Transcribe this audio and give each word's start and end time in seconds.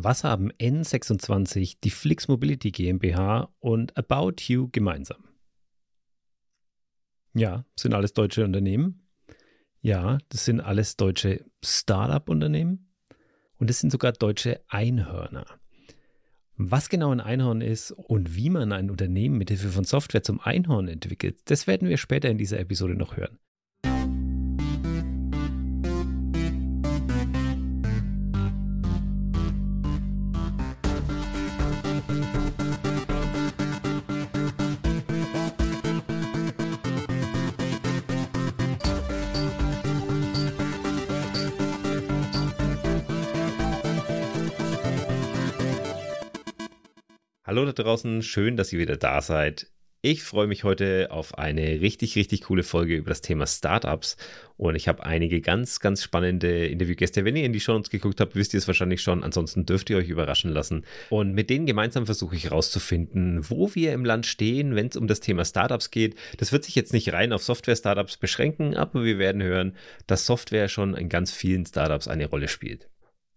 Was 0.00 0.22
haben 0.22 0.52
N26, 0.52 1.78
die 1.82 1.90
Flix 1.90 2.28
Mobility 2.28 2.70
GmbH 2.70 3.52
und 3.58 3.96
About 3.96 4.36
You 4.46 4.68
gemeinsam? 4.70 5.24
Ja, 7.34 7.64
sind 7.74 7.94
alles 7.94 8.12
deutsche 8.12 8.44
Unternehmen. 8.44 9.08
Ja, 9.80 10.18
das 10.28 10.44
sind 10.44 10.60
alles 10.60 10.96
deutsche 10.96 11.44
Startup-Unternehmen. 11.64 12.92
Und 13.56 13.70
es 13.70 13.80
sind 13.80 13.90
sogar 13.90 14.12
deutsche 14.12 14.60
Einhörner. 14.68 15.46
Was 16.56 16.88
genau 16.88 17.10
ein 17.10 17.20
Einhorn 17.20 17.60
ist 17.60 17.90
und 17.90 18.36
wie 18.36 18.50
man 18.50 18.70
ein 18.70 18.90
Unternehmen 18.90 19.36
mit 19.36 19.48
Hilfe 19.50 19.70
von 19.70 19.82
Software 19.82 20.22
zum 20.22 20.38
Einhorn 20.38 20.86
entwickelt, 20.86 21.40
das 21.46 21.66
werden 21.66 21.88
wir 21.88 21.96
später 21.96 22.30
in 22.30 22.38
dieser 22.38 22.60
Episode 22.60 22.94
noch 22.94 23.16
hören. 23.16 23.40
Hallo 47.58 47.72
da 47.72 47.82
draußen, 47.82 48.22
schön, 48.22 48.56
dass 48.56 48.72
ihr 48.72 48.78
wieder 48.78 48.96
da 48.96 49.20
seid. 49.20 49.66
Ich 50.00 50.22
freue 50.22 50.46
mich 50.46 50.62
heute 50.62 51.08
auf 51.10 51.36
eine 51.38 51.80
richtig, 51.80 52.14
richtig 52.14 52.42
coole 52.42 52.62
Folge 52.62 52.94
über 52.94 53.08
das 53.08 53.20
Thema 53.20 53.48
Startups 53.48 54.16
und 54.56 54.76
ich 54.76 54.86
habe 54.86 55.02
einige 55.02 55.40
ganz, 55.40 55.80
ganz 55.80 56.04
spannende 56.04 56.68
Interviewgäste. 56.68 57.24
Wenn 57.24 57.34
ihr 57.34 57.44
in 57.44 57.52
die 57.52 57.58
Show 57.58 57.74
uns 57.74 57.90
geguckt 57.90 58.20
habt, 58.20 58.36
wisst 58.36 58.54
ihr 58.54 58.58
es 58.58 58.68
wahrscheinlich 58.68 59.02
schon. 59.02 59.24
Ansonsten 59.24 59.66
dürft 59.66 59.90
ihr 59.90 59.96
euch 59.96 60.08
überraschen 60.08 60.52
lassen. 60.52 60.84
Und 61.10 61.34
mit 61.34 61.50
denen 61.50 61.66
gemeinsam 61.66 62.06
versuche 62.06 62.36
ich 62.36 62.44
herauszufinden, 62.44 63.50
wo 63.50 63.74
wir 63.74 63.92
im 63.92 64.04
Land 64.04 64.26
stehen, 64.26 64.76
wenn 64.76 64.86
es 64.86 64.96
um 64.96 65.08
das 65.08 65.18
Thema 65.18 65.44
Startups 65.44 65.90
geht. 65.90 66.14
Das 66.36 66.52
wird 66.52 66.62
sich 66.62 66.76
jetzt 66.76 66.92
nicht 66.92 67.12
rein 67.12 67.32
auf 67.32 67.42
Software-Startups 67.42 68.18
beschränken, 68.18 68.76
aber 68.76 69.02
wir 69.02 69.18
werden 69.18 69.42
hören, 69.42 69.74
dass 70.06 70.26
Software 70.26 70.68
schon 70.68 70.94
in 70.94 71.08
ganz 71.08 71.32
vielen 71.32 71.66
Startups 71.66 72.06
eine 72.06 72.26
Rolle 72.26 72.46
spielt. 72.46 72.88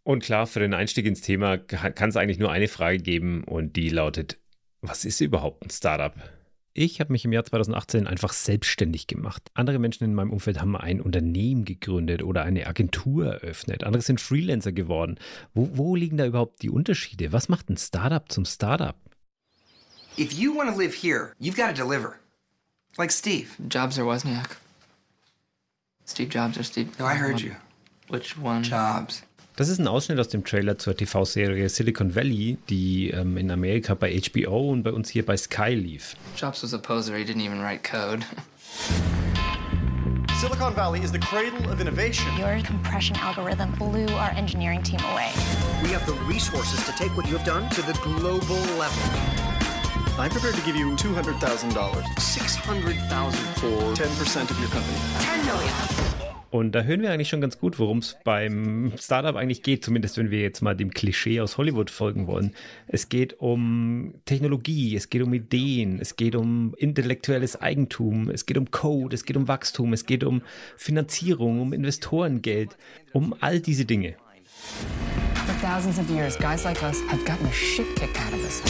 Und 0.04 0.24
klar, 0.24 0.48
für 0.48 0.60
den 0.60 0.74
Einstieg 0.74 1.06
ins 1.06 1.22
Thema 1.22 1.58
kann 1.58 2.10
es 2.10 2.18
eigentlich 2.18 2.40
nur 2.40 2.52
eine 2.52 2.68
Frage 2.68 2.98
geben 2.98 3.44
und 3.44 3.76
die 3.76 3.90
lautet, 3.90 4.40
was 4.82 5.06
ist 5.06 5.22
überhaupt 5.22 5.64
ein 5.64 5.70
Startup? 5.70 6.16
Ich 6.74 7.02
habe 7.02 7.12
mich 7.12 7.26
im 7.26 7.34
Jahr 7.34 7.44
2018 7.44 8.08
einfach 8.08 8.32
selbstständig 8.32 9.06
gemacht. 9.06 9.52
Andere 9.54 9.78
Menschen 9.78 10.06
in 10.06 10.16
meinem 10.16 10.32
Umfeld 10.32 10.62
haben 10.62 10.78
ein 10.78 11.02
Unternehmen 11.02 11.66
gegründet 11.66 12.24
oder 12.24 12.44
eine 12.44 12.66
Agentur 12.66 13.28
eröffnet. 13.28 13.84
Andere 13.84 14.02
sind 14.02 14.22
Freelancer 14.22 14.72
geworden. 14.72 15.20
Wo, 15.54 15.70
wo 15.74 15.96
liegen 15.98 16.16
da 16.16 16.26
überhaupt 16.26 16.62
die 16.62 16.70
Unterschiede? 16.70 17.34
Was 17.34 17.50
macht 17.50 17.70
ein 17.70 17.76
Startup 17.76 18.32
zum 18.32 18.46
Startup? 18.46 18.96
If 20.18 20.32
you 20.32 20.56
want 20.56 20.70
to 20.72 20.78
live 20.78 20.96
here, 20.96 21.36
you've 21.40 21.58
got 21.58 21.76
to 21.76 21.84
deliver. 21.84 22.16
Like 22.98 23.12
Steve. 23.12 23.50
Jobs 23.70 24.00
or 24.00 24.06
Wozniak? 24.06 24.58
Steve 26.06 26.30
Jobs 26.30 26.58
or 26.58 26.64
Steve? 26.64 26.90
No, 27.00 27.06
I 27.06 27.16
heard 27.16 27.42
you. 27.42 27.56
Which 28.08 28.38
one? 28.38 28.64
Jobs. 28.64 29.24
Das 29.62 29.70
ist 29.70 29.78
ein 29.78 29.88
Ausschnitt 29.88 30.20
aus 30.20 30.28
dem 30.28 30.44
Trailer 30.44 30.80
zur 30.80 30.98
TV-Serie 30.98 31.70
Silicon 31.70 32.16
Valley, 32.16 32.58
die 32.68 33.12
ähm, 33.12 33.38
in 33.38 33.52
Amerika 33.52 33.94
bei 33.94 34.20
HBO 34.20 34.72
und 34.72 34.82
bei 34.82 34.92
uns 34.92 35.08
hier 35.08 35.24
bei 35.24 35.38
Sky 35.38 35.76
lief. 35.76 36.16
Jobs 36.36 36.64
was 36.64 36.74
a 36.74 36.80
poser, 36.80 37.16
he 37.16 37.24
didn't 37.24 37.46
even 37.46 37.62
write 37.62 37.84
code. 37.84 38.26
Silicon 40.40 40.74
Valley 40.74 41.04
is 41.04 41.12
the 41.12 41.20
cradle 41.20 41.72
of 41.72 41.80
innovation. 41.80 42.26
Your 42.40 42.60
compression 42.66 43.16
algorithm 43.18 43.72
blew 43.74 44.08
our 44.16 44.32
engineering 44.36 44.82
team 44.82 45.00
away. 45.12 45.30
We 45.84 45.90
have 45.90 46.08
the 46.08 46.18
resources 46.26 46.84
to 46.88 46.92
take 46.94 47.16
what 47.16 47.28
you 47.30 47.38
have 47.38 47.46
done 47.46 47.70
to 47.70 47.84
the 47.84 47.94
global 48.02 48.58
level. 48.80 49.04
I'm 50.18 50.32
prepared 50.32 50.56
to 50.56 50.62
give 50.66 50.76
you 50.76 50.96
$200,000. 50.96 52.20
600,000 52.20 53.40
for 53.58 53.94
10% 53.94 54.50
of 54.50 54.60
your 54.60 54.70
company. 54.70 54.98
10 55.20 55.46
million. 55.46 56.31
Und 56.52 56.74
da 56.74 56.84
hören 56.84 57.02
wir 57.02 57.12
eigentlich 57.12 57.30
schon 57.30 57.40
ganz 57.40 57.58
gut, 57.58 57.80
worum 57.80 58.00
es 58.00 58.18
beim 58.26 58.92
Startup 58.98 59.38
eigentlich 59.38 59.64
geht, 59.64 59.86
zumindest 59.86 60.18
wenn 60.18 60.32
wir 60.32 60.42
jetzt 60.42 60.62
mal 60.62 60.76
dem 60.76 60.92
Klischee 60.92 61.40
aus 61.40 61.58
Hollywood 61.58 61.90
folgen 61.90 62.28
wollen. 62.28 62.54
Es 62.88 63.08
geht 63.08 63.40
um 63.40 64.16
Technologie, 64.26 64.98
es 64.98 65.10
geht 65.10 65.22
um 65.22 65.34
Ideen, 65.34 66.00
es 66.02 66.18
geht 66.18 66.36
um 66.36 66.76
intellektuelles 66.78 67.62
Eigentum, 67.62 68.30
es 68.30 68.46
geht 68.46 68.58
um 68.58 68.70
Code, 68.70 69.16
es 69.16 69.24
geht 69.24 69.38
um 69.38 69.48
Wachstum, 69.48 69.94
es 69.94 70.06
geht 70.06 70.26
um 70.26 70.42
Finanzierung, 70.76 71.62
um 71.62 71.72
Investorengeld, 71.72 72.78
um 73.14 73.34
all 73.40 73.62
diese 73.62 73.86
Dinge. 73.86 74.16
For 75.46 75.54
thousands 75.62 76.00
of 76.00 76.10
years, 76.10 76.38
guys 76.38 76.66
like 76.66 76.84
us 76.84 77.02
have 77.08 77.24
gotten 77.26 77.46
the 77.46 77.54
shit 77.54 77.88
kicked 77.96 78.20
out 78.20 78.34
of 78.34 78.44
us. 78.44 78.62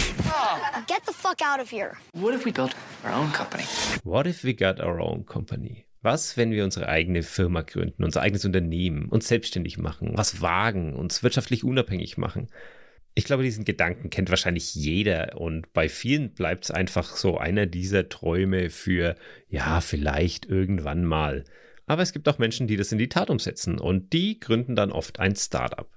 Get 0.88 1.04
the 1.08 1.14
fuck 1.14 1.42
out 1.42 1.60
of 1.60 1.72
here. 1.72 1.98
What 2.14 2.36
if 2.36 2.46
we 2.46 2.52
built 2.52 2.76
our 3.04 3.12
own 3.12 3.32
company? 3.32 3.64
What 4.04 4.28
if 4.28 4.44
we 4.44 4.54
got 4.54 4.80
our 4.80 5.02
own 5.02 5.24
company? 5.24 5.86
Was, 6.04 6.36
wenn 6.36 6.52
wir 6.52 6.64
unsere 6.64 6.90
eigene 6.90 7.22
Firma 7.22 7.62
gründen, 7.62 8.04
unser 8.04 8.22
eigenes 8.22 8.44
Unternehmen, 8.44 9.08
uns 9.10 9.28
selbstständig 9.28 9.78
machen, 9.78 10.18
was 10.18 10.42
wagen, 10.42 10.96
uns 10.96 11.22
wirtschaftlich 11.22 11.64
unabhängig 11.64 12.18
machen? 12.18 12.48
Ich 13.14 13.26
glaube, 13.26 13.44
diesen 13.44 13.66
Gedanken 13.66 14.10
kennt 14.10 14.32
wahrscheinlich 14.32 14.74
jeder 14.74 15.40
und 15.40 15.72
bei 15.74 15.90
vielen 15.90 16.34
bleibt 16.34 16.64
es 16.64 16.72
einfach 16.72 17.16
so 17.16 17.38
einer 17.38 17.68
dieser 17.68 18.10
Träume 18.10 18.72
für, 18.72 19.16
ja, 19.48 19.80
vielleicht 19.80 20.46
irgendwann 20.48 21.06
mal. 21.06 21.44
Aber 21.86 22.02
es 22.02 22.14
gibt 22.14 22.28
auch 22.30 22.40
Menschen, 22.40 22.68
die 22.68 22.78
das 22.78 22.92
in 22.92 22.98
die 22.98 23.10
Tat 23.10 23.30
umsetzen 23.30 23.78
und 23.78 24.12
die 24.14 24.40
gründen 24.40 24.76
dann 24.76 24.92
oft 24.92 25.20
ein 25.20 25.36
Startup. 25.36 25.90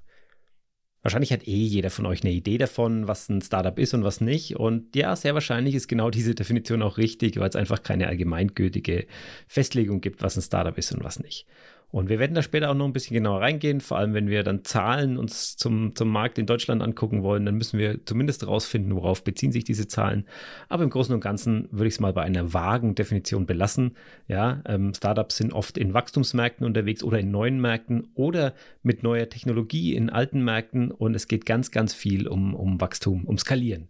Wahrscheinlich 1.05 1.35
hat 1.35 1.47
eh 1.47 1.55
jeder 1.55 1.91
von 1.91 2.07
euch 2.07 2.25
eine 2.25 2.33
Idee 2.33 2.57
davon, 2.57 3.07
was 3.07 3.29
ein 3.29 3.43
Startup 3.43 3.79
ist 3.79 3.93
und 3.93 4.05
was 4.05 4.23
nicht. 4.23 4.57
Und 4.57 4.97
ja, 4.97 5.15
sehr 5.15 5.35
wahrscheinlich 5.35 5.75
ist 5.75 5.87
genau 5.87 6.09
diese 6.09 6.35
Definition 6.35 6.81
auch 6.81 6.97
richtig, 6.97 7.39
weil 7.39 7.51
es 7.51 7.57
einfach 7.57 7.83
keine 7.83 8.09
allgemeingültige 8.09 9.07
Festlegung 9.47 10.01
gibt, 10.01 10.23
was 10.23 10.39
ein 10.39 10.43
Startup 10.43 10.77
ist 10.79 10.93
und 10.93 11.05
was 11.05 11.21
nicht. 11.21 11.47
Und 11.95 12.09
wir 12.09 12.19
werden 12.19 12.35
da 12.35 12.43
später 12.43 12.73
auch 12.73 12.75
noch 12.75 12.87
ein 12.87 12.93
bisschen 12.93 13.15
genauer 13.15 13.41
reingehen, 13.41 13.81
vor 13.81 13.99
allem 13.99 14.15
wenn 14.15 14.27
wir 14.29 14.43
dann 14.43 14.65
Zahlen 14.65 15.17
uns 15.17 15.57
zum, 15.57 15.95
zum 15.95 16.09
Markt 16.09 16.39
in 16.39 16.47
Deutschland 16.47 16.83
angucken 16.83 17.23
wollen, 17.23 17.47
dann 17.47 17.55
müssen 17.55 17.79
wir 17.79 18.05
zumindest 18.05 18.43
herausfinden, 18.43 18.97
worauf 18.97 19.23
beziehen 19.23 19.53
sich 19.53 19.63
diese 19.63 19.87
Zahlen. 19.87 20.25
Aber 20.69 20.83
im 20.83 20.91
Großen 20.91 21.15
und 21.15 21.21
Ganzen 21.21 21.69
würde 21.71 21.87
ich 21.87 21.95
es 21.95 22.01
mal 22.01 22.13
bei 22.13 22.23
einer 22.23 22.53
vagen 22.53 22.97
Definition 22.97 23.47
belassen. 23.47 23.97
Ja, 24.27 24.61
ähm, 24.67 24.93
Startups 24.93 25.37
sind 25.37 25.53
oft 25.53 25.79
in 25.79 25.95
Wachstumsmärkten 25.95 26.67
unterwegs 26.67 27.05
oder 27.05 27.21
in 27.21 27.31
neuen 27.31 27.61
Märkten 27.61 28.09
oder 28.15 28.55
mit 28.83 29.05
neuer 29.05 29.29
Technologie 29.29 29.95
in 29.95 30.11
alten 30.11 30.43
Märkten 30.43 30.91
und 30.91 31.15
es 31.15 31.29
geht 31.29 31.47
ganz, 31.47 31.71
ganz 31.71 31.95
viel 31.95 32.27
um, 32.27 32.57
um 32.57 32.81
Wachstum, 32.81 33.25
um 33.25 33.39
Skalieren. 33.39 33.87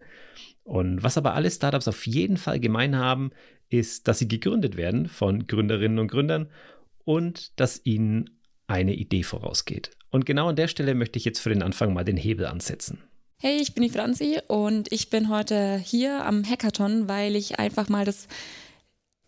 Und 0.62 1.02
was 1.02 1.16
aber 1.16 1.32
alle 1.32 1.50
Startups 1.50 1.88
auf 1.88 2.06
jeden 2.06 2.36
Fall 2.36 2.60
gemein 2.60 2.96
haben, 2.96 3.30
ist, 3.70 4.08
dass 4.08 4.18
sie 4.18 4.28
gegründet 4.28 4.76
werden 4.76 5.08
von 5.08 5.46
Gründerinnen 5.46 5.98
und 5.98 6.10
Gründern 6.10 6.48
und 7.04 7.58
dass 7.60 7.80
ihnen 7.84 8.40
eine 8.66 8.94
Idee 8.94 9.22
vorausgeht. 9.22 9.90
Und 10.10 10.26
genau 10.26 10.48
an 10.48 10.56
der 10.56 10.68
Stelle 10.68 10.94
möchte 10.94 11.18
ich 11.18 11.24
jetzt 11.24 11.40
für 11.40 11.50
den 11.50 11.62
Anfang 11.62 11.92
mal 11.92 12.04
den 12.04 12.16
Hebel 12.16 12.46
ansetzen. 12.46 13.02
Hey, 13.38 13.58
ich 13.60 13.74
bin 13.74 13.82
die 13.82 13.90
Franzi 13.90 14.38
und 14.46 14.90
ich 14.92 15.10
bin 15.10 15.28
heute 15.28 15.76
hier 15.76 16.24
am 16.24 16.48
Hackathon, 16.48 17.08
weil 17.08 17.36
ich 17.36 17.58
einfach 17.58 17.88
mal 17.88 18.04
das 18.04 18.28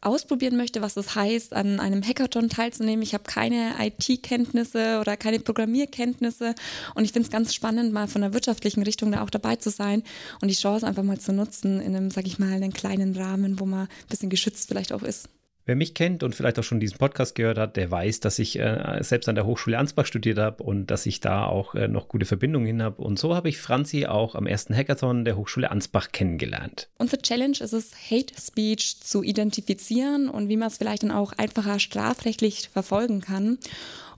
ausprobieren 0.01 0.57
möchte, 0.57 0.83
was 0.83 0.97
es 0.97 1.15
heißt, 1.15 1.53
an 1.53 1.81
einem 1.81 2.03
Hackathon 2.03 2.49
teilzunehmen. 2.49 3.03
Ich 3.03 3.15
habe 3.15 3.25
keine 3.25 3.75
IT-Kenntnisse 3.79 5.01
oder 5.01 5.17
keine 5.17 5.41
Programmierkenntnisse 5.41 6.55
und 6.95 7.05
ich 7.05 7.13
finde 7.13 7.27
es 7.27 7.33
ganz 7.33 7.53
spannend, 7.55 7.93
mal 7.93 8.07
von 8.07 8.23
der 8.23 8.33
wirtschaftlichen 8.33 8.83
Richtung 8.83 9.11
da 9.11 9.23
auch 9.23 9.31
dabei 9.31 9.57
zu 9.57 9.71
sein 9.71 10.03
und 10.41 10.49
die 10.49 10.55
Chance 10.55 10.87
einfach 10.87 11.03
mal 11.03 11.19
zu 11.19 11.33
nutzen 11.33 11.81
in 11.81 11.97
einem, 11.97 12.11
sag 12.11 12.27
ich 12.27 12.39
mal, 12.39 12.53
einen 12.53 12.73
kleinen 12.73 13.17
Rahmen, 13.17 13.59
wo 13.59 13.67
man 13.67 13.83
ein 13.83 14.09
bisschen 14.09 14.31
geschützt 14.31 14.69
vielleicht 14.69 14.93
auch 14.93 15.03
ist. 15.03 15.29
Wer 15.69 15.75
mich 15.75 15.95
kennt 15.95 16.23
und 16.23 16.33
vielleicht 16.33 16.61
auch 16.61 16.63
schon 16.63 16.79
diesen 16.79 16.97
Podcast 16.97 17.35
gehört 17.35 17.59
hat, 17.59 17.77
der 17.77 17.91
weiß, 17.91 18.21
dass 18.21 18.39
ich 18.39 18.57
äh, 18.57 18.99
selbst 19.01 19.29
an 19.29 19.35
der 19.35 19.47
Hochschule 19.47 19.77
Ansbach 19.77 20.07
studiert 20.07 20.39
habe 20.39 20.63
und 20.63 20.93
dass 20.93 21.07
ich 21.07 21.19
da 21.19 21.45
auch 21.45 21.75
äh, 21.75 21.89
noch 21.89 22.07
gute 22.07 22.25
Verbindungen 22.25 22.69
hin 22.69 22.83
habe. 22.85 23.03
Und 23.03 23.19
so 23.19 23.35
habe 23.35 23.49
ich 23.49 23.59
Franzi 23.59 24.07
auch 24.07 24.37
am 24.37 24.47
ersten 24.47 24.77
Hackathon 24.77 25.25
der 25.25 25.37
Hochschule 25.37 25.69
Ansbach 25.73 26.13
kennengelernt. 26.13 26.89
Unsere 26.99 27.21
Challenge 27.21 27.57
ist 27.59 27.73
es, 27.73 27.91
Hate 28.09 28.33
Speech 28.41 29.01
zu 29.01 29.25
identifizieren 29.25 30.29
und 30.29 30.49
wie 30.49 30.57
man 30.57 30.69
es 30.69 30.79
vielleicht 30.79 31.03
dann 31.03 31.11
auch 31.11 31.33
einfacher 31.33 31.81
strafrechtlich 31.81 32.69
verfolgen 32.73 33.21
kann. 33.21 33.59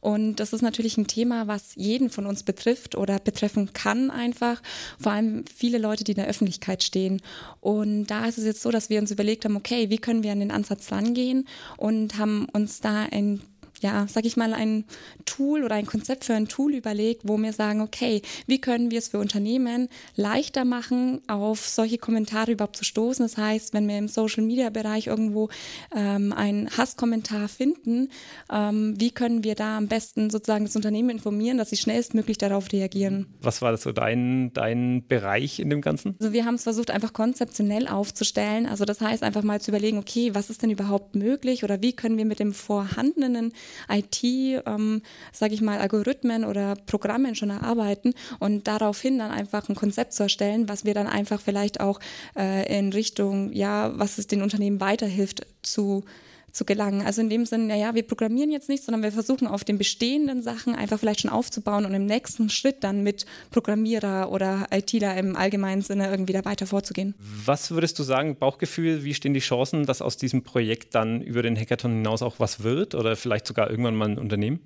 Und 0.01 0.37
das 0.37 0.53
ist 0.53 0.63
natürlich 0.63 0.97
ein 0.97 1.07
Thema, 1.07 1.47
was 1.47 1.75
jeden 1.75 2.11
von 2.11 2.27
uns 2.27 2.43
betrifft 2.43 2.97
oder 2.97 3.19
betreffen 3.19 3.73
kann 3.73 4.11
einfach. 4.11 4.63
Vor 4.99 5.13
allem 5.13 5.45
viele 5.47 5.79
Leute, 5.79 6.05
die 6.05 6.13
in 6.13 6.19
der 6.19 6.29
Öffentlichkeit 6.29 6.83
stehen. 6.83 7.21
Und 7.61 8.07
da 8.07 8.27
ist 8.27 8.39
es 8.39 8.45
jetzt 8.45 8.63
so, 8.63 8.71
dass 8.71 8.91
wir 8.91 9.01
uns 9.01 9.11
überlegt 9.11 9.45
haben, 9.45 9.57
okay, 9.57 9.91
wie 9.91 9.99
können 9.99 10.23
wir 10.23 10.33
an 10.33 10.41
den 10.41 10.51
Ansatz 10.51 10.93
rangehen 10.93 11.47
und 11.77 12.19
haben 12.19 12.47
uns 12.53 12.81
da 12.81 13.07
ein 13.11 13.41
ja, 13.83 14.07
sag 14.09 14.25
ich 14.25 14.37
mal, 14.37 14.55
ein 14.55 14.85
Tool 15.25 15.65
oder 15.65 15.75
ein 15.75 15.87
Konzept 15.87 16.25
für 16.25 16.35
ein 16.35 16.49
Tool 16.49 16.75
überlegt, 16.75 17.23
wo 17.25 17.37
wir 17.39 17.53
sagen, 17.53 17.81
okay, 17.81 18.23
wie 18.47 18.61
können 18.61 18.91
wir 18.91 18.99
es 18.99 19.09
für 19.09 19.19
Unternehmen 19.19 19.89
leichter 20.17 20.65
machen, 20.65 21.21
auf 21.27 21.67
solche 21.67 21.99
Kommentare 21.99 22.53
überhaupt 22.53 22.77
zu 22.77 22.85
stoßen. 22.85 23.25
Das 23.25 23.37
heißt, 23.37 23.75
wenn 23.75 23.89
wir 23.89 23.99
im 23.99 24.09
Social-Media-Bereich 24.09 25.07
irgendwo 25.07 25.49
ähm, 25.95 26.33
einen 26.33 26.71
Hasskommentar 26.77 27.49
finden, 27.49 28.11
ähm, 28.53 28.95
wie 28.99 29.11
können 29.11 29.45
wir 29.45 29.55
da 29.55 29.77
am 29.77 29.89
besten 29.89 30.31
sozusagen 30.31 30.65
das 30.65 30.77
Unternehmen 30.77 31.11
informieren, 31.11 31.59
dass 31.59 31.71
sie 31.71 31.77
schnellstmöglich 31.77 32.39
darauf 32.39 32.73
reagieren. 32.73 33.27
Was 33.41 33.63
war 33.63 33.71
das 33.73 33.83
so 33.83 33.93
dein, 33.93 34.53
dein 34.53 35.05
Bereich 35.07 35.59
in 35.59 35.71
dem 35.71 35.81
Ganzen? 35.81 36.17
Also 36.21 36.33
wir 36.33 36.45
haben 36.45 36.55
es 36.55 36.65
versucht, 36.65 36.91
einfach 36.91 37.13
konzeptionell 37.13 37.89
aufzustellen. 37.89 38.67
Also 38.67 38.85
das 38.85 39.01
heißt, 39.01 39.23
einfach 39.23 39.43
mal 39.43 39.61
zu 39.61 39.71
überlegen, 39.71 39.99
okay, 39.99 40.35
was 40.35 40.51
ist 40.51 40.63
denn 40.63 40.71
überhaupt 40.71 41.15
möglich 41.15 41.65
oder 41.65 41.83
wie 41.83 41.93
können 41.93 42.17
wir 42.17 42.25
mit 42.25 42.41
dem 42.41 42.53
vorhandenen 42.53 43.53
IT, 43.89 44.23
ähm, 44.23 45.03
sage 45.33 45.55
ich 45.55 45.61
mal, 45.61 45.79
Algorithmen 45.79 46.45
oder 46.45 46.75
Programmen 46.87 47.35
schon 47.35 47.51
erarbeiten 47.51 48.15
und 48.39 48.67
daraufhin 48.67 49.19
dann 49.19 49.31
einfach 49.31 49.69
ein 49.69 49.75
Konzept 49.75 50.13
zu 50.13 50.25
erstellen, 50.25 50.69
was 50.69 50.85
wir 50.85 50.95
dann 50.95 51.07
einfach 51.07 51.41
vielleicht 51.41 51.81
auch 51.81 52.01
äh, 52.37 52.79
in 52.79 52.93
Richtung, 52.93 53.53
ja, 53.53 53.93
was 53.99 54.19
es 54.19 54.27
den 54.27 54.43
Unternehmen 54.43 54.81
weiterhilft 54.81 55.47
zu 55.63 56.05
zu 56.53 56.65
gelangen. 56.65 57.05
Also 57.05 57.21
in 57.21 57.31
dem 57.31 57.47
Sinne, 57.47 57.65
naja, 57.65 57.95
wir 57.95 58.03
programmieren 58.03 58.51
jetzt 58.51 58.69
nicht, 58.69 58.85
sondern 58.85 59.03
wir 59.03 59.13
versuchen 59.13 59.47
auf 59.47 59.65
den 59.65 59.79
bestehenden 59.79 60.43
Sachen 60.43 60.75
einfach 60.75 60.99
vielleicht 60.99 61.21
schon 61.21 61.31
aufzubauen 61.31 61.85
und 61.85 61.95
im 61.95 62.07
nächsten 62.07 62.51
Schritt 62.51 62.85
dann 62.85 63.03
mit 63.03 63.27
Programmierer 63.51 64.31
oder 64.31 64.67
ITler 64.71 65.17
im 65.17 65.37
allgemeinen 65.37 65.83
Sinne 65.83 66.11
irgendwie 66.11 66.33
da 66.33 66.45
weiter 66.45 66.67
vorzugehen. 66.67 67.15
Was 67.19 67.71
würdest 67.71 67.99
du 67.99 68.03
sagen, 68.03 68.37
Bauchgefühl, 68.37 69.05
wie 69.05 69.15
stehen 69.15 69.35
die 69.35 69.41
Chancen, 69.41 69.87
dass 69.87 70.03
aus 70.03 70.17
diesem 70.17 70.43
Projekt 70.43 70.95
dann 70.95 71.21
über 71.21 71.43
den 71.43 71.57
Hackathon 71.57 71.93
hinaus 71.93 72.23
auch 72.23 72.39
was 72.39 72.63
wird 72.63 72.95
oder 72.95 73.17
vielleicht 73.17 73.47
sogar 73.47 73.71
irgendwann 73.71 73.97
mal 73.97 74.09
ein 74.09 74.19
Unternehmen? 74.19 74.61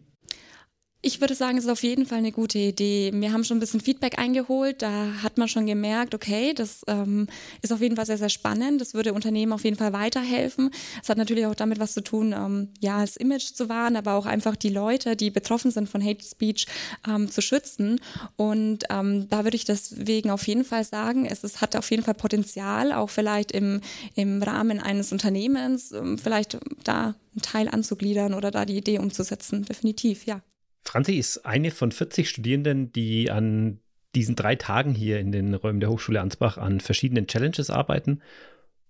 Ich 1.04 1.20
würde 1.20 1.34
sagen, 1.34 1.58
es 1.58 1.64
ist 1.64 1.70
auf 1.70 1.82
jeden 1.82 2.06
Fall 2.06 2.18
eine 2.18 2.30
gute 2.30 2.60
Idee. 2.60 3.10
Wir 3.12 3.32
haben 3.32 3.42
schon 3.42 3.56
ein 3.56 3.60
bisschen 3.60 3.80
Feedback 3.80 4.20
eingeholt. 4.20 4.82
Da 4.82 5.14
hat 5.20 5.36
man 5.36 5.48
schon 5.48 5.66
gemerkt, 5.66 6.14
okay, 6.14 6.54
das 6.54 6.84
ähm, 6.86 7.26
ist 7.60 7.72
auf 7.72 7.80
jeden 7.80 7.96
Fall 7.96 8.06
sehr, 8.06 8.18
sehr 8.18 8.28
spannend. 8.28 8.80
Das 8.80 8.94
würde 8.94 9.12
Unternehmen 9.12 9.52
auf 9.52 9.64
jeden 9.64 9.76
Fall 9.76 9.92
weiterhelfen. 9.92 10.70
Es 11.02 11.08
hat 11.08 11.18
natürlich 11.18 11.46
auch 11.46 11.56
damit 11.56 11.80
was 11.80 11.94
zu 11.94 12.04
tun, 12.04 12.32
ähm, 12.32 12.68
ja, 12.78 13.00
das 13.00 13.16
Image 13.16 13.52
zu 13.52 13.68
wahren, 13.68 13.96
aber 13.96 14.12
auch 14.12 14.26
einfach 14.26 14.54
die 14.54 14.68
Leute, 14.68 15.16
die 15.16 15.30
betroffen 15.30 15.72
sind 15.72 15.88
von 15.88 16.04
Hate 16.04 16.24
Speech, 16.24 16.66
ähm, 17.08 17.28
zu 17.28 17.42
schützen. 17.42 18.00
Und 18.36 18.84
ähm, 18.88 19.28
da 19.28 19.42
würde 19.42 19.56
ich 19.56 19.64
deswegen 19.64 20.30
auf 20.30 20.46
jeden 20.46 20.64
Fall 20.64 20.84
sagen, 20.84 21.26
es 21.26 21.42
ist, 21.42 21.60
hat 21.60 21.74
auf 21.74 21.90
jeden 21.90 22.04
Fall 22.04 22.14
Potenzial, 22.14 22.92
auch 22.92 23.10
vielleicht 23.10 23.50
im, 23.50 23.80
im 24.14 24.40
Rahmen 24.40 24.78
eines 24.78 25.10
Unternehmens, 25.10 25.90
ähm, 25.90 26.16
vielleicht 26.16 26.58
da 26.84 27.16
einen 27.34 27.42
Teil 27.42 27.68
anzugliedern 27.68 28.34
oder 28.34 28.52
da 28.52 28.64
die 28.64 28.76
Idee 28.76 29.00
umzusetzen. 29.00 29.64
Definitiv, 29.64 30.26
ja. 30.26 30.42
Franzi 30.82 31.14
ist 31.14 31.46
eine 31.46 31.70
von 31.70 31.92
40 31.92 32.28
Studierenden, 32.28 32.92
die 32.92 33.30
an 33.30 33.78
diesen 34.14 34.36
drei 34.36 34.56
Tagen 34.56 34.94
hier 34.94 35.20
in 35.20 35.32
den 35.32 35.54
Räumen 35.54 35.80
der 35.80 35.90
Hochschule 35.90 36.20
Ansbach 36.20 36.58
an 36.58 36.80
verschiedenen 36.80 37.26
Challenges 37.26 37.70
arbeiten. 37.70 38.20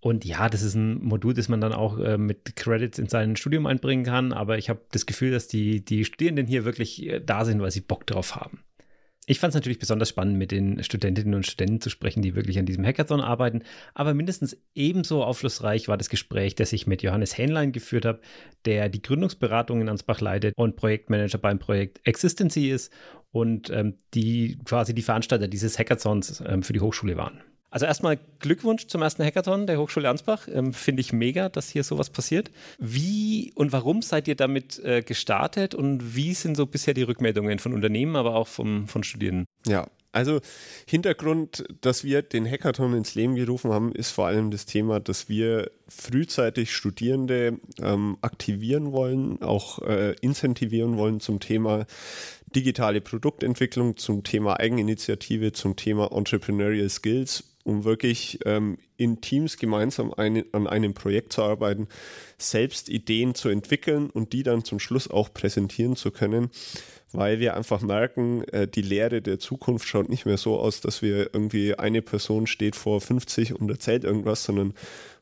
Und 0.00 0.25
ja, 0.25 0.49
das 0.49 0.62
ist 0.62 0.75
ein 0.75 1.00
Modul, 1.05 1.33
das 1.33 1.49
man 1.49 1.61
dann 1.61 1.73
auch 1.73 1.97
äh, 1.99 2.19
mit 2.19 2.56
Credits 2.56 2.99
in 2.99 3.06
sein 3.06 3.37
Studium 3.37 3.67
einbringen 3.67 4.05
kann. 4.05 4.33
Aber 4.33 4.59
ich 4.59 4.69
habe 4.69 4.81
das 4.91 5.06
Gefühl, 5.06 5.31
dass 5.31 5.47
die, 5.47 5.85
die 5.85 6.05
Studierenden 6.05 6.49
hier 6.49 6.65
wirklich 6.65 7.06
äh, 7.06 7.21
da 7.21 7.44
sind, 7.44 7.61
weil 7.62 7.71
sie 7.71 7.83
Bock 7.83 8.05
drauf 8.06 8.35
haben. 8.35 8.65
Ich 9.27 9.39
fand 9.39 9.51
es 9.51 9.55
natürlich 9.55 9.79
besonders 9.79 10.09
spannend, 10.09 10.37
mit 10.37 10.51
den 10.51 10.83
Studentinnen 10.83 11.35
und 11.35 11.47
Studenten 11.47 11.81
zu 11.81 11.91
sprechen, 11.91 12.23
die 12.23 12.35
wirklich 12.35 12.59
an 12.59 12.67
diesem 12.67 12.85
Hackathon 12.85 13.21
arbeiten. 13.21 13.63
Aber 13.95 14.15
mindestens 14.15 14.57
ebenso 14.75 15.23
aufschlussreich 15.23 15.87
war 15.87 15.97
das 15.97 16.09
Gespräch, 16.09 16.57
das 16.57 16.73
ich 16.73 16.89
mit 16.89 17.03
Johannes 17.03 17.39
Hähnlein 17.39 17.71
geführt 17.71 18.05
habe, 18.05 18.21
der 18.65 18.89
die 18.89 19.01
Gründungsberatung 19.01 19.81
in 19.81 19.89
Ansbach 19.89 20.21
leitet 20.21 20.55
und 20.57 20.75
Projektmanager 20.75 21.39
beim 21.39 21.61
Projekt 21.61 22.01
Existency 22.05 22.71
ist 22.71 22.93
und 23.31 23.71
ähm, 23.71 23.99
die 24.13 24.59
quasi 24.65 24.93
die 24.93 25.03
Veranstalter 25.03 25.47
dieses 25.47 25.79
Hackathons 25.79 26.43
ähm, 26.45 26.65
für 26.65 26.73
die 26.73 26.81
Hochschule 26.81 27.17
waren. 27.17 27.41
Also 27.73 27.87
erstmal 27.87 28.19
Glückwunsch 28.39 28.87
zum 28.87 29.01
ersten 29.01 29.25
Hackathon 29.25 29.67
der 29.67 29.79
Hochschule 29.79 30.09
Ansbach. 30.09 30.47
Ähm, 30.53 30.75
Finde 30.75 31.01
ich 31.01 31.15
mega, 31.15 31.49
dass 31.49 31.71
hier 31.71 31.85
sowas 31.85 32.11
passiert. 32.11 32.51
Wie 32.79 33.51
und 33.55 33.73
warum 33.73 34.03
seid 34.03 34.29
ihr 34.29 34.37
damit 34.37 34.79
äh, 34.85 35.01
gestartet 35.01 35.75
und 35.75 36.15
wie 36.15 36.35
sind 36.35 36.55
so 36.55 36.67
bisher 36.67 36.93
die 36.93 37.03
Rückmeldungen 37.03 37.59
von 37.59 37.73
Unternehmen, 37.73 38.15
aber 38.15 38.35
auch 38.35 38.47
vom, 38.47 38.89
von 38.89 39.03
Studierenden? 39.03 39.47
Ja, 39.67 39.87
also 40.13 40.41
Hintergrund, 40.87 41.65
dass 41.81 42.05
wir 42.05 42.21
den 42.21 42.47
Hackathon 42.47 42.95
ins 42.95 43.15
Leben 43.15 43.37
gerufen 43.37 43.73
haben, 43.73 43.93
ist 43.93 44.11
vor 44.11 44.27
allem 44.27 44.51
das 44.51 44.67
Thema, 44.67 45.01
dass 45.01 45.31
wir 45.31 45.71
frühzeitig 45.89 46.77
Studierende 46.77 47.59
ähm, 47.81 48.19
aktivieren 48.21 48.93
wollen, 48.93 49.41
auch 49.41 49.79
äh, 49.79 50.15
incentivieren 50.21 50.99
wollen 50.99 51.21
zum 51.21 51.41
Thema 51.41 51.87
digitale 52.55 53.01
Produktentwicklung, 53.01 53.97
zum 53.97 54.25
Thema 54.25 54.61
Eigeninitiative, 54.61 55.53
zum 55.53 55.77
Thema 55.77 56.13
Entrepreneurial 56.13 56.91
Skills 56.91 57.45
um 57.64 57.85
wirklich 57.85 58.41
ähm, 58.44 58.79
in 58.97 59.20
Teams 59.20 59.56
gemeinsam 59.56 60.12
eine, 60.12 60.44
an 60.53 60.67
einem 60.67 60.94
Projekt 60.94 61.32
zu 61.32 61.43
arbeiten, 61.43 61.88
selbst 62.38 62.88
Ideen 62.88 63.35
zu 63.35 63.49
entwickeln 63.49 64.11
und 64.11 64.32
die 64.32 64.43
dann 64.43 64.64
zum 64.64 64.79
Schluss 64.79 65.09
auch 65.11 65.32
präsentieren 65.32 65.97
zu 65.97 66.11
können, 66.11 66.50
weil 67.12 67.41
wir 67.41 67.56
einfach 67.56 67.81
merken, 67.81 68.44
äh, 68.49 68.67
die 68.67 68.82
Lehre 68.82 69.23
der 69.23 69.38
Zukunft 69.38 69.87
schaut 69.87 70.09
nicht 70.09 70.26
mehr 70.26 70.38
so 70.38 70.59
aus, 70.59 70.81
dass 70.81 71.03
wir 71.03 71.35
irgendwie 71.35 71.75
eine 71.75 72.03
Person 72.03 72.47
steht 72.47 72.76
vor 72.76 73.00
50 73.00 73.55
und 73.61 73.70
erzählt 73.70 74.05
irgendwas, 74.05 74.44
sondern 74.44 74.75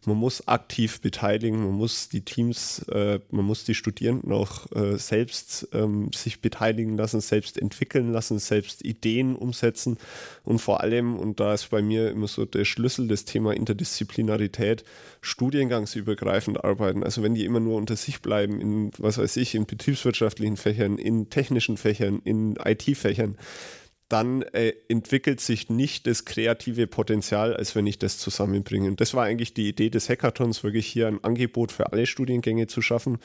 man 0.06 0.16
muss 0.16 0.48
aktiv 0.48 1.00
beteiligen, 1.00 1.62
man 1.62 1.74
muss 1.74 2.08
die 2.08 2.22
Teams, 2.22 2.80
äh, 2.88 3.20
man 3.30 3.44
muss 3.44 3.64
die 3.64 3.74
Studierenden 3.74 4.32
auch 4.32 4.70
äh, 4.72 4.96
selbst 4.96 5.68
ähm, 5.72 6.10
sich 6.14 6.40
beteiligen 6.40 6.96
lassen, 6.96 7.20
selbst 7.20 7.58
entwickeln 7.58 8.10
lassen, 8.10 8.38
selbst 8.38 8.82
Ideen 8.82 9.36
umsetzen. 9.36 9.98
Und 10.42 10.58
vor 10.60 10.80
allem, 10.80 11.18
und 11.18 11.38
da 11.38 11.52
ist 11.52 11.68
bei 11.68 11.82
mir 11.82 12.10
immer 12.10 12.28
so 12.28 12.46
der 12.46 12.64
Schlüssel, 12.64 13.08
das 13.08 13.26
Thema 13.26 13.52
Interdisziplinarität, 13.52 14.84
studiengangsübergreifend 15.20 16.64
arbeiten. 16.64 17.04
Also 17.04 17.22
wenn 17.22 17.34
die 17.34 17.44
immer 17.44 17.60
nur 17.60 17.76
unter 17.76 17.96
sich 17.96 18.22
bleiben, 18.22 18.60
in, 18.60 18.90
was 18.98 19.18
weiß 19.18 19.36
ich, 19.36 19.54
in 19.54 19.66
betriebswirtschaftlichen 19.66 20.56
Fächern, 20.56 20.98
in 20.98 21.30
technischen 21.30 21.76
Fächern, 21.76 22.20
in 22.24 22.56
IT-Fächern, 22.56 23.36
dann 24.10 24.42
äh, 24.42 24.72
entwickelt 24.88 25.40
sich 25.40 25.70
nicht 25.70 26.06
das 26.08 26.24
kreative 26.24 26.88
Potenzial, 26.88 27.54
als 27.54 27.76
wenn 27.76 27.86
ich 27.86 27.96
das 27.96 28.18
zusammenbringe. 28.18 28.88
Und 28.88 29.00
das 29.00 29.14
war 29.14 29.24
eigentlich 29.24 29.54
die 29.54 29.68
Idee 29.68 29.88
des 29.88 30.08
Hackathons, 30.08 30.64
wirklich 30.64 30.86
hier 30.86 31.06
ein 31.06 31.22
Angebot 31.22 31.70
für 31.70 31.92
alle 31.92 32.06
Studiengänge 32.06 32.66
zu 32.66 32.82
schaffen. 32.82 33.18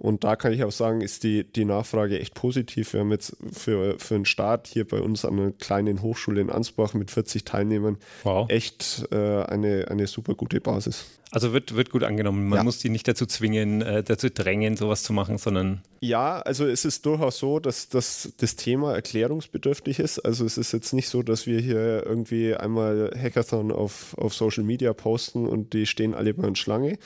Und 0.00 0.24
da 0.24 0.34
kann 0.34 0.54
ich 0.54 0.64
auch 0.64 0.72
sagen, 0.72 1.02
ist 1.02 1.24
die, 1.24 1.44
die 1.44 1.66
Nachfrage 1.66 2.18
echt 2.18 2.34
positiv. 2.34 2.94
Wir 2.94 3.00
haben 3.00 3.10
jetzt 3.10 3.36
für, 3.52 3.98
für 3.98 4.14
einen 4.14 4.24
Start 4.24 4.66
hier 4.66 4.88
bei 4.88 4.98
uns 4.98 5.26
an 5.26 5.38
einer 5.38 5.52
kleinen 5.52 6.00
Hochschule 6.00 6.40
in 6.40 6.48
Ansbach 6.48 6.94
mit 6.94 7.10
40 7.10 7.44
Teilnehmern 7.44 7.98
wow. 8.24 8.48
echt 8.48 9.06
äh, 9.12 9.42
eine, 9.42 9.88
eine 9.88 10.06
super 10.06 10.34
gute 10.34 10.62
Basis. 10.62 11.04
Also 11.32 11.52
wird, 11.52 11.76
wird 11.76 11.90
gut 11.90 12.02
angenommen. 12.02 12.48
Man 12.48 12.58
ja. 12.58 12.64
muss 12.64 12.78
die 12.78 12.88
nicht 12.88 13.06
dazu 13.06 13.24
zwingen, 13.24 13.82
äh, 13.82 14.02
dazu 14.02 14.30
drängen, 14.30 14.76
sowas 14.76 15.04
zu 15.04 15.12
machen, 15.12 15.38
sondern. 15.38 15.80
Ja, 16.00 16.40
also 16.40 16.66
es 16.66 16.84
ist 16.84 17.06
durchaus 17.06 17.38
so, 17.38 17.60
dass, 17.60 17.88
dass 17.88 18.32
das 18.38 18.56
Thema 18.56 18.94
erklärungsbedürftig 18.94 20.00
ist. 20.00 20.18
Also 20.18 20.44
es 20.44 20.58
ist 20.58 20.72
jetzt 20.72 20.92
nicht 20.92 21.08
so, 21.08 21.22
dass 21.22 21.46
wir 21.46 21.60
hier 21.60 22.04
irgendwie 22.04 22.54
einmal 22.54 23.12
Hackathon 23.16 23.70
auf, 23.70 24.16
auf 24.18 24.34
Social 24.34 24.64
Media 24.64 24.92
posten 24.92 25.46
und 25.46 25.72
die 25.72 25.86
stehen 25.86 26.14
alle 26.14 26.34
bei 26.34 26.48
uns 26.48 26.58
Schlange. 26.58 26.98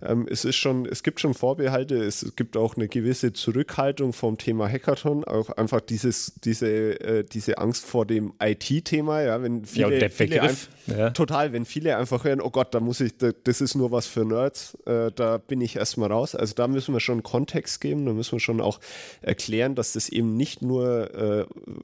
Ähm, 0.00 0.28
es 0.30 0.44
ist 0.44 0.56
schon, 0.56 0.86
es 0.86 1.02
gibt 1.02 1.20
schon 1.20 1.34
Vorbehalte, 1.34 1.96
es 1.96 2.34
gibt 2.36 2.41
auch 2.56 2.76
eine 2.76 2.88
gewisse 2.88 3.32
Zurückhaltung 3.32 4.12
vom 4.12 4.36
Thema 4.36 4.68
Hackathon, 4.68 5.24
auch 5.24 5.50
einfach 5.50 5.80
dieses, 5.80 6.34
diese, 6.44 7.00
äh, 7.00 7.24
diese 7.24 7.58
Angst 7.58 7.84
vor 7.84 8.06
dem 8.06 8.34
IT-Thema, 8.40 9.22
ja, 9.22 9.42
wenn 9.42 9.64
viele, 9.64 10.00
ja, 10.00 10.08
viele 10.08 10.42
ein, 10.42 10.56
ja. 10.86 11.10
total, 11.10 11.52
wenn 11.52 11.64
viele 11.64 11.96
einfach 11.96 12.24
hören, 12.24 12.40
oh 12.40 12.50
Gott, 12.50 12.74
da 12.74 12.80
muss 12.80 13.00
ich, 13.00 13.12
das 13.16 13.60
ist 13.60 13.74
nur 13.74 13.90
was 13.90 14.06
für 14.06 14.24
Nerds, 14.24 14.76
äh, 14.84 15.10
da 15.14 15.38
bin 15.38 15.60
ich 15.60 15.76
erstmal 15.76 16.12
raus. 16.12 16.34
Also 16.34 16.54
da 16.54 16.68
müssen 16.68 16.92
wir 16.92 17.00
schon 17.00 17.22
Kontext 17.22 17.80
geben, 17.80 18.04
da 18.04 18.12
müssen 18.12 18.32
wir 18.32 18.40
schon 18.40 18.60
auch 18.60 18.78
erklären, 19.22 19.74
dass 19.74 19.94
das 19.94 20.08
eben 20.10 20.36
nicht 20.36 20.62
nur 20.62 21.14
äh, 21.14 21.40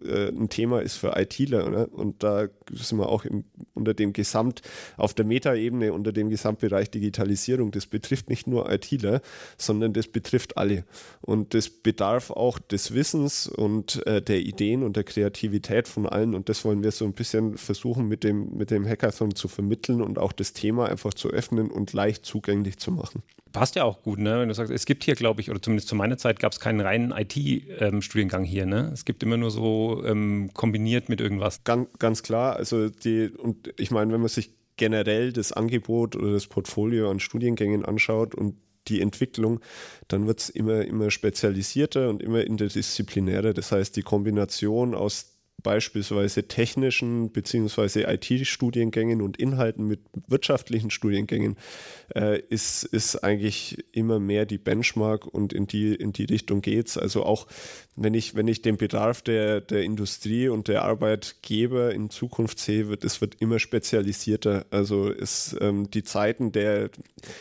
äh 0.06 0.28
ein 0.28 0.48
Thema 0.50 0.82
ist 0.82 0.96
für 0.96 1.16
ITler. 1.16 1.70
Ne? 1.70 1.86
Und 1.86 2.22
da 2.22 2.48
sind 2.72 2.98
wir 2.98 3.08
auch 3.08 3.24
im, 3.24 3.44
unter 3.74 3.94
dem 3.94 4.12
Gesamt, 4.12 4.62
auf 4.96 5.14
der 5.14 5.24
Metaebene, 5.24 5.92
unter 5.92 6.12
dem 6.12 6.28
Gesamtbereich 6.28 6.90
Digitalisierung 6.90 7.70
Betriebs 7.78 7.86
betrifft 7.86 8.28
nicht 8.28 8.46
nur 8.46 8.70
ITler, 8.70 9.20
sondern 9.56 9.92
das 9.92 10.08
betrifft 10.08 10.37
alle. 10.56 10.84
Und 11.20 11.54
das 11.54 11.68
bedarf 11.68 12.30
auch 12.30 12.58
des 12.58 12.94
Wissens 12.94 13.46
und 13.46 14.06
äh, 14.06 14.22
der 14.22 14.40
Ideen 14.40 14.82
und 14.82 14.96
der 14.96 15.04
Kreativität 15.04 15.88
von 15.88 16.06
allen. 16.06 16.34
Und 16.34 16.48
das 16.48 16.64
wollen 16.64 16.82
wir 16.82 16.90
so 16.90 17.04
ein 17.04 17.12
bisschen 17.12 17.56
versuchen 17.56 18.08
mit 18.08 18.24
dem, 18.24 18.56
mit 18.56 18.70
dem 18.70 18.86
Hackathon 18.86 19.34
zu 19.34 19.48
vermitteln 19.48 20.00
und 20.02 20.18
auch 20.18 20.32
das 20.32 20.52
Thema 20.52 20.88
einfach 20.88 21.14
zu 21.14 21.30
öffnen 21.30 21.70
und 21.70 21.92
leicht 21.92 22.24
zugänglich 22.24 22.78
zu 22.78 22.92
machen. 22.92 23.22
Passt 23.52 23.76
ja 23.76 23.84
auch 23.84 24.02
gut, 24.02 24.18
ne? 24.18 24.40
wenn 24.40 24.48
du 24.48 24.54
sagst, 24.54 24.72
es 24.72 24.84
gibt 24.84 25.04
hier, 25.04 25.14
glaube 25.14 25.40
ich, 25.40 25.50
oder 25.50 25.60
zumindest 25.60 25.88
zu 25.88 25.94
meiner 25.94 26.18
Zeit 26.18 26.38
gab 26.38 26.52
es 26.52 26.60
keinen 26.60 26.80
reinen 26.80 27.12
IT-Studiengang 27.12 28.44
ähm, 28.44 28.48
hier. 28.48 28.66
Ne? 28.66 28.90
Es 28.92 29.04
gibt 29.04 29.22
immer 29.22 29.36
nur 29.38 29.50
so 29.50 30.02
ähm, 30.04 30.50
kombiniert 30.52 31.08
mit 31.08 31.20
irgendwas. 31.20 31.64
Ganz, 31.64 31.88
ganz 31.98 32.22
klar. 32.22 32.56
Also 32.56 32.90
die, 32.90 33.28
und 33.28 33.72
ich 33.78 33.90
meine, 33.90 34.12
wenn 34.12 34.20
man 34.20 34.28
sich 34.28 34.52
generell 34.76 35.32
das 35.32 35.52
Angebot 35.52 36.16
oder 36.16 36.32
das 36.32 36.46
Portfolio 36.46 37.10
an 37.10 37.20
Studiengängen 37.20 37.84
anschaut 37.84 38.34
und 38.34 38.54
die 38.88 39.00
Entwicklung, 39.00 39.60
dann 40.08 40.26
wird 40.26 40.40
es 40.40 40.48
immer, 40.48 40.84
immer 40.84 41.10
spezialisierter 41.10 42.08
und 42.08 42.22
immer 42.22 42.44
interdisziplinärer. 42.44 43.54
Das 43.54 43.72
heißt, 43.72 43.96
die 43.96 44.02
Kombination 44.02 44.94
aus 44.94 45.37
beispielsweise 45.62 46.46
technischen 46.46 47.30
bzw. 47.30 48.04
IT-Studiengängen 48.12 49.20
und 49.20 49.36
Inhalten 49.36 49.86
mit 49.86 50.00
wirtschaftlichen 50.28 50.90
Studiengängen 50.90 51.56
äh, 52.14 52.40
ist, 52.48 52.84
ist 52.84 53.16
eigentlich 53.24 53.84
immer 53.92 54.20
mehr 54.20 54.46
die 54.46 54.58
Benchmark 54.58 55.26
und 55.26 55.52
in 55.52 55.66
die, 55.66 55.94
in 55.94 56.12
die 56.12 56.24
Richtung 56.24 56.60
geht 56.60 56.88
es. 56.88 56.96
Also 56.96 57.24
auch 57.24 57.48
wenn 57.96 58.14
ich, 58.14 58.36
wenn 58.36 58.46
ich 58.46 58.62
den 58.62 58.76
Bedarf 58.76 59.22
der, 59.22 59.60
der 59.60 59.82
Industrie 59.82 60.48
und 60.48 60.68
der 60.68 60.84
Arbeitgeber 60.84 61.92
in 61.92 62.10
Zukunft 62.10 62.60
sehe, 62.60 62.88
wird 62.88 63.02
es 63.02 63.20
wird 63.20 63.34
immer 63.40 63.58
spezialisierter. 63.58 64.66
Also 64.70 65.10
ist 65.10 65.56
ähm, 65.60 65.90
die 65.90 66.04
Zeiten 66.04 66.52
der, 66.52 66.90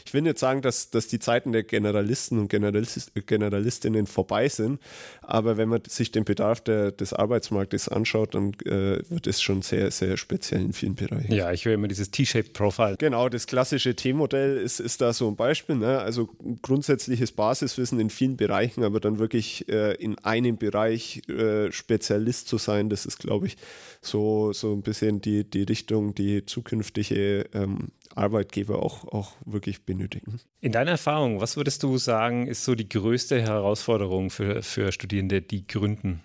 ich 0.06 0.14
will 0.16 0.24
nicht 0.24 0.40
sagen, 0.40 0.64
dass, 0.64 0.90
dass 0.90 1.08
die 1.08 1.20
Zeiten 1.20 1.52
der 1.52 1.64
Generalisten 1.64 2.40
und 2.40 2.48
Generalist, 2.50 3.12
Generalistinnen 3.28 4.08
vorbei 4.08 4.50
sind, 4.50 4.82
aber 5.22 5.58
wenn 5.58 5.70
man 5.70 5.84
sich 5.88 6.12
den 6.12 6.26
Bedarf 6.26 6.62
der, 6.62 6.92
des 6.92 7.14
Arbeitsmarktes 7.14 7.88
anschaut, 7.90 8.07
dann 8.34 8.54
äh, 8.66 9.00
wird 9.10 9.28
es 9.28 9.42
schon 9.42 9.62
sehr, 9.62 9.92
sehr 9.92 10.18
speziell 10.18 10.62
in 10.62 10.74
vielen 10.74 10.96
Bereichen. 10.96 11.34
Ja, 11.34 11.52
ich 11.52 11.66
höre 11.66 11.74
immer 11.74 11.88
dieses 11.88 12.10
T-Shaped 12.12 12.54
Profile. 12.54 12.96
Genau, 12.98 13.30
das 13.30 13.48
klassische 13.48 13.96
T-Modell 13.96 14.58
ist, 14.58 14.80
ist 14.80 15.02
da 15.02 15.14
so 15.14 15.28
ein 15.28 15.36
Beispiel. 15.36 15.76
Ne? 15.76 16.00
Also 16.00 16.30
grundsätzliches 16.62 17.32
Basiswissen 17.32 18.00
in 18.00 18.10
vielen 18.10 18.38
Bereichen, 18.38 18.84
aber 18.84 19.00
dann 19.00 19.20
wirklich 19.20 19.68
äh, 19.70 19.94
in 19.96 20.18
einem 20.20 20.48
einem 20.48 20.58
Bereich 20.58 21.22
äh, 21.30 21.72
Spezialist 21.72 22.48
zu 22.48 22.58
sein, 22.58 22.90
das 22.90 23.06
ist, 23.06 23.20
glaube 23.20 23.48
ich, 23.48 23.58
so, 24.02 24.54
so 24.54 24.74
ein 24.74 24.82
bisschen 24.82 25.22
die, 25.22 25.44
die 25.44 25.64
Richtung, 25.64 26.16
die 26.16 26.46
zukünftige 26.46 27.46
ähm, 27.54 27.92
Arbeitgeber 28.16 28.82
auch, 28.82 29.06
auch 29.06 29.34
wirklich 29.46 29.84
benötigen. 29.84 30.40
In 30.62 30.72
deiner 30.72 30.92
Erfahrung, 30.92 31.42
was 31.42 31.58
würdest 31.58 31.84
du 31.84 31.98
sagen, 31.98 32.48
ist 32.48 32.64
so 32.64 32.76
die 32.76 32.90
größte 32.90 33.42
Herausforderung 33.42 34.30
für, 34.30 34.64
für 34.64 34.92
Studierende, 34.92 35.42
die 35.42 35.68
gründen? 35.68 36.22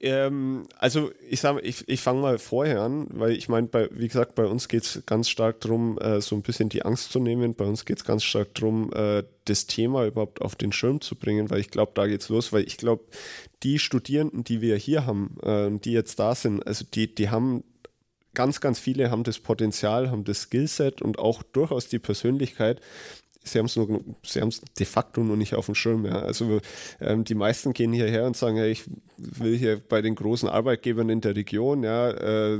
Ähm, 0.00 0.66
also 0.78 1.10
ich 1.28 1.40
sage, 1.40 1.60
ich, 1.60 1.88
ich 1.88 2.00
fange 2.00 2.20
mal 2.20 2.38
vorher 2.38 2.82
an, 2.82 3.06
weil 3.10 3.32
ich 3.32 3.48
meine, 3.48 3.68
wie 3.90 4.08
gesagt, 4.08 4.34
bei 4.34 4.44
uns 4.44 4.68
geht 4.68 4.82
es 4.82 5.02
ganz 5.06 5.28
stark 5.28 5.60
darum, 5.60 5.98
äh, 5.98 6.20
so 6.20 6.36
ein 6.36 6.42
bisschen 6.42 6.68
die 6.68 6.84
Angst 6.84 7.12
zu 7.12 7.18
nehmen. 7.18 7.54
Bei 7.54 7.64
uns 7.64 7.84
geht 7.84 7.98
es 7.98 8.04
ganz 8.04 8.22
stark 8.22 8.54
darum, 8.54 8.92
äh, 8.92 9.24
das 9.46 9.66
Thema 9.66 10.06
überhaupt 10.06 10.42
auf 10.42 10.56
den 10.56 10.72
Schirm 10.72 11.00
zu 11.00 11.16
bringen, 11.16 11.50
weil 11.50 11.60
ich 11.60 11.70
glaube, 11.70 11.92
da 11.94 12.06
geht 12.06 12.20
es 12.20 12.28
los, 12.28 12.52
weil 12.52 12.64
ich 12.64 12.76
glaube, 12.76 13.04
die 13.62 13.78
Studierenden, 13.78 14.44
die 14.44 14.60
wir 14.60 14.76
hier 14.76 15.06
haben, 15.06 15.36
äh, 15.42 15.70
die 15.70 15.92
jetzt 15.92 16.18
da 16.18 16.34
sind, 16.34 16.66
also 16.66 16.84
die, 16.92 17.14
die 17.14 17.30
haben 17.30 17.64
ganz, 18.36 18.60
ganz 18.60 18.78
viele 18.78 19.10
haben 19.10 19.24
das 19.24 19.40
Potenzial, 19.40 20.10
haben 20.10 20.24
das 20.24 20.42
Skillset 20.42 21.02
und 21.02 21.18
auch 21.18 21.42
durchaus 21.42 21.88
die 21.88 21.98
Persönlichkeit, 21.98 22.80
sie 23.46 23.60
haben 23.60 23.66
es 23.66 24.60
de 24.78 24.86
facto 24.86 25.22
nur 25.22 25.36
nicht 25.36 25.54
auf 25.54 25.66
dem 25.66 25.74
Schirm. 25.74 26.04
Ja. 26.04 26.20
Also 26.20 26.60
ähm, 27.00 27.24
die 27.24 27.34
meisten 27.34 27.72
gehen 27.72 27.92
hierher 27.92 28.24
und 28.24 28.36
sagen, 28.36 28.56
ja, 28.56 28.64
ich 28.64 28.84
will 29.16 29.56
hier 29.56 29.80
bei 29.80 30.02
den 30.02 30.14
großen 30.14 30.48
Arbeitgebern 30.48 31.08
in 31.08 31.20
der 31.20 31.36
Region, 31.36 31.82
ja, 31.82 32.10
äh, 32.10 32.58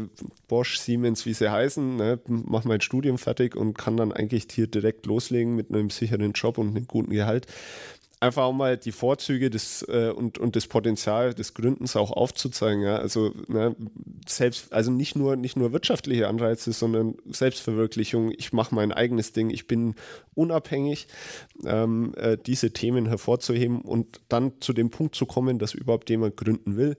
Bosch, 0.48 0.78
Siemens, 0.78 1.26
wie 1.26 1.34
sie 1.34 1.50
heißen, 1.50 1.96
ne, 1.96 2.18
mach 2.26 2.64
mein 2.64 2.80
Studium 2.80 3.18
fertig 3.18 3.56
und 3.56 3.76
kann 3.76 3.96
dann 3.96 4.12
eigentlich 4.12 4.46
hier 4.50 4.66
direkt 4.66 5.06
loslegen 5.06 5.56
mit 5.56 5.70
einem 5.70 5.90
sicheren 5.90 6.32
Job 6.32 6.58
und 6.58 6.68
einem 6.68 6.86
guten 6.86 7.10
Gehalt 7.10 7.46
einfach 8.20 8.44
auch 8.44 8.52
mal 8.52 8.76
die 8.76 8.92
Vorzüge 8.92 9.50
des, 9.50 9.82
äh, 9.88 10.10
und, 10.10 10.38
und 10.38 10.56
das 10.56 10.66
Potenzial 10.66 11.34
des 11.34 11.54
Gründens 11.54 11.96
auch 11.96 12.10
aufzuzeigen. 12.10 12.82
Ja? 12.82 12.96
Also 12.96 13.32
ne, 13.46 13.76
selbst, 14.26 14.72
also 14.72 14.90
nicht 14.90 15.16
nur, 15.16 15.36
nicht 15.36 15.56
nur 15.56 15.72
wirtschaftliche 15.72 16.28
Anreize, 16.28 16.72
sondern 16.72 17.16
Selbstverwirklichung. 17.26 18.32
Ich 18.36 18.52
mache 18.52 18.74
mein 18.74 18.92
eigenes 18.92 19.32
Ding, 19.32 19.50
ich 19.50 19.66
bin 19.66 19.94
unabhängig, 20.34 21.08
ähm, 21.64 22.14
äh, 22.16 22.38
diese 22.38 22.72
Themen 22.72 23.06
hervorzuheben 23.06 23.82
und 23.82 24.20
dann 24.28 24.52
zu 24.60 24.72
dem 24.72 24.90
Punkt 24.90 25.14
zu 25.14 25.26
kommen, 25.26 25.58
dass 25.58 25.74
überhaupt 25.74 26.08
jemand 26.08 26.36
gründen 26.36 26.76
will. 26.76 26.96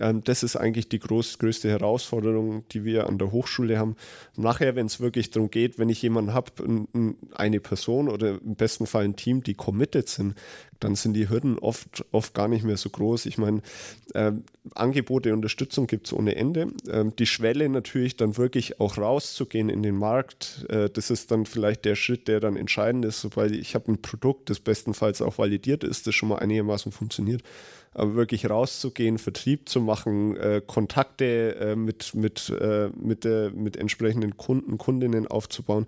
Ähm, 0.00 0.22
das 0.24 0.42
ist 0.42 0.56
eigentlich 0.56 0.88
die 0.88 0.98
groß, 0.98 1.38
größte 1.38 1.68
Herausforderung, 1.68 2.64
die 2.70 2.84
wir 2.84 3.06
an 3.06 3.18
der 3.18 3.32
Hochschule 3.32 3.78
haben. 3.78 3.96
Nachher, 4.36 4.74
wenn 4.76 4.86
es 4.86 5.00
wirklich 5.00 5.30
darum 5.30 5.50
geht, 5.50 5.78
wenn 5.78 5.88
ich 5.88 6.02
jemanden 6.02 6.32
habe, 6.32 6.52
eine 7.34 7.60
Person 7.60 8.08
oder 8.08 8.40
im 8.40 8.56
besten 8.56 8.86
Fall 8.86 9.04
ein 9.04 9.16
Team, 9.16 9.42
die 9.42 9.54
committed 9.54 10.08
sind, 10.08 10.34
dann 10.80 10.96
sind 10.96 11.14
die 11.14 11.28
Hürden 11.28 11.58
oft, 11.58 12.04
oft 12.10 12.34
gar 12.34 12.48
nicht 12.48 12.64
mehr 12.64 12.76
so 12.76 12.90
groß. 12.90 13.26
Ich 13.26 13.38
meine, 13.38 13.62
äh, 14.14 14.32
Angebote, 14.74 15.32
Unterstützung 15.32 15.86
gibt 15.86 16.08
es 16.08 16.12
ohne 16.12 16.34
Ende. 16.34 16.68
Ähm, 16.88 17.14
die 17.16 17.26
Schwelle 17.26 17.68
natürlich 17.68 18.16
dann 18.16 18.36
wirklich 18.36 18.80
auch 18.80 18.98
rauszugehen 18.98 19.68
in 19.68 19.82
den 19.82 19.96
Markt, 19.96 20.66
äh, 20.68 20.90
das 20.90 21.10
ist 21.10 21.30
dann 21.30 21.46
vielleicht 21.46 21.84
der 21.84 21.94
Schritt, 21.94 22.26
der 22.26 22.40
dann 22.40 22.56
entscheidend 22.56 23.04
ist, 23.04 23.36
weil 23.36 23.54
ich 23.54 23.74
habe 23.74 23.92
ein 23.92 24.02
Produkt, 24.02 24.50
das 24.50 24.58
bestenfalls 24.58 25.22
auch 25.22 25.38
validiert 25.38 25.84
ist, 25.84 26.06
das 26.06 26.14
schon 26.14 26.30
mal 26.30 26.38
einigermaßen 26.38 26.90
funktioniert 26.90 27.42
aber 27.94 28.14
wirklich 28.14 28.48
rauszugehen, 28.48 29.18
Vertrieb 29.18 29.68
zu 29.68 29.80
machen, 29.80 30.36
äh, 30.36 30.62
Kontakte 30.66 31.56
äh, 31.56 31.76
mit, 31.76 32.14
mit, 32.14 32.48
äh, 32.48 32.88
mit, 32.96 33.24
äh, 33.24 33.50
mit 33.50 33.76
entsprechenden 33.76 34.36
Kunden, 34.36 34.78
Kundinnen 34.78 35.26
aufzubauen, 35.26 35.86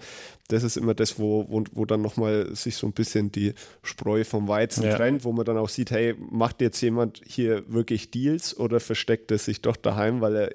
das 0.49 0.62
ist 0.62 0.76
immer 0.76 0.94
das, 0.94 1.18
wo, 1.18 1.46
wo, 1.49 1.64
wo 1.73 1.84
dann 1.87 2.02
nochmal 2.02 2.54
sich 2.54 2.76
so 2.76 2.87
ein 2.87 2.92
bisschen 2.92 3.32
die 3.32 3.54
Spreu 3.82 4.25
vom 4.25 4.49
Weizen 4.49 4.84
ja. 4.84 4.96
trennt, 4.96 5.25
wo 5.25 5.32
man 5.32 5.46
dann 5.46 5.56
auch 5.56 5.70
sieht, 5.70 5.90
hey, 5.90 6.14
macht 6.18 6.61
jetzt 6.61 6.80
jemand 6.82 7.23
hier 7.25 7.64
wirklich 7.73 8.11
Deals 8.11 8.56
oder 8.58 8.80
versteckt 8.80 9.30
er 9.30 9.38
sich 9.38 9.62
doch 9.62 9.76
daheim, 9.76 10.20
weil 10.20 10.37
er, 10.37 10.52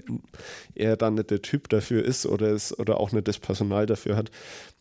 er 0.75 0.97
dann 0.97 1.15
nicht 1.15 1.31
der 1.31 1.41
Typ 1.41 1.69
dafür 1.69 2.05
ist 2.05 2.27
oder, 2.27 2.51
es, 2.51 2.77
oder 2.77 2.99
auch 2.99 3.11
nicht 3.11 3.27
das 3.27 3.39
Personal 3.39 3.87
dafür 3.87 4.15
hat. 4.15 4.29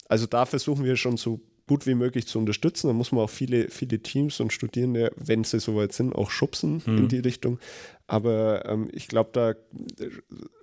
Also 0.08 0.26
da 0.26 0.44
versuchen 0.44 0.84
wir 0.84 0.96
schon 0.96 1.16
so 1.16 1.40
gut 1.68 1.86
wie 1.86 1.94
möglich 1.94 2.26
zu 2.26 2.38
unterstützen. 2.40 2.88
Da 2.88 2.92
muss 2.92 3.12
man 3.12 3.22
auch 3.22 3.30
viele, 3.30 3.68
viele 3.68 4.00
Teams 4.00 4.40
und 4.40 4.52
Studierende, 4.52 5.12
wenn 5.16 5.44
sie 5.44 5.60
soweit 5.60 5.92
sind, 5.92 6.14
auch 6.14 6.30
schubsen 6.30 6.82
mhm. 6.84 6.98
in 6.98 7.08
die 7.08 7.20
Richtung. 7.20 7.60
Aber 8.08 8.64
ähm, 8.66 8.88
ich 8.92 9.06
glaube, 9.06 9.30
da 9.32 9.54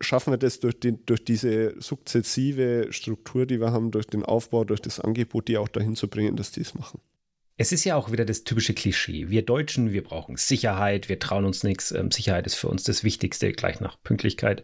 schaffen 0.02 0.34
wir 0.34 0.38
das 0.38 0.60
durch, 0.60 0.80
die, 0.80 0.98
durch 1.06 1.24
diese 1.24 1.80
sukzessive 1.80 2.88
Struktur, 2.90 3.46
die 3.46 3.62
wir 3.62 3.72
haben, 3.72 3.92
durch 3.92 4.08
den 4.08 4.24
Aufbau, 4.24 4.66
durch 4.66 4.82
das 4.82 5.00
Angebot, 5.00 5.48
die 5.48 5.58
auch 5.58 5.70
dahin 5.70 5.96
zu 5.96 6.10
bringen, 6.10 6.36
dass 6.36 6.52
die 6.52 6.62
es 6.62 6.74
machen. 6.74 7.00
Es 7.58 7.72
ist 7.72 7.86
ja 7.86 7.96
auch 7.96 8.12
wieder 8.12 8.26
das 8.26 8.44
typische 8.44 8.74
Klischee. 8.74 9.30
Wir 9.30 9.44
Deutschen, 9.44 9.94
wir 9.94 10.04
brauchen 10.04 10.36
Sicherheit, 10.36 11.08
wir 11.08 11.20
trauen 11.20 11.46
uns 11.46 11.64
nichts. 11.64 11.92
Ähm, 11.92 12.12
Sicherheit 12.12 12.48
ist 12.48 12.56
für 12.56 12.68
uns 12.68 12.84
das 12.84 13.04
Wichtigste, 13.04 13.54
gleich 13.54 13.80
nach 13.80 14.02
Pünktlichkeit. 14.04 14.64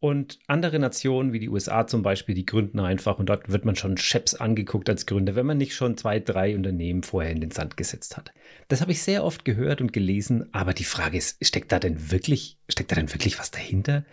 Und 0.00 0.38
andere 0.46 0.78
Nationen 0.78 1.32
wie 1.32 1.40
die 1.40 1.48
USA 1.48 1.86
zum 1.86 2.02
Beispiel, 2.02 2.34
die 2.34 2.46
gründen 2.46 2.78
einfach 2.78 3.18
und 3.18 3.28
dort 3.28 3.50
wird 3.50 3.64
man 3.64 3.74
schon 3.74 3.96
Chefs 3.96 4.34
angeguckt 4.34 4.88
als 4.88 5.06
Gründer, 5.06 5.34
wenn 5.34 5.46
man 5.46 5.58
nicht 5.58 5.74
schon 5.74 5.96
zwei, 5.96 6.20
drei 6.20 6.54
Unternehmen 6.54 7.02
vorher 7.02 7.32
in 7.32 7.40
den 7.40 7.50
Sand 7.50 7.76
gesetzt 7.76 8.16
hat. 8.16 8.32
Das 8.68 8.80
habe 8.80 8.92
ich 8.92 9.02
sehr 9.02 9.24
oft 9.24 9.44
gehört 9.44 9.80
und 9.80 9.92
gelesen, 9.92 10.52
aber 10.52 10.72
die 10.72 10.84
Frage 10.84 11.18
ist, 11.18 11.44
steckt 11.44 11.72
da 11.72 11.80
denn 11.80 12.12
wirklich, 12.12 12.58
steckt 12.68 12.92
da 12.92 12.96
denn 12.96 13.12
wirklich 13.12 13.40
was 13.40 13.50
dahinter? 13.50 14.04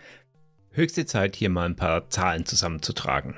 Höchste 0.72 1.06
Zeit, 1.06 1.36
hier 1.36 1.50
mal 1.50 1.66
ein 1.66 1.76
paar 1.76 2.10
Zahlen 2.10 2.46
zusammenzutragen. 2.46 3.36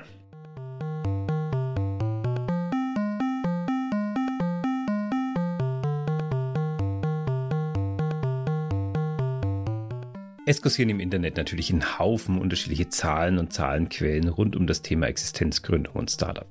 Es 10.49 10.63
kursieren 10.63 10.89
im 10.89 10.99
Internet 10.99 11.37
natürlich 11.37 11.69
ein 11.69 11.99
Haufen 11.99 12.39
unterschiedliche 12.39 12.89
Zahlen 12.89 13.37
und 13.37 13.53
Zahlenquellen 13.53 14.29
rund 14.29 14.55
um 14.55 14.65
das 14.65 14.81
Thema 14.81 15.05
Existenzgründung 15.05 15.93
und 15.93 16.09
Startup. 16.09 16.47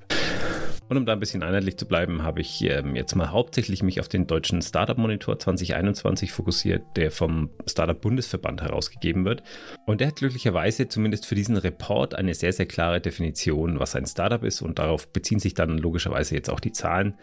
Und 0.89 0.99
um 0.99 1.05
da 1.05 1.15
ein 1.15 1.19
bisschen 1.19 1.43
einheitlich 1.43 1.79
zu 1.79 1.85
bleiben, 1.85 2.23
habe 2.23 2.41
ich 2.41 2.63
ähm, 2.63 2.95
jetzt 2.95 3.17
mal 3.17 3.33
hauptsächlich 3.33 3.83
mich 3.83 3.99
auf 3.99 4.07
den 4.07 4.29
deutschen 4.29 4.63
Startup 4.63 4.97
Monitor 4.97 5.41
2021 5.41 6.31
fokussiert, 6.31 6.85
der 6.95 7.11
vom 7.11 7.51
Startup 7.67 8.01
Bundesverband 8.01 8.63
herausgegeben 8.63 9.25
wird. 9.25 9.43
Und 9.85 10.01
der 10.01 10.07
hat 10.07 10.17
glücklicherweise 10.17 10.87
zumindest 10.87 11.27
für 11.27 11.35
diesen 11.35 11.57
Report 11.57 12.15
eine 12.15 12.35
sehr, 12.35 12.53
sehr 12.53 12.67
klare 12.67 13.01
Definition, 13.01 13.81
was 13.81 13.97
ein 13.97 14.07
Startup 14.07 14.45
ist. 14.45 14.63
Und 14.63 14.79
darauf 14.79 15.13
beziehen 15.13 15.41
sich 15.41 15.55
dann 15.55 15.77
logischerweise 15.77 16.37
jetzt 16.37 16.51
auch 16.51 16.61
die 16.61 16.71
Zahlen. 16.71 17.15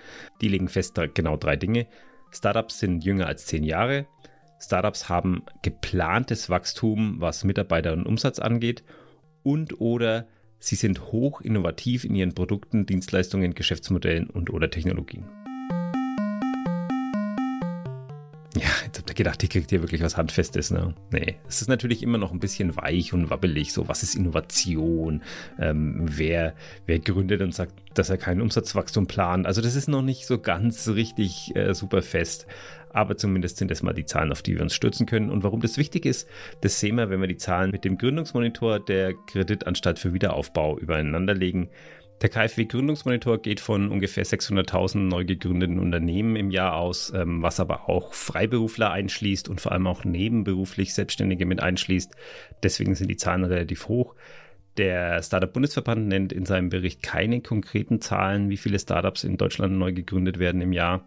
Die 0.41 0.50
legen 0.50 0.67
fest 0.67 1.00
genau 1.13 1.38
drei 1.38 1.55
Dinge. 1.55 1.88
Startups 2.32 2.79
sind 2.79 3.05
jünger 3.05 3.27
als 3.27 3.46
zehn 3.46 3.63
Jahre. 3.63 4.08
Startups 4.59 5.09
haben 5.09 5.43
geplantes 5.62 6.50
Wachstum, 6.50 7.15
was 7.19 7.43
Mitarbeiter 7.43 7.93
und 7.93 8.05
Umsatz 8.05 8.39
angeht, 8.39 8.83
und 9.43 9.79
oder 9.79 10.27
sie 10.59 10.75
sind 10.75 11.12
hoch 11.12 11.41
innovativ 11.41 12.03
in 12.03 12.15
ihren 12.15 12.33
Produkten, 12.33 12.85
Dienstleistungen, 12.85 13.53
Geschäftsmodellen 13.53 14.29
und 14.29 14.50
oder 14.50 14.69
Technologien. 14.69 15.25
Ja, 18.55 18.69
jetzt 18.85 19.00
habt 19.00 19.09
ihr 19.09 19.15
gedacht, 19.15 19.43
ihr 19.43 19.50
kriegt 19.50 19.69
hier 19.69 19.81
wirklich 19.81 20.01
was 20.01 20.15
Handfestes, 20.15 20.71
ne? 20.71 20.95
Nee, 21.12 21.35
es 21.45 21.62
ist 21.62 21.67
natürlich 21.67 22.01
immer 22.01 22.17
noch 22.17 22.31
ein 22.31 22.39
bisschen 22.39 22.77
weich 22.77 23.12
und 23.12 23.29
wabbelig. 23.29 23.74
So, 23.74 23.89
was 23.89 24.01
ist 24.01 24.15
Innovation? 24.15 25.21
Ähm, 25.59 26.05
wer, 26.05 26.55
wer 26.85 27.00
gründet 27.00 27.41
und 27.41 27.53
sagt, 27.53 27.74
dass 27.95 28.09
er 28.09 28.17
kein 28.17 28.39
Umsatzwachstum 28.39 29.07
plant? 29.07 29.45
Also, 29.45 29.62
das 29.62 29.75
ist 29.75 29.89
noch 29.89 30.01
nicht 30.01 30.25
so 30.25 30.39
ganz 30.39 30.88
richtig 30.88 31.53
äh, 31.55 31.74
super 31.74 32.01
fest. 32.01 32.47
Aber 32.96 33.18
zumindest 33.18 33.58
sind 33.58 33.72
das 33.72 33.84
mal 33.84 33.92
die 33.92 34.06
Zahlen, 34.06 34.32
auf 34.32 34.42
die 34.42 34.56
wir 34.56 34.62
uns 34.62 34.74
stürzen 34.74 35.06
können. 35.06 35.30
Und 35.30 35.44
warum 35.44 35.60
das 35.60 35.78
wichtig 35.78 36.06
ist, 36.06 36.30
das 36.62 36.80
sehen 36.80 36.96
wir, 36.96 37.10
wenn 37.10 37.20
wir 37.20 37.28
die 37.28 37.36
Zahlen 37.36 37.72
mit 37.72 37.84
dem 37.84 37.98
Gründungsmonitor 37.98 38.80
der 38.80 39.14
Kreditanstalt 39.28 40.00
für 40.00 40.14
Wiederaufbau 40.14 40.80
übereinander 40.80 41.34
legen. 41.34 41.70
Der 42.22 42.30
KfW 42.30 42.64
Gründungsmonitor 42.64 43.42
geht 43.42 43.60
von 43.60 43.90
ungefähr 43.90 44.25
600.000 44.25 45.00
neu 45.00 45.25
gegründeten 45.25 45.78
Unternehmen 45.78 46.38
im 46.38 46.52
Jahr 46.52 46.78
aus, 46.78 47.12
ähm, 47.14 47.42
was 47.42 47.60
aber 47.60 47.90
auch 47.90 48.14
Freiberufler 48.14 48.92
einschließt 48.92 49.50
und 49.50 49.60
vor 49.60 49.74
allem 49.74 49.88
auch 49.88 50.06
nebenberuflich 50.06 50.94
Selbstständige 50.94 51.46
mit 51.46 51.62
einschließt. 51.62 52.16
Deswegen 52.64 52.96
sind 52.96 53.10
die 53.10 53.18
Zahlen 53.18 53.44
relativ 53.44 53.90
hoch. 53.90 54.16
Der 54.78 55.22
Startup-Bundesverband 55.22 56.08
nennt 56.08 56.32
in 56.32 56.46
seinem 56.46 56.70
Bericht 56.70 57.04
keine 57.04 57.42
konkreten 57.42 58.00
Zahlen, 58.00 58.50
wie 58.50 58.58
viele 58.58 58.80
Startups 58.80 59.25
in 59.25 59.36
Deutschland 59.36 59.78
neu 59.78 59.92
gegründet 59.92 60.40
werden 60.40 60.62
im 60.62 60.72
Jahr 60.72 61.06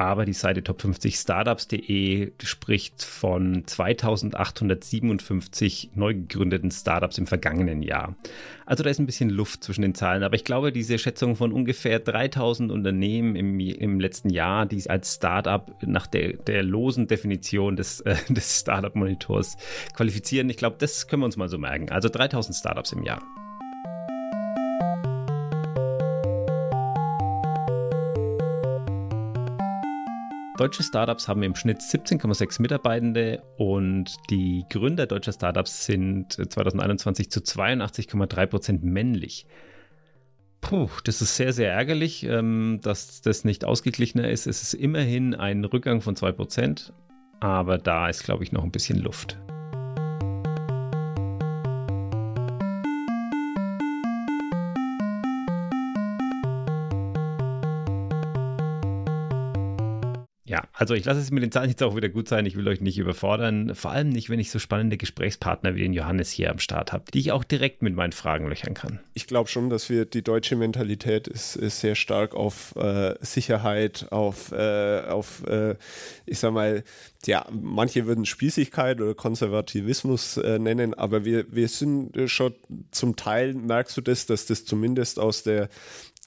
aber 0.00 0.24
die 0.24 0.32
Seite 0.32 0.62
top50startups.de 0.62 2.32
spricht 2.42 3.04
von 3.04 3.64
2857 3.66 5.90
neu 5.94 6.14
gegründeten 6.14 6.70
Startups 6.70 7.18
im 7.18 7.26
vergangenen 7.26 7.82
Jahr. 7.82 8.16
Also 8.64 8.82
da 8.82 8.88
ist 8.88 8.98
ein 8.98 9.04
bisschen 9.04 9.28
Luft 9.28 9.62
zwischen 9.62 9.82
den 9.82 9.94
Zahlen, 9.94 10.22
aber 10.22 10.36
ich 10.36 10.44
glaube, 10.44 10.72
diese 10.72 10.98
Schätzung 10.98 11.36
von 11.36 11.52
ungefähr 11.52 11.98
3000 11.98 12.72
Unternehmen 12.72 13.36
im, 13.36 13.60
im 13.60 14.00
letzten 14.00 14.30
Jahr, 14.30 14.64
die 14.64 14.82
als 14.88 15.16
Startup 15.16 15.70
nach 15.82 16.06
der, 16.06 16.32
der 16.32 16.62
losen 16.62 17.06
Definition 17.06 17.76
des, 17.76 18.00
äh, 18.00 18.16
des 18.30 18.60
Startup-Monitors 18.60 19.58
qualifizieren, 19.94 20.48
ich 20.48 20.56
glaube, 20.56 20.76
das 20.78 21.08
können 21.08 21.20
wir 21.20 21.26
uns 21.26 21.36
mal 21.36 21.50
so 21.50 21.58
merken. 21.58 21.90
Also 21.90 22.08
3000 22.08 22.56
Startups 22.56 22.92
im 22.92 23.02
Jahr. 23.02 23.20
Deutsche 30.60 30.82
Startups 30.82 31.26
haben 31.26 31.42
im 31.42 31.54
Schnitt 31.54 31.80
17,6 31.80 32.60
Mitarbeitende 32.60 33.42
und 33.56 34.14
die 34.28 34.66
Gründer 34.68 35.06
deutscher 35.06 35.32
Startups 35.32 35.86
sind 35.86 36.34
2021 36.34 37.30
zu 37.30 37.40
82,3 37.40 38.46
Prozent 38.46 38.84
männlich. 38.84 39.46
Puh, 40.60 40.90
das 41.04 41.22
ist 41.22 41.36
sehr, 41.36 41.54
sehr 41.54 41.72
ärgerlich, 41.72 42.24
ähm, 42.24 42.78
dass 42.82 43.22
das 43.22 43.44
nicht 43.44 43.64
ausgeglichener 43.64 44.28
ist. 44.28 44.46
Es 44.46 44.62
ist 44.62 44.74
immerhin 44.74 45.34
ein 45.34 45.64
Rückgang 45.64 46.02
von 46.02 46.14
2 46.14 46.32
Prozent, 46.32 46.92
aber 47.40 47.78
da 47.78 48.10
ist, 48.10 48.24
glaube 48.24 48.44
ich, 48.44 48.52
noch 48.52 48.62
ein 48.62 48.70
bisschen 48.70 48.98
Luft. 48.98 49.38
Also 60.80 60.94
ich 60.94 61.04
lasse 61.04 61.20
es 61.20 61.30
mit 61.30 61.42
den 61.42 61.52
Zahlen 61.52 61.68
jetzt 61.68 61.82
auch 61.82 61.94
wieder 61.94 62.08
gut 62.08 62.26
sein. 62.26 62.46
Ich 62.46 62.56
will 62.56 62.66
euch 62.66 62.80
nicht 62.80 62.96
überfordern. 62.96 63.74
Vor 63.74 63.90
allem 63.90 64.08
nicht, 64.08 64.30
wenn 64.30 64.40
ich 64.40 64.50
so 64.50 64.58
spannende 64.58 64.96
Gesprächspartner 64.96 65.74
wie 65.74 65.82
den 65.82 65.92
Johannes 65.92 66.30
hier 66.30 66.50
am 66.50 66.58
Start 66.58 66.94
habe, 66.94 67.04
die 67.12 67.18
ich 67.18 67.32
auch 67.32 67.44
direkt 67.44 67.82
mit 67.82 67.94
meinen 67.94 68.12
Fragen 68.12 68.48
löchern 68.48 68.72
kann. 68.72 68.98
Ich 69.12 69.26
glaube 69.26 69.50
schon, 69.50 69.68
dass 69.68 69.90
wir 69.90 70.06
die 70.06 70.22
deutsche 70.22 70.56
Mentalität 70.56 71.28
ist, 71.28 71.54
ist 71.54 71.80
sehr 71.80 71.96
stark 71.96 72.34
auf 72.34 72.74
äh, 72.76 73.14
Sicherheit, 73.20 74.06
auf, 74.10 74.52
äh, 74.52 75.02
auf 75.02 75.46
äh, 75.46 75.74
ich 76.24 76.38
sag 76.38 76.54
mal, 76.54 76.82
ja, 77.26 77.44
manche 77.52 78.06
würden 78.06 78.24
Spießigkeit 78.24 79.02
oder 79.02 79.14
Konservativismus 79.14 80.38
äh, 80.38 80.58
nennen, 80.58 80.94
aber 80.94 81.26
wir, 81.26 81.44
wir 81.54 81.68
sind 81.68 82.30
schon 82.30 82.54
zum 82.90 83.16
Teil, 83.16 83.52
merkst 83.52 83.98
du 83.98 84.00
das, 84.00 84.24
dass 84.24 84.46
das 84.46 84.64
zumindest 84.64 85.18
aus 85.18 85.42
der 85.42 85.68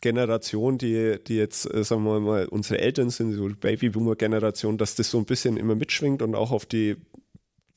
Generation, 0.03 0.77
die, 0.77 1.17
die 1.25 1.37
jetzt, 1.37 1.73
äh, 1.73 1.83
sagen 1.83 2.03
wir 2.03 2.19
mal, 2.19 2.45
unsere 2.47 2.79
Eltern 2.79 3.09
sind, 3.09 3.31
so 3.31 3.47
Babyboomer-Generation, 3.47 4.77
dass 4.77 4.95
das 4.95 5.09
so 5.09 5.17
ein 5.17 5.25
bisschen 5.25 5.55
immer 5.55 5.75
mitschwingt 5.75 6.21
und 6.21 6.35
auch 6.35 6.51
auf 6.51 6.65
die 6.65 6.97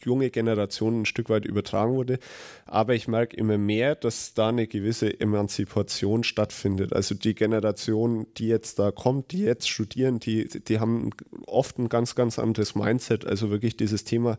junge 0.04 0.30
Generation 0.30 1.02
ein 1.02 1.06
Stück 1.06 1.30
weit 1.30 1.44
übertragen 1.44 1.94
wurde. 1.94 2.18
Aber 2.66 2.94
ich 2.94 3.06
merke 3.06 3.36
immer 3.36 3.58
mehr, 3.58 3.94
dass 3.94 4.34
da 4.34 4.48
eine 4.48 4.66
gewisse 4.66 5.20
Emanzipation 5.20 6.24
stattfindet. 6.24 6.92
Also 6.92 7.14
die 7.14 7.34
Generation, 7.34 8.26
die 8.36 8.48
jetzt 8.48 8.80
da 8.80 8.90
kommt, 8.90 9.30
die 9.30 9.42
jetzt 9.42 9.68
studieren, 9.68 10.18
die, 10.18 10.48
die 10.48 10.80
haben 10.80 11.10
oft 11.46 11.78
ein 11.78 11.88
ganz, 11.88 12.16
ganz 12.16 12.40
anderes 12.40 12.74
Mindset. 12.74 13.24
Also 13.24 13.50
wirklich 13.50 13.76
dieses 13.76 14.02
Thema, 14.02 14.36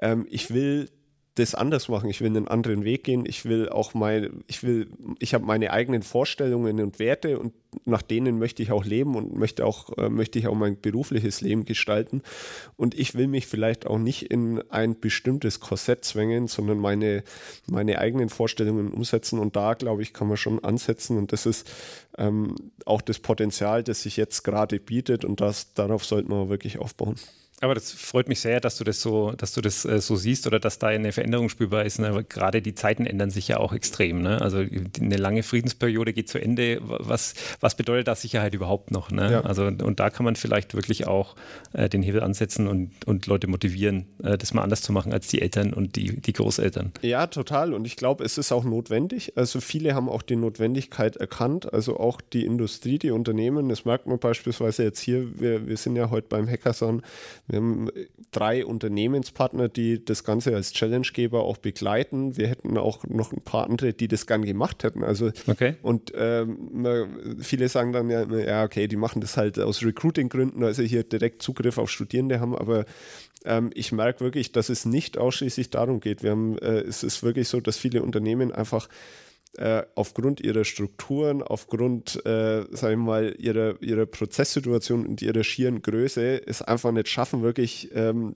ähm, 0.00 0.26
ich 0.30 0.54
will 0.54 0.88
das 1.36 1.54
anders 1.54 1.88
machen. 1.88 2.08
Ich 2.08 2.20
will 2.20 2.28
einen 2.28 2.48
anderen 2.48 2.84
Weg 2.84 3.04
gehen. 3.04 3.24
Ich 3.26 3.44
will 3.44 3.68
auch 3.68 3.94
mein, 3.94 4.42
ich 4.46 4.62
will, 4.62 4.88
ich 5.18 5.34
habe 5.34 5.44
meine 5.44 5.70
eigenen 5.70 6.02
Vorstellungen 6.02 6.80
und 6.80 6.98
Werte 6.98 7.38
und 7.38 7.52
nach 7.84 8.00
denen 8.00 8.38
möchte 8.38 8.62
ich 8.62 8.72
auch 8.72 8.86
leben 8.86 9.14
und 9.14 9.36
möchte 9.36 9.66
auch, 9.66 9.96
äh, 9.98 10.08
möchte 10.08 10.38
ich 10.38 10.48
auch 10.48 10.54
mein 10.54 10.80
berufliches 10.80 11.42
Leben 11.42 11.66
gestalten. 11.66 12.22
Und 12.76 12.98
ich 12.98 13.14
will 13.14 13.26
mich 13.26 13.46
vielleicht 13.46 13.86
auch 13.86 13.98
nicht 13.98 14.30
in 14.30 14.62
ein 14.70 14.98
bestimmtes 14.98 15.60
Korsett 15.60 16.04
zwängen, 16.04 16.48
sondern 16.48 16.78
meine, 16.78 17.22
meine 17.66 17.98
eigenen 17.98 18.30
Vorstellungen 18.30 18.90
umsetzen. 18.92 19.38
Und 19.38 19.56
da, 19.56 19.74
glaube 19.74 20.02
ich, 20.02 20.14
kann 20.14 20.28
man 20.28 20.38
schon 20.38 20.64
ansetzen. 20.64 21.18
Und 21.18 21.32
das 21.32 21.44
ist 21.44 21.70
ähm, 22.16 22.54
auch 22.86 23.02
das 23.02 23.18
Potenzial, 23.18 23.82
das 23.82 24.02
sich 24.02 24.16
jetzt 24.16 24.42
gerade 24.42 24.80
bietet. 24.80 25.26
Und 25.26 25.42
das, 25.42 25.74
darauf 25.74 26.04
sollte 26.04 26.30
man 26.30 26.48
wirklich 26.48 26.78
aufbauen. 26.78 27.16
Aber 27.62 27.74
das 27.74 27.90
freut 27.92 28.28
mich 28.28 28.40
sehr, 28.40 28.60
dass 28.60 28.76
du 28.76 28.84
das 28.84 29.00
so, 29.00 29.32
dass 29.32 29.54
du 29.54 29.62
das 29.62 29.86
äh, 29.86 29.98
so 30.00 30.16
siehst 30.16 30.46
oder 30.46 30.60
dass 30.60 30.78
da 30.78 30.88
eine 30.88 31.12
Veränderung 31.12 31.48
spürbar 31.48 31.86
ist. 31.86 31.98
Ne? 31.98 32.24
Gerade 32.28 32.60
die 32.60 32.74
Zeiten 32.74 33.06
ändern 33.06 33.30
sich 33.30 33.48
ja 33.48 33.56
auch 33.56 33.72
extrem. 33.72 34.20
Ne? 34.20 34.42
Also 34.42 34.58
eine 34.58 35.16
lange 35.16 35.42
Friedensperiode 35.42 36.12
geht 36.12 36.28
zu 36.28 36.38
Ende. 36.38 36.80
Was, 36.82 37.32
was 37.60 37.74
bedeutet 37.74 38.08
da 38.08 38.14
Sicherheit 38.14 38.52
überhaupt 38.52 38.90
noch? 38.90 39.10
Ne? 39.10 39.32
Ja. 39.32 39.40
Also 39.40 39.64
und 39.66 40.00
da 40.00 40.10
kann 40.10 40.24
man 40.24 40.36
vielleicht 40.36 40.74
wirklich 40.74 41.06
auch 41.06 41.34
äh, 41.72 41.88
den 41.88 42.02
Hebel 42.02 42.22
ansetzen 42.22 42.68
und, 42.68 42.90
und 43.06 43.26
Leute 43.26 43.46
motivieren, 43.46 44.06
äh, 44.22 44.36
das 44.36 44.52
mal 44.52 44.62
anders 44.62 44.82
zu 44.82 44.92
machen 44.92 45.14
als 45.14 45.28
die 45.28 45.40
Eltern 45.40 45.72
und 45.72 45.96
die, 45.96 46.20
die 46.20 46.32
Großeltern. 46.34 46.92
Ja, 47.00 47.26
total. 47.26 47.72
Und 47.72 47.86
ich 47.86 47.96
glaube, 47.96 48.22
es 48.22 48.36
ist 48.36 48.52
auch 48.52 48.64
notwendig. 48.64 49.32
Also 49.36 49.62
viele 49.62 49.94
haben 49.94 50.10
auch 50.10 50.20
die 50.20 50.36
Notwendigkeit 50.36 51.16
erkannt. 51.16 51.72
Also 51.72 51.98
auch 51.98 52.20
die 52.20 52.44
Industrie, 52.44 52.98
die 52.98 53.12
Unternehmen. 53.12 53.70
Das 53.70 53.86
merkt 53.86 54.06
man 54.06 54.18
beispielsweise 54.18 54.82
jetzt 54.82 55.00
hier. 55.00 55.40
Wir, 55.40 55.66
wir 55.66 55.78
sind 55.78 55.96
ja 55.96 56.10
heute 56.10 56.28
beim 56.28 56.46
Hackathon 56.46 57.00
wir 57.48 57.58
haben 57.58 57.90
drei 58.32 58.66
Unternehmenspartner, 58.66 59.68
die 59.68 60.04
das 60.04 60.24
Ganze 60.24 60.54
als 60.54 60.72
Challengegeber 60.72 61.42
auch 61.42 61.58
begleiten. 61.58 62.36
Wir 62.36 62.48
hätten 62.48 62.76
auch 62.76 63.04
noch 63.04 63.32
ein 63.32 63.40
paar 63.40 63.68
andere, 63.68 63.92
die 63.92 64.08
das 64.08 64.26
gern 64.26 64.44
gemacht 64.44 64.82
hätten. 64.82 65.04
Also 65.04 65.30
okay. 65.46 65.76
und 65.82 66.12
ähm, 66.16 67.38
viele 67.40 67.68
sagen 67.68 67.92
dann 67.92 68.10
ja, 68.10 68.24
ja, 68.24 68.64
okay, 68.64 68.88
die 68.88 68.96
machen 68.96 69.20
das 69.20 69.36
halt 69.36 69.58
aus 69.58 69.84
Recruiting-Gründen, 69.84 70.64
also 70.64 70.82
hier 70.82 71.04
direkt 71.04 71.42
Zugriff 71.42 71.78
auf 71.78 71.90
Studierende 71.90 72.40
haben, 72.40 72.56
aber 72.56 72.84
ähm, 73.44 73.70
ich 73.74 73.92
merke 73.92 74.20
wirklich, 74.20 74.52
dass 74.52 74.68
es 74.68 74.84
nicht 74.84 75.18
ausschließlich 75.18 75.70
darum 75.70 76.00
geht. 76.00 76.22
Wir 76.22 76.32
haben, 76.32 76.58
äh, 76.58 76.80
es 76.80 77.02
ist 77.02 77.22
wirklich 77.22 77.48
so, 77.48 77.60
dass 77.60 77.78
viele 77.78 78.02
Unternehmen 78.02 78.52
einfach 78.52 78.88
äh, 79.58 79.82
aufgrund 79.94 80.40
ihrer 80.40 80.64
Strukturen, 80.64 81.42
aufgrund, 81.42 82.24
äh, 82.26 82.64
sagen 82.70 83.00
wir 83.00 83.04
mal, 83.06 83.36
ihrer, 83.38 83.80
ihrer 83.82 84.06
Prozesssituation 84.06 85.06
und 85.06 85.22
ihrer 85.22 85.44
schieren 85.44 85.82
Größe 85.82 86.46
es 86.46 86.62
einfach 86.62 86.92
nicht 86.92 87.08
schaffen, 87.08 87.42
wirklich 87.42 87.90
ähm, 87.94 88.34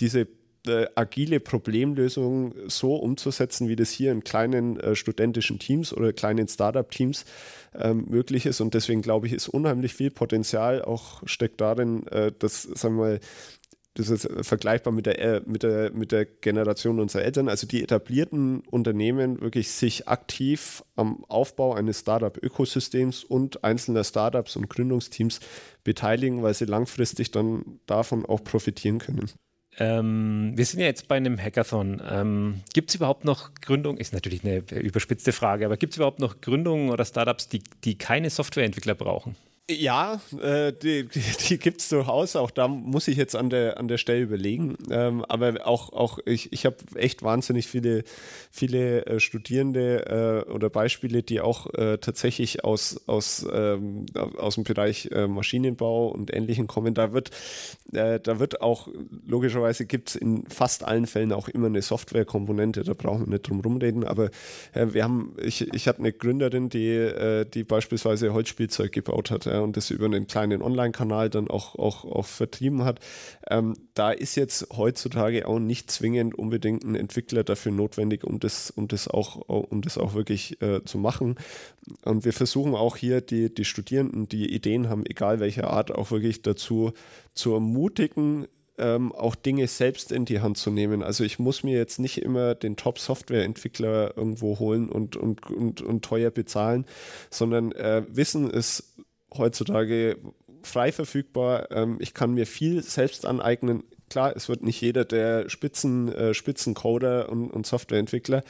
diese 0.00 0.28
äh, 0.66 0.86
agile 0.94 1.40
Problemlösung 1.40 2.54
so 2.68 2.96
umzusetzen, 2.96 3.68
wie 3.68 3.76
das 3.76 3.90
hier 3.90 4.12
in 4.12 4.24
kleinen 4.24 4.80
äh, 4.80 4.96
studentischen 4.96 5.58
Teams 5.58 5.92
oder 5.92 6.12
kleinen 6.12 6.48
Startup-Teams 6.48 7.24
ähm, 7.74 8.06
möglich 8.08 8.46
ist. 8.46 8.60
Und 8.60 8.74
deswegen 8.74 9.02
glaube 9.02 9.26
ich, 9.26 9.32
ist 9.32 9.48
unheimlich 9.48 9.92
viel 9.94 10.10
Potenzial 10.10 10.82
auch 10.82 11.22
steckt 11.26 11.60
darin, 11.60 12.06
äh, 12.06 12.32
dass, 12.38 12.62
sagen 12.62 12.96
wir 12.96 13.02
mal, 13.02 13.20
das 13.94 14.10
ist 14.10 14.28
vergleichbar 14.42 14.92
mit 14.92 15.06
der, 15.06 15.18
äh, 15.20 15.40
mit, 15.46 15.62
der, 15.62 15.92
mit 15.92 16.10
der 16.10 16.24
Generation 16.24 16.98
unserer 16.98 17.22
Eltern, 17.22 17.48
also 17.48 17.66
die 17.66 17.82
etablierten 17.82 18.60
Unternehmen 18.70 19.40
wirklich 19.40 19.70
sich 19.70 20.08
aktiv 20.08 20.82
am 20.96 21.24
Aufbau 21.26 21.74
eines 21.74 22.00
Startup-Ökosystems 22.00 23.22
und 23.22 23.62
einzelner 23.62 24.02
Startups 24.02 24.56
und 24.56 24.68
Gründungsteams 24.68 25.40
beteiligen, 25.84 26.42
weil 26.42 26.54
sie 26.54 26.64
langfristig 26.64 27.30
dann 27.30 27.80
davon 27.86 28.26
auch 28.26 28.42
profitieren 28.42 28.98
können. 28.98 29.30
Ähm, 29.78 30.52
wir 30.54 30.64
sind 30.66 30.80
ja 30.80 30.86
jetzt 30.86 31.08
bei 31.08 31.16
einem 31.16 31.38
Hackathon. 31.38 32.00
Ähm, 32.08 32.60
gibt 32.72 32.90
es 32.90 32.96
überhaupt 32.96 33.24
noch 33.24 33.54
Gründungen? 33.54 33.98
Ist 33.98 34.12
natürlich 34.12 34.44
eine 34.44 34.58
überspitzte 34.58 35.32
Frage, 35.32 35.66
aber 35.66 35.76
gibt 35.76 35.92
es 35.92 35.96
überhaupt 35.96 36.20
noch 36.20 36.40
Gründungen 36.40 36.90
oder 36.90 37.04
Startups, 37.04 37.48
die, 37.48 37.62
die 37.84 37.96
keine 37.96 38.30
Softwareentwickler 38.30 38.94
brauchen? 38.94 39.36
Ja, 39.70 40.20
äh, 40.42 40.74
die, 40.74 41.08
die, 41.48 41.58
gibt 41.58 41.80
es 41.80 41.88
durchaus. 41.88 42.36
Auch 42.36 42.50
da 42.50 42.68
muss 42.68 43.08
ich 43.08 43.16
jetzt 43.16 43.34
an 43.34 43.48
der, 43.48 43.78
an 43.78 43.88
der 43.88 43.96
Stelle 43.96 44.20
überlegen. 44.20 44.76
Ähm, 44.90 45.24
aber 45.24 45.66
auch, 45.66 45.90
auch 45.94 46.18
ich, 46.26 46.52
ich 46.52 46.66
habe 46.66 46.76
echt 46.96 47.22
wahnsinnig 47.22 47.66
viele, 47.66 48.04
viele 48.50 49.06
äh, 49.06 49.20
Studierende 49.20 50.44
äh, 50.46 50.50
oder 50.50 50.68
Beispiele, 50.68 51.22
die 51.22 51.40
auch 51.40 51.72
äh, 51.72 51.96
tatsächlich 51.96 52.62
aus, 52.62 53.00
aus, 53.06 53.46
ähm, 53.50 54.04
aus 54.36 54.56
dem 54.56 54.64
Bereich 54.64 55.08
äh, 55.12 55.26
Maschinenbau 55.28 56.08
und 56.08 56.30
Ähnlichem 56.30 56.66
kommen. 56.66 56.92
Da 56.92 57.14
wird, 57.14 57.30
äh, 57.92 58.20
da 58.20 58.38
wird 58.40 58.60
auch, 58.60 58.88
logischerweise 59.26 59.86
gibt 59.86 60.10
es 60.10 60.16
in 60.16 60.44
fast 60.46 60.84
allen 60.84 61.06
Fällen 61.06 61.32
auch 61.32 61.48
immer 61.48 61.68
eine 61.68 61.80
Softwarekomponente, 61.80 62.82
da 62.82 62.92
brauchen 62.92 63.20
wir 63.20 63.30
nicht 63.30 63.48
drum 63.48 63.60
rumreden. 63.60 64.04
Aber 64.04 64.28
wir 64.74 65.04
haben, 65.04 65.36
ich, 65.42 65.72
ich 65.72 65.88
hatte 65.88 66.00
eine 66.00 66.12
Gründerin, 66.12 66.68
die, 66.68 67.44
die 67.54 67.64
beispielsweise 67.64 68.34
Holzspielzeug 68.34 68.92
gebaut 68.92 69.30
hat 69.30 69.46
äh, 69.54 69.58
und 69.60 69.76
das 69.76 69.90
über 69.90 70.06
einen 70.06 70.26
kleinen 70.26 70.62
Online-Kanal 70.62 71.30
dann 71.30 71.48
auch, 71.48 71.76
auch, 71.76 72.04
auch 72.04 72.26
vertrieben 72.26 72.84
hat. 72.84 73.00
Ähm, 73.48 73.74
da 73.94 74.10
ist 74.10 74.34
jetzt 74.36 74.68
heutzutage 74.76 75.46
auch 75.46 75.58
nicht 75.58 75.90
zwingend 75.90 76.34
unbedingt 76.34 76.84
ein 76.84 76.94
Entwickler 76.94 77.44
dafür 77.44 77.72
notwendig, 77.72 78.24
um 78.24 78.40
das, 78.40 78.70
um 78.70 78.88
das, 78.88 79.08
auch, 79.08 79.36
um 79.48 79.82
das 79.82 79.98
auch 79.98 80.14
wirklich 80.14 80.60
äh, 80.62 80.84
zu 80.84 80.98
machen. 80.98 81.36
Und 82.04 82.24
wir 82.24 82.32
versuchen 82.32 82.74
auch 82.74 82.96
hier 82.96 83.20
die, 83.20 83.54
die 83.54 83.64
Studierenden, 83.64 84.28
die 84.28 84.52
Ideen 84.52 84.88
haben, 84.88 85.04
egal 85.06 85.40
welcher 85.40 85.70
Art, 85.70 85.92
auch 85.92 86.10
wirklich 86.10 86.42
dazu 86.42 86.92
zu 87.34 87.52
ermutigen, 87.52 88.46
ähm, 88.78 89.12
auch 89.12 89.34
Dinge 89.34 89.66
selbst 89.68 90.10
in 90.10 90.24
die 90.24 90.40
Hand 90.40 90.58
zu 90.58 90.70
nehmen. 90.70 91.02
Also 91.02 91.24
ich 91.24 91.38
muss 91.38 91.62
mir 91.62 91.76
jetzt 91.76 91.98
nicht 91.98 92.18
immer 92.18 92.54
den 92.54 92.76
Top-Software-Entwickler 92.76 94.16
irgendwo 94.16 94.58
holen 94.58 94.88
und, 94.88 95.16
und, 95.16 95.48
und, 95.50 95.80
und 95.80 96.04
teuer 96.04 96.30
bezahlen, 96.30 96.84
sondern 97.30 97.72
äh, 97.72 98.02
Wissen 98.08 98.50
ist 98.50 98.94
heutzutage 99.36 100.18
frei 100.62 100.92
verfügbar. 100.92 101.70
Ähm, 101.70 101.96
ich 102.00 102.14
kann 102.14 102.34
mir 102.34 102.46
viel 102.46 102.82
selbst 102.82 103.26
aneignen. 103.26 103.84
Klar, 104.10 104.34
es 104.36 104.48
wird 104.48 104.62
nicht 104.62 104.80
jeder 104.80 105.04
der 105.04 105.48
Spitzen, 105.48 106.12
äh, 106.12 106.34
Spitzencoder 106.34 107.28
und, 107.28 107.50
und 107.50 107.66
Softwareentwickler, 107.66 108.42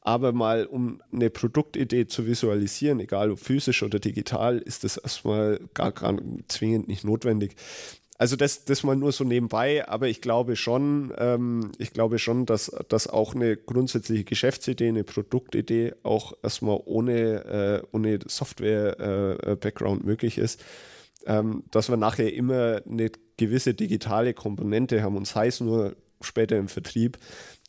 aber 0.00 0.32
mal 0.32 0.66
um 0.66 1.02
eine 1.12 1.30
Produktidee 1.30 2.06
zu 2.06 2.26
visualisieren, 2.26 3.00
egal 3.00 3.30
ob 3.30 3.38
physisch 3.38 3.82
oder 3.82 3.98
digital, 3.98 4.58
ist 4.58 4.84
das 4.84 4.96
erstmal 4.96 5.60
gar, 5.74 5.92
gar 5.92 6.16
zwingend 6.48 6.88
nicht 6.88 7.04
notwendig. 7.04 7.54
Also 8.20 8.36
das, 8.36 8.66
das 8.66 8.82
mal 8.82 8.96
nur 8.96 9.12
so 9.12 9.24
nebenbei, 9.24 9.88
aber 9.88 10.08
ich 10.08 10.20
glaube 10.20 10.54
schon, 10.54 11.10
ähm, 11.16 11.72
ich 11.78 11.94
glaube 11.94 12.18
schon, 12.18 12.44
dass, 12.44 12.70
dass 12.90 13.06
auch 13.06 13.34
eine 13.34 13.56
grundsätzliche 13.56 14.24
Geschäftsidee, 14.24 14.88
eine 14.88 15.04
Produktidee 15.04 15.94
auch 16.02 16.34
erstmal 16.42 16.82
ohne, 16.84 17.82
äh, 17.82 17.82
ohne 17.92 18.18
Software-Background 18.26 20.02
äh, 20.02 20.06
möglich 20.06 20.36
ist. 20.36 20.62
Ähm, 21.24 21.64
dass 21.70 21.88
wir 21.88 21.96
nachher 21.96 22.30
immer 22.34 22.82
eine 22.86 23.10
gewisse 23.38 23.72
digitale 23.72 24.34
Komponente 24.34 25.02
haben 25.02 25.16
und 25.16 25.26
sei 25.26 25.46
es 25.46 25.60
nur 25.60 25.96
später 26.20 26.58
im 26.58 26.68
Vertrieb, 26.68 27.16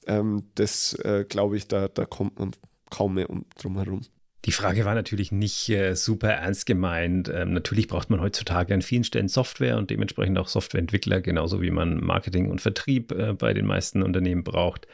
ähm, 0.05 0.49
das 0.55 0.95
äh, 0.95 1.23
glaube 1.29 1.55
ich, 1.55 1.69
da, 1.69 1.87
da 1.87 2.03
kommt 2.03 2.39
man 2.39 2.51
kaum 2.89 3.13
mehr 3.13 3.29
um, 3.29 3.45
drum 3.57 3.77
herum. 3.77 4.01
Die 4.45 4.51
Frage 4.51 4.85
war 4.85 4.95
natürlich 4.95 5.31
nicht 5.31 5.69
äh, 5.69 5.95
super 5.95 6.29
ernst 6.29 6.65
gemeint. 6.65 7.29
Ähm, 7.33 7.53
natürlich 7.53 7.87
braucht 7.87 8.09
man 8.09 8.21
heutzutage 8.21 8.73
an 8.73 8.81
vielen 8.81 9.03
Stellen 9.03 9.27
Software 9.27 9.77
und 9.77 9.91
dementsprechend 9.91 10.37
auch 10.39 10.47
Softwareentwickler, 10.47 11.21
genauso 11.21 11.61
wie 11.61 11.69
man 11.69 12.03
Marketing 12.03 12.49
und 12.49 12.59
Vertrieb 12.59 13.11
äh, 13.11 13.33
bei 13.33 13.53
den 13.53 13.67
meisten 13.67 14.01
Unternehmen 14.01 14.43
braucht. 14.43 14.87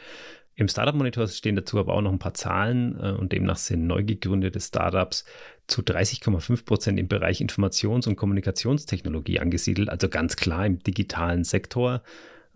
Im 0.56 0.68
Startup 0.68 0.96
Monitor 0.96 1.28
stehen 1.28 1.56
dazu 1.56 1.80
aber 1.80 1.94
auch 1.94 2.02
noch 2.02 2.12
ein 2.12 2.20
paar 2.20 2.34
Zahlen 2.34 3.00
äh, 3.00 3.12
und 3.12 3.32
demnach 3.32 3.58
sind 3.58 3.88
neu 3.88 4.04
gegründete 4.04 4.60
Startups 4.60 5.24
zu 5.68 5.82
30,5 5.82 6.66
Prozent 6.66 7.00
im 7.00 7.08
Bereich 7.08 7.40
Informations- 7.40 8.08
und 8.08 8.18
Kommunikationstechnologie 8.18 9.40
angesiedelt, 9.40 9.90
also 9.90 10.10
ganz 10.10 10.36
klar 10.36 10.66
im 10.66 10.80
digitalen 10.80 11.46
Sektor. 11.46 12.02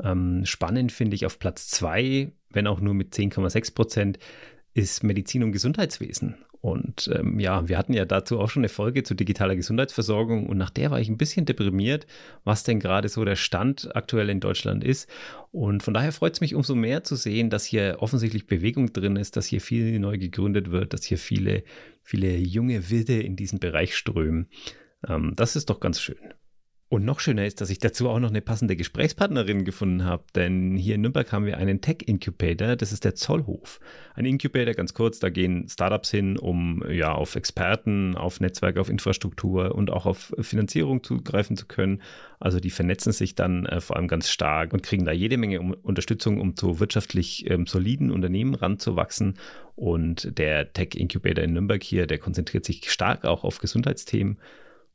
Ähm, 0.03 0.45
spannend 0.45 0.91
finde 0.91 1.15
ich 1.15 1.25
auf 1.25 1.39
Platz 1.39 1.67
zwei, 1.67 2.31
wenn 2.49 2.67
auch 2.67 2.81
nur 2.81 2.95
mit 2.95 3.13
10,6 3.13 3.75
Prozent, 3.75 4.19
ist 4.73 5.03
Medizin 5.03 5.43
und 5.43 5.51
Gesundheitswesen. 5.51 6.37
Und 6.61 7.09
ähm, 7.11 7.39
ja, 7.39 7.67
wir 7.67 7.77
hatten 7.77 7.93
ja 7.93 8.05
dazu 8.05 8.39
auch 8.39 8.49
schon 8.49 8.61
eine 8.61 8.69
Folge 8.69 9.01
zu 9.01 9.15
digitaler 9.15 9.55
Gesundheitsversorgung 9.55 10.45
und 10.45 10.57
nach 10.57 10.69
der 10.69 10.91
war 10.91 10.99
ich 10.99 11.09
ein 11.09 11.17
bisschen 11.17 11.45
deprimiert, 11.45 12.05
was 12.43 12.63
denn 12.63 12.79
gerade 12.79 13.09
so 13.09 13.25
der 13.25 13.35
Stand 13.35 13.95
aktuell 13.95 14.29
in 14.29 14.39
Deutschland 14.39 14.83
ist. 14.83 15.09
Und 15.51 15.81
von 15.81 15.95
daher 15.95 16.11
freut 16.11 16.35
es 16.35 16.41
mich 16.41 16.53
umso 16.53 16.75
mehr 16.75 17.03
zu 17.03 17.15
sehen, 17.15 17.49
dass 17.49 17.65
hier 17.65 17.97
offensichtlich 17.99 18.45
Bewegung 18.45 18.93
drin 18.93 19.15
ist, 19.15 19.37
dass 19.37 19.47
hier 19.47 19.59
viel 19.59 19.99
neu 19.99 20.19
gegründet 20.19 20.69
wird, 20.69 20.93
dass 20.93 21.03
hier 21.03 21.17
viele, 21.17 21.63
viele 22.03 22.37
junge 22.37 22.91
Wilde 22.91 23.19
in 23.19 23.35
diesen 23.35 23.59
Bereich 23.59 23.97
strömen. 23.97 24.47
Ähm, 25.07 25.33
das 25.35 25.55
ist 25.55 25.71
doch 25.71 25.79
ganz 25.79 25.99
schön. 25.99 26.19
Und 26.91 27.05
noch 27.05 27.21
schöner 27.21 27.45
ist, 27.45 27.61
dass 27.61 27.69
ich 27.69 27.79
dazu 27.79 28.09
auch 28.09 28.19
noch 28.19 28.31
eine 28.31 28.41
passende 28.41 28.75
Gesprächspartnerin 28.75 29.63
gefunden 29.63 30.03
habe, 30.03 30.25
denn 30.35 30.75
hier 30.75 30.95
in 30.95 31.01
Nürnberg 31.01 31.31
haben 31.31 31.45
wir 31.45 31.57
einen 31.57 31.79
Tech 31.79 31.99
Incubator, 32.05 32.75
das 32.75 32.91
ist 32.91 33.05
der 33.05 33.15
Zollhof. 33.15 33.79
Ein 34.13 34.25
Incubator, 34.25 34.73
ganz 34.73 34.93
kurz, 34.93 35.17
da 35.17 35.29
gehen 35.29 35.69
Startups 35.69 36.11
hin, 36.11 36.37
um 36.37 36.83
ja 36.91 37.13
auf 37.13 37.37
Experten, 37.37 38.17
auf 38.17 38.41
Netzwerke, 38.41 38.81
auf 38.81 38.89
Infrastruktur 38.89 39.73
und 39.73 39.89
auch 39.89 40.05
auf 40.05 40.33
Finanzierung 40.41 41.01
zugreifen 41.01 41.55
zu 41.55 41.65
können. 41.65 42.01
Also 42.41 42.59
die 42.59 42.69
vernetzen 42.69 43.13
sich 43.13 43.35
dann 43.35 43.65
äh, 43.67 43.79
vor 43.79 43.95
allem 43.95 44.09
ganz 44.09 44.29
stark 44.29 44.73
und 44.73 44.83
kriegen 44.83 45.05
da 45.05 45.13
jede 45.13 45.37
Menge 45.37 45.61
um 45.61 45.71
Unterstützung, 45.71 46.41
um 46.41 46.57
zu 46.57 46.81
wirtschaftlich 46.81 47.49
ähm, 47.49 47.67
soliden 47.67 48.11
Unternehmen 48.11 48.53
ranzuwachsen. 48.53 49.35
Und 49.77 50.37
der 50.37 50.73
Tech 50.73 50.95
Incubator 50.95 51.41
in 51.41 51.53
Nürnberg 51.53 51.81
hier, 51.81 52.05
der 52.05 52.17
konzentriert 52.17 52.65
sich 52.65 52.91
stark 52.91 53.23
auch 53.23 53.45
auf 53.45 53.59
Gesundheitsthemen. 53.59 54.39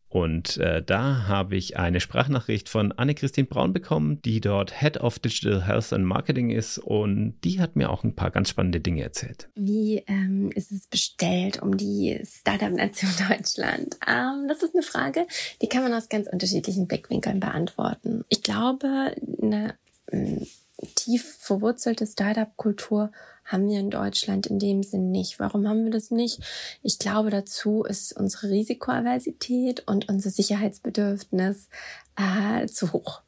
Und 0.08 0.56
äh, 0.58 0.82
da 0.82 1.26
habe 1.26 1.56
ich 1.56 1.76
eine 1.76 2.00
Sprachnachricht 2.00 2.68
von 2.68 2.92
Anne-Christine 2.92 3.46
Braun 3.46 3.72
bekommen, 3.72 4.22
die 4.22 4.40
dort 4.40 4.80
Head 4.80 4.98
of 4.98 5.18
Digital 5.18 5.66
Health 5.66 5.92
and 5.92 6.04
Marketing 6.04 6.50
ist. 6.50 6.78
Und 6.78 7.38
die 7.42 7.60
hat 7.60 7.76
mir 7.76 7.90
auch 7.90 8.04
ein 8.04 8.14
paar 8.14 8.30
ganz 8.30 8.48
spannende 8.48 8.80
Dinge 8.80 9.02
erzählt. 9.02 9.48
Wie 9.56 10.04
ähm, 10.06 10.50
ist 10.54 10.70
es 10.70 10.86
bestellt 10.86 11.60
um 11.60 11.76
die 11.76 12.20
Startup-Nation 12.24 13.10
Deutschland? 13.28 13.96
Ähm, 14.06 14.46
das 14.48 14.62
ist 14.62 14.74
eine 14.74 14.82
Frage, 14.82 15.26
die 15.60 15.68
kann 15.68 15.82
man 15.82 15.92
aus 15.92 16.08
ganz 16.08 16.28
unterschiedlichen 16.28 16.86
Blickwinkeln 16.86 17.40
beantworten. 17.40 18.24
Ich 18.28 18.42
glaube, 18.42 19.14
eine 19.42 19.74
ähm, 20.12 20.46
tief 20.94 21.36
verwurzelte 21.40 22.06
Startup-Kultur 22.06 23.10
haben 23.46 23.68
wir 23.68 23.80
in 23.80 23.90
Deutschland 23.90 24.46
in 24.46 24.58
dem 24.58 24.82
Sinn 24.82 25.10
nicht. 25.10 25.38
Warum 25.38 25.68
haben 25.68 25.84
wir 25.84 25.90
das 25.90 26.10
nicht? 26.10 26.40
Ich 26.82 26.98
glaube, 26.98 27.30
dazu 27.30 27.84
ist 27.84 28.12
unsere 28.16 28.50
Risikoaversität 28.50 29.84
und 29.86 30.08
unser 30.08 30.30
Sicherheitsbedürfnis 30.30 31.68
äh, 32.16 32.66
zu 32.66 32.92
hoch. 32.92 33.22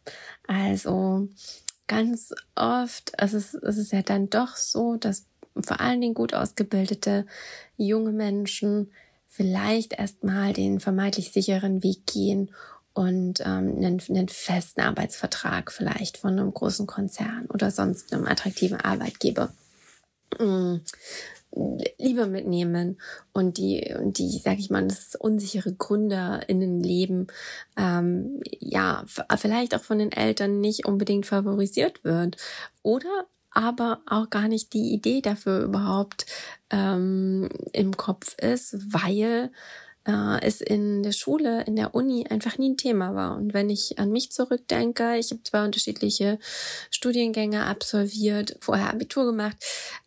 Also 0.46 1.28
ganz 1.87 2.35
oft 2.54 3.12
es 3.16 3.33
ist 3.33 3.54
es 3.54 3.78
ist 3.78 3.92
ja 3.92 4.02
dann 4.02 4.28
doch 4.28 4.57
so, 4.57 4.96
dass 4.96 5.26
vor 5.64 5.81
allen 5.81 6.00
Dingen 6.00 6.14
gut 6.14 6.35
ausgebildete 6.35 7.26
junge 7.76 8.12
Menschen 8.12 8.90
vielleicht 9.26 9.98
erstmal 9.98 10.52
den 10.52 10.81
vermeintlich 10.81 11.33
sicheren 11.33 11.83
Weg 11.83 12.07
gehen 12.07 12.50
und 12.92 13.40
ähm, 13.40 13.76
einen, 13.76 14.02
einen 14.09 14.28
festen 14.28 14.81
Arbeitsvertrag 14.81 15.70
vielleicht 15.70 16.16
von 16.16 16.33
einem 16.33 16.52
großen 16.52 16.87
Konzern 16.87 17.46
oder 17.52 17.70
sonst 17.70 18.12
einem 18.12 18.26
attraktiven 18.26 18.81
Arbeitgeber 18.81 19.52
mh, 20.38 20.80
mm, 21.54 21.78
lieber 21.98 22.26
mitnehmen. 22.26 23.00
Und 23.32 23.58
die 23.58 23.94
und 23.98 24.18
die 24.18 24.38
sag 24.38 24.58
ich 24.58 24.70
mal 24.70 24.86
das 24.86 25.14
unsichere 25.14 25.72
Gründerinnenleben 25.72 27.28
ähm, 27.76 28.40
ja 28.60 29.04
vielleicht 29.36 29.74
auch 29.74 29.82
von 29.82 29.98
den 29.98 30.12
Eltern 30.12 30.60
nicht 30.60 30.86
unbedingt 30.86 31.26
favorisiert 31.26 32.04
wird. 32.04 32.36
Oder 32.82 33.26
aber 33.50 34.02
auch 34.06 34.30
gar 34.30 34.48
nicht 34.48 34.72
die 34.72 34.92
Idee 34.92 35.20
dafür 35.20 35.62
überhaupt 35.62 36.26
ähm, 36.70 37.48
im 37.72 37.96
Kopf 37.96 38.36
ist, 38.38 38.76
weil 38.92 39.50
äh, 40.09 40.40
es 40.40 40.61
in 40.61 41.03
der 41.03 41.12
Schule, 41.12 41.62
in 41.64 41.77
der 41.77 41.94
Uni 41.94 42.27
einfach 42.29 42.57
nie 42.59 42.71
ein 42.71 42.77
Thema 42.77 43.14
war. 43.14 43.37
Und 43.37 43.53
wenn 43.53 43.68
ich 43.68 43.99
an 43.99 44.11
mich 44.11 44.33
zurückdenke, 44.33 45.18
ich 45.18 45.31
habe 45.31 45.42
zwei 45.42 45.64
unterschiedliche 45.64 46.38
Studiengänge 46.90 47.66
absolviert, 47.66 48.57
vorher 48.61 48.90
Abitur 48.90 49.27
gemacht, 49.27 49.57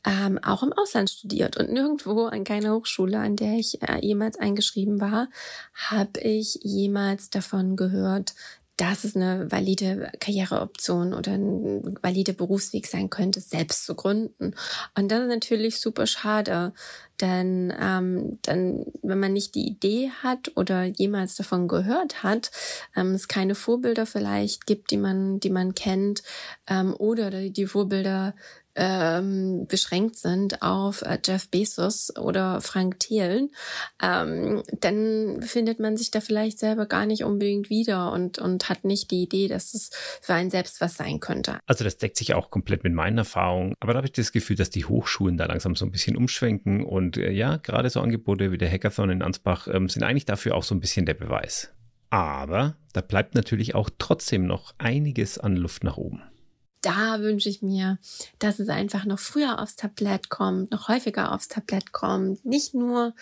ähm, 0.04 0.40
auch 0.44 0.64
im 0.64 0.74
Ausland 0.74 1.12
studiert 1.12 1.58
und 1.58 1.72
nirgendwo 1.72 2.26
an 2.26 2.44
keiner 2.44 2.74
Hochschule, 2.74 3.20
an 3.20 3.36
der 3.36 3.54
ich 3.54 3.82
äh, 3.84 4.00
jemals 4.02 4.40
eingeschrieben 4.40 5.00
war, 5.00 5.30
habe 5.74 6.20
ich 6.22 6.60
jemals 6.64 7.30
davon 7.30 7.76
gehört, 7.76 8.34
dass 8.78 9.04
es 9.04 9.16
eine 9.16 9.52
valide 9.52 10.12
Karriereoption 10.20 11.14
oder 11.14 11.34
ein 11.34 11.98
valider 12.02 12.34
Berufsweg 12.34 12.88
sein 12.88 13.10
könnte, 13.10 13.40
selbst 13.40 13.86
zu 13.86 13.96
gründen. 13.96 14.56
Und 14.98 15.12
das 15.12 15.22
ist 15.22 15.30
natürlich 15.30 15.80
super 15.80 16.08
schade, 16.08 16.74
denn 17.22 17.72
ähm, 17.80 18.40
dann, 18.42 18.86
wenn 19.04 19.20
man 19.20 19.34
nicht 19.34 19.54
die 19.54 19.68
Idee 19.68 20.10
hat 20.24 20.52
oder 20.56 20.86
jemals 20.86 21.36
davon 21.36 21.68
gehört 21.68 22.24
hat, 22.24 22.52
ähm, 22.96 23.14
es 23.14 23.28
keine 23.28 23.54
Vorbilder 23.54 24.08
vielleicht 24.08 24.66
gibt, 24.66 24.90
die 24.90 24.98
man, 24.98 25.40
die 25.40 25.52
man 25.52 25.76
kennt, 25.76 26.24
ähm, 26.68 26.96
oder 26.98 27.30
die 27.30 27.68
Vorbilder 27.68 28.34
ähm, 28.76 29.68
beschränkt 29.68 30.16
sind 30.16 30.62
auf 30.62 31.02
äh, 31.02 31.20
Jeff 31.24 31.50
Bezos 31.50 32.16
oder 32.18 32.62
Frank 32.62 33.00
Thelen, 33.00 33.50
ähm, 34.02 34.64
dann 34.80 35.42
findet 35.42 35.80
man 35.80 35.98
sich 35.98 36.12
da 36.12 36.22
vielleicht 36.22 36.60
selber 36.60 36.86
gar 36.86 37.06
nicht 37.06 37.24
unbedingt 37.24 37.70
wieder 37.70 38.12
und, 38.12 38.40
und 38.40 38.70
hat 38.70 38.84
nicht 38.84 39.12
die 39.12 39.24
Idee, 39.24 39.48
dass 39.48 39.74
es 39.74 39.92
für 40.22 40.34
einen 40.34 40.50
selbst 40.50 40.82
was 40.82 40.96
sein 40.96 41.20
könnte. 41.20 41.60
Also 41.66 41.84
das 41.84 41.98
deckt 41.98 42.18
sich 42.18 42.34
auch 42.34 42.50
komplett 42.50 42.84
mit 42.84 42.94
meinen 42.94 43.18
Erfahrungen, 43.18 43.76
aber 43.80 43.94
da 43.94 43.98
habe 43.98 44.08
ich 44.08 44.14
das 44.14 44.32
Gefühl, 44.32 44.56
dass 44.56 44.70
die 44.70 44.86
Hochschulen 44.86 45.38
da 45.38 45.46
langsam 45.46 45.76
so 45.76 45.86
ein 45.86 45.92
bisschen 45.92 46.16
umschwenken 46.16 46.84
und 46.84 47.18
äh, 47.18 47.32
ja, 47.32 47.58
gerade 47.58 47.90
so 47.90 48.02
Angebote 48.02 48.52
wie 48.52 48.58
der 48.58 48.72
Hackathon 48.72 49.10
in 49.10 49.22
Ansbach 49.22 49.68
ähm, 49.68 49.90
sind 49.90 50.04
eigentlich 50.04 50.26
dafür 50.26 50.56
auch 50.56 50.64
so 50.64 50.76
ein 50.76 50.80
bisschen 50.80 51.06
der 51.06 51.14
Beweis. 51.14 51.72
Aber 52.10 52.76
da 52.94 53.02
bleibt 53.02 53.36
natürlich 53.36 53.74
auch 53.74 53.90
trotzdem 53.98 54.46
noch 54.46 54.74
einiges 54.78 55.38
an 55.38 55.56
Luft 55.56 55.84
nach 55.84 55.98
oben 55.98 56.22
da 56.82 57.22
wünsche 57.22 57.50
ich 57.50 57.62
mir, 57.62 57.98
dass 58.40 58.60
es 58.60 58.70
einfach 58.70 59.06
noch 59.06 59.20
früher 59.20 59.60
aufs 59.60 59.76
Tablett 59.76 60.30
kommt, 60.30 60.72
noch 60.72 60.88
häufiger 60.88 61.34
aufs 61.34 61.48
Tablett 61.48 61.92
kommt. 61.92 62.44
Nicht 62.46 62.74
nur 62.74 63.14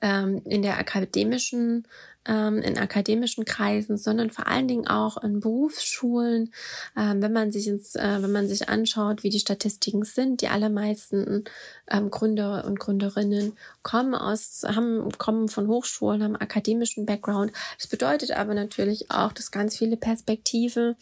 ähm, 0.00 0.42
in 0.44 0.62
der 0.62 0.78
akademischen 0.78 1.86
ähm, 2.26 2.58
in 2.58 2.78
akademischen 2.78 3.44
Kreisen, 3.44 3.96
sondern 3.96 4.30
vor 4.30 4.46
allen 4.46 4.68
Dingen 4.68 4.86
auch 4.86 5.22
in 5.22 5.40
Berufsschulen. 5.40 6.52
Ähm, 6.96 7.22
wenn 7.22 7.32
man 7.32 7.52
sich 7.52 7.66
ins, 7.66 7.94
äh, 7.94 8.22
wenn 8.22 8.32
man 8.32 8.48
sich 8.48 8.68
anschaut, 8.68 9.22
wie 9.22 9.30
die 9.30 9.40
Statistiken 9.40 10.04
sind, 10.04 10.40
die 10.40 10.48
allermeisten 10.48 11.44
ähm, 11.90 12.10
Gründer 12.10 12.64
und 12.64 12.78
Gründerinnen 12.78 13.56
kommen 13.82 14.14
aus, 14.14 14.62
haben, 14.64 15.10
kommen 15.18 15.48
von 15.48 15.68
Hochschulen, 15.68 16.22
haben 16.22 16.36
akademischen 16.36 17.06
Background. 17.06 17.52
Das 17.78 17.88
bedeutet 17.88 18.30
aber 18.32 18.54
natürlich 18.54 19.10
auch, 19.10 19.32
dass 19.32 19.50
ganz 19.50 19.76
viele 19.76 19.96
Perspektiven 19.96 20.96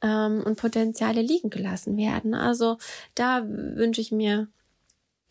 ähm, 0.00 0.42
und 0.44 0.56
Potenziale 0.56 1.22
liegen 1.22 1.50
gelassen 1.50 1.96
werden. 1.96 2.34
Also 2.34 2.78
da 3.14 3.44
wünsche 3.46 4.00
ich 4.00 4.12
mir, 4.12 4.48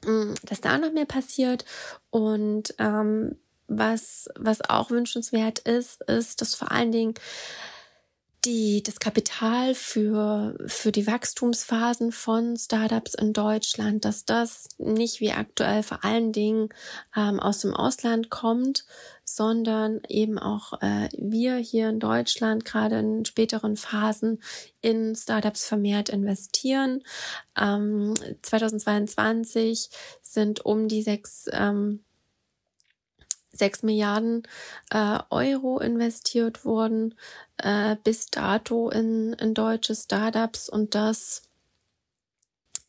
mm, 0.05 0.33
dass 0.43 0.61
da 0.61 0.77
noch 0.77 0.91
mehr 0.91 1.05
passiert 1.05 1.65
und 2.09 2.75
ähm, 2.77 3.37
was, 3.71 4.29
was 4.35 4.61
auch 4.69 4.91
wünschenswert 4.91 5.59
ist, 5.59 6.01
ist, 6.03 6.41
dass 6.41 6.55
vor 6.55 6.71
allen 6.71 6.91
Dingen 6.91 7.13
die, 8.45 8.81
das 8.81 8.99
Kapital 8.99 9.75
für, 9.75 10.55
für 10.65 10.91
die 10.91 11.05
Wachstumsphasen 11.05 12.11
von 12.11 12.57
Startups 12.57 13.13
in 13.13 13.33
Deutschland, 13.33 14.03
dass 14.03 14.25
das 14.25 14.67
nicht 14.79 15.19
wie 15.19 15.31
aktuell 15.31 15.83
vor 15.83 16.03
allen 16.03 16.31
Dingen 16.31 16.69
ähm, 17.15 17.39
aus 17.39 17.59
dem 17.59 17.75
Ausland 17.75 18.31
kommt, 18.31 18.85
sondern 19.23 20.01
eben 20.09 20.39
auch 20.39 20.81
äh, 20.81 21.09
wir 21.17 21.57
hier 21.57 21.89
in 21.89 21.99
Deutschland 21.99 22.65
gerade 22.65 22.97
in 22.99 23.25
späteren 23.25 23.77
Phasen 23.77 24.41
in 24.81 25.15
Startups 25.15 25.65
vermehrt 25.65 26.09
investieren. 26.09 27.03
Ähm, 27.59 28.15
2022 28.41 29.89
sind 30.23 30.65
um 30.65 30.87
die 30.87 31.03
sechs 31.03 31.45
ähm, 31.51 32.03
6 33.53 33.83
Milliarden 33.83 34.43
äh, 34.91 35.19
Euro 35.29 35.79
investiert 35.79 36.65
worden 36.65 37.15
äh, 37.57 37.95
bis 38.03 38.27
dato 38.27 38.89
in, 38.89 39.33
in 39.33 39.53
deutsche 39.53 39.95
Startups. 39.95 40.69
Und 40.69 40.95
das 40.95 41.43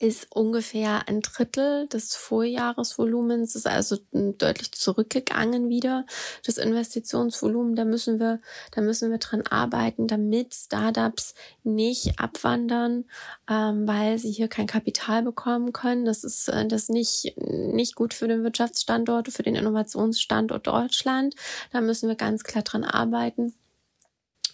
ist 0.02 0.26
ungefähr 0.34 1.08
ein 1.08 1.20
Drittel 1.20 1.86
des 1.86 2.16
Vorjahresvolumens, 2.16 3.54
ist 3.54 3.68
also 3.68 3.98
deutlich 4.10 4.72
zurückgegangen 4.72 5.68
wieder. 5.68 6.06
Das 6.44 6.58
Investitionsvolumen, 6.58 7.76
da 7.76 7.84
müssen 7.84 8.18
wir, 8.18 8.40
da 8.72 8.80
müssen 8.80 9.12
wir 9.12 9.18
dran 9.18 9.42
arbeiten, 9.48 10.08
damit 10.08 10.54
Startups 10.54 11.34
nicht 11.62 12.18
abwandern, 12.18 13.04
ähm, 13.48 13.86
weil 13.86 14.18
sie 14.18 14.32
hier 14.32 14.48
kein 14.48 14.66
Kapital 14.66 15.22
bekommen 15.22 15.72
können. 15.72 16.04
Das 16.04 16.24
ist 16.24 16.48
äh, 16.48 16.66
das 16.66 16.88
nicht, 16.88 17.36
nicht 17.36 17.94
gut 17.94 18.12
für 18.12 18.26
den 18.26 18.42
Wirtschaftsstandort, 18.42 19.28
für 19.28 19.44
den 19.44 19.54
Innovationsstandort 19.54 20.66
Deutschland. 20.66 21.36
Da 21.72 21.80
müssen 21.80 22.08
wir 22.08 22.16
ganz 22.16 22.42
klar 22.42 22.64
dran 22.64 22.82
arbeiten. 22.82 23.54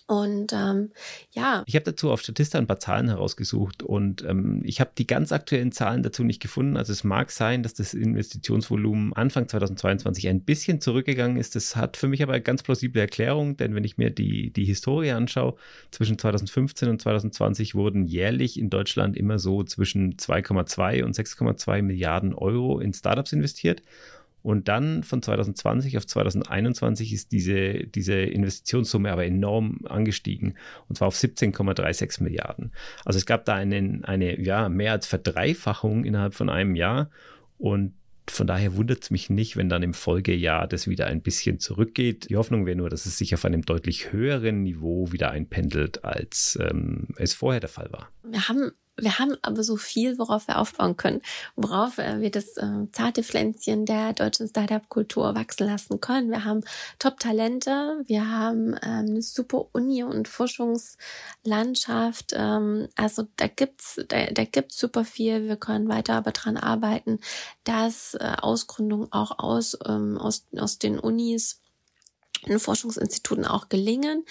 Und 0.08 0.54
ähm, 0.54 0.90
ja. 1.32 1.62
Ich 1.66 1.74
habe 1.74 1.84
dazu 1.84 2.10
auf 2.10 2.22
Statista 2.22 2.56
ein 2.56 2.66
paar 2.66 2.80
Zahlen 2.80 3.08
herausgesucht 3.08 3.82
und 3.82 4.24
ähm, 4.24 4.62
ich 4.64 4.80
habe 4.80 4.90
die 4.96 5.06
ganz 5.06 5.32
aktuellen 5.32 5.70
Zahlen 5.70 6.02
dazu 6.02 6.24
nicht 6.24 6.40
gefunden. 6.40 6.78
Also 6.78 6.94
es 6.94 7.04
mag 7.04 7.30
sein, 7.30 7.62
dass 7.62 7.74
das 7.74 7.92
Investitionsvolumen 7.92 9.12
Anfang 9.12 9.48
2022 9.48 10.28
ein 10.28 10.40
bisschen 10.40 10.80
zurückgegangen 10.80 11.36
ist. 11.36 11.56
Das 11.56 11.76
hat 11.76 11.98
für 11.98 12.08
mich 12.08 12.22
aber 12.22 12.32
eine 12.32 12.42
ganz 12.42 12.62
plausible 12.62 13.02
Erklärung, 13.02 13.58
denn 13.58 13.74
wenn 13.74 13.84
ich 13.84 13.98
mir 13.98 14.08
die, 14.08 14.50
die 14.50 14.64
Historie 14.64 15.10
anschaue, 15.10 15.56
zwischen 15.90 16.18
2015 16.18 16.88
und 16.88 17.02
2020 17.02 17.74
wurden 17.74 18.06
jährlich 18.06 18.58
in 18.58 18.70
Deutschland 18.70 19.14
immer 19.14 19.38
so 19.38 19.62
zwischen 19.62 20.16
2,2 20.16 21.04
und 21.04 21.14
6,2 21.16 21.82
Milliarden 21.82 22.32
Euro 22.32 22.80
in 22.80 22.94
Startups 22.94 23.34
investiert. 23.34 23.82
Und 24.42 24.68
dann 24.68 25.02
von 25.02 25.20
2020 25.20 25.96
auf 25.96 26.06
2021 26.06 27.12
ist 27.12 27.32
diese, 27.32 27.86
diese 27.86 28.14
Investitionssumme 28.14 29.10
aber 29.10 29.24
enorm 29.26 29.80
angestiegen 29.84 30.54
und 30.88 30.96
zwar 30.96 31.08
auf 31.08 31.16
17,36 31.16 32.22
Milliarden. 32.22 32.72
Also 33.04 33.18
es 33.18 33.26
gab 33.26 33.44
da 33.44 33.54
einen, 33.54 34.04
eine 34.04 34.40
ja, 34.40 34.68
mehr 34.68 34.92
als 34.92 35.06
Verdreifachung 35.06 36.04
innerhalb 36.04 36.34
von 36.34 36.48
einem 36.48 36.76
Jahr 36.76 37.10
und 37.58 37.94
von 38.30 38.46
daher 38.46 38.76
wundert 38.76 39.02
es 39.02 39.10
mich 39.10 39.30
nicht, 39.30 39.56
wenn 39.56 39.68
dann 39.68 39.82
im 39.82 39.94
Folgejahr 39.94 40.68
das 40.68 40.86
wieder 40.86 41.06
ein 41.06 41.22
bisschen 41.22 41.58
zurückgeht. 41.58 42.28
Die 42.28 42.36
Hoffnung 42.36 42.66
wäre 42.66 42.76
nur, 42.76 42.90
dass 42.90 43.06
es 43.06 43.18
sich 43.18 43.34
auf 43.34 43.44
einem 43.44 43.62
deutlich 43.62 44.12
höheren 44.12 44.62
Niveau 44.62 45.12
wieder 45.12 45.30
einpendelt, 45.30 46.04
als 46.04 46.58
ähm, 46.60 47.08
es 47.16 47.34
vorher 47.34 47.60
der 47.60 47.70
Fall 47.70 47.90
war. 47.90 48.10
Wir 48.22 48.48
haben 48.48 48.72
wir 48.98 49.18
haben 49.18 49.36
aber 49.42 49.62
so 49.62 49.76
viel, 49.76 50.18
worauf 50.18 50.48
wir 50.48 50.58
aufbauen 50.58 50.96
können, 50.96 51.22
worauf 51.56 51.98
äh, 51.98 52.20
wir 52.20 52.30
das 52.30 52.56
äh, 52.56 52.86
zarte 52.92 53.22
Pflänzchen 53.22 53.86
der 53.86 54.12
deutschen 54.12 54.48
Startup-Kultur 54.48 55.34
wachsen 55.34 55.66
lassen 55.66 56.00
können. 56.00 56.30
Wir 56.30 56.44
haben 56.44 56.62
Top-Talente, 56.98 58.02
wir 58.06 58.30
haben 58.30 58.74
ähm, 58.82 59.06
eine 59.08 59.22
super 59.22 59.66
Uni- 59.72 60.02
und 60.02 60.28
Forschungslandschaft. 60.28 62.32
Ähm, 62.34 62.88
also 62.96 63.26
da 63.36 63.46
gibt's, 63.46 64.00
da, 64.08 64.26
da 64.26 64.44
gibt's 64.44 64.78
super 64.78 65.04
viel. 65.04 65.44
Wir 65.44 65.56
können 65.56 65.88
weiter 65.88 66.14
aber 66.14 66.32
dran 66.32 66.56
arbeiten, 66.56 67.20
dass 67.64 68.14
äh, 68.14 68.36
Ausgründungen 68.40 69.12
auch 69.12 69.38
aus, 69.38 69.78
ähm, 69.86 70.18
aus, 70.18 70.46
aus 70.56 70.78
den 70.78 70.98
Unis 70.98 71.60
in 72.46 72.58
Forschungsinstituten 72.58 73.44
auch 73.44 73.68
gelingen 73.68 74.24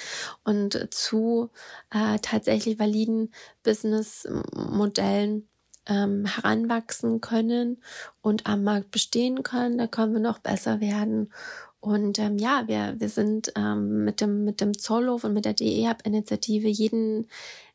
und 0.43 0.87
zu 0.93 1.49
äh, 1.91 2.19
tatsächlich 2.21 2.79
validen 2.79 3.31
Businessmodellen 3.63 5.47
ähm, 5.87 6.25
heranwachsen 6.25 7.21
können 7.21 7.81
und 8.21 8.45
am 8.45 8.63
Markt 8.63 8.91
bestehen 8.91 9.43
können. 9.43 9.77
Da 9.77 9.87
können 9.87 10.13
wir 10.13 10.19
noch 10.19 10.39
besser 10.39 10.81
werden. 10.81 11.31
Und 11.79 12.19
ähm, 12.19 12.37
ja, 12.37 12.63
wir, 12.67 12.95
wir 12.97 13.09
sind 13.09 13.53
ähm, 13.55 14.03
mit 14.03 14.19
dem, 14.19 14.43
mit 14.43 14.61
dem 14.61 14.77
Zollhof 14.77 15.23
und 15.23 15.33
mit 15.33 15.45
der 15.45 15.53
DE-Hub-Initiative 15.53 16.67
jeden 16.67 17.27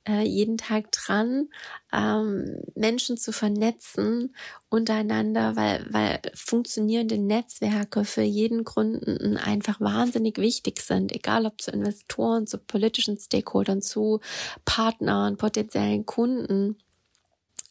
äh, 0.09 0.23
jeden 0.23 0.59
Tag 0.59 0.91
dran, 0.93 1.49
ähm, 1.93 2.63
Menschen 2.75 3.17
zu 3.17 3.33
vernetzen 3.33 4.35
untereinander, 4.69 5.57
weil, 5.57 5.87
weil 5.91 6.21
funktionierende 6.35 7.19
Netzwerke 7.19 8.05
für 8.05 8.23
jeden 8.23 8.65
Kunden 8.65 9.37
einfach 9.37 9.81
wahnsinnig 9.81 10.39
wichtig 10.39 10.81
sind, 10.81 11.13
egal 11.13 11.47
ob 11.47 11.61
zu 11.61 11.71
Investoren, 11.71 12.47
zu 12.47 12.59
politischen 12.59 13.19
Stakeholdern, 13.19 13.83
zu 13.83 14.21
Partnern, 14.65 15.37
potenziellen 15.37 16.07
Kunden 16.07 16.77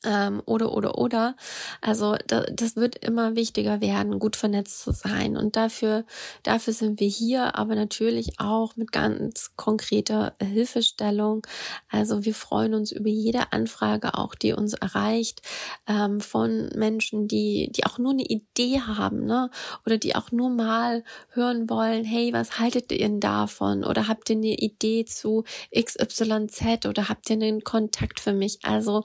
ähm, 0.05 0.41
oder 0.45 0.73
oder 0.73 0.97
oder. 0.97 1.35
Also 1.81 2.15
da, 2.27 2.41
das 2.51 2.75
wird 2.75 2.95
immer 3.03 3.35
wichtiger 3.35 3.81
werden, 3.81 4.19
gut 4.19 4.35
vernetzt 4.35 4.81
zu 4.81 4.91
sein. 4.91 5.37
Und 5.37 5.55
dafür, 5.55 6.05
dafür 6.43 6.73
sind 6.73 6.99
wir 6.99 7.07
hier, 7.07 7.55
aber 7.55 7.75
natürlich 7.75 8.39
auch 8.39 8.75
mit 8.75 8.91
ganz 8.91 9.51
konkreter 9.55 10.33
Hilfestellung. 10.41 11.45
Also 11.89 12.25
wir 12.25 12.33
freuen 12.33 12.73
uns 12.73 12.91
über 12.91 13.09
jede 13.09 13.51
Anfrage, 13.51 14.15
auch 14.15 14.35
die 14.35 14.53
uns 14.53 14.73
erreicht, 14.73 15.41
ähm, 15.87 16.21
von 16.21 16.69
Menschen, 16.75 17.27
die, 17.27 17.71
die 17.71 17.85
auch 17.85 17.97
nur 17.97 18.11
eine 18.11 18.23
Idee 18.23 18.81
haben, 18.81 19.25
ne? 19.25 19.49
Oder 19.85 19.97
die 19.97 20.15
auch 20.15 20.31
nur 20.31 20.49
mal 20.49 21.03
hören 21.29 21.69
wollen, 21.69 22.03
hey, 22.03 22.33
was 22.33 22.59
haltet 22.59 22.91
ihr 22.91 22.99
denn 22.99 23.19
davon? 23.19 23.83
Oder 23.83 24.07
habt 24.07 24.29
ihr 24.29 24.35
eine 24.35 24.55
Idee 24.55 25.05
zu 25.05 25.43
XYZ 25.75 26.85
oder 26.87 27.09
habt 27.09 27.29
ihr 27.29 27.35
einen 27.35 27.63
Kontakt 27.63 28.19
für 28.19 28.33
mich? 28.33 28.59
Also 28.63 29.03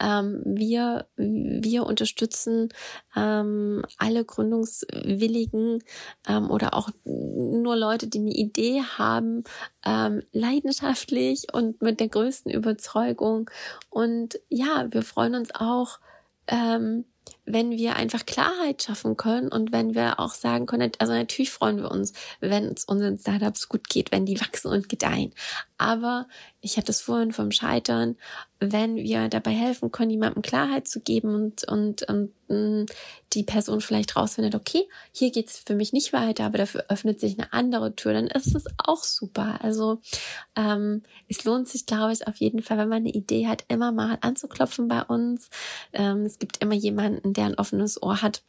ähm, 0.00 0.27
ähm, 0.28 0.42
wir, 0.44 1.06
wir 1.16 1.86
unterstützen 1.86 2.68
ähm, 3.16 3.82
alle 3.98 4.24
Gründungswilligen 4.24 5.82
ähm, 6.28 6.50
oder 6.50 6.74
auch 6.74 6.90
nur 7.04 7.76
Leute, 7.76 8.06
die 8.08 8.18
eine 8.18 8.34
Idee 8.34 8.82
haben, 8.82 9.44
ähm, 9.84 10.22
leidenschaftlich 10.32 11.52
und 11.52 11.82
mit 11.82 12.00
der 12.00 12.08
größten 12.08 12.52
Überzeugung. 12.52 13.50
Und 13.90 14.40
ja, 14.48 14.86
wir 14.90 15.02
freuen 15.02 15.34
uns 15.34 15.50
auch, 15.54 15.98
ähm, 16.46 17.04
wenn 17.44 17.70
wir 17.70 17.96
einfach 17.96 18.26
Klarheit 18.26 18.82
schaffen 18.82 19.16
können 19.16 19.48
und 19.48 19.72
wenn 19.72 19.94
wir 19.94 20.20
auch 20.20 20.34
sagen 20.34 20.66
können, 20.66 20.92
also 20.98 21.12
natürlich 21.12 21.50
freuen 21.50 21.78
wir 21.78 21.90
uns, 21.90 22.12
wenn 22.40 22.64
es 22.64 22.84
unseren 22.84 23.18
Startups 23.18 23.68
gut 23.68 23.88
geht, 23.88 24.12
wenn 24.12 24.26
die 24.26 24.40
wachsen 24.40 24.70
und 24.70 24.88
gedeihen. 24.88 25.32
Aber 25.78 26.26
ich 26.60 26.76
hatte 26.76 26.90
es 26.90 27.00
vorhin 27.00 27.32
vom 27.32 27.52
Scheitern, 27.52 28.16
wenn 28.58 28.96
wir 28.96 29.28
dabei 29.28 29.52
helfen 29.52 29.92
können, 29.92 30.10
jemandem 30.10 30.42
Klarheit 30.42 30.88
zu 30.88 31.00
geben 31.00 31.34
und, 31.34 31.64
und, 31.68 32.02
und 32.02 32.32
mm, 32.48 32.86
die 33.32 33.44
Person 33.44 33.80
vielleicht 33.80 34.16
rausfindet, 34.16 34.56
okay, 34.56 34.88
hier 35.12 35.30
geht's 35.30 35.62
für 35.64 35.76
mich 35.76 35.92
nicht 35.92 36.12
weiter, 36.12 36.44
aber 36.44 36.58
dafür 36.58 36.84
öffnet 36.88 37.20
sich 37.20 37.38
eine 37.38 37.52
andere 37.52 37.94
Tür, 37.94 38.12
dann 38.12 38.26
ist 38.26 38.56
es 38.56 38.64
auch 38.78 39.04
super. 39.04 39.60
Also 39.62 40.00
ähm, 40.56 41.04
es 41.28 41.44
lohnt 41.44 41.68
sich, 41.68 41.86
glaube 41.86 42.12
ich, 42.12 42.26
auf 42.26 42.36
jeden 42.36 42.62
Fall, 42.62 42.78
wenn 42.78 42.88
man 42.88 42.98
eine 42.98 43.12
Idee 43.12 43.46
hat, 43.46 43.64
immer 43.68 43.92
mal 43.92 44.18
anzuklopfen 44.20 44.88
bei 44.88 45.02
uns. 45.02 45.48
Ähm, 45.92 46.24
es 46.26 46.40
gibt 46.40 46.60
immer 46.60 46.74
jemanden, 46.74 47.32
der 47.32 47.46
ein 47.46 47.58
offenes 47.58 48.02
Ohr 48.02 48.20
hat 48.20 48.42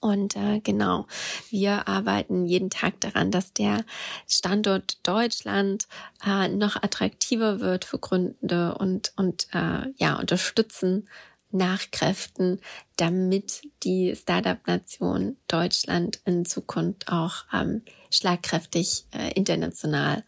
und 0.00 0.36
äh, 0.36 0.60
genau, 0.60 1.06
wir 1.50 1.88
arbeiten 1.88 2.46
jeden 2.46 2.70
Tag 2.70 3.00
daran, 3.00 3.30
dass 3.30 3.52
der 3.52 3.84
Standort 4.28 5.06
Deutschland 5.06 5.86
äh, 6.24 6.48
noch 6.48 6.76
attraktiver 6.76 7.60
wird 7.60 7.84
für 7.84 7.98
Gründende 7.98 8.74
und, 8.76 9.12
und 9.16 9.48
äh, 9.52 9.92
ja, 9.96 10.18
unterstützen 10.18 11.08
Nachkräften, 11.50 12.60
damit 12.96 13.62
die 13.82 14.14
Startup-Nation 14.14 15.36
Deutschland 15.48 16.20
in 16.24 16.44
Zukunft 16.44 17.08
auch 17.08 17.44
ähm, 17.52 17.82
schlagkräftig 18.10 19.06
äh, 19.12 19.32
international 19.32 20.24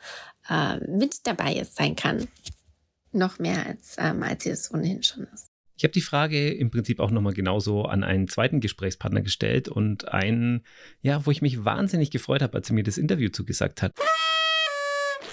äh, 0.48 0.78
mit 0.86 1.26
dabei 1.26 1.64
sein 1.64 1.96
kann. 1.96 2.28
Noch 3.12 3.38
mehr 3.38 3.66
als, 3.66 3.96
ähm, 3.98 4.22
als 4.22 4.44
sie 4.44 4.50
es 4.50 4.72
ohnehin 4.72 5.02
schon 5.02 5.26
ist. 5.32 5.50
Ich 5.78 5.84
habe 5.84 5.92
die 5.92 6.00
Frage 6.00 6.50
im 6.50 6.72
Prinzip 6.72 6.98
auch 6.98 7.12
nochmal 7.12 7.34
genauso 7.34 7.84
an 7.84 8.02
einen 8.02 8.26
zweiten 8.26 8.58
Gesprächspartner 8.58 9.20
gestellt 9.20 9.68
und 9.68 10.08
einen, 10.08 10.64
ja, 11.02 11.24
wo 11.24 11.30
ich 11.30 11.40
mich 11.40 11.64
wahnsinnig 11.64 12.10
gefreut 12.10 12.42
habe, 12.42 12.58
als 12.58 12.68
er 12.68 12.74
mir 12.74 12.82
das 12.82 12.98
Interview 12.98 13.28
zugesagt 13.28 13.80
hat. 13.80 13.94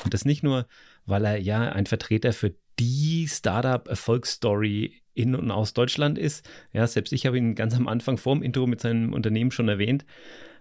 Und 0.04 0.14
das 0.14 0.24
nicht 0.24 0.44
nur, 0.44 0.68
weil 1.08 1.26
er 1.26 1.42
ja 1.42 1.72
ein 1.72 1.88
Vertreter 1.88 2.32
für 2.32 2.54
die 2.78 3.28
Startup-Erfolgsstory 3.28 5.02
in 5.16 5.34
und 5.34 5.50
aus 5.50 5.74
Deutschland 5.74 6.20
ist. 6.20 6.48
Ja, 6.74 6.86
selbst 6.86 7.12
ich 7.12 7.26
habe 7.26 7.40
ihn 7.40 7.56
ganz 7.56 7.76
am 7.76 7.88
Anfang 7.88 8.18
vor 8.18 8.36
dem 8.36 8.44
Intro 8.44 8.68
mit 8.68 8.82
seinem 8.82 9.14
Unternehmen 9.14 9.50
schon 9.50 9.68
erwähnt. 9.68 10.06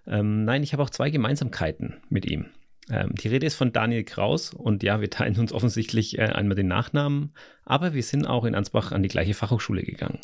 Ähm, 0.06 0.46
nein, 0.46 0.62
ich 0.62 0.72
habe 0.72 0.82
auch 0.82 0.90
zwei 0.90 1.10
Gemeinsamkeiten 1.10 1.98
mit 2.08 2.24
ihm. 2.24 2.46
Ähm, 2.90 3.14
die 3.14 3.28
Rede 3.28 3.46
ist 3.46 3.54
von 3.54 3.72
Daniel 3.72 4.04
Kraus 4.04 4.52
und 4.52 4.82
ja, 4.82 5.00
wir 5.00 5.10
teilen 5.10 5.38
uns 5.38 5.52
offensichtlich 5.52 6.18
äh, 6.18 6.22
einmal 6.22 6.56
den 6.56 6.68
Nachnamen, 6.68 7.32
aber 7.64 7.94
wir 7.94 8.02
sind 8.02 8.26
auch 8.26 8.44
in 8.44 8.54
Ansbach 8.54 8.92
an 8.92 9.02
die 9.02 9.08
gleiche 9.08 9.34
Fachhochschule 9.34 9.82
gegangen. 9.82 10.20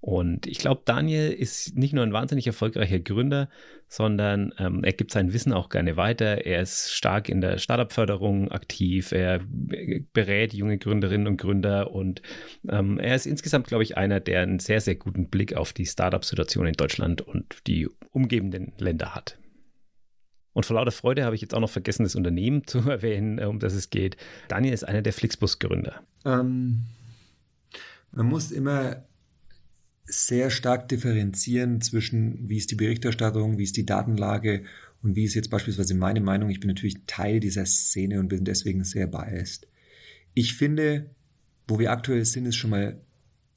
Und 0.00 0.46
ich 0.46 0.58
glaube, 0.58 0.82
Daniel 0.84 1.32
ist 1.32 1.76
nicht 1.76 1.92
nur 1.92 2.04
ein 2.04 2.12
wahnsinnig 2.12 2.46
erfolgreicher 2.46 3.00
Gründer, 3.00 3.48
sondern 3.88 4.52
ähm, 4.58 4.84
er 4.84 4.92
gibt 4.92 5.10
sein 5.10 5.32
Wissen 5.32 5.52
auch 5.52 5.68
gerne 5.68 5.96
weiter. 5.96 6.46
Er 6.46 6.62
ist 6.62 6.92
stark 6.92 7.28
in 7.28 7.40
der 7.40 7.58
Startup-Förderung 7.58 8.52
aktiv. 8.52 9.10
Er 9.10 9.40
berät 10.12 10.54
junge 10.54 10.78
Gründerinnen 10.78 11.26
und 11.26 11.38
Gründer 11.38 11.90
und 11.90 12.22
ähm, 12.68 13.00
er 13.00 13.16
ist 13.16 13.26
insgesamt, 13.26 13.66
glaube 13.66 13.82
ich, 13.82 13.96
einer, 13.96 14.20
der 14.20 14.42
einen 14.42 14.60
sehr, 14.60 14.80
sehr 14.80 14.94
guten 14.94 15.28
Blick 15.28 15.56
auf 15.56 15.72
die 15.72 15.86
Startup-Situation 15.86 16.66
in 16.66 16.74
Deutschland 16.74 17.22
und 17.22 17.66
die 17.66 17.88
umgebenden 18.12 18.74
Länder 18.78 19.14
hat. 19.14 19.38
Und 20.56 20.64
vor 20.64 20.76
lauter 20.76 20.90
Freude 20.90 21.26
habe 21.26 21.34
ich 21.34 21.42
jetzt 21.42 21.52
auch 21.52 21.60
noch 21.60 21.68
vergessen, 21.68 22.04
das 22.04 22.14
Unternehmen 22.14 22.66
zu 22.66 22.78
erwähnen, 22.88 23.38
äh, 23.38 23.44
um 23.44 23.58
das 23.58 23.74
es 23.74 23.90
geht. 23.90 24.16
Daniel 24.48 24.72
ist 24.72 24.84
einer 24.84 25.02
der 25.02 25.12
Flixbus-Gründer. 25.12 26.00
Ähm, 26.24 26.86
man 28.10 28.24
muss 28.24 28.52
immer 28.52 29.04
sehr 30.06 30.48
stark 30.48 30.88
differenzieren 30.88 31.82
zwischen, 31.82 32.48
wie 32.48 32.56
ist 32.56 32.70
die 32.70 32.74
Berichterstattung, 32.74 33.58
wie 33.58 33.64
ist 33.64 33.76
die 33.76 33.84
Datenlage 33.84 34.64
und 35.02 35.14
wie 35.14 35.24
ist 35.24 35.34
jetzt 35.34 35.50
beispielsweise 35.50 35.94
meine 35.94 36.22
Meinung. 36.22 36.48
Ich 36.48 36.60
bin 36.60 36.68
natürlich 36.68 36.96
Teil 37.06 37.38
dieser 37.38 37.66
Szene 37.66 38.18
und 38.18 38.28
bin 38.28 38.46
deswegen 38.46 38.82
sehr 38.82 39.06
biased. 39.06 39.68
Ich 40.32 40.54
finde, 40.54 41.10
wo 41.68 41.78
wir 41.78 41.90
aktuell 41.90 42.24
sind, 42.24 42.46
ist 42.46 42.56
schon 42.56 42.70
mal 42.70 42.98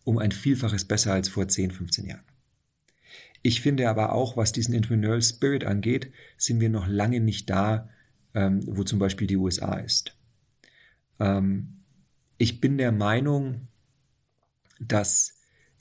um 0.03 0.17
ein 0.17 0.33
Vielfaches 0.33 0.83
besser 0.83 1.13
als 1.13 1.29
vor 1.29 1.47
10, 1.47 1.71
15 1.71 2.07
Jahren. 2.07 2.25
Ich 3.41 3.61
finde 3.61 3.89
aber 3.89 4.13
auch, 4.13 4.37
was 4.37 4.51
diesen 4.51 4.73
Entrepreneurial 4.73 5.21
Spirit 5.21 5.63
angeht, 5.63 6.11
sind 6.37 6.59
wir 6.59 6.69
noch 6.69 6.87
lange 6.87 7.19
nicht 7.19 7.49
da, 7.49 7.89
ähm, 8.33 8.61
wo 8.65 8.83
zum 8.83 8.99
Beispiel 8.99 9.27
die 9.27 9.37
USA 9.37 9.75
ist. 9.75 10.15
Ähm, 11.19 11.79
ich 12.37 12.61
bin 12.61 12.77
der 12.77 12.91
Meinung, 12.91 13.67
dass 14.79 15.39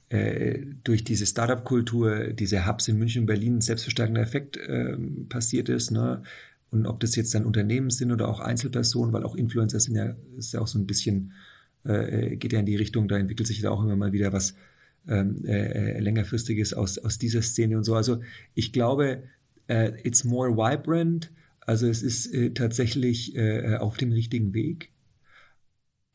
äh, 0.09 0.64
durch 0.85 1.05
diese 1.05 1.27
Startup-Kultur, 1.27 2.29
diese 2.33 2.66
Hubs 2.66 2.88
in 2.88 2.99
München 2.99 3.23
und 3.23 3.27
Berlin 3.27 3.59
ein 3.59 3.61
selbstverstärkender 3.61 4.23
Effekt 4.23 4.57
äh, 4.57 4.97
passiert 5.29 5.68
ist. 5.68 5.90
Ne? 5.90 6.23
Und 6.71 6.87
ob 6.87 7.01
das 7.01 7.16
jetzt 7.16 7.35
dann 7.35 7.44
Unternehmen 7.44 7.90
sind 7.90 8.12
oder 8.12 8.29
auch 8.29 8.40
Einzelpersonen, 8.40 9.12
weil 9.12 9.25
auch 9.25 9.35
Influencer 9.35 9.81
sind 9.81 9.97
ja, 9.97 10.16
ist 10.37 10.53
ja 10.53 10.61
auch 10.61 10.66
so 10.66 10.79
ein 10.79 10.87
bisschen, 10.87 11.33
äh, 11.85 12.37
geht 12.37 12.53
ja 12.53 12.61
in 12.61 12.66
die 12.66 12.77
Richtung, 12.77 13.09
da 13.09 13.18
entwickelt 13.18 13.47
sich 13.47 13.61
da 13.61 13.71
auch 13.71 13.83
immer 13.83 13.97
mal 13.97 14.12
wieder 14.12 14.33
was 14.33 14.55
äh, 15.09 15.97
äh, 15.97 16.01
längerfristiges 16.01 16.75
aus, 16.75 16.99
aus 16.99 17.18
dieser 17.18 17.42
Szene 17.42 17.77
und 17.77 17.85
so. 17.85 17.94
Also 17.94 18.21
ich 18.55 18.73
glaube, 18.73 19.25
äh, 19.66 19.92
it's 20.03 20.25
more 20.25 20.57
vibrant. 20.57 21.33
Also 21.61 21.87
es 21.88 22.03
ist 22.03 22.33
äh, 22.33 22.51
tatsächlich 22.51 23.37
äh, 23.37 23.77
auf 23.77 23.97
dem 23.97 24.12
richtigen 24.12 24.55
Weg. 24.55 24.90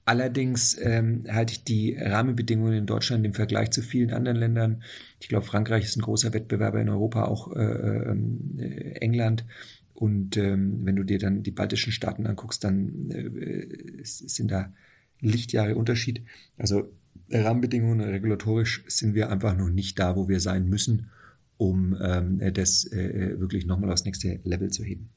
Allerdings 0.05 0.77
ähm, 0.81 1.23
halte 1.29 1.53
ich 1.53 1.63
die 1.63 1.95
Rahmenbedingungen 1.97 2.73
in 2.73 2.85
Deutschland 2.85 3.25
im 3.25 3.33
Vergleich 3.33 3.71
zu 3.71 3.81
vielen 3.81 4.11
anderen 4.11 4.37
Ländern, 4.37 4.83
ich 5.21 5.29
glaube, 5.29 5.45
Frankreich 5.45 5.85
ist 5.85 5.95
ein 5.95 6.01
großer 6.01 6.33
Wettbewerber 6.33 6.81
in 6.81 6.89
Europa, 6.89 7.23
auch 7.23 7.55
äh, 7.55 7.61
ähm, 7.61 8.57
äh, 8.59 8.95
England. 8.99 9.45
Und 9.93 10.35
ähm, 10.35 10.81
wenn 10.83 10.97
du 10.97 11.03
dir 11.03 11.19
dann 11.19 11.43
die 11.43 11.51
baltischen 11.51 11.93
Staaten 11.93 12.27
anguckst, 12.27 12.63
dann 12.65 13.09
äh, 13.11 14.03
sind 14.03 14.51
da 14.51 14.73
Lichtjahre 15.21 15.75
Unterschied. 15.75 16.23
Also 16.57 16.91
Rahmenbedingungen 17.33 18.01
regulatorisch 18.01 18.83
sind 18.87 19.15
wir 19.15 19.29
einfach 19.29 19.55
noch 19.57 19.69
nicht 19.69 19.99
da, 19.99 20.15
wo 20.15 20.27
wir 20.27 20.39
sein 20.39 20.69
müssen, 20.69 21.09
um 21.57 21.97
ähm, 22.01 22.41
das 22.53 22.85
äh, 22.91 23.39
wirklich 23.39 23.65
nochmal 23.65 23.91
aufs 23.91 24.05
nächste 24.05 24.39
Level 24.43 24.69
zu 24.69 24.83
heben 24.83 25.09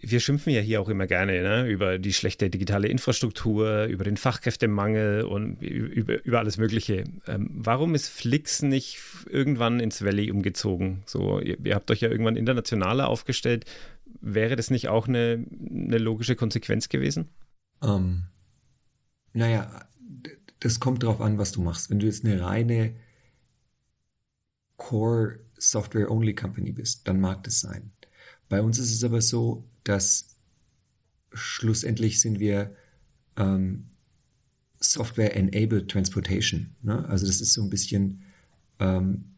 wir 0.00 0.20
schimpfen 0.20 0.52
ja 0.52 0.60
hier 0.60 0.80
auch 0.80 0.88
immer 0.88 1.06
gerne 1.06 1.42
ne, 1.42 1.68
über 1.68 1.98
die 1.98 2.12
schlechte 2.12 2.48
digitale 2.50 2.88
Infrastruktur, 2.88 3.84
über 3.84 4.04
den 4.04 4.16
Fachkräftemangel 4.16 5.24
und 5.24 5.60
über, 5.62 6.24
über 6.24 6.38
alles 6.38 6.56
Mögliche. 6.56 7.04
Ähm, 7.26 7.50
warum 7.52 7.94
ist 7.94 8.08
Flix 8.08 8.62
nicht 8.62 8.98
irgendwann 9.28 9.80
ins 9.80 10.04
Valley 10.04 10.30
umgezogen? 10.30 11.02
So, 11.06 11.40
ihr, 11.40 11.58
ihr, 11.64 11.74
habt 11.74 11.90
euch 11.90 12.00
ja 12.00 12.08
irgendwann 12.08 12.36
internationaler 12.36 13.08
aufgestellt. 13.08 13.66
Wäre 14.20 14.56
das 14.56 14.70
nicht 14.70 14.88
auch 14.88 15.06
eine, 15.06 15.44
eine 15.70 15.98
logische 15.98 16.36
Konsequenz 16.36 16.88
gewesen? 16.88 17.28
Um, 17.80 17.90
ähm, 17.90 18.22
naja, 19.34 19.86
das 20.64 20.80
kommt 20.80 21.02
darauf 21.02 21.20
an, 21.20 21.36
was 21.36 21.52
du 21.52 21.60
machst. 21.60 21.90
Wenn 21.90 21.98
du 21.98 22.06
jetzt 22.06 22.24
eine 22.24 22.40
reine 22.40 22.96
Core 24.78 25.40
Software 25.58 26.10
Only 26.10 26.34
Company 26.34 26.72
bist, 26.72 27.06
dann 27.06 27.20
mag 27.20 27.44
das 27.44 27.60
sein. 27.60 27.92
Bei 28.48 28.62
uns 28.62 28.78
ist 28.78 28.90
es 28.90 29.04
aber 29.04 29.20
so, 29.20 29.68
dass 29.84 30.38
schlussendlich 31.34 32.18
sind 32.18 32.40
wir 32.40 32.74
ähm, 33.36 33.90
Software-Enabled 34.80 35.90
Transportation. 35.90 36.74
Ne? 36.80 37.06
Also 37.10 37.26
das 37.26 37.42
ist 37.42 37.52
so 37.52 37.62
ein 37.62 37.68
bisschen 37.68 38.22
ähm, 38.78 39.34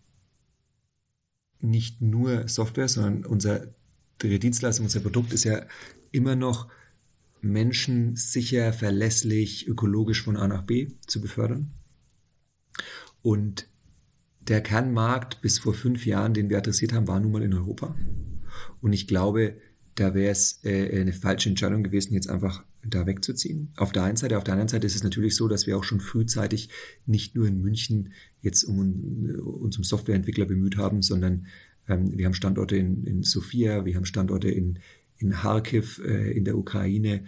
nicht 1.61 2.01
nur 2.03 2.47
Software, 2.47 2.89
sondern 2.89 3.25
unsere 3.27 3.75
Dienstleistung, 4.23 4.87
unser 4.87 5.01
Produkt 5.01 5.33
ist 5.33 5.43
ja 5.43 5.67
immer 6.13 6.37
noch 6.37 6.69
Menschen 7.47 8.17
sicher, 8.17 8.73
verlässlich, 8.73 9.67
ökologisch 9.67 10.23
von 10.23 10.37
A 10.37 10.47
nach 10.49 10.63
B 10.63 10.89
zu 11.07 11.21
befördern. 11.21 11.73
Und 13.23 13.69
der 14.41 14.61
Kernmarkt 14.61 15.43
bis 15.43 15.59
vor 15.59 15.75
fünf 15.75 16.07
Jahren, 16.07 16.35
den 16.35 16.49
wir 16.49 16.59
adressiert 16.59 16.93
haben, 16.93 17.09
war 17.09 17.19
nun 17.19 17.33
mal 17.33 17.43
in 17.43 17.55
Europa. 17.55 17.97
Und 18.81 18.93
ich 18.93 19.09
glaube, 19.09 19.57
da 19.97 20.15
wäre 20.15 20.31
es 20.31 20.61
äh, 20.63 21.01
eine 21.01 21.13
falsche 21.13 21.49
Entscheidung 21.49 21.83
gewesen, 21.83 22.15
jetzt 22.15 22.29
einfach 22.29 22.65
da 22.85 23.07
wegzuziehen. 23.07 23.73
Auf 23.77 23.93
der 23.93 24.05
einen 24.05 24.17
Seite, 24.17 24.37
auf 24.39 24.45
der 24.45 24.55
anderen 24.55 24.69
Seite 24.69 24.87
ist 24.87 24.95
es 24.95 25.03
natürlich 25.03 25.35
so, 25.35 25.49
dass 25.49 25.67
wir 25.67 25.77
auch 25.77 25.85
schon 25.85 26.01
frühzeitig 26.01 26.69
nicht 27.07 27.35
nur 27.35 27.49
in 27.49 27.61
München 27.61 28.13
jetzt 28.41 28.65
um 28.65 28.79
uns 28.79 29.77
um 29.77 29.85
Softwareentwickler 29.85 30.45
bemüht 30.45 30.77
haben, 30.77 31.03
sondern 31.03 31.47
ähm, 31.89 32.17
wir 32.17 32.27
haben 32.27 32.35
Standorte 32.35 32.77
in, 32.77 33.05
in 33.05 33.23
Sofia, 33.23 33.85
wir 33.85 33.97
haben 33.97 34.05
Standorte 34.05 34.49
in, 34.49 34.79
in 35.19 35.31
Kharkiv 35.31 36.01
äh, 36.05 36.33
in 36.33 36.45
der 36.45 36.59
Ukraine 36.59 37.25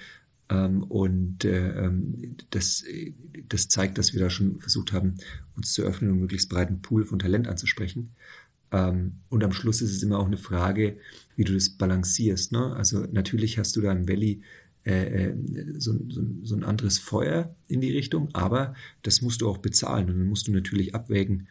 ähm, 0.51 0.83
und 0.85 1.45
äh, 1.45 1.85
ähm, 1.85 2.37
das, 2.51 2.85
das 3.49 3.69
zeigt, 3.69 3.99
dass 3.99 4.13
wir 4.15 4.21
da 4.21 4.31
schon 4.31 4.61
versucht 4.61 4.93
haben, 4.93 5.15
uns 5.57 5.73
zu 5.73 5.83
öffnen 5.83 6.11
und 6.11 6.15
einen 6.15 6.23
möglichst 6.23 6.49
breiten 6.49 6.81
Pool 6.81 7.05
von 7.05 7.19
Talent 7.19 7.49
anzusprechen. 7.49 8.11
Ähm, 8.71 9.13
und 9.29 9.45
am 9.45 9.53
Schluss 9.53 9.81
ist 9.81 9.93
es 9.93 10.03
immer 10.03 10.19
auch 10.19 10.27
eine 10.27 10.39
Frage, 10.39 10.99
wie 11.37 11.45
du 11.45 11.55
das 11.55 11.71
balancierst. 11.71 12.53
Ne? 12.53 12.75
Also 12.77 13.07
natürlich 13.13 13.59
hast 13.59 13.77
du 13.77 13.81
da 13.81 13.93
im 13.93 14.09
Valley 14.09 14.43
äh, 14.85 15.27
äh, 15.27 15.35
so, 15.77 15.93
so, 16.09 16.23
so, 16.43 16.57
ein 16.57 16.65
anderes 16.65 16.99
Feuer 16.99 17.55
in 17.67 17.81
die 17.81 17.93
Richtung, 17.93 18.31
aber 18.33 18.75
das 19.03 19.21
musst 19.21 19.43
du 19.43 19.49
auch 19.49 19.59
bezahlen 19.59 20.09
und 20.09 20.19
dann 20.19 20.29
musst 20.29 20.49
du 20.49 20.53
natürlich 20.53 20.95
abwägen, 20.95 21.49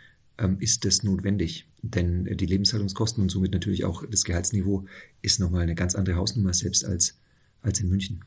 ist 0.59 0.85
das 0.85 1.03
notwendig? 1.03 1.67
Denn 1.81 2.25
die 2.25 2.45
Lebenshaltungskosten 2.45 3.21
und 3.21 3.29
somit 3.29 3.53
natürlich 3.53 3.85
auch 3.85 4.03
das 4.09 4.23
Gehaltsniveau 4.23 4.85
ist 5.21 5.39
nochmal 5.39 5.63
eine 5.63 5.75
ganz 5.75 5.95
andere 5.95 6.15
Hausnummer 6.15 6.53
selbst 6.53 6.85
als, 6.85 7.19
als 7.61 7.79
in 7.79 7.89
München. 7.89 8.23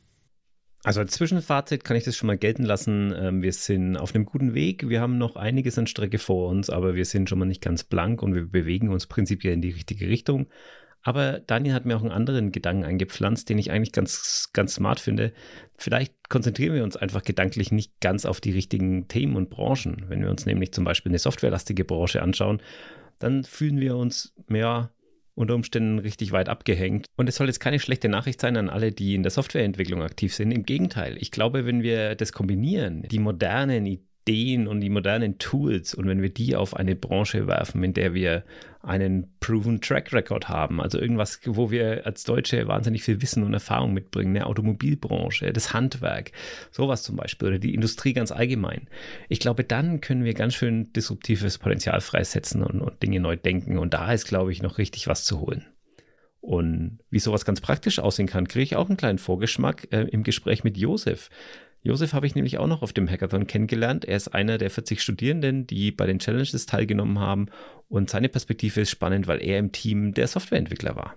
Also 0.83 1.01
als 1.01 1.12
Zwischenfazit 1.12 1.85
kann 1.85 1.96
ich 1.96 2.05
das 2.05 2.16
schon 2.16 2.27
mal 2.27 2.38
gelten 2.38 2.64
lassen. 2.64 3.12
Ähm, 3.14 3.42
wir 3.42 3.53
sind 3.53 3.96
auf 3.96 4.14
einem 4.14 4.25
guten 4.25 4.55
Weg. 4.55 4.88
Wir 4.88 5.01
haben 5.01 5.18
noch 5.18 5.37
einiges 5.37 5.77
an 5.77 5.87
Strecke 5.87 6.18
vor 6.18 6.49
uns, 6.49 6.70
aber 6.70 6.94
wir 6.94 7.05
sind 7.05 7.29
schon 7.29 7.38
mal 7.38 7.44
nicht 7.44 7.61
ganz 7.61 7.85
blank 7.85 8.23
und 8.23 8.35
wir 8.35 8.46
bewegen 8.46 8.88
uns 8.88 9.07
prinzipiell 9.07 9.53
in 9.53 9.61
die 9.61 9.70
richtige 9.70 10.09
Richtung. 10.09 10.46
Aber 11.03 11.41
Daniel 11.41 11.75
hat 11.75 11.87
mir 11.87 11.97
auch 11.97 12.03
einen 12.03 12.11
anderen 12.11 12.53
Gedanken 12.53 12.85
eingepflanzt, 12.85 13.49
den 13.49 13.59
ich 13.59 13.71
eigentlich 13.71 13.93
ganz, 13.93 14.51
ganz 14.53 14.75
smart 14.75 15.01
finde. 15.01 15.33
Vielleicht 15.77 16.29
konzentrieren 16.29 16.75
wir 16.75 16.85
uns 16.85 16.97
einfach 16.97 17.23
gedanklich 17.23 17.73
nicht 17.73 18.01
ganz 18.01 18.27
auf 18.27 18.41
die 18.41 18.53
richtigen 18.53 19.09
Themen 19.09 19.37
und 19.37 19.51
Branchen. 19.51 20.05
Wenn 20.09 20.23
wir 20.23 20.31
uns 20.31 20.45
nämlich 20.47 20.73
zum 20.73 20.85
Beispiel 20.85 21.11
eine 21.11 21.19
softwarelastige 21.19 21.85
Branche 21.85 22.23
anschauen, 22.23 22.61
dann 23.19 23.45
fühlen 23.45 23.81
wir 23.81 23.97
uns 23.97 24.35
mehr 24.47 24.93
unter 25.35 25.55
Umständen 25.55 25.99
richtig 25.99 26.33
weit 26.33 26.51
abgehängt. 26.51 27.07
Und 27.17 27.29
es 27.29 27.37
soll 27.37 27.47
jetzt 27.47 27.61
keine 27.61 27.79
schlechte 27.79 28.11
Nachricht 28.11 28.41
sein 28.41 28.59
an 28.59 28.69
alle, 28.69 28.93
die 28.93 29.15
in 29.15 29.23
der 29.23 29.31
Softwareentwicklung 29.31 30.03
aktiv 30.03 30.35
sind. 30.35 30.51
Im 30.51 30.65
Gegenteil, 30.65 31.17
ich 31.19 31.31
glaube, 31.31 31.65
wenn 31.65 31.83
wir 31.83 32.15
das 32.15 32.33
kombinieren, 32.33 33.03
die 33.11 33.19
modernen 33.19 33.87
Ideen 33.87 34.10
und 34.66 34.81
die 34.81 34.90
modernen 34.90 35.38
Tools 35.38 35.94
und 35.94 36.06
wenn 36.06 36.22
wir 36.22 36.31
die 36.31 36.56
auf 36.56 36.76
eine 36.76 36.94
Branche 36.94 37.46
werfen, 37.46 37.83
in 37.83 37.94
der 37.94 38.14
wir 38.14 38.44
einen 38.83 39.28
proven 39.40 39.81
Track 39.81 40.12
Record 40.12 40.48
haben, 40.48 40.81
also 40.81 40.98
irgendwas, 40.98 41.40
wo 41.44 41.70
wir 41.70 42.06
als 42.06 42.24
Deutsche 42.24 42.66
wahnsinnig 42.66 43.02
viel 43.02 43.20
Wissen 43.20 43.42
und 43.42 43.52
Erfahrung 43.52 43.92
mitbringen, 43.92 44.35
eine 44.35 44.46
Automobilbranche, 44.46 45.52
das 45.52 45.74
Handwerk, 45.74 46.33
sowas 46.70 47.02
zum 47.02 47.16
Beispiel 47.16 47.48
oder 47.48 47.58
die 47.58 47.74
Industrie 47.74 48.12
ganz 48.12 48.33
allgemein. 48.33 48.88
Ich 49.28 49.40
glaube, 49.40 49.64
dann 49.64 50.00
können 50.00 50.24
wir 50.24 50.35
ganz 50.35 50.54
schön 50.54 50.92
disruptives 50.92 51.58
Potenzial 51.58 52.00
freisetzen 52.00 52.62
und, 52.62 52.81
und 52.81 53.02
Dinge 53.02 53.20
neu 53.20 53.37
denken 53.37 53.78
und 53.78 53.92
da 53.92 54.12
ist, 54.12 54.26
glaube 54.26 54.52
ich, 54.52 54.62
noch 54.62 54.78
richtig 54.78 55.06
was 55.08 55.24
zu 55.24 55.40
holen. 55.40 55.66
Und 56.40 57.00
wie 57.10 57.18
sowas 57.18 57.44
ganz 57.44 57.60
praktisch 57.60 57.98
aussehen 57.98 58.26
kann, 58.26 58.48
kriege 58.48 58.62
ich 58.62 58.76
auch 58.76 58.88
einen 58.88 58.96
kleinen 58.96 59.18
Vorgeschmack 59.18 59.88
äh, 59.92 60.04
im 60.04 60.22
Gespräch 60.22 60.64
mit 60.64 60.78
Josef. 60.78 61.28
Josef 61.83 62.12
habe 62.12 62.26
ich 62.26 62.35
nämlich 62.35 62.58
auch 62.58 62.66
noch 62.66 62.83
auf 62.83 62.92
dem 62.92 63.08
Hackathon 63.08 63.46
kennengelernt. 63.46 64.04
Er 64.04 64.16
ist 64.16 64.28
einer 64.28 64.58
der 64.58 64.70
40 64.70 65.00
Studierenden, 65.00 65.66
die 65.66 65.90
bei 65.90 66.06
den 66.06 66.18
Challenges 66.18 66.66
teilgenommen 66.66 67.18
haben. 67.18 67.46
Und 67.88 68.10
seine 68.10 68.28
Perspektive 68.28 68.83
ist 68.83 68.90
spannend, 68.90 69.26
weil 69.26 69.42
er 69.42 69.58
im 69.58 69.72
Team 69.72 70.12
der 70.12 70.28
Softwareentwickler 70.28 70.94
war. 70.96 71.14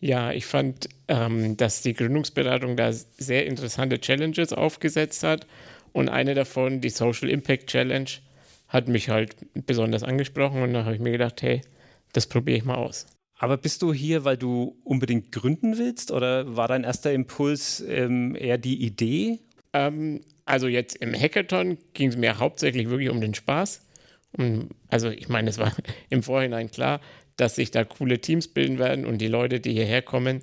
Ja, 0.00 0.32
ich 0.32 0.46
fand, 0.46 0.88
ähm, 1.08 1.56
dass 1.56 1.82
die 1.82 1.92
Gründungsberatung 1.92 2.76
da 2.76 2.92
sehr 2.92 3.46
interessante 3.46 4.00
Challenges 4.00 4.52
aufgesetzt 4.52 5.22
hat. 5.22 5.46
Und 5.92 6.08
eine 6.08 6.34
davon, 6.34 6.80
die 6.80 6.90
Social 6.90 7.28
Impact 7.28 7.66
Challenge, 7.66 8.08
hat 8.68 8.88
mich 8.88 9.08
halt 9.08 9.36
besonders 9.66 10.02
angesprochen. 10.02 10.62
Und 10.62 10.72
da 10.72 10.84
habe 10.84 10.94
ich 10.94 11.00
mir 11.00 11.12
gedacht, 11.12 11.42
hey, 11.42 11.60
das 12.12 12.26
probiere 12.26 12.56
ich 12.56 12.64
mal 12.64 12.76
aus. 12.76 13.06
Aber 13.38 13.56
bist 13.56 13.82
du 13.82 13.92
hier, 13.92 14.24
weil 14.24 14.36
du 14.36 14.76
unbedingt 14.82 15.30
gründen 15.30 15.78
willst 15.78 16.10
oder 16.10 16.56
war 16.56 16.68
dein 16.68 16.84
erster 16.84 17.12
Impuls 17.12 17.84
ähm, 17.86 18.34
eher 18.34 18.58
die 18.58 18.82
Idee? 18.82 19.40
Ähm, 19.78 20.20
also 20.44 20.66
jetzt 20.66 20.96
im 20.96 21.14
Hackathon 21.14 21.78
ging 21.94 22.08
es 22.08 22.16
mir 22.16 22.38
hauptsächlich 22.38 22.88
wirklich 22.88 23.10
um 23.10 23.20
den 23.20 23.34
Spaß. 23.34 23.82
Und 24.32 24.70
also 24.88 25.10
ich 25.10 25.28
meine, 25.28 25.50
es 25.50 25.58
war 25.58 25.72
im 26.10 26.22
Vorhinein 26.22 26.70
klar, 26.70 27.00
dass 27.36 27.54
sich 27.54 27.70
da 27.70 27.84
coole 27.84 28.20
Teams 28.20 28.48
bilden 28.48 28.78
werden 28.78 29.04
und 29.04 29.18
die 29.18 29.28
Leute, 29.28 29.60
die 29.60 29.72
hierher 29.72 30.02
kommen, 30.02 30.42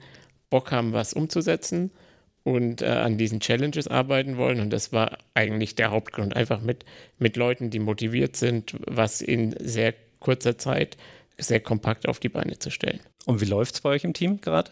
Bock 0.49 0.71
haben, 0.71 0.93
was 0.93 1.13
umzusetzen 1.13 1.91
und 2.43 2.81
äh, 2.81 2.85
an 2.85 3.17
diesen 3.17 3.39
Challenges 3.39 3.87
arbeiten 3.87 4.37
wollen. 4.37 4.59
Und 4.59 4.69
das 4.69 4.93
war 4.93 5.17
eigentlich 5.33 5.75
der 5.75 5.91
Hauptgrund. 5.91 6.35
Einfach 6.35 6.61
mit, 6.61 6.85
mit 7.17 7.35
Leuten, 7.35 7.69
die 7.69 7.79
motiviert 7.79 8.35
sind, 8.37 8.75
was 8.87 9.21
in 9.21 9.55
sehr 9.59 9.93
kurzer 10.19 10.57
Zeit 10.57 10.97
sehr 11.37 11.59
kompakt 11.59 12.07
auf 12.07 12.19
die 12.19 12.29
Beine 12.29 12.57
zu 12.59 12.69
stellen. 12.69 13.01
Und 13.25 13.41
wie 13.41 13.45
läuft 13.45 13.75
es 13.75 13.81
bei 13.81 13.89
euch 13.89 14.03
im 14.05 14.13
Team 14.13 14.39
gerade? 14.39 14.71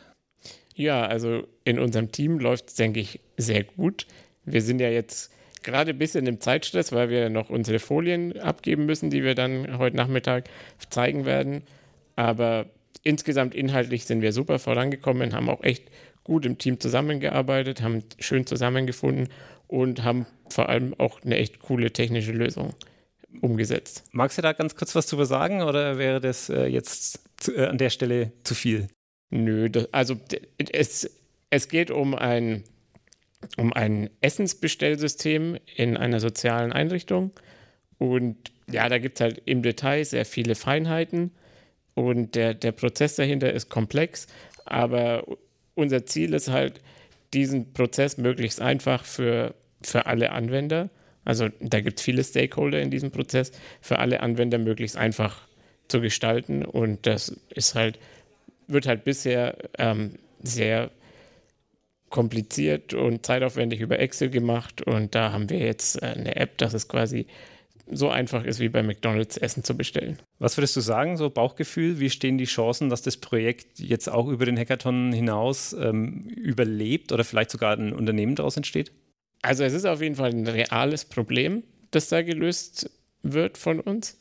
Ja, 0.76 1.06
also 1.06 1.46
in 1.66 1.80
unserem 1.80 2.12
Team 2.12 2.40
läuft 2.40 2.70
es, 2.70 2.76
denke 2.76 3.00
ich, 3.00 3.20
sehr 3.38 3.64
gut. 3.64 4.08
Wir 4.46 4.62
sind 4.62 4.80
ja 4.80 4.90
jetzt 4.90 5.32
gerade 5.64 5.92
ein 5.92 5.98
bisschen 5.98 6.28
im 6.28 6.40
Zeitstress, 6.40 6.92
weil 6.92 7.10
wir 7.10 7.30
noch 7.30 7.50
unsere 7.50 7.80
Folien 7.80 8.38
abgeben 8.40 8.86
müssen, 8.86 9.10
die 9.10 9.24
wir 9.24 9.36
dann 9.36 9.78
heute 9.78 9.96
Nachmittag 9.96 10.50
zeigen 10.90 11.26
werden. 11.26 11.64
Aber 12.16 12.66
insgesamt 13.04 13.56
inhaltlich 13.56 14.06
sind 14.06 14.22
wir 14.22 14.34
super 14.34 14.60
vorangekommen, 14.60 15.34
haben 15.34 15.50
auch 15.50 15.64
echt 15.64 15.90
gut 16.24 16.46
im 16.46 16.58
Team 16.58 16.80
zusammengearbeitet, 16.80 17.82
haben 17.82 18.04
schön 18.20 18.46
zusammengefunden 18.46 19.30
und 19.68 20.04
haben 20.04 20.26
vor 20.50 20.70
allem 20.70 20.94
auch 21.00 21.22
eine 21.22 21.38
echt 21.38 21.60
coole 21.60 21.92
technische 21.92 22.32
Lösung 22.32 22.74
umgesetzt. 23.42 24.04
Magst 24.12 24.38
du 24.38 24.42
da 24.42 24.54
ganz 24.54 24.76
kurz 24.76 24.96
was 24.96 25.08
zu 25.08 25.22
sagen 25.26 25.64
oder 25.64 25.98
wäre 25.98 26.22
das 26.22 26.50
äh, 26.50 26.66
jetzt 26.66 27.22
zu, 27.38 27.56
äh, 27.56 27.66
an 27.66 27.78
der 27.78 27.90
Stelle 27.90 28.32
zu 28.44 28.56
viel? 28.56 28.88
Nö, 29.32 29.70
das, 29.70 29.92
also 29.92 30.16
es, 30.72 31.10
es 31.50 31.68
geht 31.68 31.90
um 31.90 32.14
ein, 32.14 32.64
um 33.58 33.74
ein 33.74 34.10
Essensbestellsystem 34.22 35.58
in 35.76 35.98
einer 35.98 36.20
sozialen 36.20 36.72
Einrichtung. 36.72 37.32
Und 37.98 38.52
ja, 38.70 38.90
da 38.90 38.98
gibt 38.98 39.20
es 39.20 39.22
halt 39.22 39.42
im 39.46 39.62
Detail 39.62 40.04
sehr 40.06 40.26
viele 40.26 40.56
Feinheiten. 40.56 41.32
Und 41.96 42.36
der, 42.36 42.54
der 42.54 42.72
Prozess 42.72 43.16
dahinter 43.16 43.54
ist 43.54 43.70
komplex. 43.70 44.28
Aber 44.66 45.26
unser 45.76 46.06
Ziel 46.06 46.34
ist 46.34 46.50
halt, 46.50 46.82
diesen 47.34 47.74
Prozess 47.74 48.18
möglichst 48.18 48.62
einfach 48.62 49.06
für, 49.06 49.56
für 49.82 50.06
alle 50.06 50.32
Anwender 50.32 50.90
also 51.26 51.50
da 51.60 51.80
gibt 51.82 52.00
es 52.00 52.06
viele 52.06 52.24
Stakeholder 52.24 52.82
in 52.82 52.92
diesem 52.92 53.12
Prozess, 53.12 53.52
für 53.82 54.00
alle 54.00 54.22
Anwender 54.22 54.58
möglichst 54.58 54.98
einfach 54.98 55.48
zu 55.88 56.02
gestalten. 56.02 56.66
Und 56.66 57.06
das 57.06 57.36
ist 57.50 57.76
halt, 57.76 58.00
wird 58.68 58.88
halt 58.88 59.04
bisher 59.04 59.58
ähm, 59.78 60.20
sehr 60.42 60.92
kompliziert 62.14 62.94
und 62.94 63.26
zeitaufwendig 63.26 63.82
über 63.82 63.98
Excel 63.98 64.30
gemacht. 64.30 64.84
Und 64.84 65.16
da 65.16 65.32
haben 65.32 65.50
wir 65.50 65.58
jetzt 65.58 66.02
äh, 66.02 66.06
eine 66.06 66.36
App, 66.36 66.60
dass 66.60 66.76
es 66.76 66.88
quasi 66.88 67.26
so 67.92 68.10
einfach 68.10 68.46
ist, 68.46 68.60
wie 68.60 68.70
bei 68.70 68.84
McDonalds 68.84 69.36
Essen 69.36 69.64
zu 69.64 69.76
bestellen. 69.76 70.20
Was 70.38 70.56
würdest 70.56 70.76
du 70.76 70.82
sagen, 70.82 71.18
so 71.18 71.32
Bauchgefühl? 71.32 72.00
Wie 72.00 72.12
stehen 72.12 72.38
die 72.38 72.46
Chancen, 72.46 72.90
dass 72.90 73.02
das 73.02 73.18
Projekt 73.18 73.80
jetzt 73.80 74.10
auch 74.10 74.28
über 74.28 74.46
den 74.46 74.58
Hackathon 74.58 75.12
hinaus 75.12 75.74
ähm, 75.74 76.28
überlebt 76.28 77.12
oder 77.12 77.24
vielleicht 77.24 77.50
sogar 77.50 77.76
ein 77.76 77.94
Unternehmen 77.94 78.36
daraus 78.36 78.58
entsteht? 78.58 78.92
Also 79.42 79.64
es 79.64 79.74
ist 79.74 79.86
auf 79.86 80.02
jeden 80.02 80.16
Fall 80.16 80.30
ein 80.30 80.48
reales 80.48 81.06
Problem, 81.06 81.64
das 81.90 82.10
da 82.10 82.22
gelöst 82.22 82.92
wird 83.24 83.58
von 83.58 83.80
uns. 83.80 84.20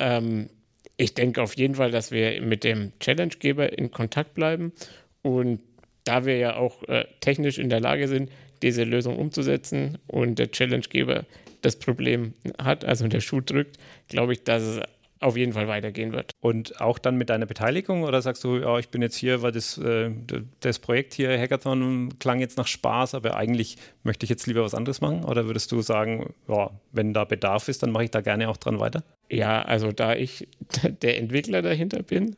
Ähm, 0.00 0.50
ich 0.96 1.14
denke 1.14 1.42
auf 1.42 1.56
jeden 1.56 1.76
Fall, 1.76 1.92
dass 1.92 2.10
wir 2.10 2.42
mit 2.42 2.64
dem 2.64 2.92
Challengegeber 2.98 3.78
in 3.78 3.92
Kontakt 3.92 4.34
bleiben 4.34 4.72
und 5.22 5.60
da 6.04 6.24
wir 6.26 6.36
ja 6.36 6.56
auch 6.56 6.82
äh, 6.88 7.04
technisch 7.20 7.58
in 7.58 7.70
der 7.70 7.80
Lage 7.80 8.08
sind, 8.08 8.30
diese 8.62 8.84
Lösung 8.84 9.18
umzusetzen 9.18 9.98
und 10.06 10.38
der 10.38 10.50
Challengegeber 10.50 11.24
das 11.62 11.76
Problem 11.76 12.34
hat, 12.62 12.84
also 12.84 13.08
der 13.08 13.20
Schuh 13.20 13.40
drückt, 13.40 13.78
glaube 14.08 14.34
ich, 14.34 14.44
dass 14.44 14.62
es 14.62 14.80
auf 15.24 15.36
jeden 15.38 15.54
Fall 15.54 15.68
weitergehen 15.68 16.12
wird. 16.12 16.32
Und 16.40 16.80
auch 16.80 16.98
dann 16.98 17.16
mit 17.16 17.30
deiner 17.30 17.46
Beteiligung 17.46 18.02
oder 18.02 18.20
sagst 18.20 18.44
du, 18.44 18.58
ja, 18.58 18.78
ich 18.78 18.90
bin 18.90 19.00
jetzt 19.00 19.16
hier, 19.16 19.40
weil 19.40 19.52
das, 19.52 19.78
äh, 19.78 20.10
das 20.60 20.78
Projekt 20.78 21.14
hier, 21.14 21.38
Hackathon, 21.38 22.18
klang 22.18 22.40
jetzt 22.40 22.58
nach 22.58 22.66
Spaß, 22.66 23.14
aber 23.14 23.36
eigentlich 23.36 23.78
möchte 24.02 24.24
ich 24.24 24.30
jetzt 24.30 24.46
lieber 24.46 24.62
was 24.62 24.74
anderes 24.74 25.00
machen? 25.00 25.24
Oder 25.24 25.46
würdest 25.46 25.72
du 25.72 25.80
sagen, 25.80 26.34
ja, 26.46 26.70
wenn 26.92 27.14
da 27.14 27.24
Bedarf 27.24 27.68
ist, 27.68 27.82
dann 27.82 27.90
mache 27.90 28.04
ich 28.04 28.10
da 28.10 28.20
gerne 28.20 28.50
auch 28.50 28.58
dran 28.58 28.80
weiter? 28.80 29.02
Ja, 29.30 29.62
also 29.62 29.92
da 29.92 30.14
ich 30.14 30.46
der 31.02 31.16
Entwickler 31.16 31.62
dahinter 31.62 32.02
bin, 32.02 32.36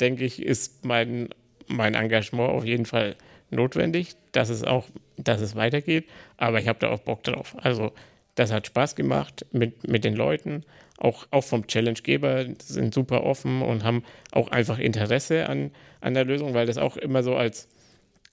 denke 0.00 0.24
ich, 0.24 0.40
ist 0.40 0.84
mein, 0.84 1.30
mein 1.70 1.94
Engagement 1.94 2.50
auf 2.50 2.64
jeden 2.64 2.86
Fall 2.86 3.16
notwendig, 3.50 4.14
dass 4.32 4.48
es 4.48 4.64
auch, 4.64 4.86
dass 5.16 5.40
es 5.40 5.56
weitergeht. 5.56 6.04
Aber 6.36 6.60
ich 6.60 6.68
habe 6.68 6.78
da 6.78 6.90
auch 6.90 7.00
Bock 7.00 7.22
drauf. 7.24 7.56
Also 7.58 7.92
das 8.34 8.52
hat 8.52 8.66
Spaß 8.66 8.94
gemacht 8.94 9.46
mit, 9.52 9.88
mit 9.88 10.04
den 10.04 10.14
Leuten 10.14 10.64
auch, 11.00 11.26
auch 11.30 11.44
vom 11.44 11.66
Challenge-Geber 11.66 12.46
sind 12.62 12.94
super 12.94 13.24
offen 13.24 13.62
und 13.62 13.84
haben 13.84 14.04
auch 14.32 14.48
einfach 14.48 14.78
Interesse 14.78 15.48
an, 15.48 15.70
an 16.00 16.14
der 16.14 16.26
Lösung, 16.26 16.54
weil 16.54 16.66
das 16.66 16.76
auch 16.76 16.96
immer 16.96 17.22
so 17.22 17.34
als, 17.36 17.68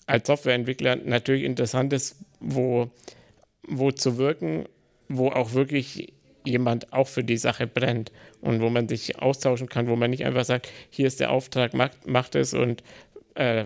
als 0.06 0.28
Softwareentwickler 0.28 0.98
natürlich 0.98 1.44
interessant 1.44 1.94
ist, 1.94 2.18
wo, 2.42 2.92
wo 3.64 3.92
zu 3.92 4.18
wirken, 4.18 4.66
wo 5.08 5.30
auch 5.30 5.54
wirklich 5.54 6.14
jemand 6.44 6.92
auch 6.94 7.08
für 7.08 7.24
die 7.24 7.38
Sache 7.38 7.68
brennt 7.68 8.12
und 8.42 8.62
wo 8.62 8.70
man 8.70 8.88
sich 8.88 9.20
austauschen 9.20 9.70
kann, 9.70 9.88
wo 9.88 9.96
man 9.96 10.10
nicht 10.10 10.26
einfach 10.26 10.46
sagt, 10.46 10.70
hier 10.90 11.08
ist 11.08 11.20
der 11.20 11.32
Auftrag, 11.32 11.74
macht, 11.74 12.06
macht 12.06 12.36
es 12.36 12.54
und 12.54 12.84
äh, 13.38 13.66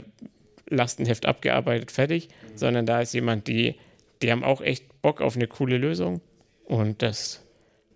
Lastenheft 0.70 1.26
abgearbeitet, 1.26 1.92
fertig, 1.92 2.30
mhm. 2.30 2.58
sondern 2.58 2.86
da 2.86 3.02
ist 3.02 3.14
jemand, 3.14 3.48
die, 3.48 3.76
die 4.22 4.32
haben 4.32 4.44
auch 4.44 4.62
echt 4.62 5.02
Bock 5.02 5.22
auf 5.22 5.36
eine 5.36 5.48
coole 5.48 5.78
Lösung 5.78 6.22
und 6.66 7.02
das 7.02 7.46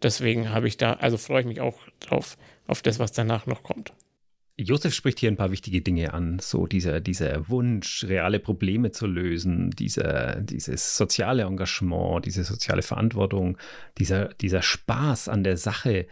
deswegen 0.02 0.50
habe 0.50 0.68
ich 0.68 0.78
da, 0.78 0.94
also 0.94 1.18
freue 1.18 1.42
ich 1.42 1.48
mich 1.48 1.62
auch 1.62 1.80
drauf, 2.00 2.38
auf 2.68 2.82
das, 2.82 3.00
was 3.00 3.12
danach 3.12 3.46
noch 3.46 3.64
kommt. 3.64 3.94
Josef 4.58 4.94
spricht 4.94 5.20
hier 5.20 5.30
ein 5.30 5.36
paar 5.36 5.52
wichtige 5.52 5.82
Dinge 5.82 6.14
an, 6.14 6.40
so 6.40 6.66
dieser, 6.66 7.02
dieser 7.02 7.50
Wunsch, 7.50 8.06
reale 8.06 8.40
Probleme 8.40 8.92
zu 8.92 9.06
lösen, 9.06 9.72
dieser, 9.72 10.40
dieses 10.40 10.96
soziale 10.96 11.44
Engagement, 11.44 12.26
diese 12.26 12.46
soziale 12.46 12.82
Verantwortung, 12.82 13.58
dieser, 13.98 14.30
dieser 14.36 14.62
Spaß 14.62 15.28
an 15.28 15.44
der 15.44 15.58
Sache, 15.58 16.08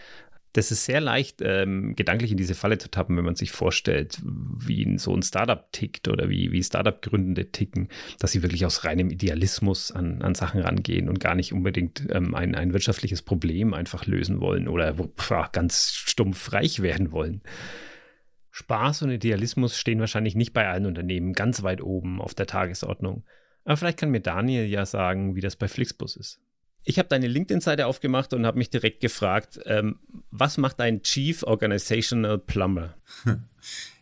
das 0.53 0.71
ist 0.71 0.85
sehr 0.85 1.01
leicht, 1.01 1.41
ähm, 1.41 1.95
gedanklich 1.95 2.31
in 2.31 2.37
diese 2.37 2.53
Falle 2.53 2.77
zu 2.77 2.89
tappen, 2.89 3.17
wenn 3.17 3.25
man 3.25 3.35
sich 3.35 3.51
vorstellt, 3.51 4.21
wie 4.23 4.97
so 4.99 5.13
ein 5.13 5.23
Startup 5.23 5.71
tickt 5.71 6.07
oder 6.07 6.29
wie, 6.29 6.51
wie 6.51 6.63
Startup-Gründende 6.63 7.51
ticken, 7.51 7.89
dass 8.19 8.31
sie 8.31 8.43
wirklich 8.43 8.65
aus 8.65 8.85
reinem 8.85 9.09
Idealismus 9.09 9.91
an, 9.91 10.21
an 10.21 10.35
Sachen 10.35 10.61
rangehen 10.61 11.09
und 11.09 11.19
gar 11.19 11.33
nicht 11.33 11.53
unbedingt 11.53 12.07
ähm, 12.11 12.35
ein, 12.35 12.53
ein 12.53 12.71
wirtschaftliches 12.71 13.23
Problem 13.23 13.73
einfach 13.73 14.05
lösen 14.05 14.41
wollen 14.41 14.67
oder 14.67 14.93
pf, 14.93 15.51
ganz 15.51 15.91
stumpf 15.93 16.53
reich 16.53 16.81
werden 16.81 17.11
wollen. 17.11 17.41
Spaß 18.51 19.01
und 19.01 19.09
Idealismus 19.09 19.79
stehen 19.79 19.99
wahrscheinlich 19.99 20.35
nicht 20.35 20.53
bei 20.53 20.67
allen 20.67 20.85
Unternehmen 20.85 21.33
ganz 21.33 21.63
weit 21.63 21.81
oben 21.81 22.21
auf 22.21 22.35
der 22.35 22.45
Tagesordnung. 22.45 23.25
Aber 23.65 23.77
vielleicht 23.77 23.97
kann 23.97 24.11
mir 24.11 24.19
Daniel 24.19 24.65
ja 24.65 24.85
sagen, 24.85 25.35
wie 25.35 25.41
das 25.41 25.55
bei 25.55 25.67
Flixbus 25.67 26.15
ist. 26.15 26.42
Ich 26.85 26.99
habe 26.99 27.09
deine 27.09 27.27
LinkedIn-Seite 27.27 27.87
aufgemacht 27.87 28.33
und 28.33 28.45
habe 28.45 28.57
mich 28.57 28.69
direkt 28.69 28.99
gefragt, 28.99 29.59
ähm, 29.65 29.99
was 30.31 30.57
macht 30.57 30.79
ein 30.81 31.01
Chief 31.01 31.43
Organizational 31.43 32.37
Plumber? 32.39 32.95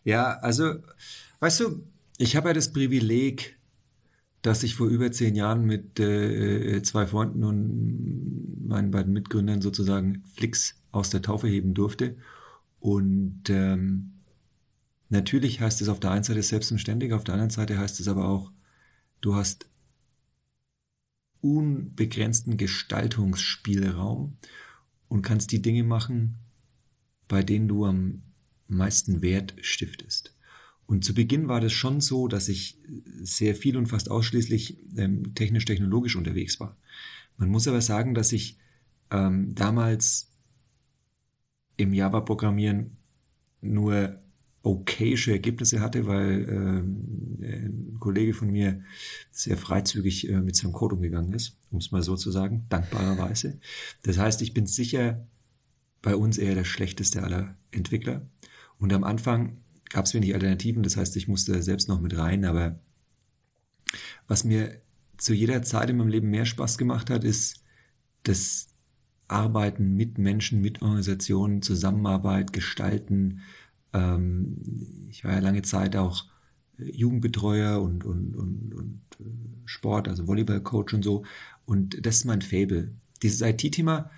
Ja, 0.04 0.38
also, 0.40 0.74
weißt 1.38 1.60
du, 1.60 1.84
ich 2.18 2.34
habe 2.34 2.48
ja 2.48 2.54
das 2.54 2.72
Privileg, 2.72 3.56
dass 4.42 4.64
ich 4.64 4.74
vor 4.74 4.88
über 4.88 5.12
zehn 5.12 5.36
Jahren 5.36 5.64
mit 5.64 6.00
äh, 6.00 6.82
zwei 6.82 7.06
Freunden 7.06 7.44
und 7.44 8.66
meinen 8.66 8.90
beiden 8.90 9.12
Mitgründern 9.12 9.62
sozusagen 9.62 10.24
Flix 10.34 10.82
aus 10.90 11.10
der 11.10 11.22
Taufe 11.22 11.46
heben 11.46 11.74
durfte. 11.74 12.16
Und 12.80 13.48
ähm, 13.48 14.14
natürlich 15.08 15.60
heißt 15.60 15.80
es 15.80 15.88
auf 15.88 16.00
der 16.00 16.10
einen 16.10 16.24
Seite 16.24 16.42
selbstständig, 16.42 17.12
auf 17.12 17.22
der 17.22 17.34
anderen 17.34 17.50
Seite 17.50 17.78
heißt 17.78 18.00
es 18.00 18.08
aber 18.08 18.28
auch, 18.28 18.50
du 19.20 19.36
hast 19.36 19.70
unbegrenzten 21.42 22.56
Gestaltungsspielraum 22.56 24.38
und 25.08 25.22
kannst 25.22 25.52
die 25.52 25.60
Dinge 25.60 25.82
machen, 25.82 26.38
bei 27.28 27.42
denen 27.42 27.68
du 27.68 27.84
am 27.84 28.22
meisten 28.68 29.20
Wert 29.20 29.54
stiftest. 29.60 30.34
Und 30.86 31.04
zu 31.04 31.14
Beginn 31.14 31.48
war 31.48 31.60
das 31.60 31.72
schon 31.72 32.00
so, 32.00 32.28
dass 32.28 32.48
ich 32.48 32.78
sehr 33.22 33.54
viel 33.54 33.76
und 33.76 33.86
fast 33.86 34.10
ausschließlich 34.10 34.78
ähm, 34.96 35.34
technisch-technologisch 35.34 36.16
unterwegs 36.16 36.60
war. 36.60 36.76
Man 37.36 37.48
muss 37.48 37.68
aber 37.68 37.80
sagen, 37.80 38.14
dass 38.14 38.32
ich 38.32 38.58
ähm, 39.10 39.54
damals 39.54 40.30
im 41.76 41.92
Java-Programmieren 41.92 42.96
nur 43.60 44.21
okayische 44.62 45.32
Ergebnisse 45.32 45.80
hatte, 45.80 46.06
weil 46.06 46.48
ähm, 46.48 47.38
ein 47.42 47.96
Kollege 47.98 48.32
von 48.32 48.50
mir 48.50 48.82
sehr 49.30 49.56
freizügig 49.56 50.28
äh, 50.28 50.40
mit 50.40 50.56
seinem 50.56 50.72
Code 50.72 50.94
umgegangen 50.94 51.32
ist, 51.32 51.56
um 51.70 51.78
es 51.78 51.90
mal 51.90 52.02
so 52.02 52.16
zu 52.16 52.30
sagen, 52.30 52.66
dankbarerweise. 52.68 53.58
Das 54.02 54.18
heißt, 54.18 54.40
ich 54.42 54.54
bin 54.54 54.66
sicher 54.66 55.26
bei 56.00 56.16
uns 56.16 56.38
eher 56.38 56.54
der 56.54 56.64
schlechteste 56.64 57.22
aller 57.22 57.56
Entwickler. 57.70 58.26
Und 58.78 58.92
am 58.92 59.04
Anfang 59.04 59.58
gab 59.88 60.06
es 60.06 60.14
wenig 60.14 60.34
Alternativen, 60.34 60.82
das 60.82 60.96
heißt, 60.96 61.16
ich 61.16 61.28
musste 61.28 61.62
selbst 61.62 61.88
noch 61.88 62.00
mit 62.00 62.16
rein, 62.16 62.44
aber 62.44 62.80
was 64.26 64.44
mir 64.44 64.80
zu 65.16 65.34
jeder 65.34 65.62
Zeit 65.62 65.90
in 65.90 65.96
meinem 65.96 66.08
Leben 66.08 66.30
mehr 66.30 66.46
Spaß 66.46 66.78
gemacht 66.78 67.10
hat, 67.10 67.24
ist 67.24 67.62
das 68.24 68.68
Arbeiten 69.28 69.94
mit 69.94 70.18
Menschen, 70.18 70.60
mit 70.60 70.82
Organisationen, 70.82 71.62
Zusammenarbeit, 71.62 72.52
Gestalten. 72.52 73.40
Ähm, 73.92 74.56
ich 75.10 75.24
war 75.24 75.32
ja 75.32 75.40
lange 75.40 75.62
Zeit 75.62 75.96
auch 75.96 76.26
Jugendbetreuer 76.78 77.80
und, 77.80 78.04
und, 78.04 78.34
und, 78.36 78.74
und 78.74 79.00
äh, 79.20 79.24
Sport, 79.64 80.08
also 80.08 80.26
Volleyballcoach 80.26 80.94
und 80.94 81.02
so. 81.02 81.24
Und 81.64 82.04
das 82.04 82.16
ist 82.18 82.24
mein 82.24 82.42
Fable. 82.42 82.92
Dieses 83.22 83.40
IT-Thema, 83.40 84.10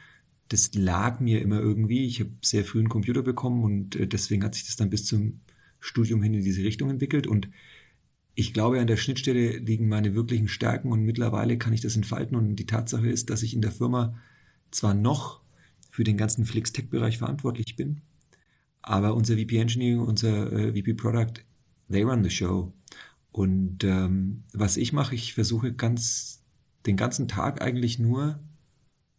das 0.48 0.74
lag 0.74 1.20
mir 1.20 1.42
immer 1.42 1.60
irgendwie. 1.60 2.06
Ich 2.06 2.20
habe 2.20 2.30
sehr 2.42 2.64
früh 2.64 2.78
einen 2.78 2.88
Computer 2.88 3.22
bekommen 3.22 3.64
und 3.64 3.96
äh, 3.96 4.06
deswegen 4.06 4.44
hat 4.44 4.54
sich 4.54 4.66
das 4.66 4.76
dann 4.76 4.90
bis 4.90 5.06
zum 5.06 5.40
Studium 5.80 6.22
hin 6.22 6.34
in 6.34 6.42
diese 6.42 6.62
Richtung 6.62 6.90
entwickelt. 6.90 7.26
Und 7.26 7.48
ich 8.34 8.52
glaube, 8.52 8.80
an 8.80 8.86
der 8.86 8.96
Schnittstelle 8.96 9.58
liegen 9.58 9.88
meine 9.88 10.14
wirklichen 10.14 10.48
Stärken 10.48 10.90
und 10.92 11.04
mittlerweile 11.04 11.58
kann 11.58 11.72
ich 11.72 11.80
das 11.80 11.96
entfalten. 11.96 12.36
Und 12.36 12.56
die 12.56 12.66
Tatsache 12.66 13.08
ist, 13.08 13.30
dass 13.30 13.42
ich 13.42 13.54
in 13.54 13.62
der 13.62 13.70
Firma 13.70 14.14
zwar 14.70 14.94
noch 14.94 15.40
für 15.90 16.04
den 16.04 16.16
ganzen 16.16 16.44
Flix-Tech-Bereich 16.44 17.18
verantwortlich 17.18 17.76
bin, 17.76 18.00
aber 18.86 19.14
unser 19.14 19.36
VP 19.36 19.56
Engineering, 19.56 20.00
unser 20.00 20.52
äh, 20.52 20.72
VP 20.72 20.94
Product, 20.94 21.42
they 21.90 22.02
run 22.02 22.22
the 22.22 22.30
show. 22.30 22.72
Und 23.32 23.82
ähm, 23.82 24.44
was 24.52 24.76
ich 24.76 24.92
mache, 24.92 25.14
ich 25.14 25.34
versuche 25.34 25.72
ganz 25.72 26.42
den 26.86 26.96
ganzen 26.96 27.26
Tag 27.26 27.62
eigentlich 27.62 27.98
nur 27.98 28.38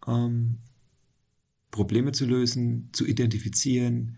ähm, 0.07 0.59
Probleme 1.71 2.11
zu 2.11 2.25
lösen, 2.25 2.89
zu 2.93 3.05
identifizieren. 3.05 4.17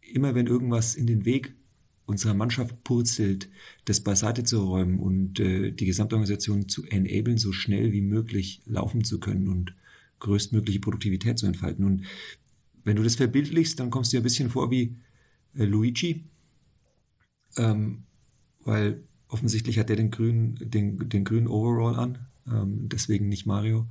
Immer 0.00 0.34
wenn 0.34 0.46
irgendwas 0.46 0.94
in 0.94 1.06
den 1.06 1.24
Weg 1.24 1.54
unserer 2.04 2.34
Mannschaft 2.34 2.84
purzelt, 2.84 3.48
das 3.86 4.00
beiseite 4.00 4.44
zu 4.44 4.62
räumen 4.62 4.98
und 4.98 5.40
äh, 5.40 5.72
die 5.72 5.86
Gesamtorganisation 5.86 6.68
zu 6.68 6.84
enablen, 6.84 7.38
so 7.38 7.52
schnell 7.52 7.92
wie 7.92 8.02
möglich 8.02 8.60
laufen 8.66 9.04
zu 9.04 9.18
können 9.18 9.48
und 9.48 9.74
größtmögliche 10.18 10.80
Produktivität 10.80 11.38
zu 11.38 11.46
entfalten. 11.46 11.84
Und 11.86 12.02
wenn 12.84 12.96
du 12.96 13.02
das 13.02 13.16
verbildlichst, 13.16 13.78
dann 13.78 13.90
kommst 13.90 14.12
du 14.12 14.16
dir 14.16 14.20
ein 14.20 14.24
bisschen 14.24 14.50
vor 14.50 14.70
wie 14.70 14.96
äh, 15.54 15.64
Luigi, 15.64 16.24
ähm, 17.56 18.04
weil 18.60 19.02
offensichtlich 19.28 19.78
hat 19.78 19.88
der 19.88 19.96
den 19.96 20.10
grünen, 20.10 20.56
den, 20.60 21.08
den 21.08 21.24
grünen 21.24 21.46
Overall 21.48 21.98
an, 21.98 22.18
ähm, 22.46 22.88
deswegen 22.88 23.28
nicht 23.28 23.46
Mario 23.46 23.86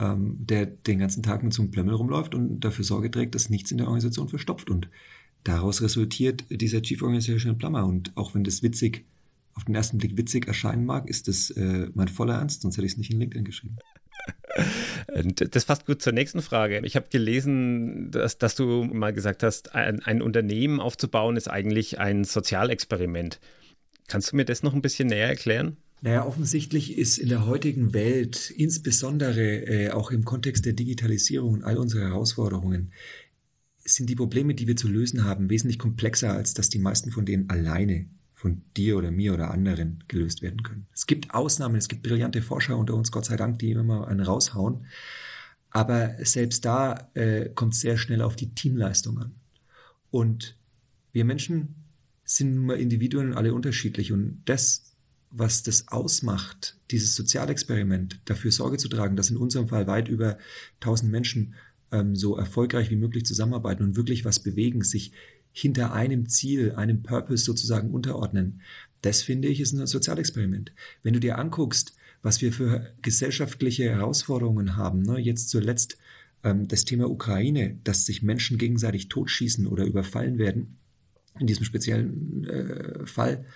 ähm, 0.00 0.36
der 0.40 0.66
den 0.66 0.98
ganzen 0.98 1.22
Tag 1.22 1.42
mit 1.42 1.52
so 1.52 1.62
einem 1.62 1.70
Plömmel 1.70 1.94
rumläuft 1.94 2.34
und 2.34 2.60
dafür 2.60 2.84
Sorge 2.84 3.10
trägt, 3.10 3.34
dass 3.34 3.50
nichts 3.50 3.70
in 3.70 3.78
der 3.78 3.86
Organisation 3.86 4.28
verstopft. 4.28 4.70
Und 4.70 4.88
daraus 5.44 5.82
resultiert 5.82 6.44
dieser 6.50 6.82
Chief 6.82 7.02
Organizational 7.02 7.58
Plumber. 7.58 7.84
Und 7.84 8.16
auch 8.16 8.34
wenn 8.34 8.44
das 8.44 8.62
witzig, 8.62 9.04
auf 9.54 9.64
den 9.64 9.74
ersten 9.74 9.98
Blick 9.98 10.16
witzig 10.16 10.46
erscheinen 10.46 10.86
mag, 10.86 11.10
ist 11.10 11.28
das 11.28 11.50
äh, 11.50 11.90
mein 11.94 12.08
voller 12.08 12.34
Ernst, 12.34 12.62
sonst 12.62 12.76
hätte 12.76 12.86
ich 12.86 12.92
es 12.92 12.98
nicht 12.98 13.12
in 13.12 13.18
LinkedIn 13.18 13.44
geschrieben. 13.44 13.76
Das 15.50 15.64
passt 15.64 15.86
gut 15.86 16.02
zur 16.02 16.12
nächsten 16.12 16.42
Frage. 16.42 16.80
Ich 16.84 16.96
habe 16.96 17.06
gelesen, 17.10 18.10
dass, 18.10 18.38
dass, 18.38 18.54
du 18.54 18.84
mal 18.84 19.12
gesagt 19.12 19.42
hast, 19.42 19.74
ein, 19.74 20.02
ein 20.02 20.22
Unternehmen 20.22 20.80
aufzubauen 20.80 21.36
ist 21.36 21.48
eigentlich 21.48 21.98
ein 21.98 22.24
Sozialexperiment. 22.24 23.40
Kannst 24.08 24.32
du 24.32 24.36
mir 24.36 24.44
das 24.44 24.62
noch 24.62 24.74
ein 24.74 24.82
bisschen 24.82 25.08
näher 25.08 25.28
erklären? 25.28 25.76
Naja, 26.02 26.26
offensichtlich 26.26 26.96
ist 26.96 27.18
in 27.18 27.28
der 27.28 27.46
heutigen 27.46 27.92
Welt, 27.92 28.50
insbesondere 28.50 29.66
äh, 29.66 29.90
auch 29.90 30.10
im 30.10 30.24
Kontext 30.24 30.64
der 30.64 30.72
Digitalisierung 30.72 31.54
und 31.54 31.64
all 31.64 31.76
unserer 31.76 32.08
Herausforderungen, 32.08 32.92
sind 33.84 34.08
die 34.08 34.16
Probleme, 34.16 34.54
die 34.54 34.66
wir 34.66 34.76
zu 34.76 34.88
lösen 34.88 35.24
haben, 35.24 35.50
wesentlich 35.50 35.78
komplexer, 35.78 36.32
als 36.32 36.54
dass 36.54 36.68
die 36.68 36.78
meisten 36.78 37.10
von 37.10 37.26
denen 37.26 37.50
alleine 37.50 38.06
von 38.40 38.62
dir 38.76 38.96
oder 38.96 39.10
mir 39.10 39.34
oder 39.34 39.50
anderen 39.50 40.02
gelöst 40.08 40.40
werden 40.40 40.62
können. 40.62 40.86
Es 40.94 41.06
gibt 41.06 41.34
Ausnahmen, 41.34 41.76
es 41.76 41.88
gibt 41.88 42.02
brillante 42.02 42.40
Forscher 42.40 42.78
unter 42.78 42.94
uns, 42.94 43.12
Gott 43.12 43.26
sei 43.26 43.36
Dank, 43.36 43.58
die 43.58 43.70
immer 43.70 43.82
mal 43.82 44.04
einen 44.06 44.20
raushauen. 44.20 44.86
Aber 45.70 46.14
selbst 46.24 46.64
da 46.64 47.10
äh, 47.14 47.50
kommt 47.50 47.74
es 47.74 47.80
sehr 47.80 47.98
schnell 47.98 48.22
auf 48.22 48.36
die 48.36 48.54
Teamleistung 48.54 49.18
an. 49.18 49.34
Und 50.10 50.56
wir 51.12 51.24
Menschen 51.24 51.74
sind 52.24 52.54
nun 52.54 52.66
mal 52.66 52.80
Individuen 52.80 53.34
alle 53.34 53.52
unterschiedlich. 53.52 54.10
Und 54.10 54.42
das 54.46 54.90
was 55.30 55.62
das 55.62 55.88
ausmacht, 55.88 56.76
dieses 56.90 57.14
Sozialexperiment, 57.14 58.20
dafür 58.24 58.50
Sorge 58.50 58.78
zu 58.78 58.88
tragen, 58.88 59.16
dass 59.16 59.30
in 59.30 59.36
unserem 59.36 59.68
Fall 59.68 59.86
weit 59.86 60.08
über 60.08 60.38
1000 60.80 61.10
Menschen 61.10 61.54
ähm, 61.92 62.16
so 62.16 62.36
erfolgreich 62.36 62.90
wie 62.90 62.96
möglich 62.96 63.24
zusammenarbeiten 63.24 63.84
und 63.84 63.96
wirklich 63.96 64.24
was 64.24 64.40
bewegen, 64.40 64.82
sich 64.82 65.12
hinter 65.52 65.92
einem 65.92 66.28
Ziel, 66.28 66.72
einem 66.72 67.02
Purpose 67.02 67.44
sozusagen 67.44 67.90
unterordnen. 67.90 68.60
Das 69.02 69.22
finde 69.22 69.48
ich 69.48 69.60
ist 69.60 69.72
ein 69.72 69.86
Sozialexperiment. 69.86 70.72
Wenn 71.02 71.14
du 71.14 71.20
dir 71.20 71.38
anguckst, 71.38 71.94
was 72.22 72.42
wir 72.42 72.52
für 72.52 72.92
gesellschaftliche 73.02 73.90
Herausforderungen 73.90 74.76
haben, 74.76 75.02
ne, 75.02 75.18
jetzt 75.18 75.48
zuletzt 75.48 75.96
ähm, 76.44 76.68
das 76.68 76.84
Thema 76.84 77.08
Ukraine, 77.08 77.78
dass 77.84 78.06
sich 78.06 78.22
Menschen 78.22 78.58
gegenseitig 78.58 79.08
totschießen 79.08 79.66
oder 79.66 79.84
überfallen 79.84 80.38
werden, 80.38 80.76
in 81.38 81.46
diesem 81.46 81.64
speziellen 81.64 82.44
äh, 82.44 83.06
Fall. 83.06 83.46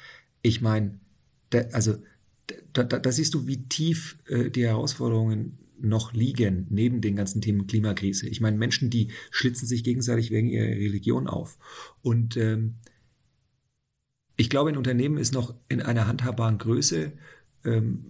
Ich 0.43 0.61
meine, 0.61 0.99
also 1.73 1.97
da, 2.73 2.85
da, 2.85 2.99
da, 2.99 3.13
siehst 3.13 3.35
du, 3.35 3.47
wie 3.47 3.69
tief 3.69 4.19
äh, 4.29 4.51
die 4.51 4.65
Herausforderungen 4.65 5.59
noch 5.85 6.12
liegen 6.12 6.66
neben 6.70 7.01
den 7.01 7.16
ganzen 7.16 7.41
Themen 7.41 7.66
Klimakrise. 7.66 8.28
Ich 8.28 8.41
meine, 8.41 8.57
Menschen, 8.57 8.91
die 8.91 9.09
schlitzen 9.30 9.66
sich 9.66 9.85
gegenseitig 9.85 10.30
wegen 10.30 10.49
ihrer 10.49 10.66
Religion 10.66 11.26
auf. 11.26 11.59
Und 12.03 12.37
ähm, 12.37 12.76
ich 14.37 14.51
glaube, 14.51 14.70
ein 14.70 14.76
Unternehmen 14.76 15.18
ist 15.18 15.32
noch 15.32 15.55
in 15.68 15.80
einer 15.80 16.07
handhabbaren 16.07 16.59
Größe, 16.59 17.12
ähm, 17.64 18.05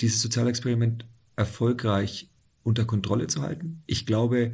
dieses 0.00 0.22
Sozialexperiment 0.22 1.06
erfolgreich 1.36 2.30
unter 2.62 2.84
Kontrolle 2.84 3.28
zu 3.28 3.42
halten. 3.42 3.82
Ich 3.86 4.06
glaube, 4.06 4.52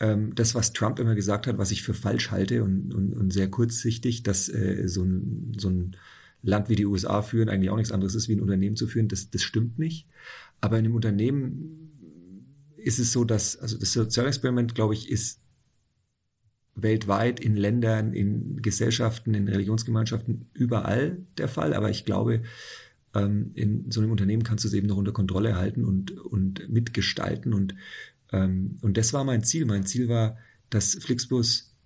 ähm, 0.00 0.34
das, 0.34 0.54
was 0.54 0.72
Trump 0.72 0.98
immer 0.98 1.14
gesagt 1.14 1.46
hat, 1.46 1.58
was 1.58 1.70
ich 1.70 1.82
für 1.82 1.94
falsch 1.94 2.30
halte 2.30 2.64
und, 2.64 2.92
und, 2.92 3.12
und 3.12 3.32
sehr 3.32 3.48
kurzsichtig, 3.48 4.22
dass 4.22 4.48
äh, 4.48 4.88
so 4.88 5.04
ein, 5.04 5.52
so 5.56 5.70
ein 5.70 5.96
Land 6.42 6.68
wie 6.68 6.76
die 6.76 6.86
USA 6.86 7.22
führen 7.22 7.48
eigentlich 7.48 7.70
auch 7.70 7.76
nichts 7.76 7.92
anderes 7.92 8.14
ist, 8.14 8.28
wie 8.28 8.34
ein 8.34 8.40
Unternehmen 8.40 8.76
zu 8.76 8.86
führen. 8.86 9.08
Das, 9.08 9.30
das 9.30 9.42
stimmt 9.42 9.78
nicht. 9.78 10.06
Aber 10.64 10.78
in 10.78 10.86
einem 10.86 10.94
Unternehmen 10.94 11.92
ist 12.78 12.98
es 12.98 13.12
so, 13.12 13.26
dass, 13.26 13.58
also 13.58 13.76
das 13.76 13.92
Sozialexperiment, 13.92 14.74
glaube 14.74 14.94
ich, 14.94 15.10
ist 15.10 15.42
weltweit 16.74 17.38
in 17.38 17.54
Ländern, 17.54 18.14
in 18.14 18.62
Gesellschaften, 18.62 19.34
in 19.34 19.46
Religionsgemeinschaften 19.46 20.46
überall 20.54 21.18
der 21.36 21.48
Fall. 21.48 21.74
Aber 21.74 21.90
ich 21.90 22.06
glaube, 22.06 22.44
ähm, 23.14 23.50
in 23.52 23.90
so 23.90 24.00
einem 24.00 24.10
Unternehmen 24.10 24.42
kannst 24.42 24.64
du 24.64 24.68
es 24.68 24.72
eben 24.72 24.86
noch 24.86 24.96
unter 24.96 25.12
Kontrolle 25.12 25.54
halten 25.54 25.84
und, 25.84 26.12
und 26.12 26.66
mitgestalten. 26.70 27.52
Und, 27.52 27.74
ähm, 28.32 28.78
und 28.80 28.96
das 28.96 29.12
war 29.12 29.22
mein 29.22 29.44
Ziel. 29.44 29.66
Mein 29.66 29.84
Ziel 29.84 30.08
war, 30.08 30.38
dass 30.70 30.94
Flixbus 30.94 31.76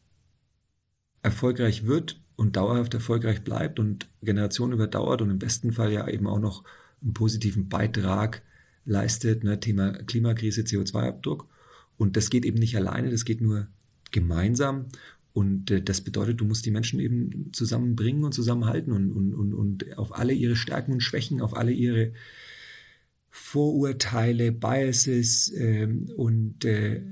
erfolgreich 1.23 1.85
wird 1.85 2.23
und 2.37 2.55
dauerhaft 2.55 2.95
erfolgreich 2.95 3.43
bleibt 3.43 3.81
und 3.81 4.09
Generationen 4.23 4.75
überdauert 4.75 5.21
und 5.21 5.31
im 5.31 5.41
besten 5.41 5.73
Fall 5.73 5.93
ja 5.93 6.07
eben 6.07 6.29
auch 6.29 6.39
noch 6.39 6.63
einen 7.03 7.13
positiven 7.13 7.69
Beitrag 7.69 8.43
leistet, 8.89 9.45
ne, 9.45 9.61
Thema 9.61 9.93
Klimakrise, 9.93 10.63
CO2-Abdruck. 10.63 11.47
Und 11.97 12.17
das 12.17 12.31
geht 12.31 12.45
eben 12.45 12.59
nicht 12.59 12.77
alleine, 12.77 13.11
das 13.11 13.25
geht 13.25 13.41
nur 13.41 13.69
gemeinsam. 14.11 14.87
Und 15.33 15.71
äh, 15.71 15.83
das 15.83 16.01
bedeutet, 16.01 16.41
du 16.41 16.45
musst 16.45 16.67
die 16.67 16.71
Menschen 16.71 16.99
eben 16.99 17.53
zusammenbringen 17.53 18.25
und 18.25 18.33
zusammenhalten 18.33 18.93
und, 18.93 19.13
und, 19.13 19.35
und, 19.35 19.55
und 19.55 19.99
auf 19.99 20.17
alle 20.19 20.33
ihre 20.33 20.57
Stärken 20.57 20.93
und 20.93 21.03
Schwächen, 21.03 21.41
auf 21.41 21.57
alle 21.57 21.73
ihre 21.73 22.13
Vorurteile, 23.31 24.53
Biases 24.53 25.53
ähm, 25.55 26.11
und 26.17 26.65
äh, 26.65 27.03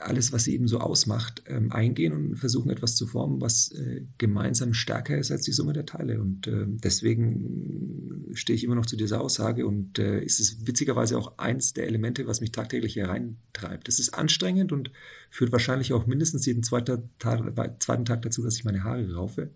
alles, 0.00 0.32
was 0.32 0.44
sie 0.44 0.54
eben 0.54 0.68
so 0.68 0.80
ausmacht, 0.80 1.42
ähm, 1.46 1.72
eingehen 1.72 2.12
und 2.12 2.36
versuchen 2.36 2.70
etwas 2.70 2.96
zu 2.96 3.06
formen, 3.06 3.40
was 3.40 3.70
äh, 3.72 4.04
gemeinsam 4.18 4.74
stärker 4.74 5.18
ist 5.18 5.30
als 5.30 5.42
die 5.42 5.52
Summe 5.52 5.72
der 5.72 5.86
Teile. 5.86 6.20
Und 6.20 6.46
äh, 6.46 6.64
deswegen 6.66 8.26
stehe 8.34 8.56
ich 8.56 8.64
immer 8.64 8.74
noch 8.74 8.86
zu 8.86 8.96
dieser 8.96 9.20
Aussage 9.20 9.66
und 9.66 9.98
äh, 9.98 10.22
ist 10.22 10.40
es 10.40 10.66
witzigerweise 10.66 11.16
auch 11.18 11.38
eins 11.38 11.72
der 11.72 11.86
Elemente, 11.86 12.26
was 12.26 12.40
mich 12.40 12.52
tagtäglich 12.52 12.96
hereintreibt. 12.96 13.88
Es 13.88 13.98
ist 13.98 14.14
anstrengend 14.14 14.72
und 14.72 14.90
führt 15.30 15.52
wahrscheinlich 15.52 15.92
auch 15.92 16.06
mindestens 16.06 16.46
jeden 16.46 16.62
zweiten 16.62 17.10
Tag, 17.18 17.40
zweiten 17.80 18.04
Tag 18.04 18.22
dazu, 18.22 18.42
dass 18.42 18.56
ich 18.56 18.64
meine 18.64 18.84
Haare 18.84 19.14
raufe. 19.14 19.50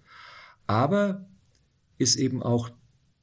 Aber 0.67 1.29
ist 1.99 2.17
eben 2.17 2.43
auch 2.43 2.71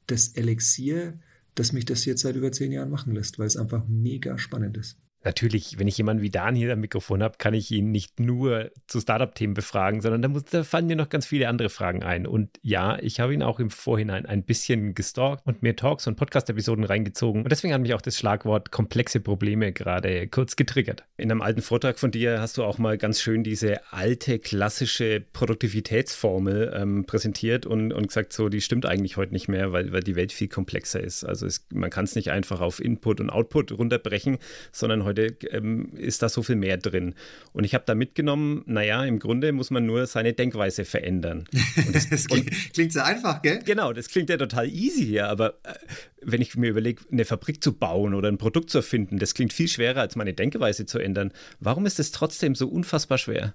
das 0.06 0.28
Elixier, 0.28 1.18
dass 1.54 1.72
mich 1.72 1.84
das 1.84 2.04
jetzt 2.04 2.22
seit 2.22 2.36
über 2.36 2.52
zehn 2.52 2.72
Jahren 2.72 2.90
machen 2.90 3.14
lässt, 3.14 3.38
weil 3.38 3.46
es 3.46 3.56
einfach 3.56 3.86
mega 3.88 4.38
spannend 4.38 4.76
ist. 4.76 4.98
Natürlich, 5.22 5.78
wenn 5.78 5.86
ich 5.86 5.98
jemanden 5.98 6.22
wie 6.22 6.30
Dan 6.30 6.54
hier 6.54 6.72
am 6.72 6.80
Mikrofon 6.80 7.22
habe, 7.22 7.36
kann 7.36 7.52
ich 7.52 7.70
ihn 7.70 7.90
nicht 7.90 8.20
nur 8.20 8.70
zu 8.86 9.00
Startup-Themen 9.00 9.52
befragen, 9.52 10.00
sondern 10.00 10.22
da, 10.22 10.28
muss, 10.28 10.44
da 10.44 10.64
fallen 10.64 10.86
mir 10.86 10.96
noch 10.96 11.10
ganz 11.10 11.26
viele 11.26 11.48
andere 11.48 11.68
Fragen 11.68 12.02
ein. 12.02 12.26
Und 12.26 12.48
ja, 12.62 12.98
ich 13.00 13.20
habe 13.20 13.34
ihn 13.34 13.42
auch 13.42 13.60
im 13.60 13.68
Vorhinein 13.68 14.24
ein 14.24 14.44
bisschen 14.44 14.94
gestalkt 14.94 15.42
und 15.44 15.62
mir 15.62 15.76
Talks 15.76 16.06
und 16.06 16.16
Podcast-Episoden 16.16 16.84
reingezogen. 16.84 17.42
Und 17.42 17.52
deswegen 17.52 17.74
hat 17.74 17.82
mich 17.82 17.92
auch 17.92 18.00
das 18.00 18.16
Schlagwort 18.16 18.70
komplexe 18.70 19.20
Probleme 19.20 19.72
gerade 19.72 20.26
kurz 20.26 20.56
getriggert. 20.56 21.04
In 21.18 21.30
einem 21.30 21.42
alten 21.42 21.60
Vortrag 21.60 21.98
von 21.98 22.10
dir 22.10 22.40
hast 22.40 22.56
du 22.56 22.64
auch 22.64 22.78
mal 22.78 22.96
ganz 22.96 23.20
schön 23.20 23.44
diese 23.44 23.92
alte, 23.92 24.38
klassische 24.38 25.20
Produktivitätsformel 25.20 26.72
ähm, 26.74 27.04
präsentiert 27.04 27.66
und, 27.66 27.92
und 27.92 28.08
gesagt, 28.08 28.32
so, 28.32 28.48
die 28.48 28.62
stimmt 28.62 28.86
eigentlich 28.86 29.18
heute 29.18 29.34
nicht 29.34 29.48
mehr, 29.48 29.70
weil, 29.70 29.92
weil 29.92 30.02
die 30.02 30.16
Welt 30.16 30.32
viel 30.32 30.48
komplexer 30.48 31.00
ist. 31.00 31.24
Also 31.24 31.44
es, 31.44 31.66
man 31.74 31.90
kann 31.90 32.04
es 32.04 32.14
nicht 32.14 32.30
einfach 32.30 32.62
auf 32.62 32.82
Input 32.82 33.20
und 33.20 33.28
Output 33.28 33.72
runterbrechen, 33.72 34.38
sondern 34.72 35.04
heute 35.04 35.09
heute 35.10 35.36
ähm, 35.50 35.92
ist 35.96 36.22
da 36.22 36.28
so 36.28 36.42
viel 36.42 36.56
mehr 36.56 36.76
drin. 36.76 37.14
Und 37.52 37.64
ich 37.64 37.74
habe 37.74 37.84
da 37.86 37.94
mitgenommen, 37.94 38.62
naja, 38.66 39.04
im 39.04 39.18
Grunde 39.18 39.52
muss 39.52 39.70
man 39.70 39.86
nur 39.86 40.06
seine 40.06 40.32
Denkweise 40.32 40.84
verändern. 40.84 41.44
Das, 41.92 42.08
das 42.08 42.26
klingt, 42.26 42.50
klingt, 42.72 42.92
so 42.92 43.00
einfach, 43.00 43.42
gell? 43.42 43.60
Genau, 43.64 43.92
das 43.92 44.08
klingt 44.08 44.28
ja 44.28 44.36
total 44.36 44.68
easy 44.68 45.04
hier, 45.04 45.28
aber 45.28 45.54
äh, 45.64 45.74
wenn 46.22 46.40
ich 46.40 46.56
mir 46.56 46.70
überlege, 46.70 47.02
eine 47.10 47.24
Fabrik 47.24 47.62
zu 47.64 47.72
bauen 47.72 48.14
oder 48.14 48.28
ein 48.28 48.38
Produkt 48.38 48.70
zu 48.70 48.78
erfinden, 48.78 49.18
das 49.18 49.34
klingt 49.34 49.52
viel 49.52 49.68
schwerer, 49.68 50.00
als 50.00 50.14
meine 50.14 50.34
Denkweise 50.34 50.86
zu 50.86 50.98
ändern. 50.98 51.32
Warum 51.58 51.86
ist 51.86 51.98
es 51.98 52.12
trotzdem 52.12 52.54
so 52.54 52.68
unfassbar 52.68 53.18
schwer? 53.18 53.54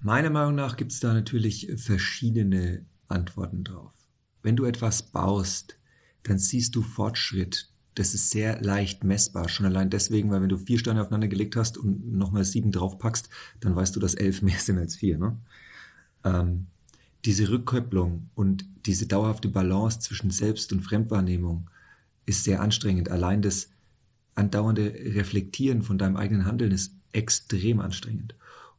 Meiner 0.00 0.30
Meinung 0.30 0.54
nach 0.54 0.76
gibt 0.76 0.92
es 0.92 1.00
da 1.00 1.12
natürlich 1.12 1.70
verschiedene 1.76 2.86
Antworten 3.08 3.64
drauf. 3.64 3.92
Wenn 4.42 4.56
du 4.56 4.64
etwas 4.64 5.12
baust, 5.12 5.78
dann 6.22 6.38
siehst 6.38 6.74
du 6.74 6.82
Fortschritt, 6.82 7.69
das 7.94 8.14
ist 8.14 8.30
sehr 8.30 8.60
leicht 8.62 9.04
messbar. 9.04 9.48
Schon 9.48 9.66
allein 9.66 9.90
deswegen, 9.90 10.30
weil 10.30 10.42
wenn 10.42 10.48
du 10.48 10.58
vier 10.58 10.78
Steine 10.78 11.02
aufeinander 11.02 11.28
gelegt 11.28 11.56
hast 11.56 11.76
und 11.76 12.12
nochmal 12.12 12.44
sieben 12.44 12.72
draufpackst, 12.72 13.28
dann 13.60 13.74
weißt 13.74 13.94
du, 13.96 14.00
dass 14.00 14.14
elf 14.14 14.42
mehr 14.42 14.58
sind 14.58 14.78
als 14.78 14.96
vier. 14.96 15.18
Ne? 15.18 15.36
Ähm, 16.24 16.66
diese 17.24 17.50
Rückkopplung 17.50 18.30
und 18.34 18.64
diese 18.86 19.06
dauerhafte 19.06 19.48
Balance 19.48 20.00
zwischen 20.00 20.30
Selbst- 20.30 20.72
und 20.72 20.82
Fremdwahrnehmung 20.82 21.68
ist 22.26 22.44
sehr 22.44 22.60
anstrengend. 22.60 23.10
Allein 23.10 23.42
das 23.42 23.70
andauernde 24.34 24.94
Reflektieren 25.14 25.82
von 25.82 25.98
deinem 25.98 26.16
eigenen 26.16 26.46
Handeln 26.46 26.72
ist 26.72 26.94
extrem 27.12 27.80
anstrengend. 27.80 28.34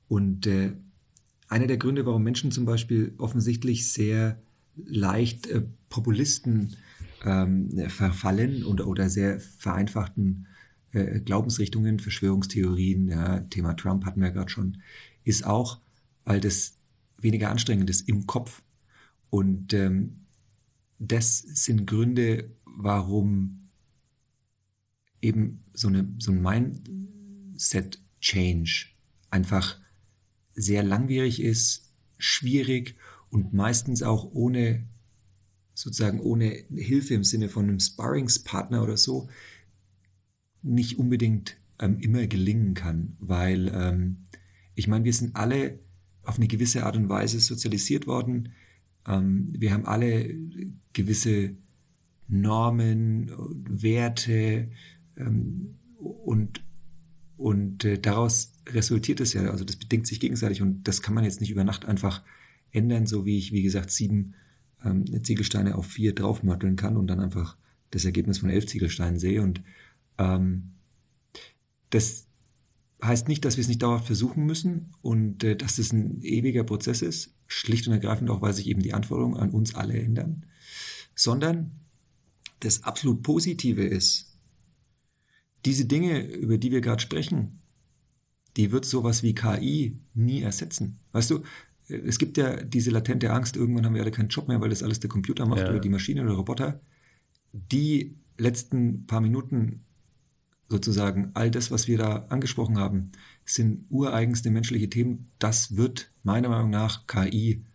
Und 0.07 0.47
äh, 0.47 0.73
einer 1.47 1.67
der 1.67 1.77
Gründe, 1.77 2.05
warum 2.05 2.23
Menschen 2.23 2.51
zum 2.51 2.65
Beispiel 2.65 3.13
offensichtlich 3.17 3.91
sehr 3.91 4.41
leicht 4.75 5.47
äh, 5.47 5.63
Populisten 5.89 6.75
ähm, 7.23 7.69
verfallen 7.89 8.63
oder, 8.63 8.87
oder 8.87 9.09
sehr 9.09 9.39
vereinfachten 9.39 10.47
äh, 10.91 11.19
Glaubensrichtungen, 11.19 11.99
Verschwörungstheorien, 11.99 13.09
ja, 13.09 13.41
Thema 13.41 13.75
Trump 13.75 14.05
hatten 14.05 14.21
wir 14.21 14.31
gerade 14.31 14.49
schon, 14.49 14.81
ist 15.23 15.45
auch, 15.45 15.81
weil 16.25 16.39
das 16.39 16.79
weniger 17.17 17.49
anstrengend 17.49 17.89
ist 17.89 18.07
im 18.09 18.27
Kopf. 18.27 18.61
Und 19.29 19.73
ähm, 19.73 20.25
das 20.99 21.39
sind 21.39 21.87
Gründe, 21.87 22.51
warum 22.65 23.69
eben 25.21 25.63
so, 25.73 25.87
eine, 25.87 26.13
so 26.19 26.31
ein 26.31 26.41
Mindset-Change 26.41 28.87
einfach 29.29 29.79
sehr 30.53 30.83
langwierig 30.83 31.41
ist, 31.41 31.93
schwierig 32.17 32.97
und 33.29 33.53
meistens 33.53 34.03
auch 34.03 34.29
ohne 34.33 34.85
sozusagen 35.81 36.19
ohne 36.19 36.63
Hilfe 36.75 37.15
im 37.15 37.23
Sinne 37.23 37.49
von 37.49 37.67
einem 37.67 37.79
Sparringspartner 37.79 38.83
oder 38.83 38.97
so 38.97 39.29
nicht 40.61 40.99
unbedingt 40.99 41.57
ähm, 41.79 41.99
immer 41.99 42.27
gelingen 42.27 42.75
kann, 42.75 43.17
weil 43.19 43.71
ähm, 43.73 44.27
ich 44.75 44.87
meine, 44.87 45.05
wir 45.05 45.13
sind 45.13 45.35
alle 45.35 45.79
auf 46.21 46.37
eine 46.37 46.47
gewisse 46.47 46.85
Art 46.85 46.95
und 46.97 47.09
Weise 47.09 47.39
sozialisiert 47.39 48.05
worden. 48.05 48.49
Ähm, 49.07 49.51
wir 49.57 49.73
haben 49.73 49.87
alle 49.87 50.35
gewisse 50.93 51.55
Normen, 52.27 53.31
Werte 53.67 54.69
ähm, 55.17 55.79
und, 55.97 56.63
und 57.37 57.85
äh, 57.85 57.97
daraus 57.97 58.53
resultiert 58.69 59.19
es 59.19 59.33
ja, 59.33 59.49
also 59.49 59.65
das 59.65 59.77
bedingt 59.77 60.05
sich 60.05 60.19
gegenseitig 60.19 60.61
und 60.61 60.87
das 60.87 61.01
kann 61.01 61.15
man 61.15 61.23
jetzt 61.23 61.41
nicht 61.41 61.49
über 61.49 61.63
Nacht 61.63 61.85
einfach 61.85 62.21
ändern, 62.69 63.07
so 63.07 63.25
wie 63.25 63.39
ich, 63.39 63.51
wie 63.51 63.63
gesagt, 63.63 63.89
sieben 63.89 64.35
ähm, 64.83 65.05
Ziegelsteine 65.23 65.75
auf 65.75 65.85
vier 65.85 66.13
draufmörteln 66.13 66.75
kann 66.75 66.97
und 66.97 67.07
dann 67.07 67.19
einfach 67.19 67.57
das 67.91 68.05
Ergebnis 68.05 68.39
von 68.39 68.49
elf 68.49 68.65
Ziegelsteinen 68.65 69.19
sehe. 69.19 69.41
Und 69.41 69.61
ähm, 70.17 70.71
das 71.89 72.27
heißt 73.03 73.27
nicht, 73.27 73.45
dass 73.45 73.57
wir 73.57 73.61
es 73.61 73.67
nicht 73.67 73.81
dauerhaft 73.81 74.05
versuchen 74.05 74.45
müssen 74.45 74.93
und 75.01 75.43
äh, 75.43 75.55
dass 75.55 75.77
es 75.77 75.91
ein 75.91 76.21
ewiger 76.21 76.63
Prozess 76.63 77.01
ist, 77.01 77.35
schlicht 77.47 77.87
und 77.87 77.93
ergreifend 77.93 78.29
auch, 78.29 78.41
weil 78.41 78.53
sich 78.53 78.67
eben 78.67 78.81
die 78.81 78.93
Anforderungen 78.93 79.37
an 79.37 79.51
uns 79.51 79.75
alle 79.75 79.99
ändern, 79.99 80.45
sondern 81.15 81.71
das 82.59 82.83
absolut 82.83 83.23
Positive 83.23 83.83
ist, 83.83 84.37
diese 85.65 85.85
Dinge, 85.85 86.21
über 86.21 86.57
die 86.57 86.71
wir 86.71 86.81
gerade 86.81 87.01
sprechen, 87.01 87.59
die 88.57 88.71
wird 88.71 88.85
sowas 88.85 89.23
wie 89.23 89.35
KI 89.35 89.99
nie 90.13 90.41
ersetzen. 90.41 90.99
Weißt 91.11 91.29
du, 91.29 91.43
es 91.91 92.17
gibt 92.17 92.37
ja 92.37 92.63
diese 92.63 92.91
latente 92.91 93.31
Angst, 93.31 93.55
irgendwann 93.55 93.85
haben 93.85 93.95
wir 93.95 94.01
alle 94.01 94.11
keinen 94.11 94.29
Job 94.29 94.47
mehr, 94.47 94.61
weil 94.61 94.69
das 94.69 94.83
alles 94.83 94.99
der 94.99 95.09
Computer 95.09 95.45
macht 95.45 95.61
ja. 95.61 95.69
oder 95.69 95.79
die 95.79 95.89
Maschine 95.89 96.23
oder 96.23 96.33
Roboter. 96.33 96.81
Die 97.53 98.15
letzten 98.37 99.05
paar 99.07 99.21
Minuten 99.21 99.83
sozusagen, 100.69 101.31
all 101.33 101.51
das, 101.51 101.69
was 101.69 101.87
wir 101.87 101.97
da 101.97 102.25
angesprochen 102.29 102.77
haben, 102.77 103.11
sind 103.45 103.85
ureigenste 103.89 104.49
menschliche 104.51 104.89
Themen. 104.89 105.29
Das 105.37 105.75
wird 105.75 106.11
meiner 106.23 106.49
Meinung 106.49 106.69
nach 106.69 107.07
KI 107.07 107.65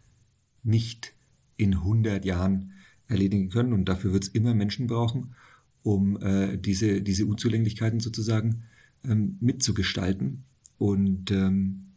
nicht 0.63 1.13
in 1.57 1.75
100 1.75 2.25
Jahren 2.25 2.73
erledigen 3.07 3.51
können 3.51 3.73
und 3.73 3.85
dafür 3.85 4.13
wird 4.13 4.25
es 4.25 4.29
immer 4.31 4.55
Menschen 4.55 4.87
brauchen, 4.87 5.35
um 5.83 6.21
äh, 6.21 6.57
diese, 6.57 7.03
diese 7.03 7.27
Unzulänglichkeiten 7.27 8.01
sozusagen 8.01 8.65
ähm, 9.05 9.37
mitzugestalten. 9.41 10.45
Und 10.79 11.31
ähm, 11.31 11.93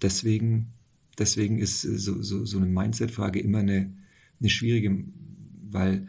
deswegen 0.00 0.72
deswegen 1.18 1.58
ist 1.58 1.84
äh, 1.84 1.98
so, 1.98 2.22
so, 2.22 2.44
so 2.44 2.58
eine 2.58 2.66
Mindset-Frage 2.66 3.40
immer 3.40 3.58
eine, 3.58 3.92
eine 4.40 4.50
schwierige, 4.50 5.04
weil, 5.68 6.08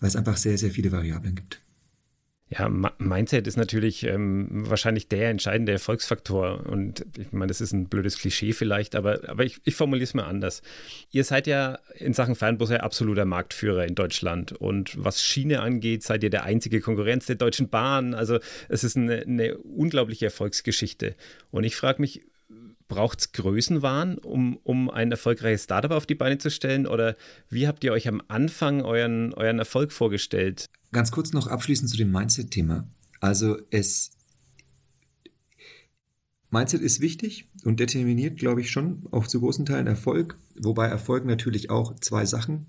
weil 0.00 0.08
es 0.08 0.16
einfach 0.16 0.36
sehr, 0.36 0.58
sehr 0.58 0.70
viele 0.70 0.92
Variablen 0.92 1.34
gibt. 1.34 1.62
Ja, 2.58 2.68
Mindset 2.68 3.46
ist 3.46 3.56
natürlich 3.56 4.04
ähm, 4.04 4.68
wahrscheinlich 4.68 5.08
der 5.08 5.30
entscheidende 5.30 5.72
Erfolgsfaktor. 5.72 6.66
Und 6.66 7.06
ich 7.16 7.32
meine, 7.32 7.46
das 7.46 7.62
ist 7.62 7.72
ein 7.72 7.88
blödes 7.88 8.18
Klischee 8.18 8.52
vielleicht, 8.52 8.94
aber, 8.94 9.26
aber 9.26 9.46
ich, 9.46 9.62
ich 9.64 9.74
formuliere 9.74 10.04
es 10.04 10.12
mal 10.12 10.24
anders. 10.24 10.60
Ihr 11.12 11.24
seid 11.24 11.46
ja 11.46 11.78
in 11.94 12.12
Sachen 12.12 12.34
Fernbusse 12.34 12.82
absoluter 12.82 13.24
Marktführer 13.24 13.86
in 13.86 13.94
Deutschland. 13.94 14.52
Und 14.52 15.02
was 15.02 15.22
Schiene 15.22 15.62
angeht, 15.62 16.02
seid 16.02 16.22
ihr 16.24 16.30
der 16.30 16.44
einzige 16.44 16.82
Konkurrenz 16.82 17.24
der 17.24 17.36
Deutschen 17.36 17.70
Bahn. 17.70 18.12
Also 18.12 18.38
es 18.68 18.84
ist 18.84 18.98
eine, 18.98 19.22
eine 19.22 19.56
unglaubliche 19.56 20.26
Erfolgsgeschichte. 20.26 21.14
Und 21.52 21.64
ich 21.64 21.74
frage 21.74 22.02
mich, 22.02 22.20
braucht 22.92 23.20
es 23.20 23.32
Größenwahn, 23.32 24.18
um, 24.18 24.58
um 24.64 24.90
ein 24.90 25.10
erfolgreiches 25.10 25.64
Startup 25.64 25.92
auf 25.92 26.04
die 26.04 26.14
Beine 26.14 26.36
zu 26.36 26.50
stellen? 26.50 26.86
Oder 26.86 27.16
wie 27.48 27.66
habt 27.66 27.82
ihr 27.84 27.92
euch 27.92 28.06
am 28.06 28.22
Anfang 28.28 28.82
euren, 28.82 29.32
euren 29.32 29.58
Erfolg 29.58 29.92
vorgestellt? 29.92 30.68
Ganz 30.92 31.10
kurz 31.10 31.32
noch 31.32 31.46
abschließend 31.46 31.88
zu 31.88 31.96
dem 31.96 32.12
Mindset-Thema. 32.12 32.86
Also 33.20 33.56
es 33.70 34.10
Mindset 36.50 36.82
ist 36.82 37.00
wichtig 37.00 37.48
und 37.64 37.80
determiniert, 37.80 38.38
glaube 38.38 38.60
ich, 38.60 38.70
schon 38.70 39.04
auch 39.10 39.26
zu 39.26 39.40
großen 39.40 39.64
Teilen 39.64 39.86
Erfolg, 39.86 40.36
wobei 40.60 40.86
Erfolg 40.86 41.24
natürlich 41.24 41.70
auch 41.70 41.94
zwei 42.00 42.26
Sachen. 42.26 42.66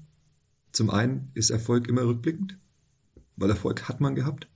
Zum 0.72 0.90
einen 0.90 1.32
ist 1.34 1.50
Erfolg 1.50 1.90
immer 1.90 2.04
rückblickend, 2.04 2.58
weil 3.36 3.50
Erfolg 3.50 3.90
hat 3.90 4.00
man 4.00 4.16
gehabt. 4.16 4.48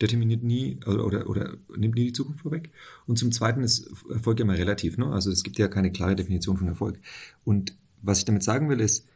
Determiniert 0.00 0.42
nie 0.42 0.78
oder, 0.86 1.04
oder, 1.06 1.28
oder, 1.28 1.56
nimmt 1.76 1.94
nie 1.94 2.06
die 2.06 2.12
Zukunft 2.12 2.42
vorweg. 2.42 2.70
Und 3.06 3.18
zum 3.18 3.32
Zweiten 3.32 3.62
ist 3.62 3.90
Erfolg 4.10 4.38
ja 4.38 4.44
immer 4.44 4.58
relativ. 4.58 4.98
Ne? 4.98 5.06
Also 5.06 5.30
es 5.30 5.42
gibt 5.42 5.58
ja 5.58 5.68
keine 5.68 5.92
klare 5.92 6.16
Definition 6.16 6.56
von 6.56 6.68
Erfolg. 6.68 6.98
Und 7.44 7.76
was 8.02 8.18
ich 8.18 8.24
damit 8.24 8.42
sagen 8.42 8.68
will, 8.68 8.80
ist, 8.80 9.06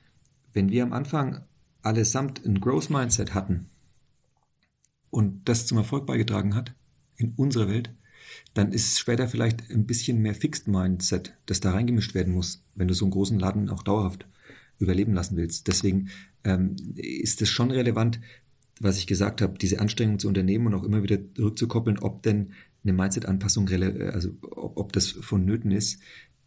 wenn 0.52 0.70
wir 0.70 0.82
am 0.82 0.92
Anfang 0.92 1.44
allesamt 1.82 2.44
ein 2.44 2.60
Growth 2.60 2.90
Mindset 2.90 3.34
hatten 3.34 3.70
und 5.10 5.48
das 5.48 5.66
zum 5.66 5.78
Erfolg 5.78 6.06
beigetragen 6.06 6.54
hat 6.54 6.74
in 7.16 7.34
unserer 7.36 7.68
Welt, 7.68 7.94
dann 8.54 8.72
ist 8.72 8.92
es 8.92 8.98
später 8.98 9.28
vielleicht 9.28 9.70
ein 9.70 9.86
bisschen 9.86 10.18
mehr 10.18 10.34
Fixed 10.34 10.68
Mindset, 10.68 11.34
das 11.46 11.60
da 11.60 11.72
reingemischt 11.72 12.14
werden 12.14 12.34
muss, 12.34 12.64
wenn 12.74 12.88
du 12.88 12.94
so 12.94 13.04
einen 13.04 13.12
großen 13.12 13.38
Laden 13.38 13.68
auch 13.68 13.82
dauerhaft 13.82 14.26
überleben 14.78 15.14
lassen 15.14 15.36
willst. 15.36 15.68
Deswegen 15.68 16.10
ähm, 16.44 16.76
ist 16.96 17.42
es 17.42 17.48
schon 17.48 17.70
relevant, 17.70 18.20
was 18.80 18.98
ich 18.98 19.06
gesagt 19.06 19.42
habe, 19.42 19.58
diese 19.58 19.78
Anstrengung 19.78 20.18
zu 20.18 20.26
unternehmen 20.26 20.66
und 20.66 20.74
auch 20.74 20.84
immer 20.84 21.02
wieder 21.02 21.18
zurückzukoppeln, 21.34 21.98
ob 21.98 22.22
denn 22.22 22.52
eine 22.82 22.94
Mindset-Anpassung, 22.94 23.68
also 23.68 24.30
ob, 24.40 24.78
ob, 24.78 24.92
das 24.92 25.08
vonnöten 25.08 25.70
ist. 25.70 26.00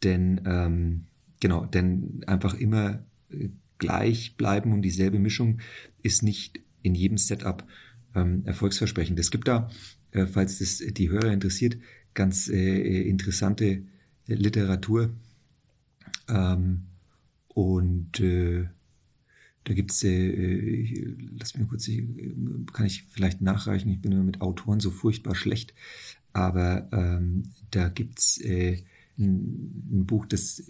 Denn 0.03 0.41
ähm, 0.45 1.05
genau, 1.39 1.65
denn 1.65 2.23
einfach 2.25 2.55
immer 2.55 3.05
äh, 3.29 3.49
gleich 3.77 4.35
bleiben 4.35 4.73
und 4.73 4.81
dieselbe 4.81 5.19
Mischung 5.19 5.59
ist 6.01 6.23
nicht 6.23 6.59
in 6.81 6.95
jedem 6.95 7.17
Setup 7.17 7.65
ähm, 8.15 8.41
erfolgsversprechend. 8.45 9.19
Es 9.19 9.29
gibt 9.29 9.47
da, 9.47 9.69
äh, 10.11 10.25
falls 10.25 10.57
das 10.57 10.77
die 10.77 11.09
Hörer 11.09 11.31
interessiert, 11.31 11.77
ganz 12.15 12.49
äh, 12.49 13.01
interessante 13.07 13.83
Literatur. 14.25 15.11
Ähm, 16.27 16.85
und 17.47 18.19
äh, 18.19 18.69
da 19.63 19.73
gibt's, 19.73 20.03
äh, 20.03 21.15
lass 21.37 21.55
mich 21.55 21.67
kurz, 21.67 21.89
kann 22.73 22.85
ich 22.85 23.03
vielleicht 23.09 23.41
nachreichen, 23.41 23.91
ich 23.91 24.01
bin 24.01 24.11
immer 24.11 24.23
mit 24.23 24.41
Autoren 24.41 24.79
so 24.79 24.91
furchtbar 24.91 25.35
schlecht, 25.35 25.73
aber 26.33 26.89
ähm, 26.91 27.51
da 27.71 27.89
gibt's 27.89 28.39
äh, 28.41 28.83
ein, 29.17 29.89
ein 29.91 30.05
Buch, 30.05 30.25
das 30.25 30.63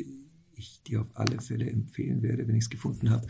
ich 0.56 0.82
dir 0.84 1.02
auf 1.02 1.10
alle 1.14 1.40
Fälle 1.42 1.70
empfehlen 1.70 2.22
werde, 2.22 2.48
wenn 2.48 2.56
ich 2.56 2.66
es 2.66 2.70
gefunden 2.70 3.10
habe. 3.10 3.28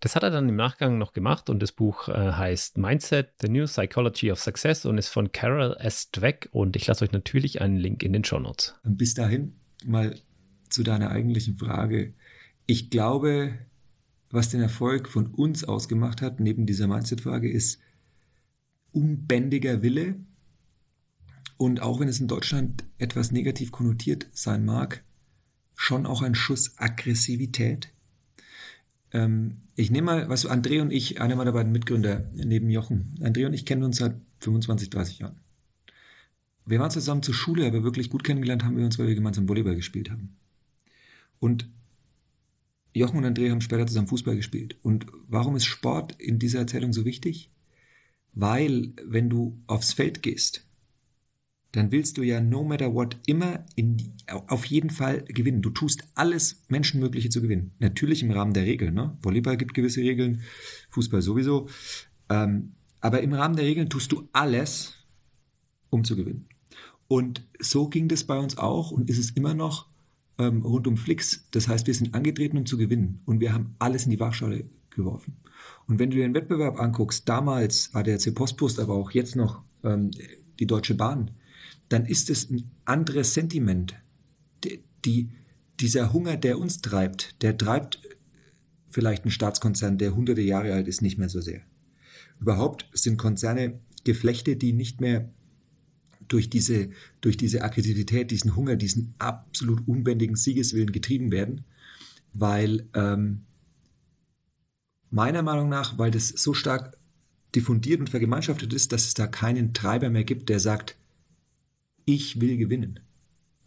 Das 0.00 0.14
hat 0.14 0.22
er 0.22 0.30
dann 0.30 0.48
im 0.48 0.56
Nachgang 0.56 0.98
noch 0.98 1.12
gemacht 1.12 1.50
und 1.50 1.60
das 1.60 1.72
Buch 1.72 2.08
äh, 2.08 2.12
heißt 2.12 2.78
Mindset, 2.78 3.30
The 3.40 3.48
New 3.48 3.64
Psychology 3.64 4.30
of 4.30 4.38
Success 4.38 4.84
und 4.84 4.98
ist 4.98 5.08
von 5.08 5.32
Carol 5.32 5.76
S. 5.78 6.10
Dweck 6.10 6.48
und 6.52 6.76
ich 6.76 6.86
lasse 6.86 7.04
euch 7.04 7.12
natürlich 7.12 7.60
einen 7.60 7.76
Link 7.76 8.02
in 8.02 8.12
den 8.12 8.24
Show 8.24 8.38
Notes. 8.38 8.74
Bis 8.84 9.14
dahin 9.14 9.54
mal 9.84 10.16
zu 10.68 10.82
deiner 10.82 11.10
eigentlichen 11.10 11.56
Frage. 11.56 12.14
Ich 12.66 12.90
glaube, 12.90 13.54
was 14.30 14.50
den 14.50 14.60
Erfolg 14.60 15.08
von 15.08 15.26
uns 15.26 15.64
ausgemacht 15.64 16.22
hat, 16.22 16.40
neben 16.40 16.66
dieser 16.66 16.88
Mindset-Frage, 16.88 17.50
ist 17.50 17.80
unbändiger 18.92 19.82
Wille. 19.82 20.16
Und 21.56 21.80
auch 21.80 22.00
wenn 22.00 22.08
es 22.08 22.20
in 22.20 22.28
Deutschland 22.28 22.84
etwas 22.98 23.32
negativ 23.32 23.72
konnotiert 23.72 24.28
sein 24.32 24.64
mag, 24.64 25.02
schon 25.74 26.06
auch 26.06 26.22
ein 26.22 26.34
Schuss 26.34 26.78
Aggressivität. 26.78 27.92
Ähm, 29.12 29.62
ich 29.74 29.90
nehme 29.90 30.06
mal, 30.06 30.28
was 30.28 30.48
André 30.48 30.80
und 30.80 30.92
ich, 30.92 31.20
einer 31.20 31.36
meiner 31.36 31.52
beiden 31.52 31.72
Mitgründer 31.72 32.30
neben 32.34 32.70
Jochen. 32.70 33.14
André 33.20 33.46
und 33.46 33.54
ich 33.54 33.64
kennen 33.64 33.84
uns 33.84 33.98
seit 33.98 34.16
25, 34.40 34.90
30 34.90 35.18
Jahren. 35.20 35.40
Wir 36.64 36.80
waren 36.80 36.90
zusammen 36.90 37.22
zur 37.22 37.34
Schule, 37.34 37.66
aber 37.66 37.84
wirklich 37.84 38.10
gut 38.10 38.24
kennengelernt 38.24 38.64
haben 38.64 38.76
wir 38.76 38.84
uns, 38.84 38.98
weil 38.98 39.06
wir 39.06 39.14
gemeinsam 39.14 39.48
Volleyball 39.48 39.76
gespielt 39.76 40.10
haben. 40.10 40.36
Und 41.38 41.68
Jochen 42.96 43.18
und 43.18 43.26
André 43.26 43.50
haben 43.50 43.60
später 43.60 43.86
zusammen 43.86 44.08
Fußball 44.08 44.36
gespielt. 44.36 44.76
Und 44.82 45.06
warum 45.28 45.54
ist 45.54 45.66
Sport 45.66 46.14
in 46.18 46.38
dieser 46.38 46.60
Erzählung 46.60 46.92
so 46.92 47.04
wichtig? 47.04 47.50
Weil, 48.32 48.92
wenn 49.04 49.28
du 49.28 49.60
aufs 49.66 49.92
Feld 49.92 50.22
gehst, 50.22 50.66
dann 51.72 51.92
willst 51.92 52.16
du 52.16 52.22
ja 52.22 52.40
no 52.40 52.64
matter 52.64 52.94
what 52.94 53.18
immer 53.26 53.66
die, 53.76 54.12
auf 54.28 54.64
jeden 54.64 54.88
Fall 54.88 55.22
gewinnen. 55.24 55.60
Du 55.60 55.68
tust 55.68 56.04
alles 56.14 56.62
Menschenmögliche 56.68 57.28
zu 57.28 57.42
gewinnen. 57.42 57.72
Natürlich 57.80 58.22
im 58.22 58.30
Rahmen 58.30 58.54
der 58.54 58.64
Regeln. 58.64 58.94
Ne? 58.94 59.18
Volleyball 59.20 59.58
gibt 59.58 59.74
gewisse 59.74 60.00
Regeln, 60.00 60.40
Fußball 60.88 61.20
sowieso. 61.20 61.68
Ähm, 62.30 62.72
aber 63.00 63.20
im 63.20 63.34
Rahmen 63.34 63.56
der 63.56 63.66
Regeln 63.66 63.90
tust 63.90 64.10
du 64.12 64.26
alles, 64.32 64.94
um 65.90 66.02
zu 66.02 66.16
gewinnen. 66.16 66.48
Und 67.08 67.46
so 67.60 67.88
ging 67.88 68.08
das 68.08 68.24
bei 68.24 68.38
uns 68.38 68.56
auch 68.56 68.90
und 68.90 69.10
ist 69.10 69.18
es 69.18 69.30
immer 69.30 69.52
noch 69.52 69.86
ähm, 70.38 70.62
rund 70.62 70.86
um 70.86 70.96
Flix. 70.96 71.46
Das 71.50 71.68
heißt, 71.68 71.86
wir 71.86 71.94
sind 71.94 72.14
angetreten, 72.14 72.58
um 72.58 72.66
zu 72.66 72.76
gewinnen. 72.76 73.20
Und 73.24 73.40
wir 73.40 73.52
haben 73.52 73.74
alles 73.78 74.04
in 74.04 74.10
die 74.10 74.20
Waagschale 74.20 74.64
geworfen. 74.90 75.36
Und 75.86 75.98
wenn 75.98 76.10
du 76.10 76.16
dir 76.16 76.24
den 76.24 76.34
Wettbewerb 76.34 76.80
anguckst, 76.80 77.28
damals 77.28 77.94
ADAC 77.94 78.34
Postpost, 78.34 78.80
aber 78.80 78.94
auch 78.94 79.10
jetzt 79.10 79.36
noch 79.36 79.62
ähm, 79.84 80.10
die 80.58 80.66
Deutsche 80.66 80.94
Bahn, 80.94 81.30
dann 81.88 82.06
ist 82.06 82.30
es 82.30 82.50
ein 82.50 82.70
anderes 82.84 83.34
Sentiment. 83.34 83.94
Die, 84.64 84.82
die, 85.04 85.28
dieser 85.80 86.12
Hunger, 86.12 86.36
der 86.36 86.58
uns 86.58 86.80
treibt, 86.80 87.42
der 87.42 87.56
treibt 87.56 88.00
vielleicht 88.88 89.24
einen 89.24 89.30
Staatskonzern, 89.30 89.98
der 89.98 90.16
hunderte 90.16 90.40
Jahre 90.40 90.72
alt 90.72 90.88
ist, 90.88 91.02
nicht 91.02 91.18
mehr 91.18 91.28
so 91.28 91.40
sehr. 91.40 91.60
Überhaupt 92.40 92.88
sind 92.92 93.18
Konzerne 93.18 93.78
Geflechte, 94.04 94.56
die 94.56 94.72
nicht 94.72 95.00
mehr 95.00 95.28
durch 96.28 96.50
diese, 96.50 96.90
durch 97.20 97.36
diese 97.36 97.62
Aggressivität, 97.62 98.30
diesen 98.30 98.56
Hunger, 98.56 98.76
diesen 98.76 99.14
absolut 99.18 99.86
unbändigen 99.86 100.36
Siegeswillen 100.36 100.92
getrieben 100.92 101.30
werden, 101.30 101.64
weil 102.32 102.88
ähm, 102.94 103.42
meiner 105.10 105.42
Meinung 105.42 105.68
nach, 105.68 105.98
weil 105.98 106.10
das 106.10 106.28
so 106.28 106.54
stark 106.54 106.96
diffundiert 107.54 108.00
und 108.00 108.10
vergemeinschaftet 108.10 108.72
ist, 108.72 108.92
dass 108.92 109.06
es 109.06 109.14
da 109.14 109.26
keinen 109.26 109.72
Treiber 109.72 110.10
mehr 110.10 110.24
gibt, 110.24 110.48
der 110.48 110.60
sagt, 110.60 110.96
ich 112.04 112.40
will 112.40 112.56
gewinnen. 112.56 113.00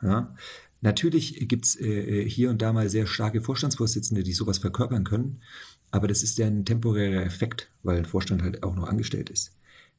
Ja? 0.02 0.36
Natürlich 0.82 1.48
gibt 1.48 1.66
es 1.66 1.76
äh, 1.76 2.22
äh, 2.22 2.30
hier 2.30 2.50
und 2.50 2.62
da 2.62 2.72
mal 2.72 2.90
sehr 2.90 3.08
starke 3.08 3.42
Vorstandsvorsitzende, 3.42 4.24
die 4.24 4.34
sowas 4.34 4.60
verkörpern 4.60 5.04
können, 5.04 5.42
aber 5.92 6.08
das 6.08 6.24
ist 6.24 6.38
ja 6.38 6.48
ein 6.48 6.66
temporärer 6.66 7.26
Effekt, 7.26 7.70
weil 7.84 7.98
ein 7.98 8.06
Vorstand 8.06 8.44
halt 8.44 8.64
auch 8.64 8.76
noch 8.76 8.88
angestellt 8.88 9.30
ist. 9.30 9.58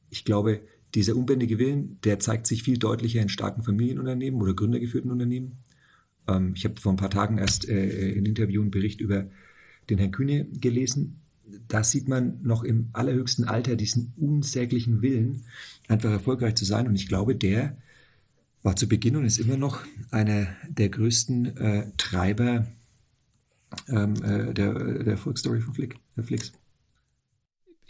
Ich 0.09 0.25
glaube, 0.25 0.61
dieser 0.95 1.15
unbändige 1.15 1.59
Willen, 1.59 1.97
der 2.03 2.19
zeigt 2.19 2.47
sich 2.47 2.63
viel 2.63 2.77
deutlicher 2.77 3.21
in 3.21 3.29
starken 3.29 3.63
Familienunternehmen 3.63 4.41
oder 4.41 4.53
gründergeführten 4.53 5.11
Unternehmen. 5.11 5.57
Ähm, 6.27 6.53
ich 6.55 6.65
habe 6.65 6.79
vor 6.79 6.93
ein 6.93 6.97
paar 6.97 7.09
Tagen 7.09 7.37
erst 7.37 7.67
äh, 7.67 8.11
in 8.11 8.25
Interview 8.25 8.61
einen 8.61 8.71
Bericht 8.71 9.01
über 9.01 9.27
den 9.89 9.97
Herrn 9.97 10.11
Kühne 10.11 10.45
gelesen. 10.45 11.21
Da 11.67 11.83
sieht 11.83 12.07
man 12.07 12.39
noch 12.43 12.63
im 12.63 12.89
allerhöchsten 12.93 13.45
Alter 13.45 13.75
diesen 13.75 14.13
unsäglichen 14.17 15.01
Willen, 15.01 15.43
einfach 15.87 16.11
erfolgreich 16.11 16.55
zu 16.55 16.65
sein. 16.65 16.87
Und 16.87 16.95
ich 16.95 17.07
glaube, 17.07 17.35
der 17.35 17.77
war 18.63 18.75
zu 18.75 18.87
Beginn 18.87 19.15
und 19.15 19.25
ist 19.25 19.39
immer 19.39 19.57
noch 19.57 19.83
einer 20.11 20.47
der 20.69 20.89
größten 20.89 21.57
äh, 21.57 21.91
Treiber 21.97 22.67
ähm, 23.89 24.15
äh, 24.23 24.53
der, 24.53 24.73
der 24.73 25.13
Erfolgsstory 25.13 25.61
von 25.61 25.73
Flick, 25.73 25.99
der 26.15 26.23
Flix 26.23 26.53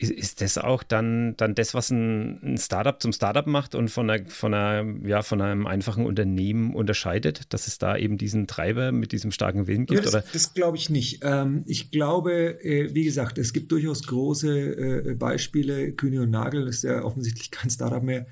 ist, 0.02 0.12
ist 0.12 0.42
das 0.42 0.58
auch 0.58 0.84
dann, 0.84 1.36
dann 1.38 1.56
das, 1.56 1.74
was 1.74 1.90
ein, 1.92 2.40
ein 2.44 2.58
Startup 2.58 3.02
zum 3.02 3.14
Startup 3.14 3.46
macht 3.46 3.76
und 3.76 3.90
von, 3.90 4.10
einer, 4.10 4.26
von, 4.28 4.54
einer, 4.54 5.08
ja, 5.08 5.22
von 5.22 5.42
einem 5.42 5.68
einfachen 5.68 6.06
Unternehmen 6.06 6.76
unterscheidet, 6.76 7.54
dass 7.54 7.68
es 7.68 7.78
da 7.78 7.96
eben 7.96 8.18
diesen 8.18 8.48
Treiber 8.48 8.92
mit 8.92 9.12
diesem 9.12 9.32
starken 9.32 9.68
Willen 9.68 9.86
gibt? 9.86 10.06
Das, 10.06 10.26
das 10.32 10.54
glaube 10.54 10.78
ich 10.78 10.90
nicht. 10.90 11.22
Ähm, 11.24 11.64
ich 11.68 11.92
glaube, 11.92 12.64
äh, 12.64 12.94
wie 12.94 13.04
gesagt, 13.04 13.38
es 13.38 13.54
gibt 13.54 13.72
durchaus 13.72 14.08
große 14.08 15.10
äh, 15.10 15.14
Beispiele. 15.16 15.92
Kühne 15.94 16.22
und 16.22 16.32
Nagel 16.32 16.68
ist 16.68 16.84
ja 16.84 17.04
offensichtlich 17.04 17.52
kein 17.52 17.70
Startup 17.70 18.04
mehr, 18.04 18.28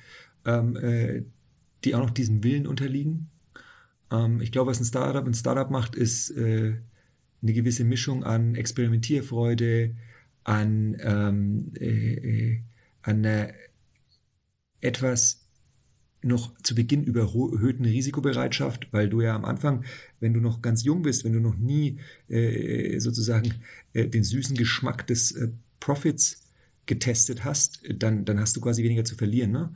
ähm, 0.46 0.76
äh, 0.76 1.24
die 1.84 1.96
auch 1.96 2.02
noch 2.02 2.12
diesem 2.12 2.44
Willen 2.44 2.68
unterliegen. 2.68 3.30
Ähm, 4.12 4.42
ich 4.42 4.52
glaube, 4.52 4.72
was 4.72 4.80
ein 4.80 4.86
Startup 4.86 5.26
ein 5.26 5.34
Startup 5.34 5.70
macht, 5.70 5.96
ist 5.96 6.32
äh, 6.32 6.74
eine 7.42 7.54
gewisse 7.54 7.84
Mischung 7.84 8.24
an 8.24 8.56
Experimentierfreude, 8.56 9.96
an, 10.50 10.98
ähm, 11.02 11.72
äh, 11.80 12.14
äh, 12.14 12.60
an 13.04 13.24
einer 13.24 13.54
etwas 14.82 15.46
noch 16.24 16.60
zu 16.64 16.74
Beginn 16.74 17.04
überhöhten 17.04 17.86
Risikobereitschaft, 17.86 18.92
weil 18.92 19.10
du 19.10 19.22
ja 19.22 19.36
am 19.36 19.46
Anfang, 19.46 19.86
wenn 20.20 20.34
du 20.34 20.42
noch 20.42 20.64
ganz 20.64 20.84
jung 20.84 21.04
bist, 21.04 21.24
wenn 21.24 21.34
du 21.34 21.40
noch 21.40 21.56
nie 21.56 22.00
äh, 22.30 22.98
sozusagen 23.00 23.54
äh, 23.94 24.08
den 24.08 24.24
süßen 24.24 24.58
Geschmack 24.58 25.06
des 25.06 25.34
äh, 25.34 25.50
Profits 25.80 26.42
getestet 26.88 27.46
hast, 27.46 27.82
dann, 27.96 28.26
dann 28.26 28.40
hast 28.40 28.58
du 28.58 28.62
quasi 28.62 28.84
weniger 28.84 29.06
zu 29.06 29.16
verlieren. 29.16 29.52
Ne? 29.52 29.72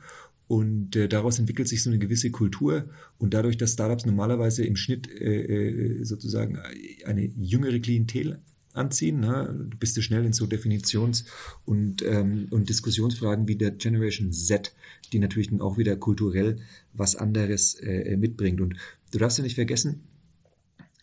Und 0.48 0.96
äh, 0.96 1.08
daraus 1.08 1.38
entwickelt 1.38 1.68
sich 1.68 1.84
so 1.84 1.88
eine 1.88 2.00
gewisse 2.00 2.32
Kultur. 2.32 2.90
Und 3.16 3.32
dadurch, 3.32 3.56
dass 3.56 3.74
Startups 3.74 4.06
normalerweise 4.06 4.64
im 4.64 4.74
Schnitt 4.74 5.08
äh, 5.08 6.02
sozusagen 6.02 6.58
eine 7.04 7.24
jüngere 7.24 7.78
Klientel 7.78 8.42
anziehen. 8.74 9.20
Ne? 9.20 9.66
Du 9.70 9.76
bist 9.78 9.96
du 9.96 10.02
schnell 10.02 10.24
in 10.24 10.32
so 10.32 10.46
Definitions- 10.46 11.24
und, 11.64 12.02
ähm, 12.02 12.48
und 12.50 12.68
Diskussionsfragen 12.68 13.48
wie 13.48 13.56
der 13.56 13.70
Generation 13.70 14.32
Z, 14.32 14.74
die 15.12 15.18
natürlich 15.18 15.48
dann 15.48 15.60
auch 15.60 15.78
wieder 15.78 15.96
kulturell 15.96 16.58
was 16.92 17.16
anderes 17.16 17.74
äh, 17.76 18.16
mitbringt. 18.16 18.60
Und 18.60 18.74
du 19.12 19.18
darfst 19.18 19.38
ja 19.38 19.44
nicht 19.44 19.54
vergessen, 19.54 20.04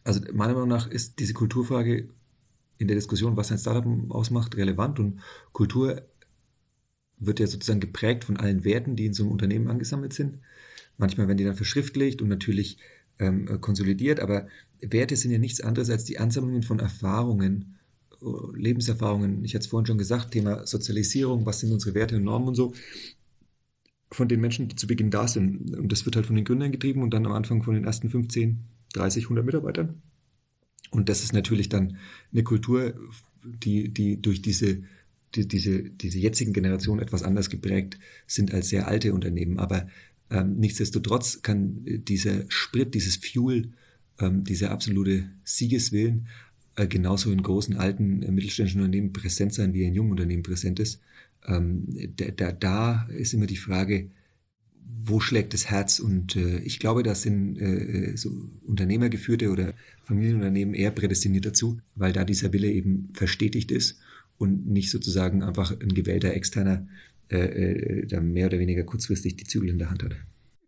also 0.03 0.21
meiner 0.33 0.53
Meinung 0.53 0.69
nach 0.69 0.87
ist 0.87 1.19
diese 1.19 1.33
Kulturfrage 1.33 2.09
in 2.77 2.87
der 2.87 2.95
Diskussion, 2.95 3.37
was 3.37 3.51
ein 3.51 3.57
Startup 3.57 3.85
ausmacht, 4.09 4.57
relevant 4.57 4.99
und 4.99 5.19
Kultur 5.51 6.01
wird 7.17 7.39
ja 7.39 7.45
sozusagen 7.45 7.79
geprägt 7.79 8.23
von 8.23 8.37
allen 8.37 8.63
Werten, 8.65 8.95
die 8.95 9.05
in 9.05 9.13
so 9.13 9.23
einem 9.23 9.31
Unternehmen 9.31 9.67
angesammelt 9.67 10.13
sind. 10.13 10.39
Manchmal 10.97 11.27
werden 11.27 11.37
die 11.37 11.43
dann 11.43 11.55
verschriftlicht 11.55 12.21
und 12.21 12.29
natürlich 12.29 12.77
ähm, 13.21 13.61
konsolidiert, 13.61 14.19
aber 14.19 14.47
Werte 14.81 15.15
sind 15.15 15.31
ja 15.31 15.37
nichts 15.37 15.61
anderes 15.61 15.89
als 15.89 16.03
die 16.03 16.19
Ansammlungen 16.19 16.63
von 16.63 16.79
Erfahrungen, 16.79 17.77
äh, 18.21 18.57
Lebenserfahrungen. 18.57 19.45
Ich 19.45 19.53
hatte 19.53 19.63
es 19.63 19.67
vorhin 19.67 19.85
schon 19.85 19.97
gesagt, 19.97 20.31
Thema 20.31 20.65
Sozialisierung, 20.65 21.45
was 21.45 21.59
sind 21.59 21.71
unsere 21.71 21.95
Werte 21.95 22.17
und 22.17 22.23
Normen 22.23 22.49
und 22.49 22.55
so, 22.55 22.73
von 24.11 24.27
den 24.27 24.41
Menschen, 24.41 24.67
die 24.67 24.75
zu 24.75 24.87
Beginn 24.87 25.09
da 25.09 25.27
sind. 25.27 25.75
Und 25.77 25.91
das 25.91 26.05
wird 26.05 26.15
halt 26.15 26.25
von 26.25 26.35
den 26.35 26.45
Gründern 26.45 26.71
getrieben 26.71 27.01
und 27.01 27.13
dann 27.13 27.25
am 27.25 27.31
Anfang 27.31 27.63
von 27.63 27.75
den 27.75 27.85
ersten 27.85 28.09
15, 28.09 28.59
30, 28.93 29.25
100 29.25 29.45
Mitarbeitern. 29.45 30.01
Und 30.89 31.07
das 31.07 31.23
ist 31.23 31.33
natürlich 31.33 31.69
dann 31.69 31.97
eine 32.33 32.43
Kultur, 32.43 32.93
die, 33.43 33.89
die 33.89 34.21
durch 34.21 34.41
diese, 34.41 34.83
die, 35.35 35.47
diese, 35.47 35.83
diese 35.83 36.19
jetzigen 36.19 36.51
Generationen 36.51 37.01
etwas 37.01 37.23
anders 37.23 37.49
geprägt 37.49 37.97
sind 38.27 38.53
als 38.53 38.69
sehr 38.69 38.87
alte 38.87 39.13
Unternehmen. 39.13 39.59
Aber 39.59 39.87
ähm, 40.31 40.57
nichtsdestotrotz 40.57 41.41
kann 41.41 41.81
dieser 41.85 42.45
Sprit, 42.47 42.95
dieses 42.95 43.17
Fuel, 43.17 43.73
ähm, 44.19 44.43
dieser 44.43 44.71
absolute 44.71 45.29
Siegeswillen 45.43 46.27
äh, 46.75 46.87
genauso 46.87 47.31
in 47.31 47.43
großen, 47.43 47.75
alten, 47.75 48.23
äh, 48.23 48.31
mittelständischen 48.31 48.81
Unternehmen 48.81 49.11
präsent 49.11 49.53
sein, 49.53 49.73
wie 49.73 49.81
er 49.81 49.89
in 49.89 49.95
jungen 49.95 50.11
Unternehmen 50.11 50.43
präsent 50.43 50.79
ist. 50.79 51.01
Ähm, 51.45 51.85
da, 52.15 52.31
da, 52.31 52.51
da 52.51 53.07
ist 53.09 53.33
immer 53.33 53.47
die 53.47 53.57
Frage, 53.57 54.09
wo 55.03 55.19
schlägt 55.19 55.53
das 55.53 55.69
Herz? 55.69 55.99
Und 55.99 56.35
äh, 56.35 56.59
ich 56.59 56.79
glaube, 56.79 57.03
da 57.03 57.13
sind 57.13 57.57
äh, 57.57 58.15
so 58.15 58.31
unternehmergeführte 58.65 59.49
oder 59.49 59.73
Familienunternehmen 60.05 60.73
eher 60.73 60.91
prädestiniert 60.91 61.45
dazu, 61.45 61.79
weil 61.95 62.13
da 62.13 62.23
dieser 62.23 62.53
Wille 62.53 62.71
eben 62.71 63.09
verstetigt 63.13 63.71
ist 63.71 63.99
und 64.37 64.67
nicht 64.67 64.91
sozusagen 64.91 65.43
einfach 65.43 65.71
ein 65.71 65.93
gewählter 65.93 66.33
externer 66.33 66.87
äh, 67.31 67.37
äh, 67.37 68.05
da 68.07 68.19
mehr 68.19 68.47
oder 68.47 68.59
weniger 68.59 68.83
kurzfristig 68.83 69.37
die 69.37 69.45
Zügel 69.45 69.69
in 69.69 69.79
der 69.79 69.89
Hand 69.89 70.03
hat. 70.03 70.15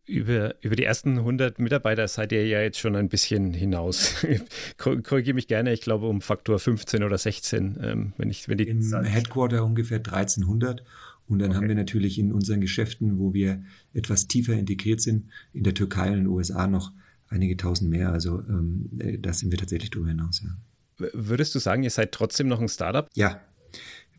Über, 0.06 0.56
über 0.62 0.76
die 0.76 0.84
ersten 0.84 1.18
100 1.18 1.60
Mitarbeiter 1.60 2.08
seid 2.08 2.34
ihr 2.34 2.46
ja 2.46 2.62
jetzt 2.62 2.80
schon 2.80 2.96
ein 2.96 3.08
bisschen 3.08 3.54
hinaus. 3.54 4.26
Korrigiere 4.78 5.34
mich 5.34 5.48
gerne, 5.48 5.72
ich 5.72 5.82
glaube 5.82 6.08
um 6.08 6.20
Faktor 6.22 6.60
15 6.60 7.04
oder 7.04 7.18
16, 7.18 7.78
ähm, 7.82 8.14
wenn 8.18 8.30
ich 8.30 8.50
wenn 8.50 8.58
die 8.58 8.68
Im 8.68 8.82
Zahl 8.82 9.06
Headquarter 9.06 9.64
ungefähr 9.64 10.00
1300 10.00 10.84
und 11.28 11.40
dann 11.40 11.50
okay. 11.50 11.58
haben 11.58 11.68
wir 11.70 11.76
natürlich 11.76 12.20
in 12.20 12.34
unseren 12.34 12.60
Geschäften, 12.60 13.18
wo 13.18 13.34
wir 13.34 13.64
etwas 13.94 14.28
tiefer 14.28 14.54
integriert 14.54 15.00
sind, 15.00 15.30
in 15.54 15.64
der 15.64 15.74
Türkei 15.74 16.08
und 16.08 16.18
in 16.18 16.24
den 16.26 16.28
USA 16.28 16.68
noch 16.68 16.92
einige 17.30 17.56
tausend 17.56 17.90
mehr. 17.90 18.12
Also 18.12 18.40
ähm, 18.42 18.90
äh, 19.00 19.18
da 19.18 19.32
sind 19.32 19.52
wir 19.52 19.58
tatsächlich 19.58 19.90
darüber 19.90 20.10
hinaus. 20.10 20.44
Ja. 20.44 21.10
Würdest 21.14 21.56
du 21.56 21.60
sagen, 21.60 21.84
ihr 21.84 21.90
seid 21.90 22.12
trotzdem 22.12 22.48
noch 22.48 22.62
ein 22.62 22.68
Startup? 22.68 23.10
Ja, 23.16 23.42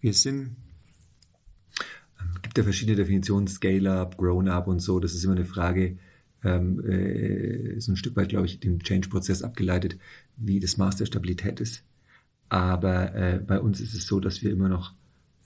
wir 0.01 0.13
sind 0.13 0.57
gibt 2.45 2.59
ja 2.59 2.63
verschiedene 2.63 2.97
Definitionen, 2.97 3.49
Scale-up, 3.49 4.19
Grown-up 4.19 4.69
und 4.69 4.79
so. 4.79 5.01
Das 5.01 5.15
ist 5.15 5.25
immer 5.25 5.35
eine 5.35 5.47
Frage, 5.47 5.97
ähm, 6.45 6.85
äh, 6.87 7.81
so 7.81 7.93
ein 7.93 7.97
Stück 7.97 8.15
weit, 8.17 8.29
glaube 8.29 8.47
ich, 8.47 8.61
dem 8.61 8.81
Change-Prozess 8.81 9.43
abgeleitet, 9.43 9.99
wie 10.37 10.61
das 10.61 10.77
Maß 10.77 10.97
der 10.97 11.07
Stabilität 11.07 11.59
ist. 11.59 11.83
Aber 12.51 13.15
äh, 13.15 13.41
bei 13.45 13.59
uns 13.59 13.81
ist 13.81 13.95
es 13.95 14.07
so, 14.07 14.21
dass 14.21 14.43
wir 14.43 14.53
immer 14.53 14.69
noch 14.69 14.93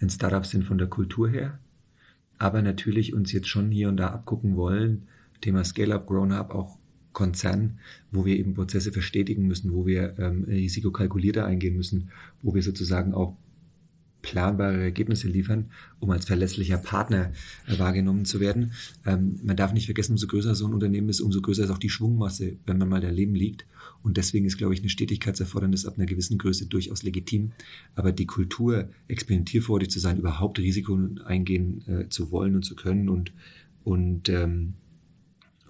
ein 0.00 0.10
Startup 0.10 0.44
sind 0.44 0.64
von 0.64 0.76
der 0.76 0.88
Kultur 0.88 1.28
her, 1.28 1.60
aber 2.36 2.62
natürlich 2.62 3.14
uns 3.14 3.32
jetzt 3.32 3.48
schon 3.48 3.70
hier 3.70 3.88
und 3.88 3.96
da 3.96 4.08
abgucken 4.08 4.56
wollen, 4.56 5.06
Thema 5.40 5.64
Scale-up, 5.64 6.06
Grown-up, 6.06 6.52
auch 6.52 6.78
Konzern, 7.12 7.78
wo 8.10 8.24
wir 8.24 8.36
eben 8.36 8.54
Prozesse 8.54 8.92
verstetigen 8.92 9.46
müssen, 9.46 9.72
wo 9.72 9.86
wir 9.86 10.18
ähm, 10.18 10.44
risikokalkulierter 10.44 11.46
eingehen 11.46 11.76
müssen, 11.76 12.10
wo 12.42 12.54
wir 12.54 12.62
sozusagen 12.62 13.14
auch 13.14 13.36
planbare 14.30 14.82
Ergebnisse 14.82 15.26
liefern, 15.28 15.70
um 16.00 16.10
als 16.10 16.26
verlässlicher 16.26 16.76
Partner 16.76 17.32
äh, 17.66 17.78
wahrgenommen 17.78 18.24
zu 18.24 18.40
werden. 18.40 18.72
Ähm, 19.06 19.40
man 19.42 19.56
darf 19.56 19.72
nicht 19.72 19.86
vergessen, 19.86 20.12
umso 20.12 20.26
größer 20.26 20.54
so 20.54 20.66
ein 20.66 20.74
Unternehmen 20.74 21.08
ist, 21.08 21.20
umso 21.20 21.40
größer 21.40 21.64
ist 21.64 21.70
auch 21.70 21.78
die 21.78 21.88
Schwungmasse, 21.88 22.56
wenn 22.66 22.78
man 22.78 22.88
mal 22.88 23.00
daneben 23.00 23.34
liegt. 23.34 23.66
Und 24.02 24.16
deswegen 24.16 24.44
ist, 24.44 24.58
glaube 24.58 24.74
ich, 24.74 24.80
eine 24.80 24.90
Stetigkeitserfordernis 24.90 25.86
ab 25.86 25.94
einer 25.96 26.06
gewissen 26.06 26.36
Größe 26.36 26.66
durchaus 26.66 27.02
legitim. 27.02 27.52
Aber 27.94 28.12
die 28.12 28.26
Kultur, 28.26 28.90
experimentierfreudig 29.08 29.90
zu 29.90 29.98
sein, 29.98 30.18
überhaupt 30.18 30.58
Risiken 30.58 31.20
eingehen 31.22 31.82
äh, 31.86 32.08
zu 32.08 32.30
wollen 32.30 32.54
und 32.54 32.64
zu 32.64 32.76
können 32.76 33.08
und, 33.08 33.32
und, 33.82 34.28
ähm, 34.28 34.74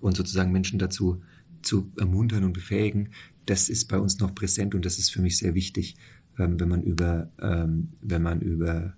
und 0.00 0.16
sozusagen 0.16 0.52
Menschen 0.52 0.78
dazu 0.78 1.22
zu 1.62 1.90
ermuntern 1.96 2.44
und 2.44 2.52
befähigen, 2.52 3.10
das 3.46 3.68
ist 3.68 3.86
bei 3.86 3.98
uns 3.98 4.18
noch 4.18 4.34
präsent 4.34 4.74
und 4.74 4.84
das 4.84 4.98
ist 4.98 5.10
für 5.10 5.22
mich 5.22 5.38
sehr 5.38 5.54
wichtig 5.54 5.96
ähm, 6.38 6.60
wenn 6.60 6.68
man 6.68 6.82
über, 6.82 7.30
ähm, 7.40 7.92
wenn 8.00 8.22
man 8.22 8.40
über 8.40 8.94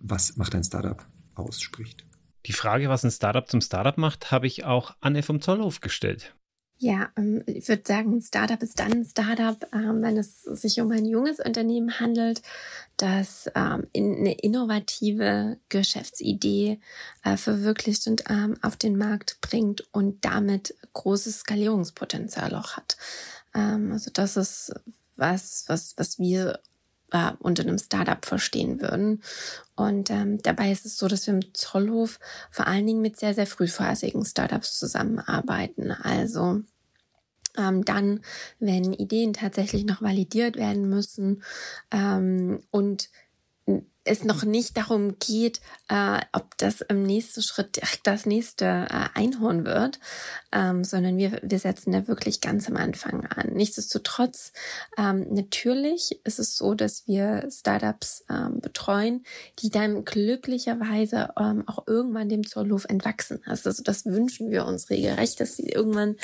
was 0.00 0.36
macht 0.36 0.54
ein 0.54 0.64
Startup 0.64 1.04
ausspricht. 1.34 2.04
Die 2.46 2.52
Frage, 2.52 2.88
was 2.88 3.04
ein 3.04 3.10
Startup 3.10 3.48
zum 3.48 3.60
Startup 3.60 3.96
macht, 3.96 4.32
habe 4.32 4.46
ich 4.46 4.64
auch 4.64 4.96
Anne 5.00 5.22
vom 5.22 5.40
Zollhof 5.40 5.80
gestellt. 5.80 6.34
Ja, 6.82 7.10
ähm, 7.16 7.44
ich 7.46 7.68
würde 7.68 7.84
sagen, 7.86 8.16
ein 8.16 8.20
Startup 8.20 8.60
ist 8.60 8.80
dann 8.80 8.92
ein 8.92 9.04
Startup, 9.04 9.56
ähm, 9.72 10.02
wenn 10.02 10.16
es 10.16 10.42
sich 10.42 10.80
um 10.80 10.90
ein 10.90 11.04
junges 11.04 11.38
Unternehmen 11.38 12.00
handelt, 12.00 12.42
das 12.96 13.48
ähm, 13.54 13.86
eine 13.96 14.34
innovative 14.40 15.58
Geschäftsidee 15.68 16.80
äh, 17.22 17.36
verwirklicht 17.36 18.08
und 18.08 18.24
auf 18.62 18.76
den 18.76 18.98
Markt 18.98 19.40
bringt 19.40 19.86
und 19.92 20.24
damit 20.24 20.74
großes 20.92 21.40
Skalierungspotenzial 21.40 22.54
auch 22.56 22.76
hat. 22.76 22.96
Also 23.52 24.10
das 24.12 24.36
ist 24.38 24.72
was, 25.16 25.64
was, 25.68 25.94
was 25.98 26.18
wir 26.18 26.58
äh, 27.12 27.32
unter 27.38 27.62
einem 27.62 27.78
Startup 27.78 28.24
verstehen 28.24 28.80
würden. 28.80 29.22
Und 29.76 30.10
ähm, 30.10 30.40
dabei 30.42 30.72
ist 30.72 30.86
es 30.86 30.98
so, 30.98 31.08
dass 31.08 31.26
wir 31.26 31.34
im 31.34 31.54
Zollhof 31.54 32.18
vor 32.50 32.66
allen 32.66 32.86
Dingen 32.86 33.02
mit 33.02 33.18
sehr, 33.18 33.34
sehr 33.34 33.46
frühphasigen 33.46 34.24
Startups 34.24 34.78
zusammenarbeiten. 34.78 35.92
Also 35.92 36.62
ähm, 37.56 37.84
dann, 37.84 38.20
wenn 38.58 38.92
Ideen 38.92 39.32
tatsächlich 39.32 39.84
noch 39.84 40.02
validiert 40.02 40.56
werden 40.56 40.88
müssen 40.88 41.42
ähm, 41.90 42.62
und 42.70 43.10
es 44.04 44.24
noch 44.24 44.44
nicht 44.44 44.76
darum 44.76 45.18
geht, 45.18 45.60
äh, 45.88 46.20
ob 46.32 46.56
das 46.58 46.80
im 46.80 47.02
nächsten 47.04 47.42
Schritt 47.42 47.80
das 48.02 48.26
nächste 48.26 48.64
äh, 48.64 49.08
Einhorn 49.14 49.64
wird, 49.64 50.00
ähm, 50.52 50.84
sondern 50.84 51.16
wir, 51.16 51.40
wir 51.42 51.58
setzen 51.58 51.92
da 51.92 52.08
wirklich 52.08 52.40
ganz 52.40 52.68
am 52.68 52.76
Anfang 52.76 53.26
an. 53.26 53.52
Nichtsdestotrotz, 53.52 54.52
ähm, 54.98 55.26
natürlich 55.32 56.20
ist 56.24 56.38
es 56.38 56.56
so, 56.56 56.74
dass 56.74 57.06
wir 57.06 57.48
Startups 57.50 58.24
ähm, 58.28 58.60
betreuen, 58.60 59.24
die 59.60 59.70
dann 59.70 60.04
glücklicherweise 60.04 61.30
ähm, 61.38 61.64
auch 61.66 61.86
irgendwann 61.86 62.28
dem 62.28 62.46
Zollhof 62.46 62.86
entwachsen. 62.86 63.40
Also 63.46 63.70
das 63.82 64.04
wünschen 64.04 64.50
wir 64.50 64.66
uns 64.66 64.90
regelrecht, 64.90 65.40
dass 65.40 65.56
sie 65.56 65.68
irgendwann 65.68 66.16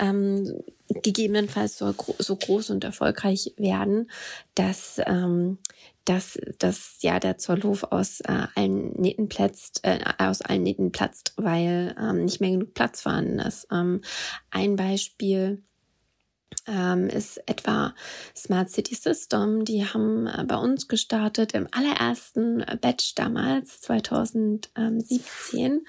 ähm, 0.00 0.62
gegebenenfalls 1.02 1.78
so, 1.78 1.94
so 2.18 2.36
groß 2.36 2.70
und 2.70 2.84
erfolgreich 2.84 3.52
werden, 3.56 4.10
dass 4.54 5.00
ähm, 5.06 5.58
dass, 6.04 6.38
dass 6.58 6.98
ja 7.02 7.20
der 7.20 7.38
Zollhof 7.38 7.84
aus 7.84 8.20
äh, 8.20 8.46
allen 8.54 8.92
Nähten 8.94 9.28
platzt, 9.28 9.80
äh, 9.84 9.98
aus 10.18 10.42
allen 10.42 10.62
Nähten 10.62 10.92
platzt, 10.92 11.34
weil 11.36 11.94
ähm, 12.00 12.24
nicht 12.24 12.40
mehr 12.40 12.50
genug 12.50 12.74
Platz 12.74 13.02
vorhanden 13.02 13.38
ist. 13.38 13.68
Ähm, 13.70 14.00
ein 14.50 14.76
Beispiel 14.76 15.62
ist 17.08 17.42
etwa 17.46 17.94
Smart 18.36 18.70
City 18.70 18.94
System. 18.94 19.64
Die 19.64 19.84
haben 19.84 20.26
äh, 20.26 20.44
bei 20.46 20.56
uns 20.56 20.88
gestartet 20.88 21.52
im 21.52 21.66
allerersten 21.72 22.64
Batch 22.80 23.14
damals, 23.14 23.80
2017. 23.80 25.86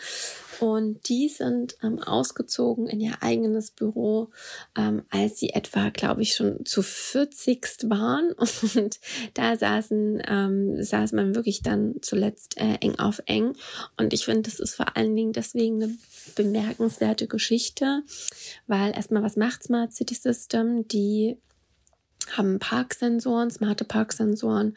Und 0.60 1.10
die 1.10 1.28
sind 1.28 1.76
ähm, 1.82 2.04
ausgezogen 2.04 2.86
in 2.86 3.00
ihr 3.00 3.14
eigenes 3.22 3.72
Büro, 3.72 4.30
ähm, 4.78 5.04
als 5.10 5.40
sie 5.40 5.50
etwa, 5.50 5.90
glaube 5.90 6.22
ich, 6.22 6.36
schon 6.36 6.64
zu 6.66 6.84
40 6.84 7.90
waren. 7.90 8.34
Und 8.76 9.00
da 9.34 9.58
saßen, 9.58 10.22
ähm, 10.28 10.84
saß 10.84 11.14
man 11.14 11.34
wirklich 11.34 11.64
dann 11.64 11.96
zuletzt 12.02 12.60
äh, 12.60 12.76
eng 12.76 13.00
auf 13.00 13.24
eng. 13.26 13.54
Und 13.98 14.14
ich 14.14 14.26
finde, 14.26 14.44
das 14.44 14.60
ist 14.60 14.76
vor 14.76 14.96
allen 14.96 15.16
Dingen 15.16 15.34
deswegen 15.34 15.82
eine 15.82 15.98
bemerkenswerte 16.36 17.28
Geschichte, 17.28 18.04
weil 18.68 18.94
erstmal, 18.94 19.24
was 19.24 19.38
macht 19.38 19.64
Smart 19.64 19.94
City 19.94 20.14
System? 20.14 20.51
Die 20.54 21.38
haben 22.38 22.60
Parksensoren, 22.60 23.50
smarte 23.50 23.84
Parksensoren, 23.84 24.76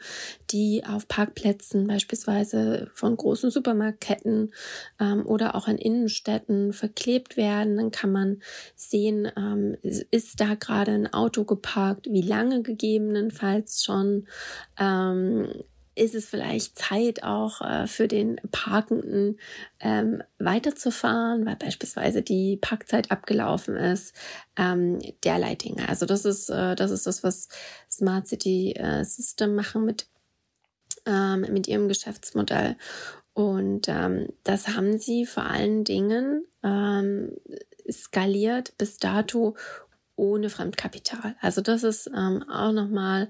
die 0.51 0.83
auf 0.85 1.07
Parkplätzen 1.07 1.87
beispielsweise 1.87 2.89
von 2.93 3.15
großen 3.15 3.49
Supermarktketten 3.49 4.53
ähm, 4.99 5.25
oder 5.25 5.55
auch 5.55 5.67
in 5.67 5.77
Innenstädten 5.77 6.73
verklebt 6.73 7.37
werden. 7.37 7.77
Dann 7.77 7.91
kann 7.91 8.11
man 8.11 8.41
sehen, 8.75 9.31
ähm, 9.37 9.77
ist 9.81 10.39
da 10.39 10.55
gerade 10.55 10.91
ein 10.91 11.13
Auto 11.13 11.43
geparkt, 11.43 12.07
wie 12.09 12.21
lange 12.21 12.61
gegebenenfalls 12.61 13.83
schon. 13.83 14.27
Ähm, 14.79 15.47
ist 15.95 16.13
es 16.13 16.25
vielleicht 16.25 16.77
Zeit 16.77 17.23
auch 17.23 17.61
äh, 17.61 17.87
für 17.87 18.07
den 18.07 18.39
Parkenden 18.51 19.39
ähm, 19.79 20.21
weiterzufahren, 20.37 21.45
weil 21.45 21.55
beispielsweise 21.55 22.21
die 22.21 22.57
Parkzeit 22.57 23.11
abgelaufen 23.11 23.75
ist, 23.75 24.13
ähm, 24.57 24.99
derlei 25.23 25.55
Dinge. 25.55 25.87
Also 25.87 26.05
das 26.05 26.25
ist, 26.25 26.49
äh, 26.49 26.75
das 26.75 26.91
ist 26.91 27.07
das, 27.07 27.23
was 27.23 27.47
Smart 27.89 28.27
City 28.27 28.73
äh, 28.73 29.03
System 29.05 29.55
machen 29.55 29.85
mit, 29.85 30.07
ähm, 31.05 31.41
mit 31.41 31.67
ihrem 31.67 31.87
Geschäftsmodell. 31.87 32.75
Und 33.33 33.87
ähm, 33.87 34.27
das 34.43 34.69
haben 34.69 34.97
sie 34.97 35.25
vor 35.25 35.43
allen 35.43 35.83
Dingen 35.83 36.45
ähm, 36.63 37.31
skaliert 37.89 38.77
bis 38.77 38.97
dato 38.97 39.55
ohne 40.15 40.49
Fremdkapital. 40.49 41.35
Also 41.41 41.61
das 41.61 41.83
ist 41.83 42.07
ähm, 42.15 42.43
auch 42.49 42.71
nochmal 42.71 43.29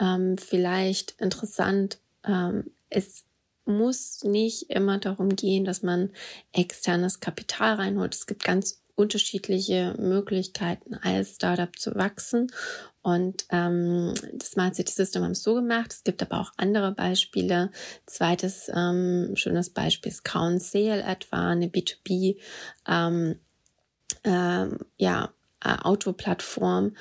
ähm, 0.00 0.38
vielleicht 0.38 1.12
interessant. 1.20 1.98
Ähm, 2.24 2.70
es 2.88 3.24
muss 3.64 4.24
nicht 4.24 4.70
immer 4.70 4.98
darum 4.98 5.36
gehen, 5.36 5.64
dass 5.64 5.82
man 5.82 6.10
externes 6.52 7.20
Kapital 7.20 7.74
reinholt. 7.74 8.14
Es 8.14 8.26
gibt 8.26 8.42
ganz 8.42 8.82
unterschiedliche 8.96 9.94
Möglichkeiten, 9.98 10.94
als 10.94 11.36
Startup 11.36 11.74
zu 11.78 11.94
wachsen. 11.94 12.52
Und 13.02 13.46
ähm, 13.50 14.12
das 14.34 14.50
Smart 14.50 14.74
City 14.74 14.92
System 14.92 15.22
haben 15.22 15.32
es 15.32 15.42
so 15.42 15.54
gemacht. 15.54 15.92
Es 15.92 16.04
gibt 16.04 16.20
aber 16.22 16.40
auch 16.40 16.52
andere 16.56 16.92
Beispiele. 16.92 17.70
Zweites 18.04 18.70
ähm, 18.74 19.32
schönes 19.36 19.70
Beispiel 19.70 20.12
ist 20.12 20.24
Sale 20.24 21.02
etwa, 21.02 21.50
eine 21.50 21.68
B2B 21.68 22.36
ähm, 22.86 23.36
ähm, 24.24 24.78
ja, 24.98 25.32
äh, 25.64 25.76
Autoplattform, 25.82 26.94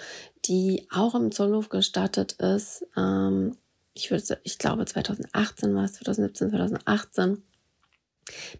die 0.45 0.87
auch 0.91 1.15
im 1.15 1.31
Zollhof 1.31 1.69
gestartet 1.69 2.33
ist. 2.33 2.85
Ähm, 2.97 3.57
ich 3.93 4.11
würde, 4.11 4.39
ich 4.43 4.57
glaube 4.57 4.85
2018 4.85 5.75
war 5.75 5.85
es, 5.85 5.93
2017, 5.93 6.49
2018. 6.51 7.43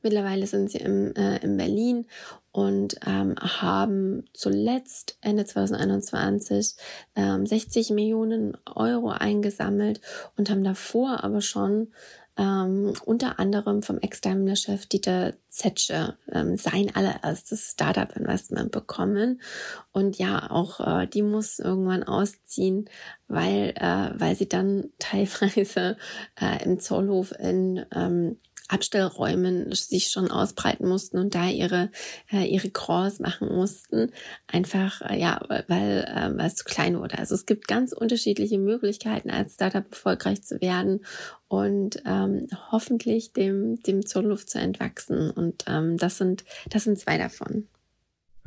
Mittlerweile 0.02 0.48
sind 0.48 0.72
sie 0.72 0.80
im, 0.80 1.14
äh, 1.16 1.38
in 1.38 1.58
Berlin 1.58 2.08
und 2.52 2.96
ähm, 3.06 3.36
haben 3.38 4.26
zuletzt 4.34 5.18
Ende 5.22 5.46
2021 5.46 6.76
ähm, 7.16 7.46
60 7.46 7.92
Millionen 7.92 8.58
Euro 8.66 9.10
eingesammelt 9.10 10.02
und 10.36 10.50
haben 10.50 10.64
davor 10.64 11.24
aber 11.24 11.42
schon 11.42 11.94
ähm, 12.40 12.94
unter 13.04 13.38
anderem 13.38 13.84
vom 13.84 14.00
Ex-Daimler-Chef 14.00 14.86
Dieter 14.86 15.34
Zetsche 15.50 16.16
ähm, 16.32 16.56
sein 16.56 16.96
allererstes 16.96 17.72
Startup-Investment 17.72 18.72
bekommen. 18.72 19.42
Und 19.92 20.18
ja, 20.18 20.50
auch 20.50 20.80
äh, 20.80 21.06
die 21.06 21.22
muss 21.22 21.60
irgendwann 21.60 22.04
ausziehen, 22.04 22.90
weil, 23.28 23.74
äh, 23.76 24.12
weil 24.18 24.38
sie 24.38 24.48
dann 24.48 24.86
teilweise 25.00 25.98
äh, 26.40 26.64
im 26.64 26.80
Zollhof 26.80 27.34
in 27.38 27.86
ähm, 27.94 28.38
Abstellräumen 28.70 29.74
sich 29.74 30.10
schon 30.10 30.32
ausbreiten 30.32 30.88
mussten 30.88 31.18
und 31.18 31.36
da 31.36 31.48
ihre 31.48 31.90
äh, 32.32 32.46
ihre 32.46 32.70
Crawls 32.70 33.20
machen 33.20 33.54
mussten, 33.54 34.12
einfach 34.48 35.02
äh, 35.02 35.20
ja, 35.20 35.42
weil 35.68 36.06
äh, 36.08 36.38
weil 36.38 36.48
es 36.48 36.56
zu 36.56 36.64
klein 36.64 36.98
wurde. 37.00 37.18
Also 37.18 37.36
es 37.36 37.46
gibt 37.46 37.68
ganz 37.68 37.92
unterschiedliche 37.94 38.60
Möglichkeiten 38.60 39.30
als 39.30 39.56
Startup 39.56 39.86
erfolgreich 39.90 40.44
zu 40.44 40.62
werden 40.62 41.06
und 41.48 42.02
ähm, 42.06 42.48
hoffentlich 42.72 43.34
dem 43.34 43.82
dem 43.84 44.06
zur 44.06 44.24
Luft 44.24 44.50
zu 44.50 44.60
entwachsen 44.60 45.32
und 45.32 45.66
ähm, 45.68 45.98
das 45.98 46.18
sind 46.18 46.46
das 46.70 46.84
sind 46.84 47.00
zwei 47.00 47.18
davon. 47.18 47.68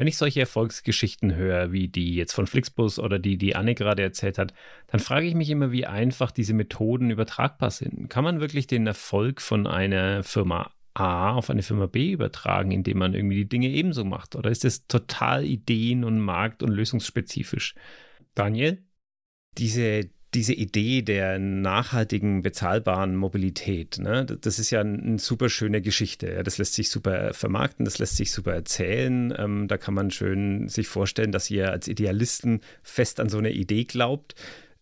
Wenn 0.03 0.09
ich 0.09 0.16
solche 0.16 0.40
Erfolgsgeschichten 0.40 1.36
höre, 1.36 1.70
wie 1.70 1.86
die 1.86 2.16
jetzt 2.16 2.32
von 2.32 2.48
Flixbus 2.48 2.98
oder 2.98 3.20
die, 3.20 3.38
die 3.38 3.55
Anne 3.55 3.76
gerade 3.76 4.03
erzählt 4.03 4.36
hat, 4.36 4.53
dann 4.88 4.98
frage 4.98 5.28
ich 5.28 5.36
mich 5.36 5.48
immer, 5.48 5.70
wie 5.70 5.86
einfach 5.86 6.32
diese 6.32 6.55
Methoden 6.55 7.12
übertragbar 7.12 7.70
sind. 7.70 8.11
Kann 8.11 8.24
man 8.24 8.40
wirklich 8.40 8.66
den 8.66 8.84
Erfolg 8.84 9.40
von 9.40 9.68
einer 9.68 10.24
Firma 10.24 10.72
A 10.92 11.34
auf 11.34 11.50
eine 11.50 11.62
Firma 11.62 11.86
B 11.86 12.11
übertragen, 12.11 12.72
indem 12.72 12.98
man 12.98 13.14
irgendwie 13.14 13.36
die 13.36 13.48
Dinge 13.48 13.68
ebenso 13.68 14.05
macht? 14.05 14.34
Oder 14.34 14.50
ist 14.50 14.64
das 14.64 14.88
total 14.88 15.44
ideen- 15.44 16.03
und 16.03 16.18
markt- 16.18 16.64
und 16.64 16.72
lösungsspezifisch? 16.72 17.76
Daniel? 18.34 18.82
Diese 19.57 20.11
diese 20.35 20.55
Idee 20.55 21.03
der 21.03 21.39
nachhaltigen, 21.39 22.43
bezahlbaren 22.43 23.16
Mobilität, 23.16 23.99
ne, 23.99 24.24
das 24.24 24.59
ist 24.59 24.70
ja 24.70 24.80
eine 24.80 25.18
super 25.18 25.51
schöne 25.51 25.83
Geschichte. 25.83 26.43
Das 26.43 26.59
lässt 26.59 26.74
sich 26.74 26.89
super 26.89 27.35
vermarkten, 27.35 27.85
das 27.85 27.99
lässt 27.99 28.16
sich 28.16 28.33
super 28.33 28.53
erzählen. 28.53 29.35
Ähm, 29.37 29.68
da 29.68 29.76
kann 29.76 29.95
man 29.95 30.11
schön 30.11 30.68
sich 30.68 30.89
vorstellen, 30.89 31.33
dass 31.33 31.51
ihr 31.51 31.70
als 31.70 31.87
Idealisten 31.87 32.61
fest 32.83 33.20
an 33.20 33.28
so 33.28 33.39
eine 33.39 33.51
Idee 33.51 33.85
glaubt. 33.85 34.35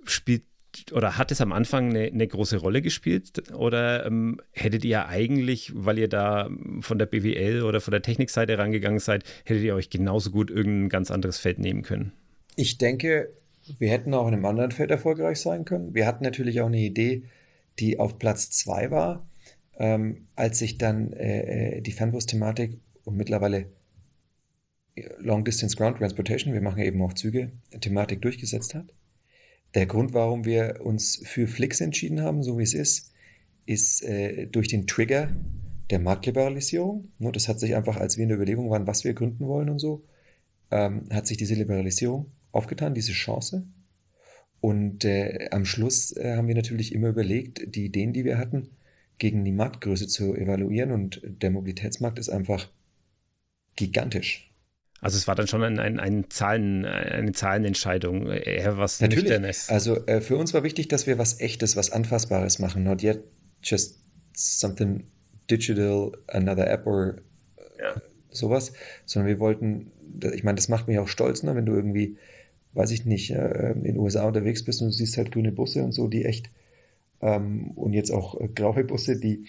Spielt 0.05 0.45
oder 0.93 1.19
hat 1.19 1.33
es 1.33 1.41
am 1.41 1.53
Anfang 1.53 1.91
eine, 1.91 2.05
eine 2.05 2.29
große 2.29 2.59
Rolle 2.59 2.81
gespielt? 2.81 3.51
Oder 3.53 4.07
ähm, 4.07 4.41
hättet 4.53 4.85
ihr 4.85 5.07
eigentlich, 5.09 5.73
weil 5.75 5.99
ihr 5.99 6.09
da 6.09 6.49
von 6.81 6.99
der 6.99 7.07
BWL 7.07 7.63
oder 7.63 7.81
von 7.81 7.91
der 7.91 8.03
Technikseite 8.03 8.57
rangegangen 8.57 9.01
seid, 9.01 9.25
hättet 9.45 9.65
ihr 9.65 9.75
euch 9.75 9.91
genauso 9.91 10.31
gut 10.31 10.49
irgendein 10.49 10.89
ganz 10.89 11.11
anderes 11.11 11.39
Feld 11.39 11.59
nehmen 11.59 11.83
können? 11.83 12.13
Ich 12.55 12.79
denke, 12.79 13.33
wir 13.79 13.91
hätten 13.91 14.15
auch 14.15 14.27
in 14.27 14.35
einem 14.35 14.45
anderen 14.45 14.71
Feld 14.71 14.91
erfolgreich 14.91 15.41
sein 15.41 15.65
können. 15.65 15.95
Wir 15.95 16.07
hatten 16.07 16.25
natürlich 16.25 16.61
auch 16.61 16.67
eine 16.67 16.81
Idee, 16.81 17.25
die 17.79 17.99
auf 17.99 18.19
Platz 18.19 18.51
zwei 18.51 18.91
war, 18.91 19.29
ähm, 19.79 20.27
als 20.37 20.59
sich 20.59 20.79
dann 20.79 21.13
äh, 21.13 21.79
äh 21.79 21.81
die 21.81 21.93
Fernbus-Thematik 21.93 22.79
und 23.05 23.17
mittlerweile 23.17 23.67
Long 25.19 25.45
Distance 25.45 25.77
Ground 25.77 25.99
Transportation, 25.99 26.53
wir 26.53 26.61
machen 26.61 26.83
eben 26.83 27.01
auch 27.03 27.15
Züge, 27.15 27.53
Thematik 27.81 28.23
durchgesetzt 28.23 28.75
hat. 28.75 28.93
Der 29.75 29.87
Grund, 29.87 30.13
warum 30.15 30.45
wir 30.45 30.81
uns 30.83 31.23
für 31.25 31.47
Flix 31.47 31.81
entschieden 31.81 32.21
haben, 32.23 32.43
so 32.43 32.59
wie 32.59 32.65
es 32.65 32.75
ist, 32.75 33.13
ist 33.67 34.03
äh, 34.03 34.47
durch 34.47 34.69
den 34.69 34.87
Trigger 34.87 35.31
der 35.91 36.01
Marktliberalisierung. 36.01 37.13
Ne, 37.19 37.33
das 37.33 37.49
hat 37.49 37.61
sich 37.61 37.77
einfach, 37.77 37.97
als 37.97 38.17
wir 38.17 38.25
in 38.25 38.31
der 38.31 38.37
Überlegung 38.37 38.69
waren, 38.71 38.87
was 38.87 39.05
wir 39.05 39.15
gründen 39.15 39.47
wollen 39.47 39.71
und 39.71 39.79
so, 39.79 40.05
ähm, 40.71 41.07
hat 41.11 41.27
sich 41.27 41.37
diese 41.37 41.55
Liberalisierung 41.55 42.33
aufgetan, 42.53 42.95
diese 42.95 43.13
Chance. 43.13 43.67
Und 44.61 45.05
äh, 45.05 45.49
am 45.53 45.65
Schluss 45.65 46.15
äh, 46.17 46.37
haben 46.37 46.49
wir 46.49 46.55
natürlich 46.55 46.95
immer 46.95 47.09
überlegt, 47.09 47.75
die 47.75 47.87
Ideen, 47.87 48.13
die 48.13 48.25
wir 48.25 48.39
hatten, 48.39 48.71
gegen 49.19 49.45
die 49.45 49.53
Marktgröße 49.53 50.07
zu 50.07 50.35
evaluieren. 50.35 50.93
Und 50.93 51.21
der 51.25 51.51
Mobilitätsmarkt 51.51 52.19
ist 52.19 52.29
einfach 52.29 52.69
gigantisch. 53.77 54.51
Also 55.01 55.17
es 55.17 55.27
war 55.27 55.35
dann 55.35 55.47
schon 55.47 55.63
ein, 55.63 55.79
ein, 55.79 55.99
ein 55.99 56.29
Zahlen, 56.29 56.85
eine 56.85 57.33
Zahlenentscheidung, 57.33 58.27
eher 58.27 58.77
was 58.77 59.01
Natürlich. 59.01 59.25
Nüchternes. 59.25 59.71
Also 59.71 60.07
äh, 60.07 60.21
für 60.21 60.37
uns 60.37 60.53
war 60.53 60.63
wichtig, 60.63 60.89
dass 60.89 61.07
wir 61.07 61.17
was 61.17 61.41
Echtes, 61.41 61.75
was 61.77 61.91
Anfassbares 61.91 62.59
machen. 62.59 62.83
Not 62.83 63.03
yet 63.03 63.25
just 63.63 64.01
something 64.35 65.05
digital, 65.51 66.13
another 66.29 66.71
app 66.71 66.87
or 66.87 67.23
ja. 67.79 68.01
sowas. 68.29 68.75
Sondern 69.07 69.29
wir 69.29 69.39
wollten, 69.39 69.91
ich 70.35 70.45
meine, 70.45 70.57
das 70.57 70.69
macht 70.69 70.87
mich 70.87 70.99
auch 70.99 71.09
stolz, 71.09 71.43
ne, 71.43 71.55
wenn 71.55 71.65
du 71.65 71.73
irgendwie 71.73 72.19
weiß 72.73 72.91
ich 72.93 73.05
nicht, 73.05 73.31
äh, 73.31 73.73
in 73.73 73.85
den 73.85 73.99
USA 73.99 74.27
unterwegs 74.27 74.65
bist 74.65 74.81
und 74.81 74.89
du 74.89 74.93
siehst 74.93 75.17
halt 75.17 75.33
grüne 75.33 75.53
Busse 75.53 75.83
und 75.83 75.93
so, 75.93 76.09
die 76.09 76.25
echt, 76.25 76.51
ähm, 77.21 77.73
und 77.73 77.93
jetzt 77.93 78.11
auch 78.11 78.41
äh, 78.41 78.49
graue 78.49 78.85
Busse, 78.85 79.19
die, 79.19 79.47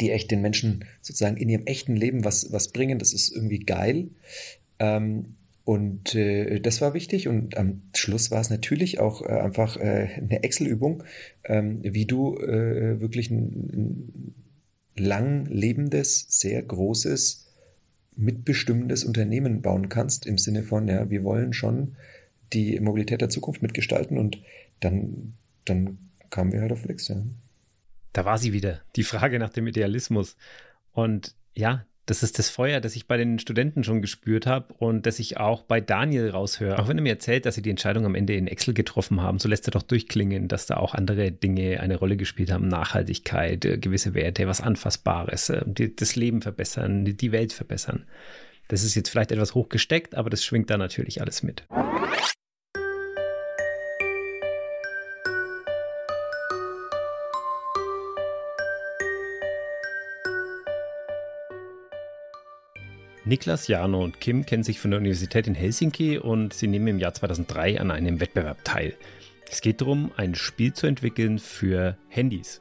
die 0.00 0.10
echt 0.10 0.30
den 0.30 0.42
Menschen 0.42 0.84
sozusagen 1.00 1.36
in 1.36 1.48
ihrem 1.48 1.66
echten 1.66 1.96
Leben 1.96 2.24
was, 2.24 2.52
was 2.52 2.68
bringen, 2.68 2.98
das 2.98 3.12
ist 3.12 3.34
irgendwie 3.34 3.60
geil. 3.60 4.08
Ähm, 4.78 5.36
und 5.64 6.14
äh, 6.14 6.60
das 6.60 6.80
war 6.80 6.92
wichtig. 6.92 7.26
Und 7.26 7.56
am 7.56 7.82
Schluss 7.96 8.30
war 8.30 8.40
es 8.40 8.50
natürlich 8.50 9.00
auch 9.00 9.22
äh, 9.22 9.28
einfach 9.28 9.76
äh, 9.76 10.08
eine 10.16 10.42
Excel-Übung, 10.42 11.04
ähm, 11.44 11.80
wie 11.82 12.04
du 12.04 12.36
äh, 12.36 13.00
wirklich 13.00 13.30
ein, 13.30 13.34
ein 13.72 14.34
lang 14.96 15.46
lebendes, 15.46 16.26
sehr 16.28 16.62
großes, 16.62 17.46
mitbestimmendes 18.16 19.04
Unternehmen 19.04 19.62
bauen 19.62 19.88
kannst, 19.88 20.26
im 20.26 20.38
Sinne 20.38 20.62
von, 20.62 20.86
ja, 20.86 21.10
wir 21.10 21.24
wollen 21.24 21.52
schon 21.52 21.96
die 22.52 22.78
Mobilität 22.80 23.20
der 23.20 23.28
Zukunft 23.28 23.62
mitgestalten 23.62 24.18
und 24.18 24.40
dann, 24.80 25.34
dann 25.64 25.98
kamen 26.30 26.52
wir 26.52 26.60
halt 26.60 26.72
auf 26.72 26.82
Flix, 26.82 27.08
ja. 27.08 27.16
Da 28.12 28.24
war 28.24 28.38
sie 28.38 28.52
wieder, 28.52 28.80
die 28.94 29.02
Frage 29.02 29.38
nach 29.38 29.50
dem 29.50 29.66
Idealismus. 29.66 30.36
Und 30.92 31.34
ja, 31.54 31.84
das 32.06 32.22
ist 32.22 32.38
das 32.38 32.50
Feuer, 32.50 32.80
das 32.80 32.96
ich 32.96 33.06
bei 33.06 33.16
den 33.16 33.38
Studenten 33.38 33.82
schon 33.82 34.02
gespürt 34.02 34.46
habe 34.46 34.74
und 34.74 35.06
das 35.06 35.18
ich 35.18 35.38
auch 35.38 35.62
bei 35.62 35.80
Daniel 35.80 36.30
raushöre. 36.30 36.78
Auch 36.78 36.88
wenn 36.88 36.98
er 36.98 37.02
mir 37.02 37.12
erzählt, 37.14 37.46
dass 37.46 37.54
sie 37.54 37.62
die 37.62 37.70
Entscheidung 37.70 38.04
am 38.04 38.14
Ende 38.14 38.34
in 38.34 38.46
Excel 38.46 38.74
getroffen 38.74 39.22
haben, 39.22 39.38
so 39.38 39.48
lässt 39.48 39.66
er 39.68 39.70
doch 39.70 39.82
durchklingen, 39.82 40.48
dass 40.48 40.66
da 40.66 40.76
auch 40.76 40.94
andere 40.94 41.32
Dinge 41.32 41.80
eine 41.80 41.96
Rolle 41.96 42.16
gespielt 42.16 42.52
haben. 42.52 42.68
Nachhaltigkeit, 42.68 43.64
äh, 43.64 43.78
gewisse 43.78 44.12
Werte, 44.14 44.46
was 44.46 44.60
Anfassbares, 44.60 45.48
äh, 45.48 45.64
das 45.96 46.14
Leben 46.14 46.42
verbessern, 46.42 47.04
die 47.04 47.32
Welt 47.32 47.52
verbessern. 47.52 48.04
Das 48.68 48.82
ist 48.82 48.94
jetzt 48.94 49.08
vielleicht 49.08 49.32
etwas 49.32 49.54
hochgesteckt, 49.54 50.14
aber 50.14 50.30
das 50.30 50.44
schwingt 50.44 50.70
da 50.70 50.76
natürlich 50.76 51.20
alles 51.20 51.42
mit. 51.42 51.64
Niklas, 63.26 63.68
Jano 63.68 64.04
und 64.04 64.20
Kim 64.20 64.44
kennen 64.44 64.64
sich 64.64 64.78
von 64.78 64.90
der 64.90 65.00
Universität 65.00 65.46
in 65.46 65.54
Helsinki 65.54 66.18
und 66.18 66.52
sie 66.52 66.66
nehmen 66.66 66.88
im 66.88 66.98
Jahr 66.98 67.14
2003 67.14 67.80
an 67.80 67.90
einem 67.90 68.20
Wettbewerb 68.20 68.62
teil. 68.64 68.94
Es 69.50 69.62
geht 69.62 69.80
darum, 69.80 70.10
ein 70.16 70.34
Spiel 70.34 70.74
zu 70.74 70.86
entwickeln 70.86 71.38
für 71.38 71.96
Handys. 72.08 72.60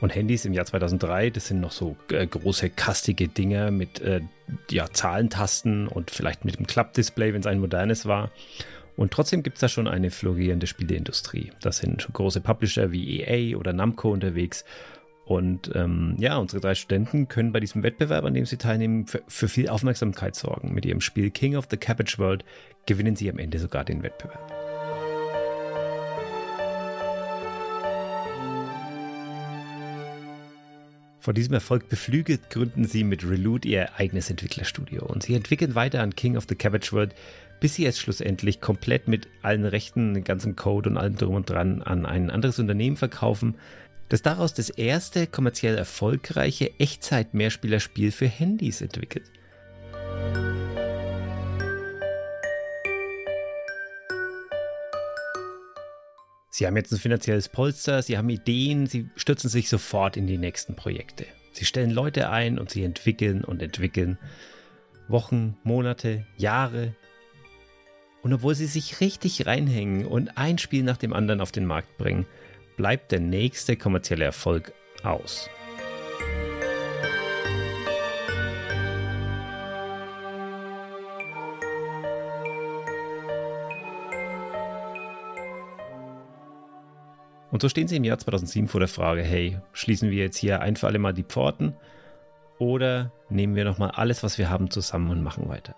Und 0.00 0.14
Handys 0.14 0.44
im 0.44 0.52
Jahr 0.52 0.66
2003, 0.66 1.30
das 1.30 1.46
sind 1.46 1.60
noch 1.60 1.70
so 1.70 1.96
äh, 2.10 2.26
große, 2.26 2.70
kastige 2.70 3.28
Dinger 3.28 3.70
mit 3.70 4.00
äh, 4.00 4.20
ja, 4.70 4.90
Zahlentasten 4.90 5.86
und 5.86 6.10
vielleicht 6.10 6.44
mit 6.44 6.56
einem 6.56 6.66
Klappdisplay, 6.66 7.32
wenn 7.32 7.40
es 7.40 7.46
ein 7.46 7.60
modernes 7.60 8.06
war. 8.06 8.32
Und 8.96 9.12
trotzdem 9.12 9.42
gibt 9.42 9.56
es 9.56 9.60
da 9.60 9.68
schon 9.68 9.88
eine 9.88 10.10
florierende 10.10 10.66
Spieleindustrie. 10.66 11.52
Da 11.60 11.72
sind 11.72 12.02
schon 12.02 12.12
große 12.12 12.40
Publisher 12.40 12.90
wie 12.92 13.20
EA 13.20 13.56
oder 13.56 13.72
Namco 13.72 14.10
unterwegs 14.10 14.64
Und 15.24 15.70
ähm, 15.74 16.16
ja, 16.18 16.36
unsere 16.36 16.60
drei 16.60 16.74
Studenten 16.74 17.28
können 17.28 17.52
bei 17.52 17.60
diesem 17.60 17.82
Wettbewerb, 17.82 18.24
an 18.24 18.34
dem 18.34 18.44
sie 18.44 18.58
teilnehmen, 18.58 19.06
für, 19.06 19.22
für 19.26 19.48
viel 19.48 19.68
Aufmerksamkeit 19.68 20.34
sorgen. 20.34 20.74
Mit 20.74 20.84
ihrem 20.84 21.00
Spiel 21.00 21.30
King 21.30 21.56
of 21.56 21.66
the 21.70 21.78
Cabbage 21.78 22.18
World 22.18 22.44
gewinnen 22.86 23.16
sie 23.16 23.30
am 23.30 23.38
Ende 23.38 23.58
sogar 23.58 23.84
den 23.84 24.02
Wettbewerb. 24.02 24.52
Vor 31.24 31.32
diesem 31.32 31.54
Erfolg 31.54 31.88
beflügelt 31.88 32.50
gründen 32.50 32.84
sie 32.84 33.02
mit 33.02 33.26
Reloot 33.26 33.64
ihr 33.64 33.98
eigenes 33.98 34.28
Entwicklerstudio 34.28 35.06
und 35.06 35.22
sie 35.22 35.34
entwickeln 35.34 35.74
weiter 35.74 36.02
an 36.02 36.14
King 36.14 36.36
of 36.36 36.44
the 36.46 36.54
Cabbage 36.54 36.92
World, 36.92 37.14
bis 37.60 37.76
sie 37.76 37.86
es 37.86 37.98
schlussendlich 37.98 38.60
komplett 38.60 39.08
mit 39.08 39.28
allen 39.40 39.64
Rechten, 39.64 40.12
dem 40.12 40.24
ganzen 40.24 40.54
Code 40.54 40.90
und 40.90 40.98
allem 40.98 41.16
drum 41.16 41.34
und 41.34 41.48
dran 41.48 41.80
an 41.80 42.04
ein 42.04 42.28
anderes 42.28 42.58
Unternehmen 42.58 42.98
verkaufen, 42.98 43.54
das 44.14 44.22
daraus 44.22 44.54
das 44.54 44.70
erste 44.70 45.26
kommerziell 45.26 45.76
erfolgreiche 45.76 46.78
Echtzeit-Mehrspielerspiel 46.78 48.12
für 48.12 48.28
Handys 48.28 48.80
entwickelt. 48.80 49.24
Sie 56.48 56.64
haben 56.64 56.76
jetzt 56.76 56.92
ein 56.92 57.00
finanzielles 57.00 57.48
Polster, 57.48 58.02
sie 58.02 58.16
haben 58.16 58.30
Ideen, 58.30 58.86
sie 58.86 59.08
stürzen 59.16 59.50
sich 59.50 59.68
sofort 59.68 60.16
in 60.16 60.28
die 60.28 60.38
nächsten 60.38 60.76
Projekte. 60.76 61.26
Sie 61.50 61.64
stellen 61.64 61.90
Leute 61.90 62.30
ein 62.30 62.60
und 62.60 62.70
sie 62.70 62.84
entwickeln 62.84 63.42
und 63.42 63.62
entwickeln. 63.62 64.16
Wochen, 65.08 65.56
Monate, 65.64 66.24
Jahre. 66.36 66.94
Und 68.22 68.32
obwohl 68.32 68.54
sie 68.54 68.66
sich 68.66 69.00
richtig 69.00 69.44
reinhängen 69.44 70.06
und 70.06 70.38
ein 70.38 70.58
Spiel 70.58 70.84
nach 70.84 70.98
dem 70.98 71.12
anderen 71.12 71.40
auf 71.40 71.50
den 71.50 71.66
Markt 71.66 71.98
bringen, 71.98 72.26
bleibt 72.76 73.12
der 73.12 73.20
nächste 73.20 73.76
kommerzielle 73.76 74.24
Erfolg 74.24 74.72
aus. 75.02 75.48
Und 87.54 87.62
so 87.62 87.68
stehen 87.68 87.86
sie 87.86 87.96
im 87.96 88.02
Jahr 88.02 88.18
2007 88.18 88.66
vor 88.66 88.80
der 88.80 88.88
Frage, 88.88 89.22
hey, 89.22 89.58
schließen 89.72 90.10
wir 90.10 90.24
jetzt 90.24 90.36
hier 90.36 90.60
ein 90.60 90.74
für 90.74 90.88
alle 90.88 90.98
Mal 90.98 91.14
die 91.14 91.22
Pforten 91.22 91.76
oder 92.58 93.12
nehmen 93.30 93.54
wir 93.54 93.64
nochmal 93.64 93.92
alles, 93.92 94.24
was 94.24 94.38
wir 94.38 94.50
haben, 94.50 94.70
zusammen 94.70 95.10
und 95.10 95.22
machen 95.22 95.48
weiter? 95.48 95.76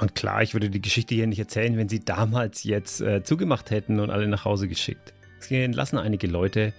Und 0.00 0.16
klar, 0.16 0.42
ich 0.42 0.54
würde 0.54 0.70
die 0.70 0.82
Geschichte 0.82 1.14
hier 1.14 1.28
nicht 1.28 1.38
erzählen, 1.38 1.76
wenn 1.76 1.88
sie 1.88 2.04
damals 2.04 2.64
jetzt 2.64 3.00
äh, 3.00 3.22
zugemacht 3.22 3.70
hätten 3.70 4.00
und 4.00 4.10
alle 4.10 4.26
nach 4.26 4.44
Hause 4.44 4.66
geschickt. 4.66 5.14
Sie 5.44 5.62
entlassen 5.62 5.98
einige 5.98 6.26
Leute, 6.26 6.72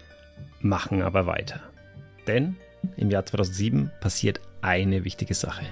machen 0.60 1.04
aber 1.04 1.28
weiter. 1.28 1.62
Denn 2.26 2.56
im 2.98 3.12
Jahr 3.12 3.24
2007 3.24 3.92
passiert 4.02 4.42
eine 4.62 5.04
wichtige 5.04 5.36
Sache. 5.36 5.66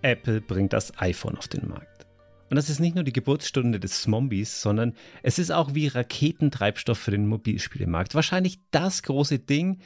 Apple 0.00 0.40
bringt 0.40 0.72
das 0.72 0.98
iPhone 0.98 1.36
auf 1.36 1.48
den 1.48 1.68
Markt. 1.68 2.06
Und 2.48 2.56
das 2.56 2.70
ist 2.70 2.78
nicht 2.78 2.94
nur 2.94 3.04
die 3.04 3.12
Geburtsstunde 3.12 3.78
des 3.78 4.02
Zombies, 4.02 4.62
sondern 4.62 4.94
es 5.22 5.38
ist 5.38 5.50
auch 5.50 5.74
wie 5.74 5.88
Raketentreibstoff 5.88 6.96
für 6.96 7.10
den 7.10 7.26
Mobilspielemarkt. 7.26 8.14
Wahrscheinlich 8.14 8.60
das 8.70 9.02
große 9.02 9.40
Ding 9.40 9.80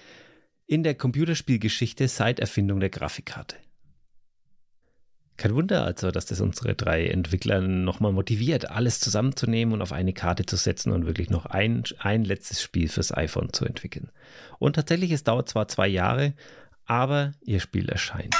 in 0.66 0.85
der 0.85 0.95
Computerspielgeschichte 0.95 2.07
seit 2.07 2.39
Erfindung 2.39 2.79
der 2.79 2.91
Grafikkarte. 2.91 3.57
Kein 5.41 5.55
Wunder 5.55 5.86
also, 5.86 6.11
dass 6.11 6.26
das 6.26 6.43
unsere 6.43 6.74
drei 6.74 7.07
Entwickler 7.07 7.62
nochmal 7.62 8.12
motiviert, 8.12 8.70
alles 8.70 9.01
zusammenzunehmen 9.01 9.72
und 9.72 9.80
auf 9.80 9.91
eine 9.91 10.12
Karte 10.12 10.45
zu 10.45 10.57
setzen 10.57 10.93
und 10.93 11.07
wirklich 11.07 11.30
noch 11.30 11.47
ein, 11.47 11.82
ein 11.99 12.26
letztes 12.26 12.61
Spiel 12.61 12.91
fürs 12.91 13.11
iPhone 13.16 13.51
zu 13.51 13.64
entwickeln. 13.64 14.11
Und 14.59 14.76
tatsächlich, 14.76 15.12
es 15.12 15.24
dauert 15.24 15.49
zwar 15.49 15.66
zwei 15.66 15.88
Jahre, 15.88 16.34
aber 16.84 17.32
ihr 17.41 17.59
Spiel 17.61 17.88
erscheint. 17.88 18.36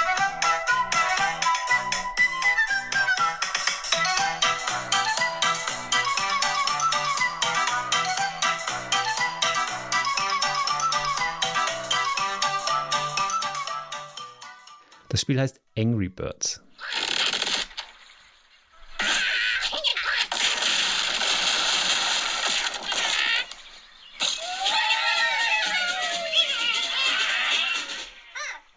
Das 15.09 15.23
Spiel 15.23 15.41
heißt 15.41 15.63
Angry 15.79 16.11
Birds. 16.11 16.63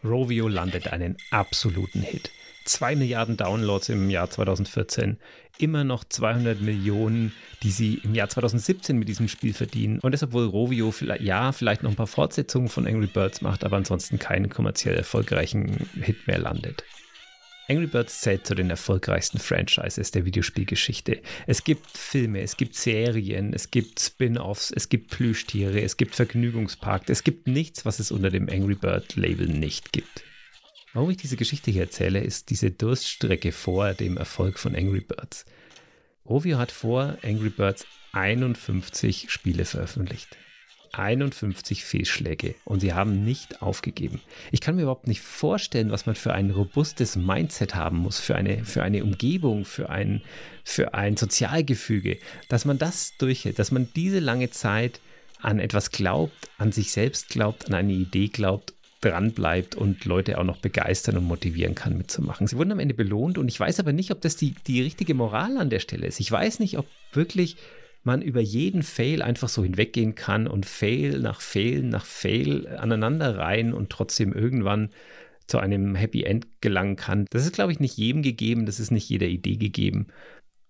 Rovio 0.04 0.48
landet 0.48 0.88
einen 0.88 1.18
absoluten 1.32 2.02
Hit. 2.02 2.32
2 2.66 2.96
Milliarden 2.96 3.38
Downloads 3.38 3.90
im 3.90 4.10
Jahr 4.10 4.30
2014, 4.30 5.18
immer 5.58 5.84
noch 5.84 6.04
200 6.04 6.62
Millionen, 6.62 7.34
die 7.62 7.72
sie 7.72 7.96
im 8.04 8.16
Jahr 8.16 8.30
2017 8.30 8.98
mit 8.98 9.10
diesem 9.10 9.28
Spiel 9.28 9.54
verdienen. 9.54 10.00
Und 10.00 10.14
deshalb 10.14 10.32
wohl 10.32 10.46
Rovio 10.46 10.92
vielleicht, 10.92 11.24
ja, 11.24 11.52
vielleicht 11.52 11.84
noch 11.84 11.90
ein 11.90 11.98
paar 11.98 12.08
Fortsetzungen 12.08 12.70
von 12.70 12.88
Angry 12.88 13.08
Birds 13.08 13.42
macht, 13.42 13.64
aber 13.64 13.78
ansonsten 13.78 14.18
keinen 14.18 14.50
kommerziell 14.50 14.96
erfolgreichen 14.96 15.90
Hit 16.02 16.28
mehr 16.28 16.40
landet. 16.40 16.84
Angry 17.70 17.88
Birds 17.88 18.20
zählt 18.20 18.46
zu 18.46 18.56
den 18.56 18.70
erfolgreichsten 18.70 19.40
Franchises 19.40 20.12
der 20.12 20.26
Videospielgeschichte. 20.26 21.22
Es 21.48 21.64
gibt 21.64 21.90
Filme, 21.98 22.42
es 22.42 22.58
gibt 22.58 22.76
Serien, 22.76 23.54
es 23.54 23.72
gibt 23.72 24.02
Spin-offs, 24.02 24.70
es 24.72 24.90
gibt 24.90 25.12
Plüschtiere, 25.12 25.82
es 25.82 25.96
gibt 25.96 26.14
Vergnügungsparks. 26.16 27.10
Es 27.10 27.24
gibt 27.24 27.48
nichts, 27.48 27.86
was 27.86 28.00
es 28.00 28.12
unter 28.12 28.30
dem 28.30 28.50
Angry 28.50 28.76
Bird 28.76 29.16
Label 29.16 29.48
nicht 29.48 29.94
gibt. 29.94 30.24
Warum 30.94 31.10
ich 31.10 31.18
diese 31.18 31.38
Geschichte 31.38 31.72
hier 31.72 31.84
erzähle, 31.84 32.20
ist 32.20 32.50
diese 32.50 32.70
Durststrecke 32.70 33.54
vor 33.54 33.94
dem 33.94 34.18
Erfolg 34.18 34.60
von 34.60 34.76
Angry 34.76 35.02
Birds. 35.02 35.46
Rovio 36.26 36.58
hat 36.58 36.72
vor 36.72 37.18
Angry 37.24 37.50
Birds 37.50 37.88
51 38.12 39.32
Spiele 39.32 39.64
veröffentlicht. 39.64 40.38
51 40.94 41.84
Fehlschläge 41.84 42.56
und 42.66 42.80
sie 42.80 42.94
haben 42.94 43.24
nicht 43.24 43.62
aufgegeben. 43.62 44.22
Ich 44.52 44.62
kann 44.62 44.76
mir 44.76 44.84
überhaupt 44.84 45.08
nicht 45.08 45.22
vorstellen, 45.22 45.92
was 45.92 46.06
man 46.06 46.16
für 46.16 46.34
ein 46.34 46.52
robustes 46.52 47.16
Mindset 47.16 47.76
haben 47.76 47.98
muss, 47.98 48.20
für 48.20 48.36
eine, 48.36 48.64
für 48.64 48.84
eine 48.84 49.04
Umgebung, 49.04 49.66
für 49.66 49.90
ein, 49.90 50.22
für 50.64 50.94
ein 50.94 51.18
Sozialgefüge, 51.18 52.18
dass 52.50 52.66
man 52.66 52.78
das 52.78 53.18
durchhält, 53.18 53.60
dass 53.60 53.72
man 53.72 53.90
diese 53.96 54.20
lange 54.20 54.50
Zeit 54.50 55.00
an 55.42 55.60
etwas 55.60 55.92
glaubt, 55.92 56.50
an 56.58 56.72
sich 56.72 56.92
selbst 56.92 57.30
glaubt, 57.30 57.68
an 57.68 57.74
eine 57.74 57.94
Idee 57.94 58.28
glaubt 58.28 58.74
dranbleibt 59.04 59.76
und 59.76 60.06
Leute 60.06 60.38
auch 60.38 60.44
noch 60.44 60.58
begeistern 60.58 61.18
und 61.18 61.26
motivieren 61.26 61.76
kann, 61.76 61.98
mitzumachen. 61.98 62.48
Sie 62.48 62.58
wurden 62.58 62.72
am 62.72 62.80
Ende 62.80 62.94
belohnt 62.94 63.38
und 63.38 63.50
ich 63.50 63.60
weiß 63.60 63.80
aber 63.80 63.92
nicht, 63.92 64.12
ob 64.12 64.22
das 64.22 64.38
die, 64.38 64.56
die 64.66 64.82
richtige 64.82 65.14
Moral 65.14 65.58
an 65.58 65.70
der 65.70 65.80
Stelle 65.80 66.08
ist. 66.08 66.20
Ich 66.20 66.32
weiß 66.32 66.60
nicht, 66.60 66.78
ob 66.78 66.88
wirklich 67.12 67.58
man 68.04 68.22
über 68.22 68.42
jeden 68.42 68.84
Fail 68.84 69.22
einfach 69.22 69.50
so 69.50 69.64
hinweggehen 69.64 70.16
kann 70.16 70.48
und 70.48 70.66
Fail 70.66 71.20
nach 71.20 71.42
Fail 71.42 71.84
nach 71.84 72.06
Fail 72.06 72.68
aneinander 72.68 73.38
rein 73.38 73.74
und 73.74 73.90
trotzdem 73.90 74.34
irgendwann 74.34 74.90
zu 75.48 75.60
einem 75.60 75.96
Happy 75.96 76.24
End 76.24 76.48
gelangen 76.62 76.96
kann. 76.96 77.26
Das 77.32 77.46
ist, 77.46 77.54
glaube 77.54 77.72
ich, 77.72 77.80
nicht 77.80 77.98
jedem 77.98 78.22
gegeben, 78.22 78.66
das 78.66 78.80
ist 78.80 78.92
nicht 78.92 79.10
jeder 79.10 79.28
Idee 79.28 79.58
gegeben. 79.58 80.08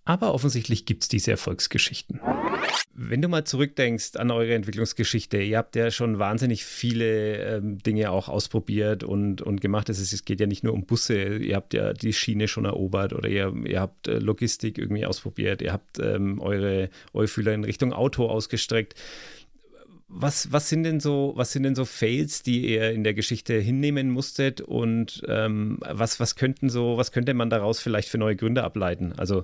Aber 0.06 0.34
offensichtlich 0.34 0.86
gibt 0.86 1.04
es 1.04 1.08
diese 1.08 1.32
Erfolgsgeschichten. 1.32 2.20
Wenn 2.96 3.22
du 3.22 3.28
mal 3.28 3.46
zurückdenkst 3.46 4.18
an 4.18 4.32
eure 4.32 4.54
Entwicklungsgeschichte, 4.54 5.42
ihr 5.42 5.58
habt 5.58 5.76
ja 5.76 5.90
schon 5.92 6.20
wahnsinnig 6.20 6.66
viele 6.66 7.38
ähm, 7.56 7.80
Dinge 7.80 8.12
auch 8.12 8.28
ausprobiert 8.28 9.04
und, 9.04 9.42
und 9.42 9.62
gemacht. 9.62 9.90
Es, 9.90 10.00
ist, 10.00 10.14
es 10.14 10.26
geht 10.26 10.40
ja 10.40 10.46
nicht 10.46 10.64
nur 10.64 10.74
um 10.74 10.86
Busse, 10.86 11.38
ihr 11.38 11.56
habt 11.56 11.74
ja 11.74 11.94
die 11.94 12.14
Schiene 12.14 12.48
schon 12.48 12.66
erobert 12.66 13.14
oder 13.14 13.30
ihr, 13.30 13.54
ihr 13.66 13.80
habt 13.80 14.08
äh, 14.08 14.20
Logistik 14.20 14.78
irgendwie 14.78 15.06
ausprobiert, 15.06 15.62
ihr 15.62 15.74
habt 15.74 16.00
ähm, 16.00 16.40
eure, 16.40 16.90
eure 17.14 17.28
Fühler 17.28 17.54
in 17.54 17.64
Richtung 17.64 17.94
Auto 17.94 18.28
ausgestreckt. 18.28 18.94
Was, 20.08 20.52
was, 20.52 20.70
sind 20.70 20.84
denn 20.84 21.00
so, 21.00 21.34
was 21.36 21.52
sind 21.52 21.64
denn 21.64 21.74
so 21.74 21.86
Fails, 21.86 22.44
die 22.44 22.74
ihr 22.74 22.92
in 22.92 23.04
der 23.04 23.16
Geschichte 23.16 23.56
hinnehmen 23.56 24.12
musstet 24.12 24.62
und 24.62 25.24
ähm, 25.28 25.80
was, 25.82 26.20
was 26.20 26.36
könnten 26.36 26.70
so, 26.70 26.98
was 26.98 27.12
könnte 27.12 27.34
man 27.34 27.50
daraus 27.50 27.80
vielleicht 27.80 28.10
für 28.10 28.20
neue 28.20 28.36
Gründe 28.36 28.64
ableiten? 28.64 29.14
Also 29.18 29.44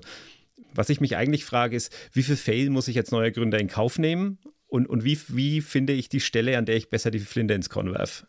was 0.74 0.88
ich 0.88 1.00
mich 1.00 1.16
eigentlich 1.16 1.44
frage, 1.44 1.76
ist, 1.76 1.94
wie 2.12 2.22
viel 2.22 2.36
Fail 2.36 2.70
muss 2.70 2.88
ich 2.88 2.96
als 2.96 3.10
neuer 3.10 3.30
Gründer 3.30 3.58
in 3.58 3.68
Kauf 3.68 3.98
nehmen? 3.98 4.38
Und, 4.66 4.88
und 4.88 5.04
wie, 5.04 5.18
wie 5.28 5.60
finde 5.60 5.92
ich 5.92 6.08
die 6.08 6.20
Stelle, 6.20 6.56
an 6.56 6.66
der 6.66 6.76
ich 6.76 6.90
besser 6.90 7.10
die 7.10 7.18
Flinte 7.18 7.54
ins 7.54 7.70
Korn 7.70 7.92
werfe? 7.92 8.26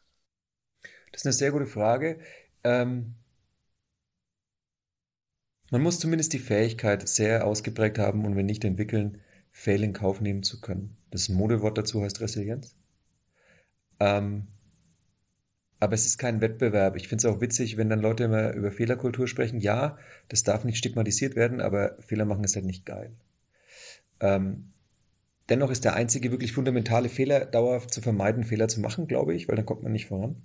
Das 1.11 1.21
ist 1.21 1.25
eine 1.25 1.33
sehr 1.33 1.51
gute 1.51 1.67
Frage. 1.67 2.19
Ähm, 2.63 3.15
man 5.69 5.81
muss 5.81 5.99
zumindest 5.99 6.33
die 6.33 6.39
Fähigkeit 6.39 7.07
sehr 7.07 7.45
ausgeprägt 7.45 7.99
haben 7.99 8.25
und 8.25 8.35
wenn 8.35 8.45
nicht 8.45 8.63
entwickeln, 8.65 9.21
Fail 9.51 9.83
in 9.83 9.93
Kauf 9.93 10.21
nehmen 10.21 10.43
zu 10.43 10.61
können. 10.61 10.97
Das 11.11 11.29
Modewort 11.29 11.77
dazu 11.77 12.01
heißt 12.01 12.21
Resilienz. 12.21 12.75
Ähm, 13.99 14.47
aber 15.81 15.95
es 15.95 16.05
ist 16.05 16.19
kein 16.19 16.41
Wettbewerb. 16.41 16.95
Ich 16.95 17.07
finde 17.07 17.27
es 17.27 17.33
auch 17.33 17.41
witzig, 17.41 17.75
wenn 17.75 17.89
dann 17.89 18.01
Leute 18.01 18.25
immer 18.25 18.53
über 18.53 18.71
Fehlerkultur 18.71 19.27
sprechen. 19.27 19.59
Ja, 19.59 19.97
das 20.29 20.43
darf 20.43 20.63
nicht 20.63 20.77
stigmatisiert 20.77 21.35
werden, 21.35 21.59
aber 21.59 21.97
Fehler 21.99 22.25
machen 22.25 22.43
ist 22.43 22.55
halt 22.55 22.65
nicht 22.65 22.85
geil. 22.85 23.11
Ähm, 24.19 24.73
dennoch 25.49 25.71
ist 25.71 25.83
der 25.83 25.95
einzige 25.95 26.29
wirklich 26.29 26.53
fundamentale 26.53 27.09
Fehler, 27.09 27.45
dauerhaft 27.45 27.91
zu 27.91 27.99
vermeiden, 27.99 28.43
Fehler 28.43 28.67
zu 28.67 28.79
machen, 28.79 29.07
glaube 29.07 29.33
ich, 29.33 29.49
weil 29.49 29.55
dann 29.55 29.65
kommt 29.65 29.81
man 29.81 29.91
nicht 29.91 30.05
voran. 30.05 30.43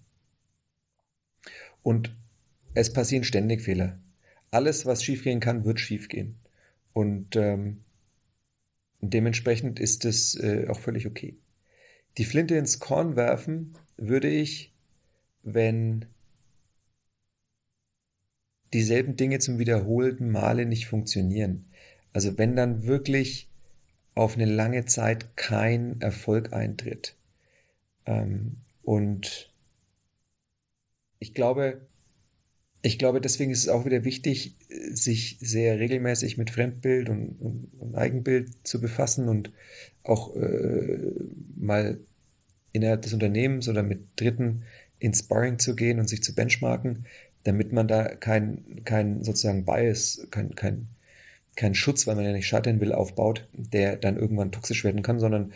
Und 1.82 2.16
es 2.72 2.94
passieren 2.94 3.22
ständig 3.22 3.60
Fehler. 3.60 3.98
Alles, 4.50 4.86
was 4.86 5.04
schiefgehen 5.04 5.40
kann, 5.40 5.66
wird 5.66 5.80
schiefgehen. 5.80 6.36
Und 6.94 7.36
ähm, 7.36 7.84
dementsprechend 9.02 9.80
ist 9.80 10.06
es 10.06 10.34
äh, 10.34 10.66
auch 10.68 10.80
völlig 10.80 11.06
okay. 11.06 11.36
Die 12.16 12.24
Flinte 12.24 12.56
ins 12.56 12.78
Korn 12.78 13.16
werfen 13.16 13.74
würde 13.98 14.28
ich, 14.28 14.72
wenn 15.46 16.06
dieselben 18.72 19.16
Dinge 19.16 19.38
zum 19.38 19.58
wiederholten 19.58 20.30
Male 20.30 20.66
nicht 20.66 20.86
funktionieren. 20.86 21.66
Also 22.12 22.36
wenn 22.36 22.56
dann 22.56 22.86
wirklich 22.86 23.48
auf 24.14 24.34
eine 24.34 24.46
lange 24.46 24.86
Zeit 24.86 25.36
kein 25.36 26.00
Erfolg 26.00 26.52
eintritt. 26.52 27.16
Ähm, 28.06 28.56
und 28.82 29.52
ich 31.20 31.32
glaube, 31.32 31.86
ich 32.82 32.98
glaube, 32.98 33.20
deswegen 33.20 33.52
ist 33.52 33.60
es 33.60 33.68
auch 33.68 33.84
wieder 33.84 34.04
wichtig, 34.04 34.56
sich 34.90 35.38
sehr 35.40 35.78
regelmäßig 35.78 36.36
mit 36.36 36.50
Fremdbild 36.50 37.08
und, 37.08 37.36
und, 37.40 37.70
und 37.78 37.94
Eigenbild 37.94 38.50
zu 38.66 38.80
befassen 38.80 39.28
und 39.28 39.52
auch 40.02 40.34
äh, 40.34 41.12
mal 41.56 42.00
innerhalb 42.72 43.02
des 43.02 43.12
Unternehmens 43.12 43.68
oder 43.68 43.82
mit 43.82 44.00
Dritten 44.16 44.64
ins 44.98 45.20
Sparring 45.20 45.58
zu 45.58 45.76
gehen 45.76 45.98
und 45.98 46.08
sich 46.08 46.22
zu 46.22 46.34
benchmarken, 46.34 47.06
damit 47.44 47.72
man 47.72 47.88
da 47.88 48.14
kein, 48.14 48.82
kein 48.84 49.22
sozusagen 49.22 49.64
Bias, 49.64 50.26
kein, 50.30 50.54
kein, 50.54 50.88
kein 51.54 51.74
Schutz, 51.74 52.06
weil 52.06 52.16
man 52.16 52.24
ja 52.24 52.32
nicht 52.32 52.46
scheitern 52.46 52.80
will, 52.80 52.92
aufbaut, 52.92 53.48
der 53.52 53.96
dann 53.96 54.16
irgendwann 54.16 54.52
toxisch 54.52 54.84
werden 54.84 55.02
kann, 55.02 55.20
sondern 55.20 55.52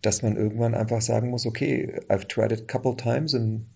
dass 0.00 0.22
man 0.22 0.36
irgendwann 0.36 0.74
einfach 0.74 1.00
sagen 1.00 1.30
muss, 1.30 1.46
okay, 1.46 2.00
I've 2.08 2.26
tried 2.26 2.52
it 2.52 2.62
a 2.62 2.64
couple 2.64 2.96
times 2.96 3.34
and 3.34 3.66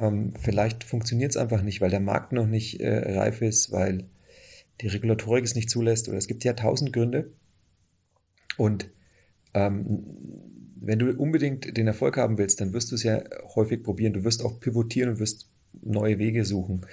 ähm, 0.00 0.34
vielleicht 0.38 0.84
funktioniert 0.84 1.30
es 1.30 1.36
einfach 1.36 1.62
nicht, 1.62 1.80
weil 1.80 1.90
der 1.90 2.00
Markt 2.00 2.32
noch 2.32 2.46
nicht 2.46 2.80
äh, 2.80 3.18
reif 3.18 3.40
ist, 3.40 3.70
weil 3.70 4.04
die 4.80 4.88
Regulatorik 4.88 5.44
es 5.44 5.54
nicht 5.54 5.70
zulässt 5.70 6.08
oder 6.08 6.18
es 6.18 6.26
gibt 6.26 6.44
ja 6.44 6.54
tausend 6.54 6.92
Gründe. 6.92 7.32
Und 8.56 8.90
ähm, 9.54 10.51
wenn 10.84 10.98
du 10.98 11.12
unbedingt 11.12 11.76
den 11.76 11.86
Erfolg 11.86 12.16
haben 12.16 12.38
willst, 12.38 12.60
dann 12.60 12.72
wirst 12.72 12.90
du 12.90 12.96
es 12.96 13.04
ja 13.04 13.22
häufig 13.54 13.82
probieren. 13.82 14.12
Du 14.12 14.24
wirst 14.24 14.44
auch 14.44 14.58
pivotieren 14.58 15.10
und 15.10 15.20
wirst 15.20 15.48
neue 15.80 16.18
Wege 16.18 16.44
suchen. 16.44 16.86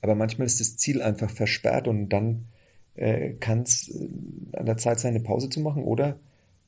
Aber 0.00 0.14
manchmal 0.14 0.46
ist 0.46 0.60
das 0.60 0.76
Ziel 0.76 1.02
einfach 1.02 1.30
versperrt 1.30 1.86
und 1.86 2.08
dann 2.08 2.46
äh, 2.94 3.34
kann 3.34 3.62
es 3.62 3.88
äh, 3.88 4.08
an 4.56 4.66
der 4.66 4.76
Zeit 4.76 4.98
sein, 4.98 5.14
eine 5.14 5.24
Pause 5.24 5.48
zu 5.50 5.60
machen 5.60 5.84
oder 5.84 6.18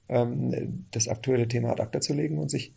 ähm, 0.09 0.85
das 0.90 1.09
aktuelle 1.09 1.48
Thema 1.48 1.70
ad 1.70 1.82
acta 1.82 2.01
zu 2.01 2.15
legen 2.15 2.39
und 2.39 2.51
sich 2.51 2.74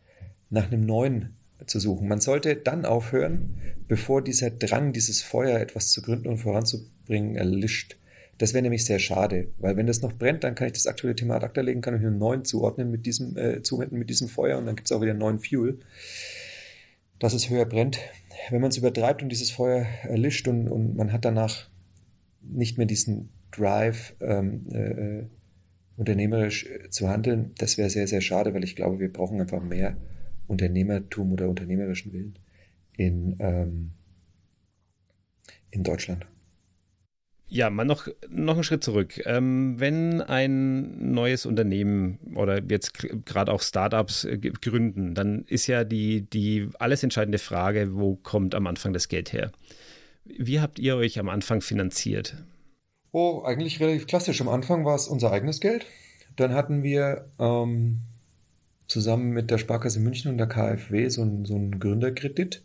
nach 0.49 0.71
einem 0.71 0.85
neuen 0.85 1.35
zu 1.65 1.79
suchen. 1.79 2.07
Man 2.07 2.21
sollte 2.21 2.55
dann 2.55 2.85
aufhören, 2.85 3.57
bevor 3.87 4.23
dieser 4.23 4.49
Drang, 4.49 4.93
dieses 4.93 5.21
Feuer, 5.21 5.59
etwas 5.59 5.91
zu 5.91 6.01
gründen 6.01 6.29
und 6.29 6.37
voranzubringen, 6.37 7.35
erlischt. 7.35 7.97
Das 8.39 8.53
wäre 8.53 8.61
nämlich 8.61 8.85
sehr 8.85 8.99
schade, 8.99 9.49
weil 9.57 9.75
wenn 9.75 9.85
das 9.85 10.01
noch 10.01 10.13
brennt, 10.13 10.45
dann 10.45 10.55
kann 10.55 10.67
ich 10.67 10.73
das 10.73 10.87
aktuelle 10.87 11.13
Thema 11.13 11.35
ad 11.35 11.45
acta 11.45 11.59
legen, 11.59 11.81
kann 11.81 11.93
ich 11.95 12.05
einen 12.05 12.17
neuen 12.17 12.45
zuordnen 12.45 12.89
mit 12.89 13.05
diesem, 13.05 13.37
äh, 13.37 13.61
zuwenden 13.63 13.99
mit 13.99 14.09
diesem 14.09 14.29
Feuer 14.29 14.57
und 14.57 14.65
dann 14.65 14.77
gibt 14.77 14.89
es 14.89 14.95
auch 14.95 15.01
wieder 15.01 15.11
einen 15.11 15.19
neuen 15.19 15.39
Fuel, 15.39 15.79
dass 17.19 17.33
es 17.33 17.49
höher 17.49 17.65
brennt. 17.65 17.99
Wenn 18.49 18.61
man 18.61 18.69
es 18.69 18.77
übertreibt 18.77 19.21
und 19.21 19.29
dieses 19.29 19.51
Feuer 19.51 19.85
erlischt 20.03 20.47
und, 20.47 20.69
und 20.69 20.95
man 20.95 21.11
hat 21.11 21.25
danach 21.25 21.69
nicht 22.41 22.77
mehr 22.77 22.87
diesen 22.87 23.29
Drive, 23.51 24.15
ähm, 24.21 24.65
äh, 24.71 25.23
unternehmerisch 25.97 26.65
äh, 26.65 26.89
zu 26.89 27.09
handeln, 27.09 27.51
das 27.57 27.77
wäre 27.77 27.89
sehr, 27.89 28.07
sehr 28.07 28.21
schade, 28.21 28.53
weil 28.53 28.63
ich 28.63 28.77
glaube, 28.77 28.99
wir 28.99 29.11
brauchen 29.11 29.41
einfach 29.41 29.61
mehr 29.61 29.97
Unternehmertum 30.47 31.33
oder 31.33 31.49
unternehmerischen 31.49 32.13
Willen 32.13 32.39
in, 32.95 33.35
ähm, 33.39 33.91
in 35.71 35.83
Deutschland. 35.83 36.25
Ja, 37.51 37.71
mal 37.71 37.83
noch, 37.83 38.07
noch 38.29 38.53
einen 38.53 38.63
Schritt 38.63 38.83
zurück. 38.83 39.21
Ähm, 39.25 39.75
wenn 39.79 40.21
ein 40.21 41.13
neues 41.13 41.47
Unternehmen 41.47 42.19
oder 42.35 42.61
jetzt 42.61 42.93
gerade 43.25 43.51
auch 43.51 43.63
Startups 43.63 44.23
äh, 44.23 44.37
gründen, 44.37 45.15
dann 45.15 45.45
ist 45.45 45.65
ja 45.65 45.83
die, 45.83 46.21
die 46.21 46.69
alles 46.77 47.01
entscheidende 47.01 47.39
Frage, 47.39 47.95
wo 47.95 48.15
kommt 48.15 48.53
am 48.53 48.67
Anfang 48.67 48.93
das 48.93 49.07
Geld 49.07 49.33
her? 49.33 49.51
Wie 50.25 50.59
habt 50.59 50.77
ihr 50.77 50.95
euch 50.95 51.17
am 51.17 51.27
Anfang 51.27 51.61
finanziert? 51.61 52.35
Oh, 53.11 53.41
eigentlich 53.43 53.79
relativ 53.79 54.05
klassisch. 54.05 54.39
Am 54.41 54.49
Anfang 54.49 54.85
war 54.85 54.95
es 54.95 55.07
unser 55.07 55.31
eigenes 55.31 55.59
Geld. 55.59 55.87
Dann 56.35 56.53
hatten 56.53 56.83
wir 56.83 57.31
ähm, 57.39 58.01
zusammen 58.87 59.31
mit 59.31 59.49
der 59.49 59.57
Sparkasse 59.57 59.99
München 59.99 60.31
und 60.31 60.37
der 60.37 60.47
KfW 60.47 61.09
so 61.09 61.23
einen, 61.23 61.45
so 61.45 61.55
einen 61.55 61.79
Gründerkredit, 61.79 62.63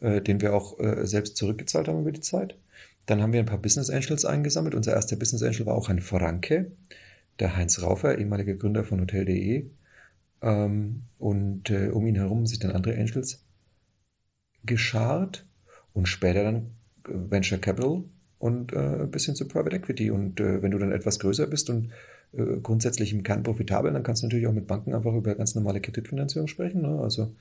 äh, 0.00 0.22
den 0.22 0.40
wir 0.40 0.54
auch 0.54 0.78
äh, 0.80 1.06
selbst 1.06 1.36
zurückgezahlt 1.36 1.88
haben 1.88 2.00
über 2.00 2.12
die 2.12 2.20
Zeit. 2.20 2.56
Dann 3.06 3.20
haben 3.20 3.32
wir 3.32 3.40
ein 3.40 3.46
paar 3.46 3.58
Business 3.58 3.90
Angels 3.90 4.24
eingesammelt. 4.24 4.74
Unser 4.74 4.94
erster 4.94 5.16
Business 5.16 5.42
Angel 5.42 5.66
war 5.66 5.74
auch 5.74 5.88
ein 5.88 6.00
Franke, 6.00 6.72
der 7.38 7.56
Heinz 7.56 7.82
Raufer, 7.82 8.18
ehemaliger 8.18 8.54
Gründer 8.54 8.84
von 8.84 9.00
Hotel.de. 9.00 9.66
Ähm, 10.42 11.02
und 11.18 11.70
äh, 11.70 11.88
um 11.88 12.06
ihn 12.06 12.16
herum 12.16 12.46
sich 12.46 12.58
dann 12.58 12.72
andere 12.72 12.94
Angels 12.94 13.44
geschart 14.64 15.46
und 15.92 16.06
später 16.06 16.44
dann 16.44 16.70
Venture 17.06 17.58
Capital 17.58 18.04
und 18.38 18.72
äh, 18.72 19.06
bis 19.10 19.26
hin 19.26 19.34
zu 19.34 19.46
Private 19.46 19.76
Equity. 19.76 20.10
Und 20.10 20.40
äh, 20.40 20.62
wenn 20.62 20.70
du 20.70 20.78
dann 20.78 20.92
etwas 20.92 21.18
größer 21.18 21.46
bist 21.46 21.70
und 21.70 21.90
äh, 22.32 22.60
grundsätzlich 22.62 23.12
im 23.12 23.22
Kern 23.22 23.42
profitabel, 23.42 23.92
dann 23.92 24.02
kannst 24.02 24.22
du 24.22 24.26
natürlich 24.26 24.46
auch 24.46 24.52
mit 24.52 24.66
Banken 24.66 24.94
einfach 24.94 25.14
über 25.14 25.34
ganz 25.34 25.54
normale 25.54 25.80
Kreditfinanzierung 25.80 26.48
sprechen. 26.48 26.82
Ne? 26.82 27.00
Also 27.00 27.34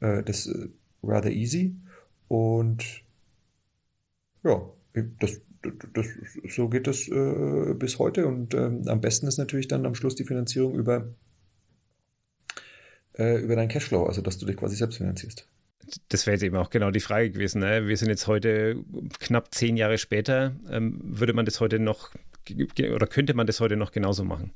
äh, 0.00 0.22
das 0.22 0.46
ist 0.46 0.68
rather 1.02 1.30
easy. 1.30 1.76
Und 2.28 2.84
ja, 4.42 4.60
das, 5.18 5.40
das, 5.92 6.06
so 6.48 6.68
geht 6.68 6.86
das 6.86 7.08
äh, 7.08 7.74
bis 7.74 7.98
heute. 7.98 8.26
Und 8.26 8.54
ähm, 8.54 8.82
am 8.86 9.00
besten 9.00 9.26
ist 9.26 9.38
natürlich 9.38 9.68
dann 9.68 9.86
am 9.86 9.94
Schluss 9.94 10.14
die 10.14 10.24
Finanzierung 10.24 10.74
über, 10.74 11.14
äh, 13.18 13.40
über 13.40 13.56
deinen 13.56 13.68
Cashflow, 13.68 14.04
also 14.04 14.22
dass 14.22 14.38
du 14.38 14.46
dich 14.46 14.56
quasi 14.56 14.76
selbst 14.76 14.98
finanzierst. 14.98 15.48
Das 16.08 16.26
wäre 16.26 16.34
jetzt 16.34 16.42
eben 16.42 16.56
auch 16.56 16.70
genau 16.70 16.90
die 16.90 17.00
Frage 17.00 17.30
gewesen. 17.30 17.60
Ne? 17.60 17.86
Wir 17.86 17.96
sind 17.96 18.08
jetzt 18.08 18.26
heute 18.26 18.82
knapp 19.20 19.54
zehn 19.54 19.76
Jahre 19.76 19.98
später. 19.98 20.56
Ähm, 20.68 20.98
würde 21.02 21.32
man 21.32 21.46
das 21.46 21.60
heute 21.60 21.78
noch 21.78 22.10
oder 22.94 23.06
könnte 23.06 23.34
man 23.34 23.46
das 23.46 23.60
heute 23.60 23.76
noch 23.76 23.92
genauso 23.92 24.24
machen? 24.24 24.52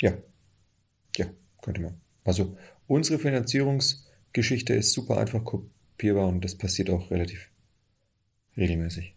Ja, 0.00 0.14
ja, 1.16 1.26
könnte 1.60 1.82
man. 1.82 2.00
Also 2.24 2.56
unsere 2.86 3.18
Finanzierungsgeschichte 3.18 4.74
ist 4.74 4.92
super 4.92 5.18
einfach 5.18 5.44
kopierbar 5.44 6.28
und 6.28 6.44
das 6.44 6.56
passiert 6.56 6.90
auch 6.90 7.10
relativ 7.10 7.50
regelmäßig. 8.56 9.14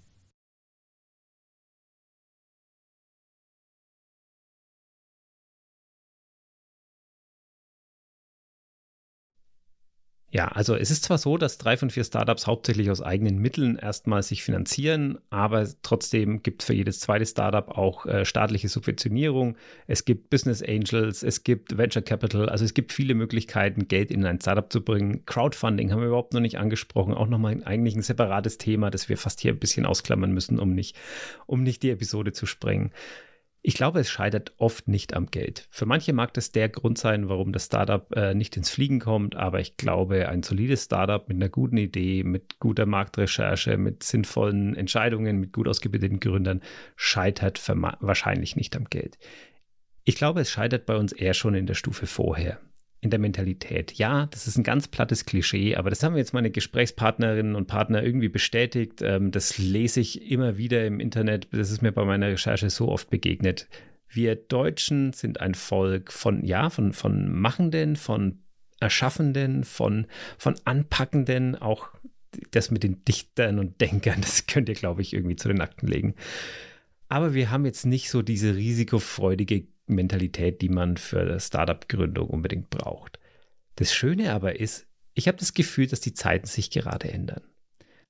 Ja, 10.35 10.49
also 10.49 10.75
es 10.75 10.91
ist 10.91 11.05
zwar 11.05 11.17
so, 11.17 11.37
dass 11.37 11.57
drei 11.59 11.77
von 11.77 11.89
vier 11.89 12.03
Startups 12.03 12.45
hauptsächlich 12.45 12.91
aus 12.91 13.01
eigenen 13.01 13.37
Mitteln 13.37 13.77
erstmal 13.77 14.21
sich 14.21 14.43
finanzieren, 14.43 15.17
aber 15.29 15.65
trotzdem 15.81 16.43
gibt 16.43 16.61
es 16.61 16.65
für 16.65 16.73
jedes 16.73 16.99
zweite 16.99 17.25
Startup 17.25 17.69
auch 17.69 18.05
äh, 18.05 18.25
staatliche 18.25 18.67
Subventionierung. 18.67 19.55
Es 19.87 20.03
gibt 20.03 20.29
Business 20.29 20.61
Angels, 20.61 21.23
es 21.23 21.45
gibt 21.45 21.77
Venture 21.77 22.01
Capital, 22.01 22.49
also 22.49 22.65
es 22.65 22.73
gibt 22.73 22.91
viele 22.91 23.15
Möglichkeiten, 23.15 23.87
Geld 23.87 24.11
in 24.11 24.25
ein 24.25 24.41
Startup 24.41 24.69
zu 24.69 24.83
bringen. 24.83 25.25
Crowdfunding 25.25 25.93
haben 25.93 26.01
wir 26.01 26.07
überhaupt 26.07 26.33
noch 26.33 26.41
nicht 26.41 26.57
angesprochen, 26.57 27.13
auch 27.13 27.27
nochmal 27.29 27.61
eigentlich 27.63 27.95
ein 27.95 28.01
separates 28.01 28.57
Thema, 28.57 28.91
das 28.91 29.07
wir 29.07 29.17
fast 29.17 29.39
hier 29.39 29.53
ein 29.53 29.59
bisschen 29.59 29.85
ausklammern 29.85 30.33
müssen, 30.33 30.59
um 30.59 30.75
nicht, 30.75 30.97
um 31.45 31.63
nicht 31.63 31.81
die 31.81 31.91
Episode 31.91 32.33
zu 32.33 32.45
sprengen. 32.45 32.91
Ich 33.67 33.73
glaube, 33.73 33.99
es 33.99 34.11
scheitert 34.11 34.53
oft 34.57 34.87
nicht 34.87 35.15
am 35.15 35.25
Geld. 35.25 35.67
Für 35.71 35.87
manche 35.87 36.13
mag 36.13 36.31
das 36.35 36.51
der 36.51 36.69
Grund 36.69 36.99
sein, 36.99 37.29
warum 37.29 37.51
das 37.51 37.65
Startup 37.65 38.05
äh, 38.15 38.35
nicht 38.35 38.55
ins 38.57 38.69
Fliegen 38.69 38.99
kommt, 38.99 39.35
aber 39.35 39.59
ich 39.59 39.75
glaube, 39.75 40.29
ein 40.29 40.43
solides 40.43 40.83
Startup 40.83 41.27
mit 41.27 41.37
einer 41.37 41.49
guten 41.49 41.77
Idee, 41.77 42.23
mit 42.23 42.59
guter 42.59 42.85
Marktrecherche, 42.85 43.77
mit 43.77 44.03
sinnvollen 44.03 44.75
Entscheidungen, 44.75 45.39
mit 45.39 45.51
gut 45.51 45.67
ausgebildeten 45.67 46.19
Gründern 46.19 46.61
scheitert 46.95 47.59
wahrscheinlich 47.67 48.55
nicht 48.55 48.75
am 48.75 48.85
Geld. 48.85 49.17
Ich 50.03 50.13
glaube, 50.13 50.41
es 50.41 50.51
scheitert 50.51 50.85
bei 50.85 50.95
uns 50.95 51.11
eher 51.11 51.33
schon 51.33 51.55
in 51.55 51.65
der 51.65 51.73
Stufe 51.73 52.05
vorher 52.05 52.59
in 53.05 53.11
der 53.11 53.19
Mentalität. 53.19 53.93
Ja, 53.93 54.25
das 54.31 54.47
ist 54.47 54.57
ein 54.57 54.63
ganz 54.63 54.87
plattes 54.87 55.25
Klischee, 55.25 55.75
aber 55.75 55.91
das 55.91 56.01
haben 56.01 56.17
jetzt 56.17 56.33
meine 56.33 56.49
Gesprächspartnerinnen 56.49 57.55
und 57.55 57.67
Partner 57.67 58.01
irgendwie 58.03 58.29
bestätigt. 58.29 59.03
Ähm, 59.03 59.29
das 59.29 59.59
lese 59.59 59.99
ich 59.99 60.29
immer 60.29 60.57
wieder 60.57 60.85
im 60.87 60.99
Internet. 60.99 61.47
Das 61.51 61.69
ist 61.69 61.83
mir 61.83 61.91
bei 61.91 62.03
meiner 62.03 62.29
Recherche 62.29 62.71
so 62.71 62.89
oft 62.89 63.11
begegnet. 63.11 63.67
Wir 64.09 64.35
Deutschen 64.35 65.13
sind 65.13 65.39
ein 65.39 65.53
Volk 65.53 66.11
von, 66.11 66.43
ja, 66.43 66.71
von, 66.71 66.93
von 66.93 67.31
Machenden, 67.31 67.95
von 67.95 68.39
Erschaffenden, 68.79 69.63
von, 69.63 70.07
von 70.39 70.55
Anpackenden, 70.65 71.55
auch 71.55 71.89
das 72.49 72.71
mit 72.71 72.81
den 72.81 73.05
Dichtern 73.05 73.59
und 73.59 73.79
Denkern, 73.81 74.19
das 74.21 74.47
könnt 74.47 74.67
ihr, 74.67 74.75
glaube 74.75 75.03
ich, 75.03 75.13
irgendwie 75.13 75.35
zu 75.35 75.47
den 75.47 75.61
Akten 75.61 75.85
legen. 75.85 76.15
Aber 77.07 77.35
wir 77.35 77.51
haben 77.51 77.65
jetzt 77.65 77.85
nicht 77.85 78.09
so 78.09 78.23
diese 78.23 78.55
risikofreudige 78.55 79.67
Mentalität, 79.87 80.61
die 80.61 80.69
man 80.69 80.97
für 80.97 81.39
Startup-Gründung 81.39 82.29
unbedingt 82.29 82.69
braucht. 82.69 83.19
Das 83.75 83.93
Schöne 83.93 84.33
aber 84.33 84.59
ist, 84.59 84.87
ich 85.13 85.27
habe 85.27 85.37
das 85.37 85.53
Gefühl, 85.53 85.87
dass 85.87 85.99
die 85.99 86.13
Zeiten 86.13 86.47
sich 86.47 86.71
gerade 86.71 87.11
ändern 87.11 87.41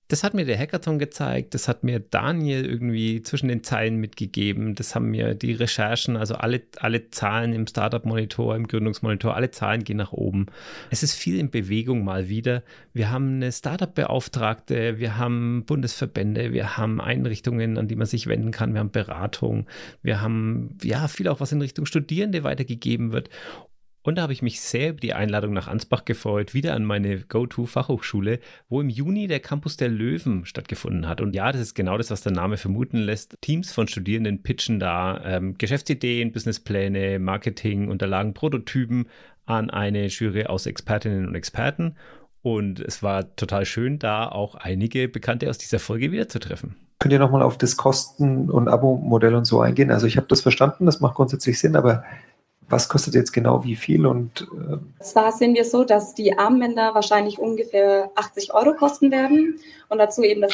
das 0.08 0.24
hat 0.24 0.36
mir 0.36 0.46
der 0.46 0.58
Hackathon 0.58 1.00
gezeigt, 1.00 1.56
das 1.56 1.68
hat 1.68 1.84
mir 1.84 2.00
Daniel 2.00 2.64
irgendwie 2.64 3.24
zwischen 3.24 3.48
den 3.48 3.64
Zeilen 3.64 3.98
mitgegeben, 3.98 4.76
das 4.76 4.94
haben 4.94 5.10
mir 5.10 5.34
die 5.34 5.54
Recherchen, 5.54 6.16
also 6.16 6.36
alle, 6.36 6.62
alle 6.78 7.10
Zahlen 7.10 7.54
im 7.54 7.66
Startup-Monitor, 7.66 8.56
im 8.56 8.68
Gründungsmonitor, 8.68 9.36
alle 9.36 9.50
Zahlen 9.50 9.84
gehen 9.84 9.98
nach 9.98 10.12
oben. 10.12 10.46
Es 10.92 11.02
ist 11.02 11.16
viel 11.16 11.40
in 11.40 11.50
Bewegung 11.50 12.04
mal 12.04 12.30
wieder. 12.30 12.62
Wir 12.94 13.10
haben 13.10 13.36
eine 13.36 13.52
Startup-Beauftragte, 13.52 15.00
wir 15.00 15.18
haben 15.18 15.64
Bundesverbände, 15.66 16.54
wir 16.54 16.78
haben 16.78 17.02
Einrichtungen, 17.02 17.80
an 17.80 17.88
die 17.88 17.96
man 17.96 18.06
sich 18.06 18.28
wenden 18.28 18.52
kann, 18.52 18.74
wir 18.74 18.82
haben 18.82 18.92
Beratung, 18.92 19.66
wir 20.04 20.22
haben 20.22 20.78
ja 20.84 21.08
viel 21.08 21.28
auch, 21.28 21.40
was 21.40 21.52
in 21.52 21.62
Richtung 21.62 21.88
Studierende 21.88 22.44
weitergegeben 22.44 23.12
wird. 23.12 23.30
Und 24.06 24.20
da 24.20 24.22
habe 24.22 24.34
ich 24.34 24.44
mich 24.44 24.62
sehr 24.62 24.90
über 24.90 25.00
die 25.00 25.16
Einladung 25.16 25.52
nach 25.52 25.68
Ansbach 25.68 26.06
gefreut, 26.06 26.54
wieder 26.54 26.76
an 26.76 26.86
meine 26.86 27.22
Go-To-Fachhochschule, 27.22 28.40
wo 28.70 28.80
im 28.80 28.88
Juni 28.88 29.26
der 29.26 29.40
Campus 29.40 29.78
der 29.78 29.90
Löwen 29.90 30.46
stattgefunden 30.46 31.08
hat. 31.08 31.22
Und 31.22 31.34
ja, 31.34 31.52
das 31.52 31.60
ist 31.60 31.74
genau 31.74 31.98
das, 31.98 32.12
was 32.12 32.22
der 32.22 32.32
Name 32.32 32.58
vermuten 32.58 33.00
lässt. 33.00 33.36
Teams 33.42 33.74
von 33.74 33.88
Studierenden 33.88 34.44
pitchen 34.44 34.80
da 34.80 35.20
ähm, 35.26 35.58
Geschäftsideen, 35.58 36.32
Businesspläne, 36.32 37.18
Marketing, 37.18 37.90
Unterlagen, 37.90 38.36
Prototypen 38.36 39.08
an 39.48 39.72
eine 39.72 40.06
Jury 40.06 40.46
aus 40.46 40.68
Expertinnen 40.68 41.28
und 41.28 41.34
Experten. 41.34 41.96
Und 42.44 42.82
es 42.82 43.02
war 43.02 43.36
total 43.36 43.66
schön, 43.66 43.98
da 43.98 44.28
auch 44.28 44.54
einige 44.54 45.10
Bekannte 45.10 45.50
aus 45.50 45.58
dieser 45.58 45.80
Folge 45.80 46.12
wiederzutreffen. 46.12 46.76
Könnt 47.00 47.12
ihr 47.12 47.18
nochmal 47.20 47.42
auf 47.42 47.58
das 47.58 47.76
Kosten- 47.76 48.52
und 48.52 48.68
Abo-Modell 48.68 49.34
und 49.34 49.46
so 49.46 49.62
eingehen? 49.62 49.90
Also 49.90 50.06
ich 50.06 50.18
habe 50.18 50.28
das 50.28 50.42
verstanden, 50.42 50.86
das 50.86 51.02
macht 51.02 51.16
grundsätzlich 51.16 51.58
Sinn, 51.58 51.76
aber 51.76 52.04
was 52.70 52.90
kostet 52.90 53.14
jetzt 53.14 53.32
genau 53.32 53.64
wie 53.64 53.76
viel? 53.76 54.06
Und 54.06 54.48
äh 54.54 55.04
zwar 55.04 55.32
sehen 55.32 55.54
wir 55.54 55.66
so, 55.66 55.84
dass 55.84 56.16
die 56.16 56.38
Armbänder 56.38 56.96
wahrscheinlich 56.96 57.40
ungefähr 57.40 58.10
80 58.16 58.54
Euro 58.54 58.74
kosten 58.74 59.12
werden 59.12 59.60
und 59.90 59.98
dazu 59.98 60.24
eben 60.24 60.42
das 60.42 60.54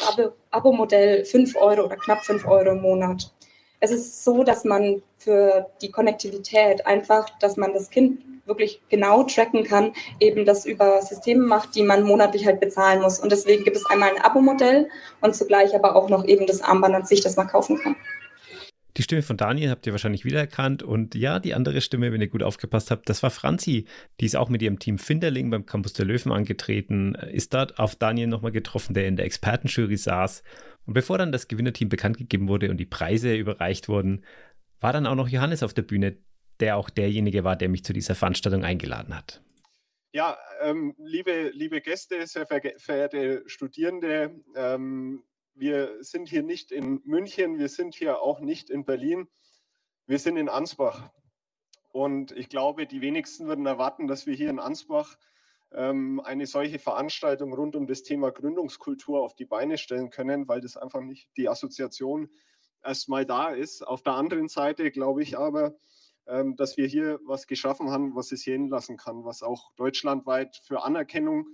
Abo-Modell 0.52 1.26
5 1.26 1.56
Euro 1.56 1.86
oder 1.86 1.96
knapp 1.96 2.24
5 2.24 2.46
Euro 2.46 2.72
im 2.72 2.82
Monat. 2.82 3.32
Es 3.80 3.92
ist 3.92 4.24
so, 4.24 4.44
dass 4.44 4.64
man 4.64 5.02
für 5.18 5.68
die 5.82 5.90
Konnektivität 5.90 6.86
einfach, 6.86 7.30
dass 7.40 7.58
man 7.58 7.74
das 7.74 7.90
Kind 7.90 8.20
wirklich 8.46 8.82
genau 8.90 9.24
tracken 9.24 9.64
kann, 9.64 9.94
eben 10.20 10.46
das 10.46 10.66
über 10.66 11.02
Systeme 11.02 11.46
macht, 11.46 11.76
die 11.76 11.84
man 11.84 12.04
monatlich 12.04 12.46
halt 12.46 12.60
bezahlen 12.60 13.02
muss. 13.02 13.20
Und 13.20 13.32
deswegen 13.32 13.64
gibt 13.64 13.78
es 13.78 13.86
einmal 13.86 14.10
ein 14.10 14.22
Abo-Modell 14.22 14.90
und 15.22 15.36
zugleich 15.36 15.74
aber 15.74 15.96
auch 15.96 16.10
noch 16.10 16.26
eben 16.26 16.46
das 16.46 16.62
Armband 16.62 16.96
an 16.96 17.06
sich, 17.06 17.22
das 17.22 17.38
man 17.38 17.48
kaufen 17.48 17.80
kann. 17.80 17.96
Die 18.98 19.04
Stimme 19.04 19.22
von 19.22 19.38
Daniel 19.38 19.70
habt 19.70 19.86
ihr 19.88 19.94
wahrscheinlich 19.94 20.26
wiedererkannt. 20.26 20.84
Und 20.84 21.16
ja, 21.16 21.40
die 21.40 21.54
andere 21.54 21.82
Stimme, 21.82 22.12
wenn 22.12 22.22
ihr 22.22 22.28
gut 22.28 22.44
aufgepasst 22.44 22.92
habt, 22.92 23.10
das 23.10 23.24
war 23.24 23.30
Franzi. 23.30 23.86
Die 24.20 24.26
ist 24.26 24.36
auch 24.36 24.50
mit 24.50 24.62
ihrem 24.62 24.80
Team 24.80 24.98
Finderling 24.98 25.50
beim 25.50 25.66
Campus 25.66 25.94
der 25.94 26.06
Löwen 26.06 26.32
angetreten, 26.32 27.16
ist 27.16 27.54
dort 27.54 27.80
auf 27.80 27.96
Daniel 27.96 28.28
nochmal 28.28 28.52
getroffen, 28.52 28.94
der 28.94 29.08
in 29.08 29.16
der 29.16 29.26
Expertenjury 29.26 29.98
saß. 29.98 30.44
Und 30.86 30.94
bevor 30.94 31.18
dann 31.18 31.32
das 31.32 31.48
Gewinnerteam 31.48 31.90
bekannt 31.90 32.18
gegeben 32.18 32.48
wurde 32.48 32.70
und 32.70 32.78
die 32.78 32.86
Preise 32.86 33.36
überreicht 33.36 33.88
wurden, 33.88 34.26
war 34.80 34.94
dann 34.94 35.06
auch 35.06 35.16
noch 35.16 35.30
Johannes 35.30 35.64
auf 35.64 35.74
der 35.74 35.84
Bühne, 35.84 36.18
der 36.60 36.76
auch 36.76 36.90
derjenige 36.90 37.44
war, 37.44 37.56
der 37.56 37.70
mich 37.70 37.84
zu 37.84 37.94
dieser 37.94 38.16
Veranstaltung 38.16 38.64
eingeladen 38.64 39.16
hat. 39.16 39.42
Ja, 40.14 40.38
ähm, 40.62 40.94
liebe, 40.98 41.52
liebe 41.54 41.80
Gäste, 41.80 42.28
sehr 42.28 42.46
verehrte 42.46 43.44
Studierende, 43.46 44.36
ähm, 44.56 45.24
wir 45.54 46.04
sind 46.04 46.30
hier 46.30 46.44
nicht 46.44 46.72
in 46.72 47.02
München, 47.04 47.60
wir 47.60 47.70
sind 47.70 47.96
hier 47.96 48.22
auch 48.22 48.40
nicht 48.40 48.70
in 48.70 48.86
Berlin, 48.86 49.28
wir 50.06 50.20
sind 50.20 50.38
in 50.38 50.50
Ansbach. 50.50 51.10
Und 51.92 52.32
ich 52.32 52.50
glaube, 52.50 52.88
die 52.88 53.02
wenigsten 53.02 53.48
würden 53.48 53.66
erwarten, 53.66 54.08
dass 54.08 54.26
wir 54.26 54.34
hier 54.34 54.50
in 54.50 54.60
Ansbach 54.60 55.18
ähm, 55.74 56.22
eine 56.24 56.46
solche 56.46 56.80
Veranstaltung 56.80 57.54
rund 57.54 57.76
um 57.76 57.88
das 57.88 58.04
Thema 58.04 58.32
Gründungskultur 58.32 59.22
auf 59.22 59.36
die 59.36 59.46
Beine 59.46 59.78
stellen 59.78 60.10
können, 60.10 60.48
weil 60.48 60.62
das 60.62 60.78
einfach 60.78 61.02
nicht 61.02 61.30
die 61.38 61.50
Assoziation 61.50 62.30
erstmal 62.84 63.26
da 63.26 63.50
ist. 63.50 63.86
Auf 63.86 64.04
der 64.04 64.14
anderen 64.14 64.48
Seite 64.48 64.92
glaube 64.92 65.22
ich 65.22 65.38
aber, 65.38 65.76
ähm, 66.28 66.56
dass 66.56 66.78
wir 66.78 66.88
hier 66.88 67.20
was 67.26 67.48
geschaffen 67.48 67.90
haben, 67.90 68.16
was 68.16 68.32
es 68.32 68.42
sehen 68.42 68.70
lassen 68.70 68.98
kann, 68.98 69.24
was 69.26 69.44
auch 69.44 69.74
deutschlandweit 69.76 70.56
für 70.64 70.84
Anerkennung 70.84 71.48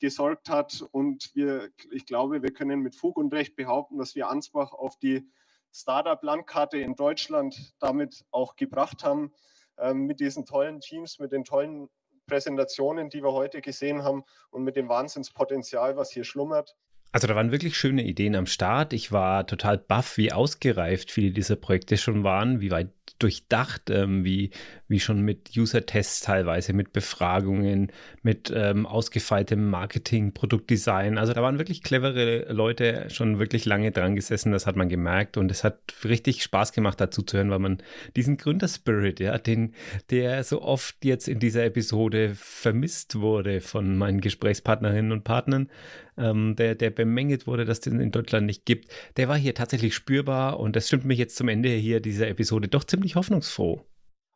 gesorgt 0.00 0.48
hat. 0.48 0.84
Und 0.92 1.30
wir, 1.34 1.70
ich 1.90 2.06
glaube, 2.06 2.42
wir 2.42 2.52
können 2.52 2.80
mit 2.80 2.96
Fug 2.96 3.16
und 3.16 3.32
Recht 3.32 3.56
behaupten, 3.56 3.98
dass 3.98 4.14
wir 4.14 4.28
Ansbach 4.28 4.72
auf 4.72 4.96
die 4.98 5.28
Startup-Landkarte 5.72 6.78
in 6.78 6.94
Deutschland 6.94 7.74
damit 7.80 8.24
auch 8.30 8.56
gebracht 8.56 9.02
haben, 9.04 9.32
ähm, 9.78 10.06
mit 10.06 10.20
diesen 10.20 10.46
tollen 10.46 10.80
Teams, 10.80 11.18
mit 11.18 11.32
den 11.32 11.44
tollen 11.44 11.88
Präsentationen, 12.26 13.10
die 13.10 13.22
wir 13.22 13.32
heute 13.32 13.60
gesehen 13.60 14.02
haben 14.04 14.24
und 14.50 14.62
mit 14.62 14.76
dem 14.76 14.88
Wahnsinnspotenzial, 14.88 15.96
was 15.96 16.10
hier 16.10 16.24
schlummert. 16.24 16.76
Also 17.14 17.28
da 17.28 17.36
waren 17.36 17.52
wirklich 17.52 17.76
schöne 17.76 18.02
Ideen 18.02 18.34
am 18.34 18.46
Start. 18.46 18.92
Ich 18.92 19.12
war 19.12 19.46
total 19.46 19.78
baff, 19.78 20.16
wie 20.16 20.32
ausgereift 20.32 21.12
viele 21.12 21.30
dieser 21.30 21.54
Projekte 21.54 21.96
schon 21.96 22.24
waren, 22.24 22.60
wie 22.60 22.72
weit 22.72 22.88
durchdacht, 23.20 23.88
ähm, 23.90 24.24
wie, 24.24 24.50
wie 24.88 24.98
schon 24.98 25.22
mit 25.22 25.50
User-Tests 25.56 26.22
teilweise, 26.22 26.72
mit 26.72 26.92
Befragungen, 26.92 27.92
mit 28.22 28.52
ähm, 28.52 28.84
ausgefeiltem 28.84 29.70
Marketing, 29.70 30.32
Produktdesign. 30.32 31.16
Also 31.16 31.32
da 31.34 31.42
waren 31.42 31.58
wirklich 31.58 31.84
clevere 31.84 32.52
Leute 32.52 33.06
schon 33.10 33.38
wirklich 33.38 33.64
lange 33.64 33.92
dran 33.92 34.16
gesessen, 34.16 34.50
das 34.50 34.66
hat 34.66 34.74
man 34.74 34.88
gemerkt 34.88 35.36
und 35.36 35.52
es 35.52 35.62
hat 35.62 35.78
richtig 36.04 36.42
Spaß 36.42 36.72
gemacht 36.72 37.00
dazu 37.00 37.22
zu 37.22 37.36
hören, 37.36 37.50
weil 37.50 37.60
man 37.60 37.78
diesen 38.16 38.38
Gründerspirit, 38.38 39.20
ja, 39.20 39.38
den, 39.38 39.74
der 40.10 40.42
so 40.42 40.62
oft 40.62 41.04
jetzt 41.04 41.28
in 41.28 41.38
dieser 41.38 41.64
Episode 41.64 42.32
vermisst 42.34 43.20
wurde 43.20 43.60
von 43.60 43.96
meinen 43.96 44.20
Gesprächspartnerinnen 44.20 45.12
und 45.12 45.22
Partnern, 45.22 45.68
ähm, 46.16 46.56
der, 46.56 46.74
der 46.74 46.90
bemängelt 46.90 47.46
wurde, 47.46 47.64
dass 47.64 47.78
es 47.78 47.82
den 47.82 48.00
in 48.00 48.12
Deutschland 48.12 48.46
nicht 48.46 48.64
gibt, 48.64 48.92
der 49.16 49.28
war 49.28 49.36
hier 49.36 49.54
tatsächlich 49.54 49.94
spürbar 49.94 50.58
und 50.60 50.76
das 50.76 50.86
stimmt 50.88 51.04
mich 51.04 51.18
jetzt 51.18 51.36
zum 51.36 51.48
Ende 51.48 51.68
hier 51.68 52.00
dieser 52.00 52.28
Episode 52.28 52.68
doch 52.68 52.84
ziemlich 52.84 53.16
hoffnungsfroh. 53.16 53.84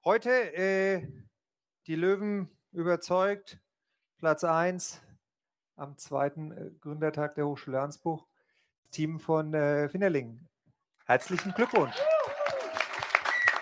Heute 0.05 0.31
äh, 0.55 1.07
die 1.87 1.97
Löwen 1.97 2.49
überzeugt, 2.73 3.59
Platz 4.19 4.45
1 4.45 5.01
am 5.77 5.97
zweiten 5.97 6.53
äh, 6.53 6.71
Gründertag 6.81 7.35
der 7.35 7.47
Hochschule 7.47 7.81
Ansbuch, 7.81 8.27
Team 8.91 9.21
von 9.21 9.55
äh, 9.55 9.89
Finnerling. 9.89 10.47
Herzlichen 11.07 11.53
Glückwunsch. 11.53 11.97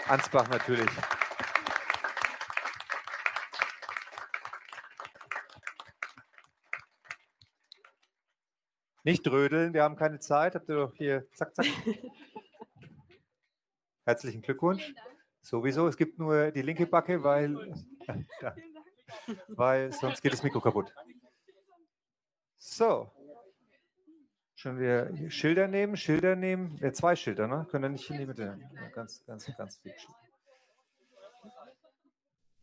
Ansbach 0.08 0.48
natürlich. 0.48 0.90
Nicht 9.06 9.24
rödeln, 9.28 9.72
wir 9.72 9.84
haben 9.84 9.94
keine 9.94 10.18
Zeit. 10.18 10.56
Habt 10.56 10.68
ihr 10.68 10.74
doch 10.74 10.92
hier, 10.96 11.30
zack, 11.32 11.54
zack. 11.54 11.64
Herzlichen 14.04 14.42
Glückwunsch. 14.42 14.92
Sowieso, 15.42 15.86
es 15.86 15.96
gibt 15.96 16.18
nur 16.18 16.50
die 16.50 16.62
linke 16.62 16.88
Backe, 16.88 17.22
weil, 17.22 17.72
weil 19.46 19.92
sonst 19.92 20.22
geht 20.22 20.32
das 20.32 20.42
Mikro 20.42 20.60
kaputt. 20.60 20.92
So. 22.58 23.12
Schon 24.56 24.80
wieder 24.80 25.30
Schilder 25.30 25.68
nehmen, 25.68 25.96
Schilder 25.96 26.34
nehmen. 26.34 26.76
Ja, 26.80 26.92
zwei 26.92 27.14
Schilder, 27.14 27.46
ne? 27.46 27.64
Können 27.70 27.84
wir 27.84 27.90
nicht 27.90 28.10
in 28.10 28.18
die 28.18 28.26
Mitte. 28.26 28.58
Ganz, 28.92 29.24
ganz, 29.24 29.56
ganz 29.56 29.76
viel 29.76 29.94
Schilder. 29.96 30.25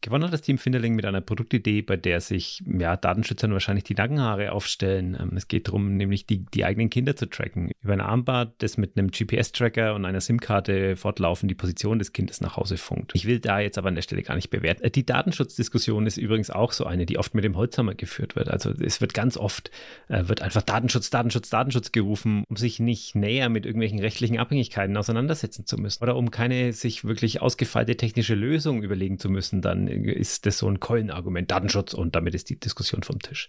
Gewonnen 0.03 0.25
hat 0.25 0.33
das 0.33 0.41
Team 0.41 0.57
Finderling 0.57 0.95
mit 0.95 1.05
einer 1.05 1.21
Produktidee, 1.21 1.81
bei 1.81 1.95
der 1.95 2.19
sich 2.19 2.61
ja, 2.67 2.97
Datenschützern 2.97 3.53
wahrscheinlich 3.53 3.85
die 3.85 3.93
Nackenhaare 3.93 4.51
aufstellen. 4.51 5.17
Ähm, 5.17 5.37
es 5.37 5.47
geht 5.47 5.69
darum, 5.69 5.95
nämlich 5.95 6.25
die, 6.25 6.45
die 6.53 6.65
eigenen 6.65 6.89
Kinder 6.89 7.15
zu 7.15 7.25
tracken. 7.25 7.71
Über 7.81 7.93
ein 7.93 8.01
Armband, 8.01 8.51
das 8.57 8.75
mit 8.77 8.97
einem 8.97 9.11
GPS-Tracker 9.11 9.95
und 9.95 10.03
einer 10.03 10.19
SIM-Karte 10.19 10.97
fortlaufend 10.97 11.49
die 11.49 11.55
Position 11.55 11.99
des 11.99 12.11
Kindes 12.11 12.41
nach 12.41 12.57
Hause 12.57 12.75
funkt. 12.75 13.13
Ich 13.15 13.25
will 13.25 13.39
da 13.39 13.61
jetzt 13.61 13.77
aber 13.77 13.87
an 13.87 13.95
der 13.95 14.01
Stelle 14.01 14.23
gar 14.23 14.35
nicht 14.35 14.49
bewerten. 14.49 14.83
Äh, 14.83 14.91
die 14.91 15.05
Datenschutzdiskussion 15.05 16.05
ist 16.05 16.17
übrigens 16.17 16.49
auch 16.49 16.73
so 16.73 16.85
eine, 16.85 17.05
die 17.05 17.17
oft 17.17 17.33
mit 17.33 17.45
dem 17.45 17.55
Holzhammer 17.55 17.95
geführt 17.95 18.35
wird. 18.35 18.49
Also 18.49 18.71
es 18.71 18.99
wird 18.99 19.13
ganz 19.13 19.37
oft, 19.37 19.71
äh, 20.09 20.27
wird 20.27 20.41
einfach 20.41 20.63
Datenschutz, 20.63 21.11
Datenschutz, 21.11 21.49
Datenschutz 21.49 21.93
gerufen, 21.93 22.43
um 22.49 22.57
sich 22.57 22.81
nicht 22.81 23.15
näher 23.15 23.47
mit 23.47 23.65
irgendwelchen 23.65 23.99
rechtlichen 23.99 24.37
Abhängigkeiten 24.37 24.97
auseinandersetzen 24.97 25.65
zu 25.65 25.77
müssen. 25.77 26.03
Oder 26.03 26.17
um 26.17 26.29
keine 26.29 26.73
sich 26.73 27.05
wirklich 27.05 27.41
ausgefeilte 27.41 27.95
technische 27.95 28.35
Lösung 28.35 28.83
überlegen 28.83 29.17
zu 29.17 29.29
müssen, 29.29 29.61
dann 29.61 29.92
ist 29.93 30.45
das 30.45 30.57
so 30.57 30.67
ein 30.67 30.79
Keulenargument, 30.79 31.49
Datenschutz 31.49 31.93
und 31.93 32.15
damit 32.15 32.35
ist 32.35 32.49
die 32.49 32.59
Diskussion 32.59 33.03
vom 33.03 33.19
Tisch. 33.19 33.47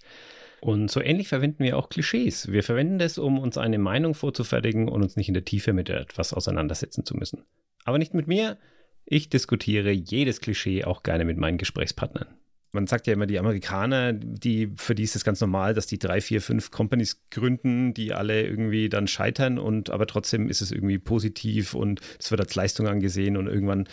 Und 0.61 0.91
so 0.91 1.03
ähnlich 1.03 1.29
verwenden 1.29 1.63
wir 1.63 1.77
auch 1.77 1.91
Klischees. 1.91 2.51
Wir 2.51 2.63
verwenden 2.63 2.99
das, 2.99 3.19
um 3.19 3.39
uns 3.39 3.59
eine 3.59 3.79
Meinung 3.79 4.15
vorzufertigen 4.15 4.89
und 4.89 5.03
uns 5.03 5.15
nicht 5.17 5.29
in 5.29 5.35
der 5.35 5.45
Tiefe 5.45 5.75
mit 5.75 5.91
etwas 5.91 6.33
auseinandersetzen 6.33 7.05
zu 7.05 7.15
müssen. 7.17 7.45
Aber 7.85 7.99
nicht 7.99 8.15
mit 8.15 8.27
mir. 8.27 8.57
Ich 9.05 9.29
diskutiere 9.29 9.91
jedes 9.91 10.41
Klischee 10.41 10.85
auch 10.85 11.03
gerne 11.03 11.27
mit 11.27 11.37
meinen 11.37 11.59
Gesprächspartnern. 11.59 12.29
Man 12.73 12.87
sagt 12.87 13.07
ja 13.07 13.13
immer, 13.13 13.27
die 13.27 13.39
Amerikaner, 13.39 14.13
die, 14.13 14.73
für 14.77 14.97
die 14.97 15.05
ist 15.05 15.15
es 15.15 15.23
ganz 15.23 15.41
normal, 15.41 15.75
dass 15.75 15.87
die 15.87 15.99
drei, 15.99 16.21
vier, 16.21 16.41
fünf 16.41 16.71
Companies 16.71 17.23
gründen, 17.31 17.95
die 17.95 18.15
alle 18.15 18.43
irgendwie 18.43 18.89
dann 18.89 19.07
scheitern 19.07 19.61
und 19.61 19.91
aber 19.91 20.07
trotzdem 20.07 20.49
ist 20.49 20.61
es 20.61 20.73
irgendwie 20.73 20.99
positiv 20.99 21.75
und 21.75 22.01
es 22.19 22.31
wird 22.33 22.41
als 22.41 22.55
Leistung 22.57 22.89
angesehen 22.89 23.37
und 23.37 23.47
irgendwann 23.47 23.87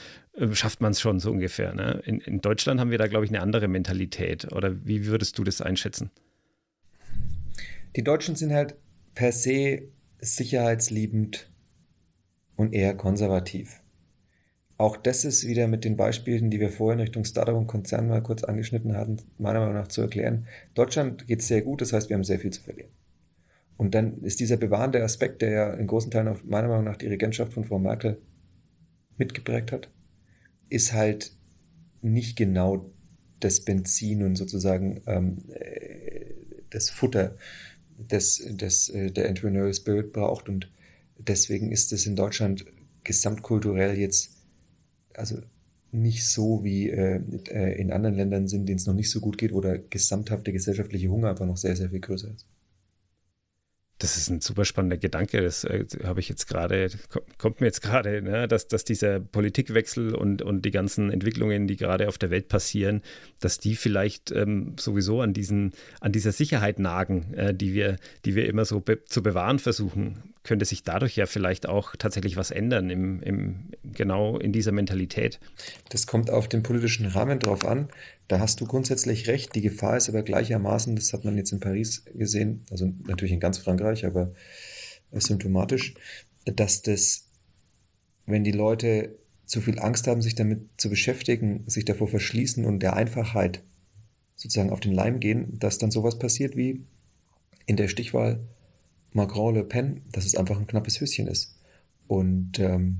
schafft 0.51 0.81
man 0.81 0.91
es 0.91 1.01
schon 1.01 1.19
so 1.19 1.31
ungefähr. 1.31 1.73
Ne? 1.73 2.01
In, 2.05 2.19
in 2.21 2.41
Deutschland 2.41 2.79
haben 2.79 2.91
wir 2.91 2.97
da, 2.97 3.07
glaube 3.07 3.25
ich, 3.25 3.31
eine 3.31 3.41
andere 3.41 3.67
Mentalität. 3.67 4.51
Oder 4.51 4.85
wie 4.85 5.05
würdest 5.05 5.37
du 5.37 5.43
das 5.43 5.61
einschätzen? 5.61 6.11
Die 7.95 8.03
Deutschen 8.03 8.35
sind 8.35 8.53
halt 8.53 8.75
per 9.13 9.31
se 9.31 9.83
sicherheitsliebend 10.19 11.51
und 12.55 12.73
eher 12.73 12.95
konservativ. 12.95 13.81
Auch 14.77 14.97
das 14.97 15.25
ist 15.25 15.45
wieder 15.45 15.67
mit 15.67 15.83
den 15.83 15.95
Beispielen, 15.97 16.49
die 16.49 16.59
wir 16.59 16.69
vorhin 16.69 17.01
Richtung 17.01 17.23
Startup 17.25 17.55
und 17.55 17.67
Konzern 17.67 18.07
mal 18.07 18.23
kurz 18.23 18.43
angeschnitten 18.43 18.95
hatten, 18.95 19.17
meiner 19.37 19.59
Meinung 19.59 19.75
nach 19.75 19.89
zu 19.89 20.01
erklären. 20.01 20.47
Deutschland 20.73 21.27
geht 21.27 21.43
sehr 21.43 21.61
gut, 21.61 21.81
das 21.81 21.93
heißt, 21.93 22.09
wir 22.09 22.15
haben 22.15 22.23
sehr 22.23 22.39
viel 22.39 22.51
zu 22.51 22.61
verlieren. 22.61 22.89
Und 23.77 23.93
dann 23.93 24.21
ist 24.23 24.39
dieser 24.39 24.57
bewahrende 24.57 25.03
Aspekt, 25.03 25.41
der 25.41 25.51
ja 25.51 25.73
in 25.73 25.87
großen 25.87 26.09
Teilen 26.09 26.29
auch 26.29 26.43
meiner 26.43 26.67
Meinung 26.67 26.85
nach 26.85 26.97
die 26.97 27.07
Regentschaft 27.07 27.53
von 27.53 27.63
Frau 27.63 27.77
Merkel 27.77 28.21
mitgeprägt 29.17 29.71
hat, 29.71 29.89
ist 30.71 30.93
halt 30.93 31.33
nicht 32.01 32.35
genau 32.35 32.91
das 33.39 33.59
Benzin 33.59 34.23
und 34.23 34.35
sozusagen 34.35 35.01
ähm, 35.05 35.37
äh, 35.53 36.25
das 36.69 36.89
Futter, 36.89 37.35
das, 37.97 38.41
das 38.53 38.89
äh, 38.89 39.11
der 39.11 39.27
Entrepreneurial 39.27 39.73
Spirit 39.73 40.13
braucht. 40.13 40.49
Und 40.49 40.71
deswegen 41.17 41.71
ist 41.71 41.91
es 41.91 42.05
in 42.05 42.15
Deutschland 42.15 42.65
gesamtkulturell 43.03 43.97
jetzt 43.97 44.37
also 45.13 45.39
nicht 45.91 46.25
so 46.25 46.63
wie 46.63 46.89
äh, 46.89 47.21
äh, 47.49 47.79
in 47.79 47.91
anderen 47.91 48.15
Ländern 48.15 48.47
sind, 48.47 48.67
denen 48.67 48.77
es 48.77 48.87
noch 48.87 48.93
nicht 48.93 49.11
so 49.11 49.19
gut 49.19 49.37
geht, 49.37 49.53
wo 49.53 49.59
der 49.59 49.77
gesamthafte 49.77 50.53
gesellschaftliche 50.53 51.09
Hunger 51.09 51.29
einfach 51.29 51.45
noch 51.45 51.57
sehr, 51.57 51.75
sehr 51.75 51.89
viel 51.89 51.99
größer 51.99 52.29
ist. 52.33 52.45
Das 54.01 54.17
ist 54.17 54.31
ein 54.31 54.41
super 54.41 54.65
spannender 54.65 54.97
Gedanke. 54.97 55.43
Das 55.43 55.63
äh, 55.63 55.85
habe 56.03 56.21
ich 56.21 56.27
jetzt 56.27 56.47
gerade, 56.47 56.89
kommt 57.37 57.61
mir 57.61 57.67
jetzt 57.67 57.81
gerade, 57.81 58.23
ne, 58.23 58.47
dass, 58.47 58.67
dass 58.67 58.83
dieser 58.83 59.19
Politikwechsel 59.19 60.15
und, 60.15 60.41
und 60.41 60.65
die 60.65 60.71
ganzen 60.71 61.11
Entwicklungen, 61.11 61.67
die 61.67 61.75
gerade 61.75 62.07
auf 62.07 62.17
der 62.17 62.31
Welt 62.31 62.47
passieren, 62.47 63.03
dass 63.39 63.59
die 63.59 63.75
vielleicht 63.75 64.31
ähm, 64.31 64.75
sowieso 64.79 65.21
an, 65.21 65.33
diesen, 65.33 65.73
an 65.99 66.11
dieser 66.11 66.31
Sicherheit 66.31 66.79
nagen, 66.79 67.33
äh, 67.35 67.53
die, 67.53 67.75
wir, 67.75 67.97
die 68.25 68.33
wir 68.33 68.49
immer 68.49 68.65
so 68.65 68.79
be 68.79 69.03
zu 69.05 69.21
bewahren 69.21 69.59
versuchen 69.59 70.23
könnte 70.43 70.65
sich 70.65 70.83
dadurch 70.83 71.15
ja 71.15 71.25
vielleicht 71.25 71.67
auch 71.67 71.95
tatsächlich 71.95 72.35
was 72.35 72.51
ändern, 72.51 72.89
im, 72.89 73.21
im, 73.21 73.71
genau 73.83 74.37
in 74.37 74.51
dieser 74.51 74.71
Mentalität. 74.71 75.39
Das 75.89 76.07
kommt 76.07 76.29
auf 76.29 76.47
den 76.47 76.63
politischen 76.63 77.05
Rahmen 77.05 77.39
drauf 77.39 77.65
an. 77.65 77.89
Da 78.27 78.39
hast 78.39 78.59
du 78.59 78.65
grundsätzlich 78.65 79.27
recht. 79.27 79.53
Die 79.55 79.61
Gefahr 79.61 79.97
ist 79.97 80.09
aber 80.09 80.23
gleichermaßen, 80.23 80.95
das 80.95 81.13
hat 81.13 81.25
man 81.25 81.37
jetzt 81.37 81.51
in 81.51 81.59
Paris 81.59 82.05
gesehen, 82.13 82.65
also 82.71 82.91
natürlich 83.05 83.33
in 83.33 83.39
ganz 83.39 83.59
Frankreich, 83.59 84.05
aber 84.05 84.33
symptomatisch, 85.11 85.93
dass 86.45 86.81
das, 86.81 87.27
wenn 88.25 88.43
die 88.43 88.51
Leute 88.51 89.19
zu 89.45 89.61
viel 89.61 89.79
Angst 89.79 90.07
haben, 90.07 90.21
sich 90.21 90.33
damit 90.33 90.69
zu 90.77 90.89
beschäftigen, 90.89 91.65
sich 91.67 91.85
davor 91.85 92.07
verschließen 92.07 92.65
und 92.65 92.79
der 92.79 92.95
Einfachheit 92.95 93.63
sozusagen 94.35 94.71
auf 94.71 94.79
den 94.79 94.93
Leim 94.93 95.19
gehen, 95.19 95.59
dass 95.59 95.77
dann 95.77 95.91
sowas 95.91 96.17
passiert 96.17 96.55
wie 96.55 96.85
in 97.65 97.75
der 97.75 97.89
Stichwahl 97.89 98.47
Macron 99.13 99.55
Le 99.55 99.63
Pen, 99.63 100.01
dass 100.11 100.25
es 100.25 100.35
einfach 100.35 100.57
ein 100.57 100.67
knappes 100.67 100.99
Höschen 100.99 101.27
ist. 101.27 101.57
Und 102.07 102.59
ähm, 102.59 102.97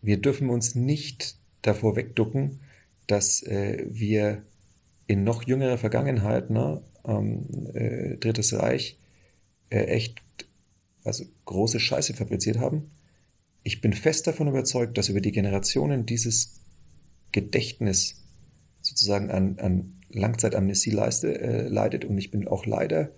wir 0.00 0.20
dürfen 0.20 0.50
uns 0.50 0.74
nicht 0.74 1.36
davor 1.62 1.96
wegducken, 1.96 2.60
dass 3.06 3.42
äh, 3.42 3.86
wir 3.88 4.42
in 5.06 5.24
noch 5.24 5.42
jüngerer 5.42 5.78
Vergangenheit, 5.78 6.50
ne, 6.50 6.82
ähm, 7.04 7.46
äh, 7.74 8.16
Drittes 8.16 8.52
Reich, 8.52 8.98
äh, 9.70 9.84
echt 9.84 10.22
also 11.04 11.24
große 11.46 11.80
Scheiße 11.80 12.14
fabriziert 12.14 12.58
haben. 12.58 12.90
Ich 13.62 13.80
bin 13.80 13.92
fest 13.92 14.26
davon 14.26 14.48
überzeugt, 14.48 14.98
dass 14.98 15.08
über 15.08 15.20
die 15.20 15.32
Generationen 15.32 16.06
dieses 16.06 16.60
Gedächtnis 17.32 18.24
sozusagen 18.82 19.30
an, 19.30 19.58
an 19.58 19.94
Langzeitamnesie 20.10 20.90
leiste, 20.90 21.40
äh, 21.40 21.68
leidet 21.68 22.04
und 22.04 22.16
ich 22.18 22.30
bin 22.30 22.46
auch 22.46 22.66
leider 22.66 23.10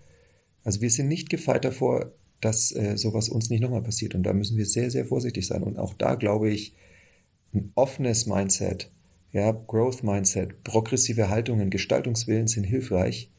also 0.65 0.81
wir 0.81 0.91
sind 0.91 1.09
nicht 1.09 1.31
gefeit 1.31 1.65
davor, 1.65 2.13
dass 2.41 2.75
äh, 2.75 2.97
sowas 2.97 3.29
uns 3.29 3.51
nicht 3.51 3.61
nochmal 3.61 3.83
passiert. 3.83 4.15
Und 4.15 4.23
da 4.23 4.33
müssen 4.33 4.57
wir 4.57 4.67
sehr, 4.67 4.91
sehr 4.91 5.05
vorsichtig 5.05 5.47
sein. 5.47 5.63
Und 5.63 5.79
auch 5.79 5.95
da 5.95 6.15
glaube 6.15 6.51
ich, 6.51 6.75
ein 7.53 7.73
offenes 7.75 8.27
Mindset, 8.27 8.91
ja, 9.33 9.53
Growth 9.53 10.03
Mindset, 10.03 10.63
progressive 10.65 11.29
Haltungen, 11.29 11.71
Gestaltungswillen 11.71 12.47
sind 12.47 12.65
hilfreich. 12.65 13.31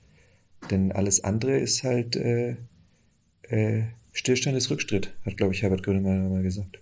Denn 0.70 0.92
alles 0.92 1.24
andere 1.24 1.58
ist 1.58 1.84
halt 1.84 2.16
äh, 2.16 2.56
äh, 3.44 3.84
Stillstand 4.12 4.58
ist 4.58 4.70
Rückschritt, 4.70 5.14
hat, 5.26 5.38
glaube 5.38 5.54
ich, 5.54 5.62
Herbert 5.62 5.84
Grönemeyer 5.84 6.30
mal 6.30 6.44
gesagt. 6.44 6.81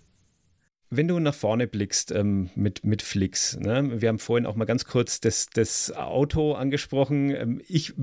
Wenn 0.92 1.08
du 1.08 1.20
nach 1.20 1.36
vorne 1.36 1.68
blickst 1.68 2.12
ähm, 2.12 2.50
mit, 2.56 2.84
mit 2.84 3.04
Flix, 3.04 3.56
ne? 3.60 4.02
wir 4.02 4.10
haben 4.10 4.18
vorhin 4.18 4.48
auch 4.48 4.56
mal 4.56 4.66
ganz 4.66 4.86
kurz 4.86 5.22
das, 5.22 5.48
das 5.54 5.96
Auto 5.96 6.54
angesprochen. 6.54 7.30
Ähm, 7.30 7.62
ich, 7.68 7.94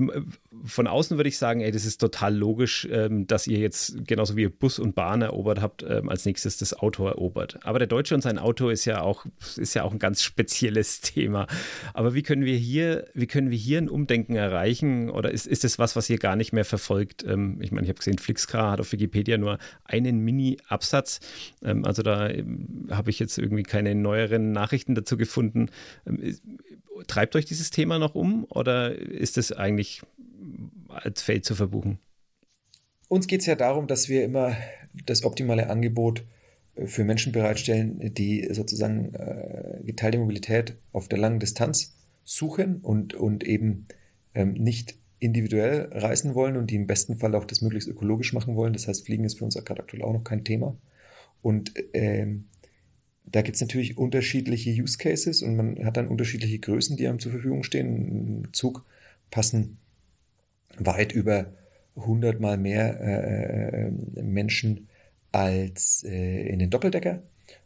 von 0.63 0.87
außen 0.87 1.17
würde 1.17 1.27
ich 1.27 1.37
sagen, 1.37 1.59
ey, 1.59 1.71
das 1.71 1.83
ist 1.83 1.97
total 1.97 2.33
logisch, 2.33 2.87
ähm, 2.89 3.27
dass 3.27 3.45
ihr 3.45 3.59
jetzt 3.59 4.07
genauso 4.07 4.37
wie 4.37 4.43
ihr 4.43 4.49
Bus 4.49 4.79
und 4.79 4.95
Bahn 4.95 5.21
erobert 5.21 5.59
habt, 5.61 5.83
ähm, 5.83 6.07
als 6.07 6.23
nächstes 6.23 6.57
das 6.59 6.73
Auto 6.73 7.05
erobert. 7.05 7.59
Aber 7.63 7.77
der 7.77 7.89
Deutsche 7.89 8.15
und 8.15 8.21
sein 8.21 8.37
Auto 8.37 8.69
ist 8.69 8.85
ja 8.85 9.01
auch, 9.01 9.25
ist 9.57 9.73
ja 9.73 9.83
auch 9.83 9.91
ein 9.91 9.99
ganz 9.99 10.23
spezielles 10.23 11.01
Thema. 11.01 11.47
Aber 11.93 12.13
wie 12.13 12.23
können 12.23 12.45
wir 12.45 12.55
hier, 12.55 13.07
wie 13.13 13.27
können 13.27 13.51
wir 13.51 13.57
hier 13.57 13.79
ein 13.79 13.89
Umdenken 13.89 14.37
erreichen? 14.37 15.09
Oder 15.09 15.31
ist, 15.31 15.45
ist 15.45 15.65
das 15.65 15.77
was, 15.77 15.97
was 15.97 16.09
ihr 16.09 16.19
gar 16.19 16.37
nicht 16.37 16.53
mehr 16.53 16.63
verfolgt? 16.63 17.25
Ähm, 17.27 17.57
ich 17.59 17.73
meine, 17.73 17.83
ich 17.83 17.89
habe 17.89 17.99
gesehen, 17.99 18.17
Flixcar 18.17 18.71
hat 18.71 18.79
auf 18.79 18.93
Wikipedia 18.93 19.37
nur 19.37 19.57
einen 19.83 20.19
Mini-Absatz. 20.19 21.19
Ähm, 21.61 21.83
also 21.83 22.01
da 22.01 22.29
habe 22.89 23.09
ich 23.09 23.19
jetzt 23.19 23.37
irgendwie 23.37 23.63
keine 23.63 23.95
neueren 23.95 24.51
Nachrichten 24.51 24.95
dazu 24.95 25.17
gefunden. 25.17 25.69
Ähm, 26.05 26.37
treibt 27.07 27.35
euch 27.35 27.45
dieses 27.45 27.69
Thema 27.69 27.99
noch 27.99 28.15
um 28.15 28.45
oder 28.49 28.95
ist 28.95 29.37
es 29.37 29.51
eigentlich 29.51 30.01
als 30.89 31.21
Feld 31.21 31.45
zu 31.45 31.55
verbuchen? 31.55 31.99
Uns 33.07 33.27
geht 33.27 33.41
es 33.41 33.45
ja 33.45 33.55
darum, 33.55 33.87
dass 33.87 34.09
wir 34.09 34.23
immer 34.23 34.55
das 35.05 35.23
optimale 35.23 35.69
Angebot 35.69 36.23
äh, 36.75 36.87
für 36.87 37.03
Menschen 37.03 37.31
bereitstellen, 37.31 38.13
die 38.13 38.47
sozusagen 38.51 39.13
äh, 39.13 39.81
geteilte 39.83 40.17
Mobilität 40.17 40.75
auf 40.91 41.07
der 41.07 41.19
langen 41.19 41.39
Distanz 41.39 41.95
suchen 42.23 42.81
und, 42.81 43.13
und 43.13 43.43
eben 43.43 43.87
ähm, 44.33 44.53
nicht 44.53 44.95
individuell 45.19 45.89
reisen 45.91 46.35
wollen 46.35 46.57
und 46.57 46.69
die 46.69 46.75
im 46.75 46.85
besten 46.85 47.17
Fall 47.17 47.33
auch 47.35 47.45
das 47.45 47.61
möglichst 47.61 47.89
ökologisch 47.89 48.33
machen 48.33 48.55
wollen. 48.55 48.73
Das 48.73 48.87
heißt, 48.87 49.05
Fliegen 49.05 49.23
ist 49.23 49.39
für 49.39 49.45
uns 49.45 49.55
gerade 49.55 49.81
aktuell 49.81 50.03
auch 50.03 50.13
noch 50.13 50.23
kein 50.23 50.43
Thema. 50.43 50.75
Und 51.41 51.73
ähm, 51.93 52.45
da 53.29 53.41
gibt 53.41 53.55
es 53.55 53.61
natürlich 53.61 53.97
unterschiedliche 53.97 54.71
Use 54.71 54.97
Cases 54.97 55.41
und 55.41 55.55
man 55.55 55.85
hat 55.85 55.97
dann 55.97 56.07
unterschiedliche 56.07 56.59
Größen, 56.59 56.95
die 56.95 57.07
einem 57.07 57.19
zur 57.19 57.31
Verfügung 57.31 57.63
stehen. 57.63 58.43
Im 58.45 58.53
Zug 58.53 58.85
passen 59.31 59.77
weit 60.77 61.11
über 61.11 61.53
100 61.97 62.39
mal 62.39 62.57
mehr 62.57 62.99
äh, 63.01 63.87
äh, 63.87 64.21
Menschen 64.21 64.87
als 65.31 66.05
äh, 66.07 66.47
in 66.47 66.59
den 66.59 66.69
Doppeldecker 66.69 67.23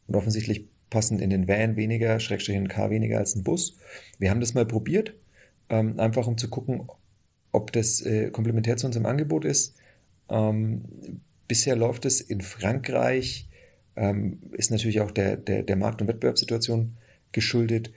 und 0.08 0.16
offensichtlich 0.16 0.68
passen 0.90 1.20
in 1.20 1.30
den 1.30 1.48
Van 1.48 1.76
weniger, 1.76 2.20
Schrägstrich 2.20 2.56
in 2.56 2.64
den 2.64 2.70
Car 2.70 2.90
weniger 2.90 3.20
als 3.20 3.36
ein 3.36 3.44
Bus. 3.44 3.78
Wir 4.18 4.30
haben 4.30 4.42
das 4.42 4.54
mal 4.54 4.66
probiert, 4.66 5.14
ähm, 5.70 6.00
einfach 6.00 6.28
um 6.28 6.38
zu 6.38 6.50
gucken, 6.50 6.88
ob 7.52 7.72
das 7.72 8.02
äh, 8.02 8.32
komplementär 8.32 8.78
zu 8.78 8.88
unserem 8.88 9.06
Angebot 9.06 9.46
ist. 9.46 9.76
Ähm, 10.30 10.84
bisher 11.48 11.76
läuft 11.76 12.06
es 12.06 12.20
in 12.20 12.42
Frankreich 12.42 13.48
ist 14.52 14.72
natürlich 14.72 15.02
auch 15.02 15.12
der, 15.12 15.38
der, 15.38 15.64
der 15.64 15.76
Markt- 15.76 16.02
und 16.02 16.08
Wettbewerbssituation 16.08 16.94
geschuldet, 17.32 17.92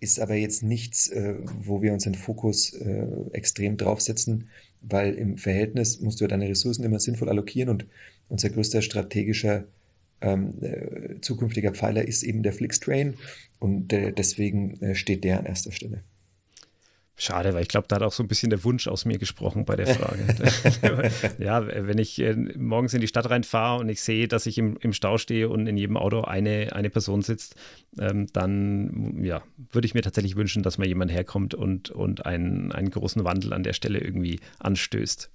ist 0.00 0.20
aber 0.20 0.34
jetzt 0.34 0.62
nichts, 0.62 1.08
äh, 1.08 1.34
wo 1.62 1.82
wir 1.82 1.92
uns 1.92 2.04
den 2.04 2.14
Fokus 2.14 2.72
äh, 2.74 3.06
extrem 3.32 3.76
draufsetzen, 3.76 4.48
weil 4.82 5.14
im 5.14 5.38
Verhältnis 5.38 6.00
musst 6.00 6.20
du 6.20 6.26
deine 6.26 6.48
Ressourcen 6.48 6.84
immer 6.84 7.00
sinnvoll 7.00 7.28
allokieren 7.28 7.70
und 7.70 7.86
unser 8.28 8.50
größter 8.50 8.82
strategischer 8.82 9.64
ähm, 10.20 10.54
äh, 10.60 11.20
zukünftiger 11.20 11.72
Pfeiler 11.72 12.06
ist 12.06 12.22
eben 12.22 12.42
der 12.42 12.52
Flixtrain 12.52 13.14
und 13.58 13.88
deswegen 13.90 14.94
steht 14.94 15.24
der 15.24 15.38
an 15.38 15.46
erster 15.46 15.72
Stelle. 15.72 16.02
Schade, 17.18 17.54
weil 17.54 17.62
ich 17.62 17.68
glaube, 17.68 17.88
da 17.88 17.96
hat 17.96 18.02
auch 18.02 18.12
so 18.12 18.22
ein 18.22 18.28
bisschen 18.28 18.50
der 18.50 18.62
Wunsch 18.62 18.86
aus 18.88 19.06
mir 19.06 19.16
gesprochen 19.16 19.64
bei 19.64 19.74
der 19.74 19.86
Frage. 19.86 21.10
ja, 21.38 21.66
wenn 21.66 21.96
ich 21.96 22.18
äh, 22.18 22.34
morgens 22.34 22.92
in 22.92 23.00
die 23.00 23.08
Stadt 23.08 23.30
reinfahre 23.30 23.80
und 23.80 23.88
ich 23.88 24.02
sehe, 24.02 24.28
dass 24.28 24.44
ich 24.44 24.58
im, 24.58 24.76
im 24.82 24.92
Stau 24.92 25.16
stehe 25.16 25.48
und 25.48 25.66
in 25.66 25.78
jedem 25.78 25.96
Auto 25.96 26.20
eine, 26.20 26.74
eine 26.74 26.90
Person 26.90 27.22
sitzt, 27.22 27.54
ähm, 27.98 28.26
dann 28.34 29.24
ja, 29.24 29.42
würde 29.72 29.86
ich 29.86 29.94
mir 29.94 30.02
tatsächlich 30.02 30.36
wünschen, 30.36 30.62
dass 30.62 30.76
mal 30.76 30.86
jemand 30.86 31.10
herkommt 31.10 31.54
und, 31.54 31.88
und 31.90 32.26
einen, 32.26 32.70
einen 32.70 32.90
großen 32.90 33.24
Wandel 33.24 33.54
an 33.54 33.62
der 33.62 33.72
Stelle 33.72 33.98
irgendwie 33.98 34.38
anstößt. 34.58 35.30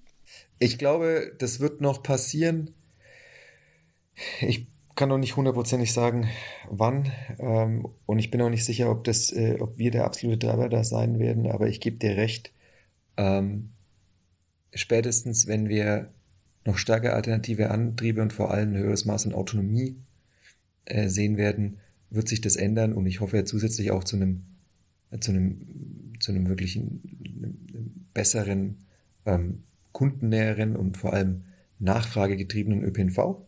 Ich 0.59 0.77
glaube, 0.77 1.33
das 1.39 1.59
wird 1.59 1.81
noch 1.81 2.03
passieren. 2.03 2.75
Ich 4.39 4.70
kann 4.95 5.09
noch 5.09 5.17
nicht 5.17 5.35
hundertprozentig 5.35 5.93
sagen, 5.93 6.29
wann. 6.69 7.11
Ähm, 7.39 7.87
und 8.05 8.19
ich 8.19 8.31
bin 8.31 8.41
auch 8.41 8.49
nicht 8.49 8.65
sicher, 8.65 8.89
ob, 8.91 9.03
das, 9.03 9.31
äh, 9.31 9.57
ob 9.59 9.77
wir 9.77 9.91
der 9.91 10.05
absolute 10.05 10.39
Treiber 10.39 10.69
da 10.69 10.83
sein 10.83 11.19
werden. 11.19 11.47
Aber 11.47 11.67
ich 11.67 11.79
gebe 11.79 11.97
dir 11.97 12.17
recht. 12.17 12.51
Ähm, 13.17 13.71
spätestens, 14.73 15.47
wenn 15.47 15.69
wir 15.69 16.11
noch 16.65 16.77
stärker 16.77 17.15
alternative 17.15 17.71
Antriebe 17.71 18.21
und 18.21 18.33
vor 18.33 18.51
allem 18.51 18.73
ein 18.73 18.77
höheres 18.77 19.05
Maß 19.05 19.25
an 19.27 19.33
Autonomie 19.33 19.97
äh, 20.85 21.07
sehen 21.07 21.37
werden, 21.37 21.77
wird 22.09 22.27
sich 22.27 22.41
das 22.41 22.55
ändern. 22.55 22.93
Und 22.93 23.05
ich 23.05 23.19
hoffe 23.19 23.43
zusätzlich 23.45 23.91
auch 23.91 24.03
zu 24.03 24.17
einem, 24.17 24.43
zu 25.19 25.31
einem, 25.31 26.15
zu 26.19 26.31
einem 26.31 26.49
wirklichen 26.49 28.07
besseren, 28.13 28.85
ähm, 29.25 29.63
kundennäheren 29.91 30.75
und 30.75 30.97
vor 30.97 31.13
allem 31.13 31.43
nachfragegetriebenen 31.79 32.83
ÖPNV 32.83 33.45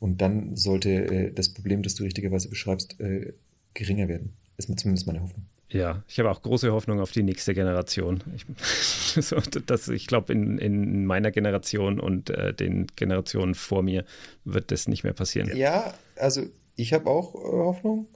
und 0.00 0.20
dann 0.20 0.56
sollte 0.56 0.90
äh, 0.90 1.32
das 1.32 1.50
Problem, 1.50 1.82
das 1.82 1.94
du 1.94 2.02
richtigerweise 2.02 2.48
beschreibst, 2.48 2.98
äh, 3.00 3.34
geringer 3.74 4.08
werden. 4.08 4.32
Ist 4.56 4.66
zumindest 4.78 5.06
meine 5.06 5.22
Hoffnung. 5.22 5.46
Ja, 5.70 6.02
ich 6.08 6.18
habe 6.18 6.30
auch 6.30 6.42
große 6.42 6.72
Hoffnung 6.72 7.00
auf 7.00 7.12
die 7.12 7.22
nächste 7.22 7.54
Generation. 7.54 8.22
Ich, 8.34 8.44
so, 9.24 9.36
das, 9.66 9.88
ich 9.88 10.06
glaube, 10.06 10.32
in, 10.32 10.58
in 10.58 11.06
meiner 11.06 11.30
Generation 11.30 12.00
und 12.00 12.30
äh, 12.30 12.52
den 12.52 12.88
Generationen 12.96 13.54
vor 13.54 13.82
mir 13.82 14.04
wird 14.44 14.72
das 14.72 14.88
nicht 14.88 15.04
mehr 15.04 15.12
passieren. 15.12 15.56
Ja, 15.56 15.94
also 16.16 16.42
ich 16.74 16.92
habe 16.92 17.08
auch 17.08 17.34
äh, 17.34 17.38
Hoffnung. 17.38 18.08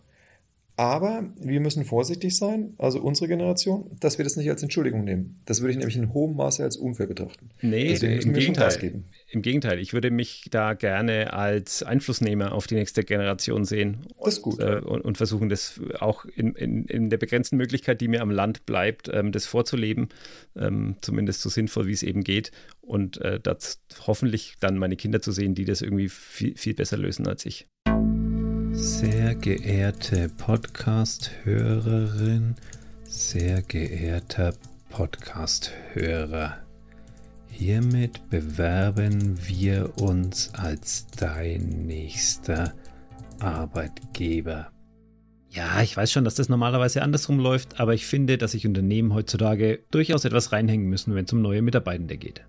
Aber 0.76 1.32
wir 1.40 1.60
müssen 1.60 1.84
vorsichtig 1.84 2.36
sein, 2.36 2.74
also 2.78 3.00
unsere 3.00 3.28
Generation, 3.28 3.90
dass 4.00 4.18
wir 4.18 4.24
das 4.24 4.36
nicht 4.36 4.50
als 4.50 4.60
Entschuldigung 4.60 5.04
nehmen. 5.04 5.40
Das 5.44 5.60
würde 5.60 5.70
ich 5.70 5.78
nämlich 5.78 5.96
in 5.96 6.12
hohem 6.12 6.34
Maße 6.34 6.64
als 6.64 6.76
unfair 6.76 7.06
betrachten. 7.06 7.50
Nee, 7.60 7.94
im 7.94 8.32
Gegenteil. 8.32 9.04
Im 9.30 9.42
Gegenteil, 9.42 9.78
ich 9.78 9.92
würde 9.92 10.10
mich 10.10 10.48
da 10.50 10.74
gerne 10.74 11.32
als 11.32 11.84
Einflussnehmer 11.84 12.52
auf 12.52 12.66
die 12.66 12.74
nächste 12.74 13.04
Generation 13.04 13.64
sehen. 13.64 14.06
Das 14.18 14.34
ist 14.34 14.42
gut. 14.42 14.58
Äh, 14.58 14.80
und, 14.84 15.02
und, 15.02 15.16
versuchen, 15.16 15.48
das 15.48 15.80
auch 16.00 16.24
in, 16.24 16.54
in, 16.56 16.86
in, 16.86 17.08
der 17.08 17.18
begrenzten 17.18 17.56
Möglichkeit, 17.56 18.00
die 18.00 18.08
mir 18.08 18.22
am 18.22 18.30
Land 18.30 18.66
bleibt, 18.66 19.08
ähm, 19.12 19.30
das 19.30 19.46
vorzuleben. 19.46 20.08
Ähm, 20.56 20.96
zumindest 21.02 21.42
so 21.42 21.50
sinnvoll, 21.50 21.86
wie 21.86 21.92
es 21.92 22.02
eben 22.02 22.24
geht. 22.24 22.50
Und 22.80 23.20
äh, 23.20 23.38
das 23.38 23.80
hoffentlich 24.08 24.54
dann 24.58 24.76
meine 24.76 24.96
Kinder 24.96 25.22
zu 25.22 25.30
sehen, 25.30 25.54
die 25.54 25.64
das 25.64 25.82
irgendwie 25.82 26.08
viel, 26.08 26.56
viel 26.56 26.74
besser 26.74 26.96
lösen 26.96 27.28
als 27.28 27.46
ich. 27.46 27.68
Sehr 28.74 29.34
geehrte 29.36 30.28
Podcast-Hörerin, 30.28 32.56
sehr 33.04 33.62
geehrter 33.62 34.52
Podcast-Hörer, 34.90 36.58
hiermit 37.48 38.28
bewerben 38.30 39.38
wir 39.46 39.92
uns 40.00 40.52
als 40.54 41.06
dein 41.16 41.86
nächster 41.86 42.74
Arbeitgeber. 43.38 44.72
Ja, 45.50 45.82
ich 45.82 45.96
weiß 45.96 46.10
schon, 46.10 46.24
dass 46.24 46.34
das 46.34 46.48
normalerweise 46.48 47.02
andersrum 47.02 47.38
läuft, 47.38 47.78
aber 47.78 47.94
ich 47.94 48.06
finde, 48.06 48.38
dass 48.38 48.50
sich 48.52 48.66
Unternehmen 48.66 49.14
heutzutage 49.14 49.84
durchaus 49.92 50.24
etwas 50.24 50.50
reinhängen 50.50 50.88
müssen, 50.88 51.14
wenn 51.14 51.26
es 51.26 51.32
um 51.32 51.42
neue 51.42 51.62
Mitarbeitende 51.62 52.16
geht. 52.16 52.44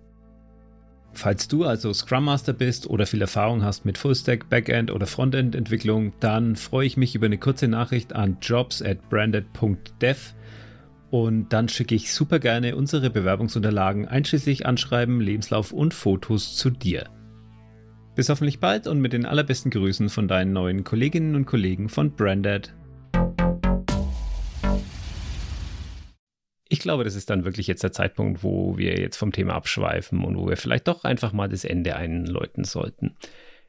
Falls 1.16 1.48
du 1.48 1.64
also 1.64 1.94
Scrum 1.94 2.26
Master 2.26 2.52
bist 2.52 2.90
oder 2.90 3.06
viel 3.06 3.22
Erfahrung 3.22 3.64
hast 3.64 3.86
mit 3.86 3.96
Fullstack, 3.96 4.50
Backend 4.50 4.90
oder 4.90 5.06
Frontend 5.06 5.54
Entwicklung, 5.54 6.12
dann 6.20 6.56
freue 6.56 6.86
ich 6.86 6.98
mich 6.98 7.14
über 7.14 7.24
eine 7.24 7.38
kurze 7.38 7.68
Nachricht 7.68 8.14
an 8.14 8.36
jobs 8.42 8.82
at 8.82 9.08
branded.dev 9.08 10.34
und 11.10 11.48
dann 11.54 11.70
schicke 11.70 11.94
ich 11.94 12.12
super 12.12 12.38
gerne 12.38 12.76
unsere 12.76 13.08
Bewerbungsunterlagen 13.08 14.06
einschließlich 14.06 14.66
Anschreiben, 14.66 15.22
Lebenslauf 15.22 15.72
und 15.72 15.94
Fotos 15.94 16.54
zu 16.54 16.68
dir. 16.68 17.08
Bis 18.14 18.28
hoffentlich 18.28 18.60
bald 18.60 18.86
und 18.86 19.00
mit 19.00 19.14
den 19.14 19.24
allerbesten 19.24 19.70
Grüßen 19.70 20.10
von 20.10 20.28
deinen 20.28 20.52
neuen 20.52 20.84
Kolleginnen 20.84 21.34
und 21.34 21.46
Kollegen 21.46 21.88
von 21.88 22.10
Branded. 22.10 22.74
Ich 26.68 26.80
glaube, 26.80 27.04
das 27.04 27.14
ist 27.14 27.30
dann 27.30 27.44
wirklich 27.44 27.66
jetzt 27.66 27.82
der 27.82 27.92
Zeitpunkt, 27.92 28.42
wo 28.42 28.76
wir 28.76 28.98
jetzt 28.98 29.16
vom 29.16 29.32
Thema 29.32 29.54
abschweifen 29.54 30.24
und 30.24 30.36
wo 30.36 30.48
wir 30.48 30.56
vielleicht 30.56 30.88
doch 30.88 31.04
einfach 31.04 31.32
mal 31.32 31.48
das 31.48 31.64
Ende 31.64 31.96
einläuten 31.96 32.64
sollten. 32.64 33.16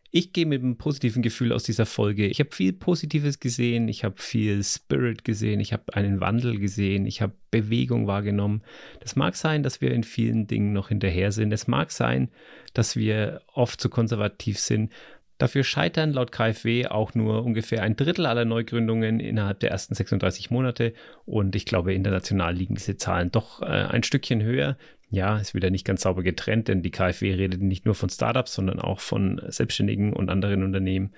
Ich 0.09 0.31
gehe 0.31 0.45
mit 0.45 0.63
einem 0.63 0.77
positiven 0.77 1.21
Gefühl 1.21 1.51
aus 1.51 1.63
dieser 1.63 1.85
Folge. 1.85 2.27
Ich 2.27 2.39
habe 2.39 2.55
viel 2.55 2.71
Positives 2.71 3.39
gesehen, 3.39 3.89
ich 3.89 4.05
habe 4.05 4.15
viel 4.17 4.63
Spirit 4.63 5.25
gesehen, 5.25 5.59
ich 5.59 5.73
habe 5.73 5.93
einen 5.93 6.21
Wandel 6.21 6.59
gesehen, 6.59 7.05
ich 7.05 7.21
habe 7.21 7.33
Bewegung 7.51 8.07
wahrgenommen. 8.07 8.63
Das 9.01 9.17
mag 9.17 9.35
sein, 9.35 9.63
dass 9.63 9.81
wir 9.81 9.91
in 9.91 10.03
vielen 10.03 10.47
Dingen 10.47 10.71
noch 10.71 10.87
hinterher 10.87 11.33
sind. 11.33 11.51
Es 11.51 11.67
mag 11.67 11.91
sein, 11.91 12.29
dass 12.73 12.95
wir 12.95 13.41
oft 13.53 13.81
zu 13.81 13.89
konservativ 13.89 14.59
sind. 14.59 14.91
Dafür 15.37 15.63
scheitern 15.63 16.13
laut 16.13 16.31
KfW 16.31 16.87
auch 16.87 17.13
nur 17.13 17.43
ungefähr 17.43 17.83
ein 17.83 17.95
Drittel 17.95 18.25
aller 18.25 18.45
Neugründungen 18.45 19.19
innerhalb 19.19 19.59
der 19.59 19.69
ersten 19.69 19.93
36 19.93 20.49
Monate. 20.49 20.93
Und 21.25 21.55
ich 21.55 21.65
glaube, 21.65 21.93
international 21.93 22.55
liegen 22.55 22.75
diese 22.75 22.97
Zahlen 22.97 23.31
doch 23.31 23.61
äh, 23.61 23.65
ein 23.65 24.03
Stückchen 24.03 24.41
höher. 24.41 24.77
Ja, 25.09 25.37
ist 25.37 25.53
wieder 25.53 25.69
nicht 25.69 25.85
ganz 25.85 26.01
sauber 26.01 26.23
getrennt, 26.23 26.67
denn 26.67 26.81
die 26.81 26.91
KfW 26.91 27.33
redet 27.33 27.61
nicht 27.61 27.85
nur 27.85 27.95
von 27.95 28.09
Startups, 28.09 28.55
sondern 28.55 28.79
auch 28.79 28.99
von 28.99 29.41
Selbstständigen 29.47 30.11
und 30.11 30.29
anderen 30.29 30.63
Unternehmen. 30.63 31.13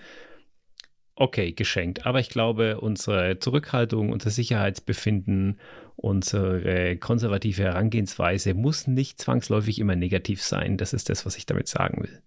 Okay, 1.16 1.54
geschenkt. 1.54 2.06
Aber 2.06 2.20
ich 2.20 2.30
glaube, 2.30 2.80
unsere 2.80 3.40
Zurückhaltung, 3.40 4.12
unser 4.12 4.30
Sicherheitsbefinden, 4.30 5.60
unsere 5.96 6.98
konservative 6.98 7.64
Herangehensweise 7.64 8.54
muss 8.54 8.88
nicht 8.88 9.20
zwangsläufig 9.20 9.80
immer 9.80 9.96
negativ 9.96 10.42
sein. 10.42 10.78
Das 10.78 10.94
ist 10.94 11.10
das, 11.10 11.26
was 11.26 11.36
ich 11.38 11.46
damit 11.46 11.68
sagen 11.68 12.04
will. 12.04 12.22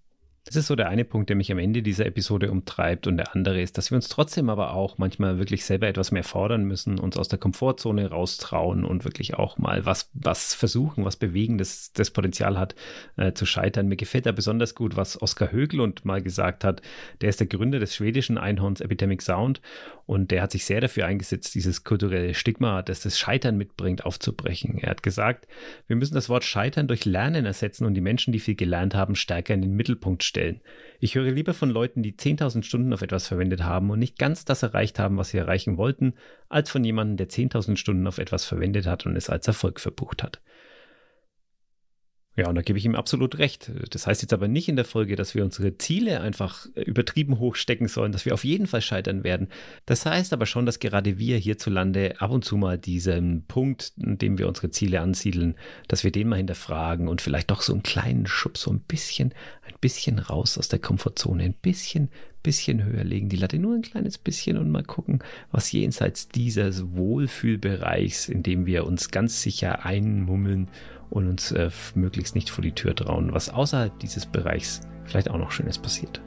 Das 0.45 0.57
ist 0.57 0.67
so 0.67 0.75
der 0.75 0.89
eine 0.89 1.05
Punkt, 1.05 1.29
der 1.29 1.37
mich 1.37 1.53
am 1.53 1.59
Ende 1.59 1.83
dieser 1.83 2.05
Episode 2.05 2.51
umtreibt. 2.51 3.07
Und 3.07 3.17
der 3.17 3.33
andere 3.33 3.63
ist, 3.63 3.79
dass 3.79 3.93
wir 3.93 3.97
uns 3.97 4.09
trotzdem 4.09 4.51
aber 4.51 4.75
auch 4.75 4.99
manchmal 4.99 5.39
wirklich 5.39 5.65
selber 5.65 5.87
etwas 5.87 6.11
mehr 6.11 6.25
fordern 6.25 6.65
müssen, 6.65 6.99
uns 6.99 7.17
aus 7.17 7.29
der 7.29 7.39
Komfortzone 7.39 8.11
raustrauen 8.11 8.85
und 8.85 9.05
wirklich 9.05 9.35
auch 9.35 9.57
mal 9.59 9.87
was, 9.87 10.11
was 10.15 10.55
versuchen, 10.55 11.05
was 11.05 11.15
bewegen, 11.15 11.59
das, 11.59 11.93
das 11.93 12.11
Potenzial 12.11 12.59
hat, 12.59 12.75
äh, 13.17 13.33
zu 13.35 13.47
scheitern. 13.47 13.87
Mir 13.87 13.97
gefällt 13.97 14.27
da 14.27 14.33
besonders 14.33 14.75
gut, 14.75 14.97
was 14.97 15.23
Oskar 15.23 15.53
Höglund 15.53 16.05
mal 16.05 16.21
gesagt 16.21 16.65
hat. 16.65 16.83
Der 17.21 17.29
ist 17.29 17.39
der 17.39 17.47
Gründer 17.47 17.79
des 17.79 17.95
schwedischen 17.95 18.37
Einhorns 18.37 18.81
Epidemic 18.81 19.23
Sound 19.23 19.61
und 20.07 20.33
der 20.33 20.43
hat 20.43 20.51
sich 20.51 20.65
sehr 20.65 20.81
dafür 20.81 21.07
eingesetzt, 21.07 21.55
dieses 21.55 21.85
kulturelle 21.85 22.35
Stigma, 22.35 22.83
das 22.83 23.01
das 23.01 23.17
Scheitern 23.17 23.57
mitbringt, 23.57 24.05
aufzubrechen. 24.05 24.79
Er 24.79 24.91
hat 24.91 25.05
gesagt, 25.05 25.47
wir 25.87 25.95
müssen 25.95 26.15
das 26.15 26.29
Wort 26.29 26.43
Scheitern 26.43 26.89
durch 26.89 27.05
Lernen 27.05 27.47
ersetzen 27.47 27.87
und 27.87 27.95
die 27.95 28.01
Menschen, 28.01 28.33
die 28.33 28.41
viel 28.41 28.57
gelernt 28.57 28.97
haben, 28.97 29.15
stärker 29.15 29.55
in 29.55 29.63
den 29.63 29.77
Mittelpunkt 29.77 30.25
stellen. 30.25 30.32
Ich 31.01 31.15
höre 31.15 31.31
lieber 31.31 31.55
von 31.55 31.71
Leuten, 31.71 32.03
die 32.03 32.13
10.000 32.13 32.63
Stunden 32.63 32.93
auf 32.93 33.03
etwas 33.03 33.27
verwendet 33.27 33.63
haben 33.63 33.91
und 33.91 33.99
nicht 33.99 34.19
ganz 34.19 34.45
das 34.45 34.63
erreicht 34.63 34.99
haben, 34.99 35.17
was 35.17 35.31
sie 35.31 35.39
erreichen 35.39 35.77
wollten, 35.77 36.15
als 36.49 36.71
von 36.71 36.85
jemandem, 36.85 37.17
der 37.17 37.29
10.000 37.29 37.77
Stunden 37.77 38.07
auf 38.07 38.19
etwas 38.19 38.45
verwendet 38.45 38.87
hat 38.87 39.07
und 39.07 39.17
es 39.17 39.31
als 39.31 39.47
Erfolg 39.47 39.81
verbucht 39.81 40.23
hat. 40.23 40.41
Ja, 42.35 42.49
und 42.49 42.55
da 42.55 42.63
gebe 42.63 42.79
ich 42.79 42.87
ihm 42.87 42.95
absolut 42.95 43.39
recht. 43.39 43.71
Das 43.91 44.07
heißt 44.07 44.23
jetzt 44.23 44.33
aber 44.33 44.49
nicht 44.49 44.67
in 44.67 44.77
der 44.77 44.87
Folge, 44.87 45.17
dass 45.17 45.35
wir 45.35 45.45
unsere 45.45 45.77
Ziele 45.77 46.23
einfach 46.23 46.65
übertrieben 46.75 47.39
hoch 47.39 47.57
stecken 47.57 47.89
sollen, 47.89 48.11
dass 48.11 48.25
wir 48.25 48.33
auf 48.33 48.45
jeden 48.45 48.67
Fall 48.67 48.81
scheitern 48.81 49.23
werden. 49.23 49.49
Das 49.85 50.07
heißt 50.07 50.33
aber 50.33 50.47
schon, 50.47 50.65
dass 50.65 50.79
gerade 50.79 51.19
wir 51.19 51.37
hierzulande 51.37 52.15
ab 52.23 52.31
und 52.31 52.43
zu 52.43 52.57
mal 52.57 52.79
diesen 52.79 53.45
Punkt, 53.49 53.93
in 53.99 54.17
dem 54.17 54.39
wir 54.39 54.49
unsere 54.49 54.71
Ziele 54.71 55.03
ansiedeln, 55.03 55.57
dass 55.89 56.05
wir 56.05 56.11
den 56.11 56.29
mal 56.29 56.37
hinterfragen 56.37 57.07
und 57.07 57.21
vielleicht 57.21 57.51
doch 57.51 57.61
so 57.61 57.75
einen 57.75 57.83
kleinen 57.83 58.27
Schub, 58.27 58.57
so 58.57 58.71
ein 58.71 58.81
bisschen, 58.81 59.35
ein 59.67 59.75
bisschen 59.83 60.19
raus 60.19 60.57
aus 60.57 60.69
der 60.69 60.79
Komfortzone, 60.79 61.45
ein 61.45 61.55
bisschen, 61.61 62.09
bisschen 62.43 62.83
höher 62.83 63.05
legen, 63.05 63.29
die 63.29 63.37
Latte 63.37 63.59
nur 63.59 63.75
ein 63.75 63.83
kleines 63.83 64.17
bisschen 64.17 64.57
und 64.57 64.71
mal 64.71 64.85
gucken, 64.85 65.23
was 65.51 65.71
jenseits 65.71 66.29
dieses 66.29 66.95
Wohlfühlbereichs, 66.95 68.31
in 68.31 68.43
dem 68.43 68.65
wir 68.65 68.87
uns 68.87 69.11
ganz 69.11 69.43
sicher 69.43 69.85
einmummeln 69.85 70.71
und 71.13 71.29
uns 71.29 71.53
äh, 71.53 71.71
möglichst 71.95 72.35
nicht 72.35 72.49
vor 72.49 72.63
die 72.63 72.73
Tür 72.73 72.97
trauen, 72.97 73.35
was 73.35 73.51
außerhalb 73.51 73.99
dieses 73.99 74.25
Bereichs 74.25 74.81
vielleicht 75.05 75.31
auch 75.31 75.37
noch 75.37 75.51
Schönes 75.51 75.79
passiert. 75.79 76.23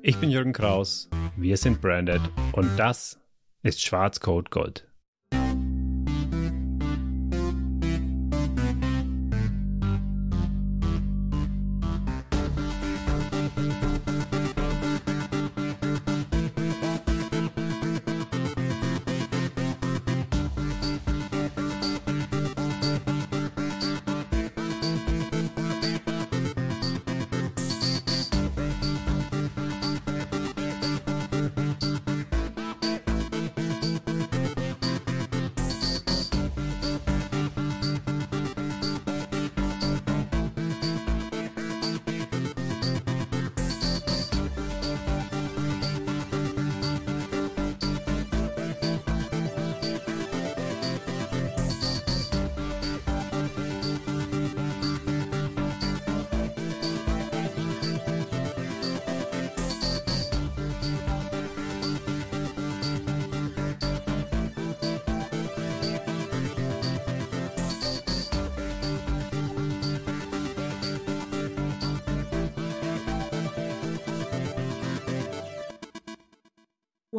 Ich 0.00 0.16
bin 0.16 0.30
Jürgen 0.30 0.54
Kraus, 0.54 1.10
wir 1.36 1.56
sind 1.58 1.82
Branded 1.82 2.22
und 2.52 2.76
das 2.78 3.20
ist 3.62 3.82
Schwarzcode 3.82 4.50
Gold. 4.50 4.88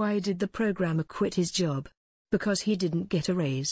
Why 0.03 0.19
did 0.19 0.39
the 0.39 0.49
programmer 0.49 1.03
quit 1.03 1.35
his 1.35 1.49
job? 1.49 1.87
Because 2.29 2.59
he 2.67 2.75
didn't 2.75 3.07
get 3.07 3.29
a 3.29 3.33
raise. 3.33 3.71